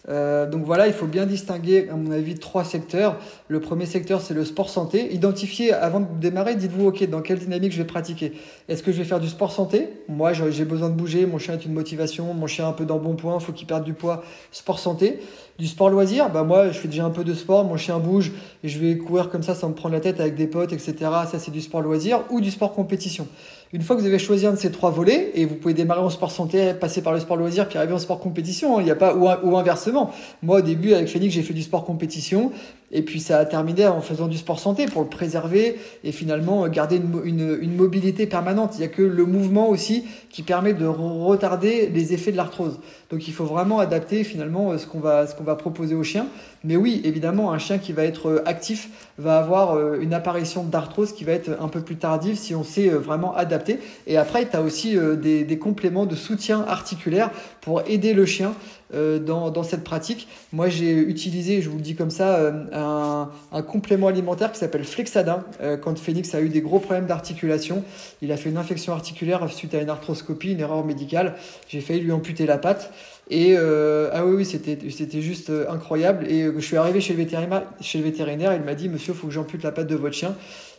Euh, 0.09 0.47
donc 0.49 0.65
voilà, 0.65 0.87
il 0.87 0.93
faut 0.93 1.07
bien 1.07 1.27
distinguer, 1.27 1.89
à 1.91 1.97
mon 1.97 2.11
avis, 2.11 2.35
trois 2.37 2.65
secteurs. 2.65 3.19
Le 3.49 3.61
premier 3.61 3.87
secteur, 3.87 4.21
c'est 4.21 4.35
le 4.35 4.45
sport 4.45 4.71
santé. 4.71 5.13
Identifiez, 5.13 5.73
avant 5.73 6.01
de 6.01 6.07
démarrer, 6.21 6.57
dites-vous, 6.57 6.87
OK, 6.87 7.09
dans 7.09 7.21
quelle 7.21 7.39
dynamique 7.39 7.73
je 7.73 7.79
vais 7.79 7.87
pratiquer? 7.87 8.33
Est-ce 8.69 8.83
que 8.83 8.93
je 8.93 8.99
vais 8.99 9.05
faire 9.05 9.21
du 9.21 9.29
sport 9.29 9.53
santé? 9.53 9.89
Moi, 10.09 10.33
j'ai 10.33 10.65
besoin 10.65 10.89
de 10.89 10.95
bouger, 10.95 11.27
mon 11.27 11.39
chien 11.39 11.55
est 11.55 11.65
une 11.65 11.73
motivation, 11.73 12.33
mon 12.35 12.47
chien 12.47 12.67
est 12.67 12.69
un 12.69 12.73
peu 12.73 12.85
dans 12.85 12.99
bon 12.99 13.15
point, 13.15 13.37
il 13.39 13.45
faut 13.45 13.53
qu'il 13.53 13.67
perde 13.67 13.85
du 13.85 13.95
poids. 13.95 14.23
Sport 14.53 14.79
santé. 14.79 15.21
Du 15.59 15.67
sport 15.67 15.91
loisir, 15.91 16.31
bah 16.31 16.43
moi, 16.43 16.71
je 16.71 16.79
fais 16.79 16.89
déjà 16.89 17.05
un 17.05 17.11
peu 17.11 17.23
de 17.23 17.35
sport, 17.35 17.65
mon 17.65 17.77
chien 17.77 17.99
bouge, 17.99 18.33
et 18.65 18.69
je 18.69 18.79
vais 18.79 18.97
courir 18.97 19.29
comme 19.29 19.43
ça 19.43 19.55
sans 19.55 19.69
me 19.69 19.75
prendre 19.75 19.95
la 19.95 20.01
tête 20.01 20.19
avec 20.19 20.35
des 20.35 20.47
potes, 20.47 20.73
etc. 20.73 20.95
Ça, 21.31 21.39
c'est 21.39 21.51
du 21.51 21.61
sport 21.61 21.83
loisir. 21.83 22.23
Ou 22.31 22.41
du 22.41 22.51
sport 22.51 22.73
compétition. 22.73 23.29
Une 23.73 23.83
fois 23.83 23.95
que 23.95 24.01
vous 24.01 24.07
avez 24.07 24.19
choisi 24.19 24.47
un 24.47 24.53
de 24.53 24.57
ces 24.57 24.73
trois 24.73 24.91
volets, 24.91 25.31
et 25.35 25.45
vous 25.45 25.55
pouvez 25.55 25.75
démarrer 25.75 26.01
en 26.01 26.11
sport 26.11 26.33
santé, 26.33 26.75
passer 26.75 27.03
par 27.03 27.13
le 27.13 27.21
sport 27.21 27.37
loisir, 27.37 27.69
puis 27.69 27.79
arriver 27.79 27.93
en 27.93 28.01
sport 28.01 28.19
compétition, 28.19 28.77
hein, 28.77 28.81
il 28.81 28.85
n'y 28.85 28.91
a 28.91 28.97
pas, 28.97 29.15
ou, 29.15 29.57
inversement. 29.57 30.11
Moi, 30.43 30.59
au 30.59 30.61
début, 30.61 30.93
avec 30.93 31.09
Phoenix, 31.09 31.33
j'ai 31.33 31.43
fait 31.43 31.55
du 31.55 31.63
sport 31.63 31.85
compétition, 31.85 32.51
et 32.93 33.03
puis 33.03 33.21
ça 33.21 33.39
a 33.39 33.45
terminé 33.45 33.87
en 33.87 34.01
faisant 34.01 34.27
du 34.27 34.37
sport 34.37 34.59
santé 34.59 34.87
pour 34.87 35.03
le 35.03 35.09
préserver 35.09 35.79
et 36.03 36.13
finalement 36.13 36.67
garder 36.69 37.01
une, 37.25 37.77
mobilité 37.77 38.27
permanente. 38.27 38.73
Il 38.75 38.79
n'y 38.81 38.87
a 38.87 38.89
que 38.89 39.03
le 39.03 39.25
mouvement 39.25 39.69
aussi 39.69 40.05
qui 40.31 40.43
permet 40.43 40.75
de 40.75 40.87
retarder 40.87 41.89
les 41.89 42.13
effets 42.13 42.33
de 42.33 42.37
l'arthrose. 42.37 42.81
Donc 43.11 43.29
il 43.29 43.33
faut 43.33 43.45
vraiment 43.45 43.79
adapter 43.79 44.25
finalement 44.25 44.77
ce 44.77 44.87
qu'on 44.87 45.01
va, 45.01 45.25
va 45.25 45.55
proposer 45.57 45.95
au 45.95 46.03
chien. 46.03 46.27
Mais 46.63 46.77
oui, 46.77 47.01
évidemment, 47.05 47.53
un 47.53 47.59
chien 47.59 47.79
qui 47.79 47.93
va 47.93 48.05
être 48.05 48.43
actif 48.45 48.91
va 49.19 49.39
avoir 49.39 49.75
euh, 49.75 49.99
une 50.01 50.13
apparition 50.13 50.63
d'arthrose 50.65 51.13
qui 51.13 51.25
va 51.25 51.33
être 51.33 51.51
un 51.59 51.69
peu 51.69 51.81
plus 51.81 51.97
tardive 51.97 52.37
si 52.37 52.55
on 52.55 52.65
sait 52.65 52.91
euh, 52.91 52.99
vraiment 52.99 53.35
adapter. 53.35 53.81
Et 54.07 54.19
après, 54.19 54.47
tu 54.47 54.57
as 54.57 54.61
aussi 54.61 54.97
euh, 54.97 55.17
des, 55.17 55.45
des 55.45 55.59
compléments 55.59 56.05
de 56.05 56.15
soutien 56.15 56.65
articulaire 56.69 57.31
pour 57.63 57.83
aider 57.87 58.13
le 58.13 58.27
chien 58.27 58.53
euh, 58.53 58.80
dans, 58.93 59.51
dans, 59.51 59.63
cette 59.63 59.85
pratique. 59.85 60.29
Moi, 60.53 60.69
j'ai 60.69 60.93
utilisé, 60.93 61.63
je 61.63 61.69
vous 61.69 61.77
le 61.77 61.83
dis 61.83 61.95
comme 61.95 62.11
ça, 62.11 62.37
euh, 62.37 63.25
un, 63.53 63.63
complément 63.63 64.09
alimentaire 64.09 64.51
qui 64.51 64.59
s'appelle 64.59 64.85
Flexadin. 64.85 65.45
Euh, 65.61 65.77
quand 65.77 65.99
Phoenix 65.99 66.35
a 66.35 66.41
eu 66.41 66.49
des 66.49 66.61
gros 66.61 66.81
problèmes 66.81 67.07
d'articulation, 67.07 67.85
il 68.23 68.33
a 68.33 68.37
fait 68.37 68.51
une 68.51 68.57
infection 68.57 68.93
articulaire 68.93 69.49
suite 69.51 69.75
à 69.75 69.81
une 69.81 69.91
arthroscopie, 69.91 70.53
une 70.53 70.61
erreur 70.61 70.85
médicale. 70.85 71.35
J'ai 71.69 71.81
failli 71.81 72.01
lui 72.01 72.13
amputer 72.13 72.47
la 72.47 72.59
patte. 72.59 72.93
Et 73.33 73.57
ah 73.57 74.27
oui, 74.27 74.39
oui 74.39 74.45
c'était, 74.45 75.21
juste 75.21 75.53
incroyable. 75.69 76.27
Et 76.29 76.51
je 76.53 76.61
suis 76.61 76.77
arrivé 76.77 77.01
chez 77.01 77.15
le 77.15 78.05
vétérinaire 78.05 78.55
il 78.55 78.63
m'a 78.63 78.75
dit, 78.75 78.89
monsieur, 78.89 79.13
il 79.13 79.17
faut 79.17 79.29
que 79.29 79.33
j'ampute 79.33 79.63
la 79.63 79.71
patte 79.71 79.87
de 79.87 79.95
votre 79.95 80.17
chien. 80.17 80.35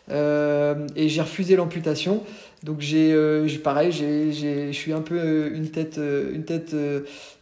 et 0.10 1.08
j'ai 1.08 1.22
refusé 1.22 1.56
l'amputation. 1.56 2.24
Donc 2.64 2.80
j'ai, 2.80 3.12
euh, 3.12 3.48
pareil, 3.64 3.92
je 3.92 4.72
suis 4.72 4.94
un 4.94 5.02
peu 5.02 5.18
euh, 5.18 5.50
une 5.56 5.70
tête, 5.70 5.98
euh, 5.98 6.32
une 6.32 6.44
tête 6.44 6.76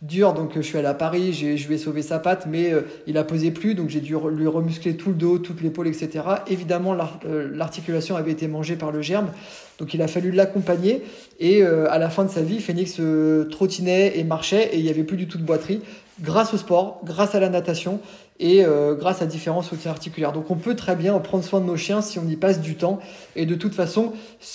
dure. 0.01 0.33
Donc 0.33 0.53
je 0.55 0.61
suis 0.61 0.77
allé 0.77 0.87
à 0.87 0.93
Paris, 0.93 1.33
je 1.33 1.67
lui 1.67 1.75
ai 1.75 1.77
sauvé 1.77 2.01
sa 2.01 2.19
patte, 2.19 2.45
mais 2.49 2.71
il 3.05 3.17
a 3.17 3.25
posé 3.25 3.51
plus, 3.51 3.75
donc 3.75 3.89
j'ai 3.89 3.99
dû 3.99 4.15
lui 4.31 4.47
remuscler 4.47 4.95
tout 4.95 5.09
le 5.09 5.15
dos, 5.15 5.37
toute 5.37 5.61
l'épaule, 5.61 5.87
etc. 5.87 6.23
Évidemment, 6.47 6.95
l'articulation 7.53 8.15
avait 8.15 8.31
été 8.31 8.47
mangée 8.47 8.77
par 8.77 8.91
le 8.91 9.01
germe, 9.01 9.31
donc 9.77 9.93
il 9.93 10.01
a 10.01 10.07
fallu 10.07 10.31
l'accompagner. 10.31 11.03
Et 11.39 11.63
à 11.63 11.97
la 11.97 12.09
fin 12.09 12.23
de 12.23 12.29
sa 12.29 12.41
vie, 12.41 12.61
Phoenix 12.61 13.01
trottinait 13.51 14.17
et 14.17 14.23
marchait, 14.23 14.69
et 14.73 14.77
il 14.77 14.83
n'y 14.83 14.89
avait 14.89 15.03
plus 15.03 15.17
du 15.17 15.27
tout 15.27 15.37
de 15.37 15.43
boiterie 15.43 15.81
grâce 16.21 16.53
au 16.53 16.57
sport, 16.57 17.01
grâce 17.03 17.35
à 17.35 17.39
la 17.39 17.49
natation 17.49 17.99
et 18.39 18.63
euh, 18.63 18.95
grâce 18.95 19.21
à 19.21 19.25
différents 19.25 19.61
soutiens 19.61 19.91
articulaires. 19.91 20.31
Donc 20.31 20.49
on 20.49 20.55
peut 20.55 20.75
très 20.75 20.95
bien 20.95 21.17
prendre 21.19 21.43
soin 21.43 21.59
de 21.59 21.65
nos 21.65 21.75
chiens 21.75 22.01
si 22.01 22.19
on 22.19 22.27
y 22.27 22.37
passe 22.37 22.61
du 22.61 22.75
temps. 22.75 22.99
Et 23.35 23.45
de 23.45 23.55
toute 23.55 23.75
façon, 23.75 24.13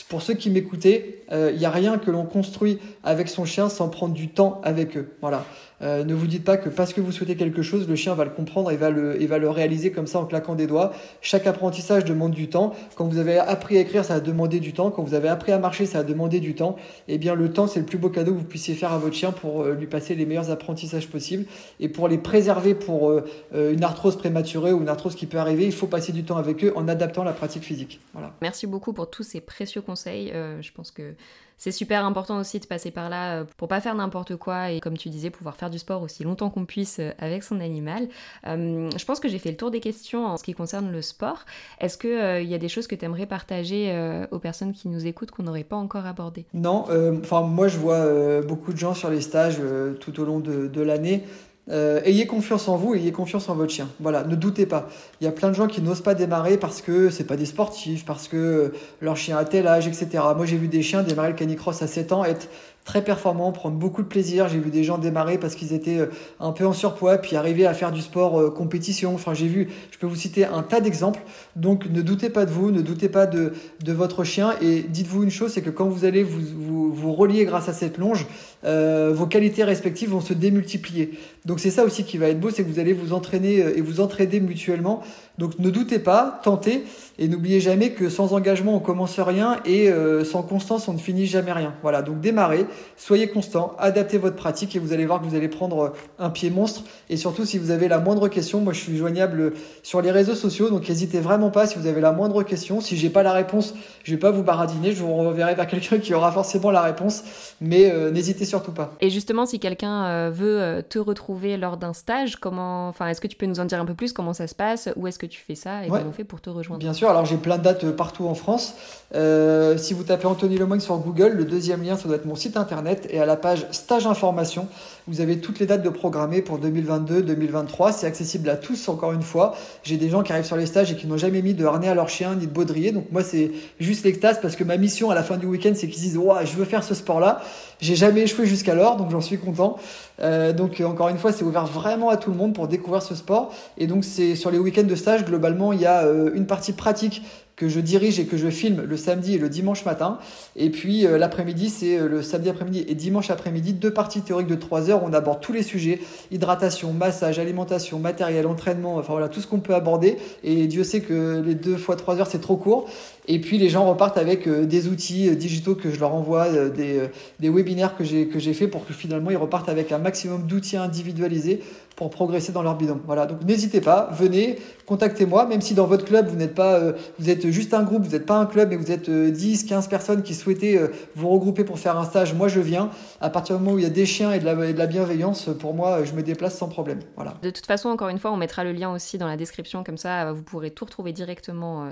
pour 0.09 0.22
ceux 0.22 0.35
qui 0.35 0.51
m'écoutaient, 0.51 1.22
il 1.30 1.35
euh, 1.35 1.53
n'y 1.53 1.66
a 1.66 1.70
rien 1.70 1.99
que 1.99 2.11
l'on 2.11 2.24
construit 2.24 2.78
avec 3.03 3.28
son 3.28 3.45
chien 3.45 3.68
sans 3.68 3.89
prendre 3.89 4.14
du 4.14 4.28
temps 4.28 4.61
avec 4.64 4.97
eux. 4.97 5.12
Voilà. 5.20 5.45
Euh, 5.83 6.05
ne 6.05 6.14
vous 6.14 6.27
dites 6.27 6.45
pas 6.45 6.57
que 6.57 6.68
parce 6.68 6.93
que 6.93 7.01
vous 7.01 7.12
souhaitez 7.12 7.37
quelque 7.37 7.62
chose, 7.62 7.89
le 7.89 7.97
chien 7.97 8.14
va 8.14 8.25
le 8.25 8.31
comprendre 8.31 8.70
et 8.70 8.77
va 8.77 8.91
le, 8.91 9.20
et 9.20 9.27
va 9.27 9.39
le 9.39 9.51
réaliser 9.51 9.91
comme 9.91 10.07
ça 10.07 10.18
en 10.18 10.25
claquant 10.25 10.55
des 10.55 10.66
doigts. 10.66 10.93
Chaque 11.20 11.47
apprentissage 11.47 12.05
demande 12.05 12.33
du 12.33 12.49
temps. 12.49 12.75
Quand 12.97 13.07
vous 13.07 13.18
avez 13.18 13.39
appris 13.39 13.77
à 13.77 13.81
écrire, 13.81 14.05
ça 14.05 14.14
va 14.14 14.20
demander 14.20 14.61
du 14.61 14.72
temps. 14.72 14.91
Quand 14.91 15.03
vous 15.03 15.14
avez 15.14 15.29
appris 15.29 15.53
à 15.53 15.59
marcher, 15.59 15.87
ça 15.87 15.99
va 15.99 16.05
demander 16.05 16.41
du 16.41 16.55
temps. 16.55 16.77
Eh 17.09 17.18
bien, 17.18 17.35
le 17.35 17.53
temps, 17.53 17.66
c'est 17.66 17.81
le 17.81 17.87
plus 17.87 17.99
beau 17.99 18.09
cadeau 18.09 18.33
que 18.33 18.39
vous 18.39 18.45
puissiez 18.45 18.75
faire 18.75 18.93
à 18.93 18.99
votre 18.99 19.14
chien 19.14 19.33
pour 19.33 19.62
euh, 19.62 19.75
lui 19.75 19.87
passer 19.87 20.14
les 20.14 20.27
meilleurs 20.27 20.51
apprentissages 20.51 21.09
possibles. 21.09 21.45
Et 21.81 21.89
pour 21.89 22.09
les 22.09 22.18
préserver 22.18 22.75
pour 22.75 23.11
euh, 23.11 23.22
une 23.53 23.85
arthrose 23.85 24.16
prématurée 24.16 24.72
ou 24.72 24.81
une 24.81 24.89
arthrose 24.89 25.14
qui 25.14 25.27
peut 25.27 25.39
arriver, 25.39 25.64
il 25.64 25.72
faut 25.72 25.87
passer 25.87 26.12
du 26.12 26.25
temps 26.25 26.37
avec 26.37 26.64
eux 26.64 26.72
en 26.77 26.89
adaptant 26.89 27.25
la 27.25 27.33
pratique 27.33 27.62
physique. 27.62 28.01
Voilà. 28.12 28.33
Merci 28.43 28.66
beaucoup 28.66 28.93
pour 28.93 29.11
tous 29.11 29.22
ces 29.22 29.41
précieux 29.41 29.81
conseils. 29.81 30.33
je 30.33 30.72
pense 30.72 30.91
que 30.91 31.14
c'est 31.57 31.72
super 31.72 32.05
important 32.05 32.38
aussi 32.38 32.61
de 32.61 32.66
passer 32.66 32.90
par 32.90 33.09
là 33.09 33.40
euh, 33.40 33.44
pour 33.57 33.68
pas 33.68 33.80
faire 33.80 33.94
n'importe 33.94 34.36
quoi 34.36 34.70
et 34.70 34.80
comme 34.80 34.96
tu 34.96 35.09
disais 35.09 35.30
pouvoir 35.30 35.57
faire 35.57 35.70
du 35.70 35.78
sport 35.78 36.02
aussi 36.02 36.24
longtemps 36.24 36.50
qu'on 36.50 36.64
puisse 36.64 36.98
euh, 36.98 37.11
avec 37.18 37.42
son 37.42 37.61
animal. 37.61 38.09
Euh, 38.46 38.90
je 38.96 39.05
pense 39.05 39.20
que 39.20 39.28
j'ai 39.28 39.38
fait 39.38 39.50
le 39.50 39.57
tour 39.57 39.70
des 39.70 39.80
questions 39.80 40.26
en 40.26 40.36
ce 40.36 40.44
qui 40.44 40.55
concerne 40.55 40.90
le 40.90 41.02
sport. 41.02 41.44
Est-ce 41.80 41.98
qu'il 41.98 42.44
il 42.44 42.50
y 42.50 42.55
a 42.55 42.59
des 42.59 42.68
choses 42.68 42.86
que 42.86 42.94
tu 42.94 43.05
aimerais 43.05 43.26
partager 43.26 44.24
aux 44.30 44.38
personnes 44.38 44.72
qui 44.72 44.88
nous 44.88 45.07
écoutent 45.07 45.30
qu'on 45.30 45.44
n'aurait 45.44 45.64
pas 45.64 45.76
encore 45.76 46.07
abordées? 46.07 46.46
Non, 46.52 46.86
enfin 47.20 47.42
moi 47.42 47.68
je 47.68 47.78
vois 47.78 48.42
beaucoup 48.42 48.72
de 48.72 48.78
gens 48.78 48.94
sur 48.94 49.11
les 49.11 49.20
stages 49.20 49.61
tout 50.00 50.20
au 50.20 50.24
long 50.24 50.40
de 50.40 50.80
l'année 50.80 51.24
euh, 51.71 52.01
ayez 52.05 52.27
confiance 52.27 52.69
en 52.69 52.77
vous, 52.77 52.95
ayez 52.95 53.11
confiance 53.12 53.49
en 53.49 53.55
votre 53.55 53.73
chien. 53.73 53.89
Voilà, 54.01 54.25
ne 54.25 54.35
doutez 54.35 54.67
pas. 54.67 54.89
Il 55.21 55.25
y 55.25 55.29
a 55.29 55.33
plein 55.33 55.49
de 55.49 55.55
gens 55.55 55.67
qui 55.67 55.81
n'osent 55.81 56.03
pas 56.03 56.15
démarrer 56.15 56.59
parce 56.59 56.83
que 56.83 57.09
c'est 57.09 57.25
pas 57.25 57.37
des 57.37 57.47
sportifs, 57.47 58.05
parce 58.05 58.29
que 58.29 58.75
leur 59.01 59.17
chien 59.17 59.39
a 59.39 59.45
tel 59.45 59.67
âge, 59.67 59.87
etc. 59.87 60.23
Moi, 60.37 60.45
j'ai 60.45 60.57
vu 60.57 60.69
des 60.69 60.83
chiens 60.83 61.03
démarrer 61.03 61.31
le 61.31 61.35
canicross 61.35 61.81
à 61.81 61.87
7 61.87 62.12
ans, 62.12 62.25
être 62.25 62.49
très 62.85 63.03
performants, 63.03 63.51
prendre 63.51 63.77
beaucoup 63.77 64.03
de 64.03 64.07
plaisir. 64.07 64.49
J'ai 64.49 64.59
vu 64.59 64.71
des 64.71 64.85
gens 64.85 64.99
démarrer 64.99 65.39
parce 65.39 65.55
qu'ils 65.55 65.73
étaient 65.73 66.01
euh, 66.01 66.07
un 66.39 66.53
peu 66.53 66.67
en 66.67 66.75
surpoids, 66.75 67.19
puis 67.19 67.35
arriver 67.35 67.67
à 67.67 67.73
faire 67.73 67.93
du 67.93 68.03
sport 68.03 68.39
euh, 68.39 68.51
compétition. 68.51 69.15
Enfin, 69.15 69.33
j'ai 69.33 69.49
vu, 69.49 69.71
je 69.91 69.99
peux 69.99 70.07
vous 70.07 70.17
citer 70.17 70.45
un 70.45 70.62
tas 70.62 70.81
d'exemples. 70.81 71.23
Donc, 71.57 71.87
ne 71.91 72.03
doutez 72.03 72.29
pas 72.29 72.45
de 72.45 72.51
vous, 72.51 72.71
ne 72.71 72.83
doutez 72.83 73.09
pas 73.09 73.27
de, 73.27 73.55
de 73.83 73.93
votre 73.93 74.23
chien. 74.23 74.53
Et 74.61 74.83
dites-vous 74.83 75.23
une 75.23 75.31
chose, 75.31 75.53
c'est 75.53 75.62
que 75.62 75.71
quand 75.71 75.89
vous 75.89 76.05
allez 76.05 76.23
vous, 76.23 76.43
vous, 76.43 76.93
vous 76.93 77.12
relier 77.15 77.47
grâce 77.47 77.71
à 77.71 77.73
cette 77.73 77.97
longe, 77.97 78.27
euh, 78.65 79.12
vos 79.15 79.27
qualités 79.27 79.65
respectives 79.65 80.11
vont 80.11 80.21
se 80.21 80.33
démultiplier. 80.33 81.19
Donc, 81.45 81.61
c'est 81.61 81.71
ça 81.71 81.85
aussi 81.85 82.05
qui 82.05 82.19
va 82.19 82.29
être 82.29 82.41
beau, 82.41 82.51
c'est 82.51 82.65
que 82.65 82.71
vous 82.71 82.79
allez 82.79 82.93
vous 82.93 83.12
entraîner 83.12 83.57
et 83.57 83.81
vous 83.81 84.01
entraider 84.01 84.41
mutuellement. 84.41 85.03
Donc, 85.39 85.59
ne 85.59 85.71
doutez 85.71 85.99
pas, 85.99 86.41
tentez. 86.43 86.85
Et 87.17 87.29
n'oubliez 87.29 87.61
jamais 87.61 87.91
que 87.91 88.09
sans 88.09 88.33
engagement, 88.33 88.75
on 88.75 88.81
commence 88.81 89.21
rien 89.21 89.59
et 89.65 89.89
euh, 89.89 90.25
sans 90.25 90.43
constance, 90.43 90.89
on 90.89 90.95
ne 90.95 90.99
finit 90.99 91.27
jamais 91.27 91.53
rien. 91.53 91.75
Voilà, 91.83 92.03
donc 92.03 92.21
démarrez, 92.21 92.67
soyez 92.97 93.29
constant, 93.29 93.77
adaptez 93.79 94.19
votre 94.19 94.35
pratique 94.35 94.75
et 94.75 94.81
vous 94.81 94.93
allez 94.93 95.07
voir 95.07 95.21
que 95.21 95.27
vous 95.27 95.37
allez 95.37 95.47
prendre 95.47 95.93
un 96.19 96.31
pied 96.31 96.51
monstre. 96.51 96.83
Et 97.11 97.17
surtout, 97.17 97.45
si 97.45 97.57
vous 97.57 97.71
avez 97.71 97.87
la 97.87 97.99
moindre 97.99 98.27
question, 98.27 98.61
moi 98.61 98.73
je 98.73 98.81
suis 98.81 98.97
joignable 98.97 99.53
sur 99.85 100.03
les 100.03 100.11
réseaux 100.11 100.35
sociaux, 100.35 100.71
donc 100.71 100.89
n'hésitez 100.89 101.21
vraiment 101.21 101.51
pas 101.51 101.69
si 101.69 101.79
vous 101.79 101.87
avez 101.87 102.01
la 102.01 102.11
moindre 102.11 102.43
question. 102.43 102.81
Si 102.81 102.97
j'ai 102.97 103.11
pas 103.11 103.23
la 103.23 103.33
réponse, 103.33 103.75
je 104.03 104.11
vais 104.11 104.21
pas 104.21 104.33
vous 104.33 104.43
baradiner, 104.43 104.91
je 104.91 105.05
vous 105.05 105.15
reverrai 105.15 105.55
vers 105.55 105.67
quelqu'un 105.69 105.99
qui 105.99 106.15
aura 106.15 106.33
forcément 106.33 106.73
la 106.73 106.83
réponse, 106.83 107.23
mais 107.61 107.93
euh, 107.93 108.11
n'hésitez 108.11 108.45
surtout 108.55 108.72
pas. 108.72 108.92
Et 109.00 109.11
justement, 109.11 109.46
si 109.46 109.59
quelqu'un 109.59 110.05
euh, 110.05 110.30
veut 110.32 110.82
te 110.88 110.98
retrouver 110.98 111.57
lors 111.57 111.76
d'un 111.76 111.92
stage, 111.92 112.36
comment, 112.36 112.88
enfin, 112.88 113.09
est-ce 113.09 113.20
que 113.20 113.26
tu 113.26 113.36
peux 113.36 113.46
nous 113.46 113.61
en 113.61 113.64
dire 113.64 113.80
un 113.80 113.84
peu 113.84 113.94
plus 113.94 114.12
comment 114.12 114.32
ça 114.32 114.46
se 114.46 114.55
passe, 114.55 114.88
où 114.96 115.07
est-ce 115.07 115.18
que 115.18 115.26
tu 115.26 115.40
fais 115.40 115.55
ça 115.55 115.84
et 115.84 115.88
comment 115.88 116.09
on 116.09 116.12
fait 116.12 116.24
pour 116.24 116.40
te 116.40 116.50
rejoindre? 116.50 116.80
Bien 116.80 116.92
sûr. 116.92 117.09
Alors 117.09 117.24
j'ai 117.24 117.36
plein 117.36 117.59
de 117.59 117.62
dates 117.62 117.90
partout 117.92 118.26
en 118.26 118.34
France. 118.34 118.74
Euh, 119.14 119.76
si 119.76 119.94
vous 119.94 120.02
tapez 120.02 120.26
Anthony 120.26 120.59
Lemoyne 120.59 120.80
sur 120.80 120.96
Google, 120.98 121.32
le 121.32 121.44
deuxième 121.44 121.82
lien, 121.82 121.96
ça 121.96 122.09
doit 122.09 122.16
être 122.16 122.24
mon 122.24 122.34
site 122.34 122.57
internet. 122.57 123.07
Et 123.11 123.20
à 123.20 123.26
la 123.26 123.36
page 123.36 123.66
stage 123.70 124.07
information, 124.07 124.68
vous 125.07 125.20
avez 125.20 125.38
toutes 125.38 125.59
les 125.59 125.66
dates 125.66 125.82
de 125.82 125.90
programmées 125.90 126.40
pour 126.40 126.59
2022, 126.59 127.22
2023. 127.22 127.92
C'est 127.92 128.07
accessible 128.07 128.48
à 128.48 128.57
tous, 128.57 128.88
encore 128.88 129.12
une 129.12 129.22
fois. 129.22 129.55
J'ai 129.82 129.98
des 129.98 130.09
gens 130.09 130.22
qui 130.22 130.32
arrivent 130.32 130.46
sur 130.46 130.57
les 130.57 130.64
stages 130.64 130.90
et 130.90 130.96
qui 130.96 131.07
n'ont 131.07 131.18
jamais 131.18 131.42
mis 131.42 131.52
de 131.52 131.66
harnais 131.66 131.88
à 131.88 131.94
leur 131.94 132.09
chien 132.09 132.34
ni 132.34 132.46
de 132.46 132.52
baudrier. 132.52 132.90
Donc 132.90 133.12
moi, 133.12 133.22
c'est 133.22 133.50
juste 133.78 134.05
l'extase 134.07 134.40
parce 134.40 134.57
que 134.57 134.64
ma 134.64 134.78
mission 134.78 135.11
à 135.11 135.14
la 135.14 135.22
fin 135.22 135.36
du 135.36 135.44
week-end, 135.44 135.72
c'est 135.74 135.88
qu'ils 135.88 136.00
disent 136.00 136.16
ouais, 136.16 136.46
je 136.46 136.57
veux 136.57 136.64
faire 136.64 136.82
ce 136.82 136.94
sport-là. 136.94 137.42
J'ai 137.80 137.96
jamais 137.96 138.22
échoué 138.22 138.46
jusqu'alors, 138.46 138.96
donc 138.96 139.11
j'en 139.11 139.20
suis 139.20 139.36
content. 139.36 139.76
Euh, 140.20 140.55
donc 140.55 140.80
encore 140.80 141.11
une 141.11 141.18
fois, 141.18 141.32
c'est 141.32 141.44
ouvert 141.44 141.66
vraiment 141.66 142.09
à 142.09 142.16
tout 142.16 142.30
le 142.30 142.36
monde 142.36 142.55
pour 142.55 142.66
découvrir 142.66 143.02
ce 143.02 143.14
sport. 143.14 143.52
Et 143.76 143.86
donc 143.86 144.05
c'est 144.05 144.36
sur 144.36 144.50
les 144.50 144.59
week-ends 144.59 144.84
de 144.84 144.94
stage, 144.94 145.26
globalement, 145.26 145.74
il 145.74 145.82
y 145.82 145.86
a 145.86 146.05
euh, 146.05 146.30
une 146.34 146.46
partie 146.46 146.72
pratique 146.72 147.22
que 147.57 147.68
je 147.68 147.80
dirige 147.80 148.18
et 148.18 148.26
que 148.26 148.36
je 148.36 148.48
filme 148.48 148.82
le 148.82 148.96
samedi 148.96 149.34
et 149.34 149.38
le 149.38 149.48
dimanche 149.48 149.84
matin. 149.84 150.18
Et 150.57 150.70
puis 150.70 151.07
euh, 151.07 151.18
l'après-midi, 151.18 151.70
c'est 151.70 151.98
euh, 151.98 152.09
le 152.09 152.22
samedi 152.22 152.48
après-midi 152.48 152.84
et 152.88 152.94
dimanche 152.94 153.30
après-midi, 153.30 153.72
deux 153.72 153.92
parties 153.92 154.22
théoriques 154.22 154.48
de 154.48 154.57
3 154.57 154.90
heures. 154.90 155.05
On 155.05 155.12
aborde 155.12 155.40
tous 155.40 155.52
les 155.52 155.62
sujets, 155.62 156.00
hydratation, 156.32 156.92
massage, 156.92 157.38
alimentation, 157.38 157.98
matériel, 157.98 158.46
entraînement, 158.46 158.96
enfin 158.96 159.12
voilà, 159.12 159.28
tout 159.28 159.40
ce 159.40 159.46
qu'on 159.46 159.61
peut 159.61 159.74
aborder. 159.74 160.16
Et 160.42 160.66
Dieu 160.66 160.82
sait 160.82 161.00
que 161.00 161.42
les 161.44 161.55
deux 161.55 161.76
fois 161.76 161.96
3 161.96 162.18
heures, 162.18 162.26
c'est 162.26 162.40
trop 162.40 162.57
court. 162.57 162.88
Et 163.28 163.40
puis 163.40 163.57
les 163.59 163.68
gens 163.68 163.86
repartent 163.86 164.18
avec 164.18 164.48
euh, 164.48 164.66
des 164.66 164.88
outils 164.88 165.34
digitaux 165.36 165.76
que 165.76 165.90
je 165.90 166.00
leur 166.00 166.12
envoie, 166.12 166.48
des, 166.68 167.09
des 167.38 167.48
webinaires 167.48 167.96
que 167.96 168.05
j'ai, 168.05 168.26
que 168.26 168.38
j'ai 168.38 168.52
fait 168.52 168.66
pour 168.66 168.86
que 168.86 168.92
finalement 168.92 169.30
ils 169.30 169.36
repartent 169.36 169.68
avec 169.68 169.92
un 169.92 169.98
maximum 169.98 170.46
d'outils 170.46 170.76
individualisés 170.76 171.61
pour 171.97 172.11
progresser 172.11 172.53
dans 172.53 172.62
leur 172.62 172.76
bidon. 172.76 173.01
Voilà, 173.07 173.26
donc 173.26 173.42
n'hésitez 173.45 173.80
pas, 173.80 174.09
venez, 174.12 174.59
contactez-moi, 174.86 175.47
même 175.47 175.61
si 175.61 175.74
dans 175.74 175.86
votre 175.86 176.05
club 176.05 176.28
vous 176.28 176.36
n'êtes 176.36 176.55
pas, 176.55 176.80
vous 177.18 177.30
êtes 177.30 177.49
juste 177.51 177.74
un 177.74 177.82
groupe, 177.82 178.03
vous 178.03 178.12
n'êtes 178.12 178.26
pas 178.26 178.36
un 178.36 178.47
club 178.47 178.72
et 178.72 178.76
vous 178.76 178.90
êtes 178.90 179.11
10, 179.11 179.64
euh, 179.64 179.68
15 179.68 179.88
personnes 179.88 180.22
qui 180.22 180.34
souhaitaient 180.34 180.76
euh, 180.76 180.88
vous 181.14 181.28
regrouper 181.28 181.64
pour 181.64 181.78
faire 181.78 181.99
un 181.99 182.05
stage, 182.05 182.34
moi 182.34 182.49
je 182.49 182.61
viens. 182.61 182.90
À 183.20 183.30
partir 183.30 183.57
du 183.57 183.62
moment 183.62 183.76
où 183.76 183.78
il 183.78 183.84
y 183.84 183.86
a 183.86 183.90
des 183.90 184.07
chiens 184.07 184.32
et 184.32 184.40
de 184.40 184.45
la, 184.45 184.86
bienveillance, 184.86 185.49
pour 185.59 185.74
moi, 185.74 186.05
je 186.05 186.12
me 186.12 186.22
déplace 186.22 186.59
sans 186.59 186.68
problème. 186.68 187.01
Voilà. 187.16 187.34
De 187.42 187.51
toute 187.51 187.66
façon, 187.66 187.88
encore 187.88 188.09
une 188.09 188.18
fois, 188.18 188.32
on 188.32 188.36
mettra 188.36 188.64
le 188.64 188.72
lien 188.72 188.92
aussi 188.92 189.18
dans 189.18 189.28
la 189.28 189.36
description, 189.36 189.84
comme 189.84 189.99
ça 189.99 190.32
vous 190.32 190.42
pourrez 190.42 190.70
tout 190.70 190.84
retrouver 190.84 191.12
directement 191.12 191.84
euh, 191.84 191.90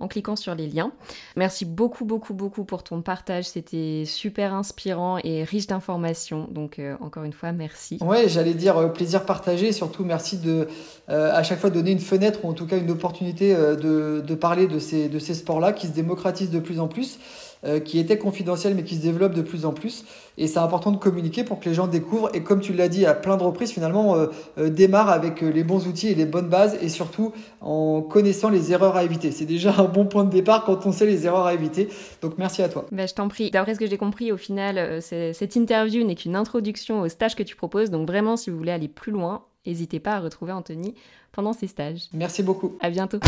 en 0.00 0.08
cliquant 0.08 0.36
sur 0.36 0.54
les 0.54 0.66
liens. 0.68 0.92
Merci 1.36 1.64
beaucoup, 1.64 2.04
beaucoup, 2.04 2.34
beaucoup 2.34 2.64
pour 2.64 2.82
ton 2.82 3.02
partage. 3.02 3.44
C'était 3.44 4.04
super 4.06 4.54
inspirant 4.54 5.18
et 5.22 5.44
riche 5.44 5.66
d'informations. 5.66 6.48
Donc, 6.50 6.80
encore 7.00 7.24
une 7.24 7.32
fois, 7.32 7.52
merci. 7.52 7.98
Ouais, 8.00 8.28
j'allais 8.28 8.54
dire 8.54 8.92
plaisir 8.92 9.24
partagé. 9.24 9.72
Surtout, 9.72 10.04
merci 10.04 10.38
de 10.38 10.68
à 11.08 11.42
chaque 11.42 11.58
fois 11.58 11.70
donner 11.70 11.92
une 11.92 12.00
fenêtre 12.00 12.44
ou 12.44 12.48
en 12.48 12.52
tout 12.52 12.66
cas 12.66 12.78
une 12.78 12.90
opportunité 12.90 13.54
de, 13.54 14.22
de 14.26 14.34
parler 14.34 14.66
de 14.66 14.78
ces 14.78 15.08
de 15.08 15.18
ces 15.18 15.34
sports-là 15.34 15.72
qui 15.72 15.86
se 15.86 15.92
démocratisent 15.92 16.50
de 16.50 16.60
plus 16.60 16.80
en 16.80 16.88
plus, 16.88 17.18
euh, 17.64 17.78
qui 17.78 17.98
étaient 17.98 18.18
confidentiels 18.18 18.74
mais 18.74 18.82
qui 18.82 18.96
se 18.96 19.02
développent 19.02 19.34
de 19.34 19.42
plus 19.42 19.64
en 19.66 19.72
plus. 19.72 20.04
Et 20.36 20.46
c'est 20.46 20.58
important 20.58 20.90
de 20.90 20.96
communiquer 20.96 21.44
pour 21.44 21.60
que 21.60 21.68
les 21.68 21.74
gens 21.74 21.86
découvrent 21.86 22.28
et 22.34 22.42
comme 22.42 22.60
tu 22.60 22.72
l'as 22.72 22.88
dit 22.88 23.06
à 23.06 23.14
plein 23.14 23.36
de 23.36 23.42
reprises, 23.42 23.70
finalement, 23.70 24.16
euh, 24.16 24.26
euh, 24.58 24.68
démarre 24.68 25.10
avec 25.10 25.42
les 25.42 25.62
bons 25.62 25.86
outils 25.86 26.08
et 26.08 26.14
les 26.14 26.26
bonnes 26.26 26.48
bases 26.48 26.76
et 26.82 26.88
surtout 26.88 27.32
en 27.60 28.02
connaissant 28.02 28.48
les 28.48 28.72
erreurs 28.72 28.96
à 28.96 29.04
éviter. 29.04 29.30
C'est 29.30 29.44
déjà 29.44 29.74
un 29.78 29.84
bon 29.84 30.06
point 30.06 30.24
de 30.24 30.30
départ 30.30 30.64
quand 30.64 30.86
on 30.86 30.92
sait 30.92 31.06
les 31.06 31.26
erreurs 31.26 31.46
à 31.46 31.54
éviter. 31.54 31.88
Donc 32.20 32.38
merci 32.38 32.62
à 32.62 32.68
toi. 32.68 32.86
Ben, 32.90 33.06
je 33.06 33.14
t'en 33.14 33.28
prie. 33.28 33.50
D'après 33.50 33.74
ce 33.74 33.78
que 33.78 33.86
j'ai 33.86 33.98
compris, 33.98 34.32
au 34.32 34.36
final, 34.36 35.00
cette 35.00 35.56
interview 35.56 36.04
n'est 36.04 36.16
qu'une 36.16 36.36
introduction 36.36 37.00
au 37.00 37.08
stage 37.08 37.36
que 37.36 37.42
tu 37.42 37.54
proposes. 37.54 37.90
Donc 37.90 38.08
vraiment, 38.08 38.36
si 38.36 38.50
vous 38.50 38.56
voulez 38.56 38.72
aller 38.72 38.88
plus 38.88 39.12
loin, 39.12 39.44
n'hésitez 39.66 40.00
pas 40.00 40.14
à 40.14 40.20
retrouver 40.20 40.52
Anthony 40.52 40.94
pendant 41.32 41.52
ces 41.52 41.66
stages. 41.66 42.08
Merci 42.12 42.42
beaucoup. 42.42 42.76
À 42.80 42.90
bientôt. 42.90 43.18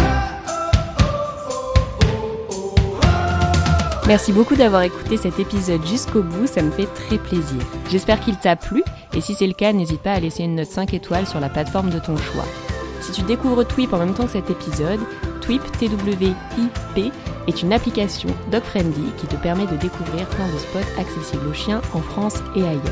Merci 4.07 4.33
beaucoup 4.33 4.55
d'avoir 4.55 4.83
écouté 4.83 5.17
cet 5.17 5.41
épisode 5.41 5.85
jusqu'au 5.87 6.23
bout, 6.23 6.47
ça 6.47 6.61
me 6.61 6.71
fait 6.71 6.87
très 6.87 7.17
plaisir. 7.17 7.57
J'espère 7.91 8.21
qu'il 8.21 8.37
t'a 8.37 8.55
plu 8.55 8.85
et 9.15 9.23
si 9.23 9.35
c'est 9.35 9.47
le 9.47 9.55
cas, 9.55 9.73
n'hésite 9.73 10.03
pas 10.03 10.13
à 10.13 10.21
laisser 10.21 10.45
une 10.45 10.57
note 10.57 10.69
5 10.69 10.93
étoiles 10.93 11.27
sur 11.27 11.41
la 11.41 11.49
plateforme 11.49 11.89
de 11.89 11.99
ton 11.99 12.15
choix. 12.19 12.45
Si 13.01 13.13
tu 13.13 13.23
découvres 13.23 13.67
Twip 13.67 13.95
en 13.95 13.99
même 13.99 14.13
temps 14.13 14.27
que 14.27 14.33
cet 14.33 14.51
épisode, 14.51 15.01
Twip, 15.41 15.63
T-W-I-P, 15.79 17.13
est 17.47 17.63
une 17.63 17.73
application 17.73 18.29
dog-friendly 18.53 19.11
qui 19.17 19.27
te 19.27 19.37
permet 19.37 19.67
de 19.67 19.77
découvrir 19.77 20.27
plein 20.29 20.49
de 20.49 20.59
spots 20.59 21.01
accessibles 21.01 21.49
aux 21.49 21.55
chiens 21.55 21.81
en 21.95 22.01
France 22.01 22.37
et 22.55 22.63
ailleurs. 22.63 22.83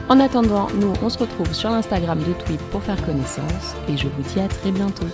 En 0.09 0.19
attendant, 0.19 0.67
nous 0.81 0.91
on 1.03 1.09
se 1.09 1.19
retrouve 1.19 1.53
sur 1.53 1.69
l'Instagram 1.69 2.17
de 2.19 2.33
Tweep 2.33 2.59
pour 2.71 2.81
faire 2.81 3.05
connaissance 3.05 3.75
et 3.87 3.95
je 3.95 4.07
vous 4.07 4.23
dis 4.33 4.39
à 4.39 4.47
très 4.47 4.71
bientôt. 4.71 5.05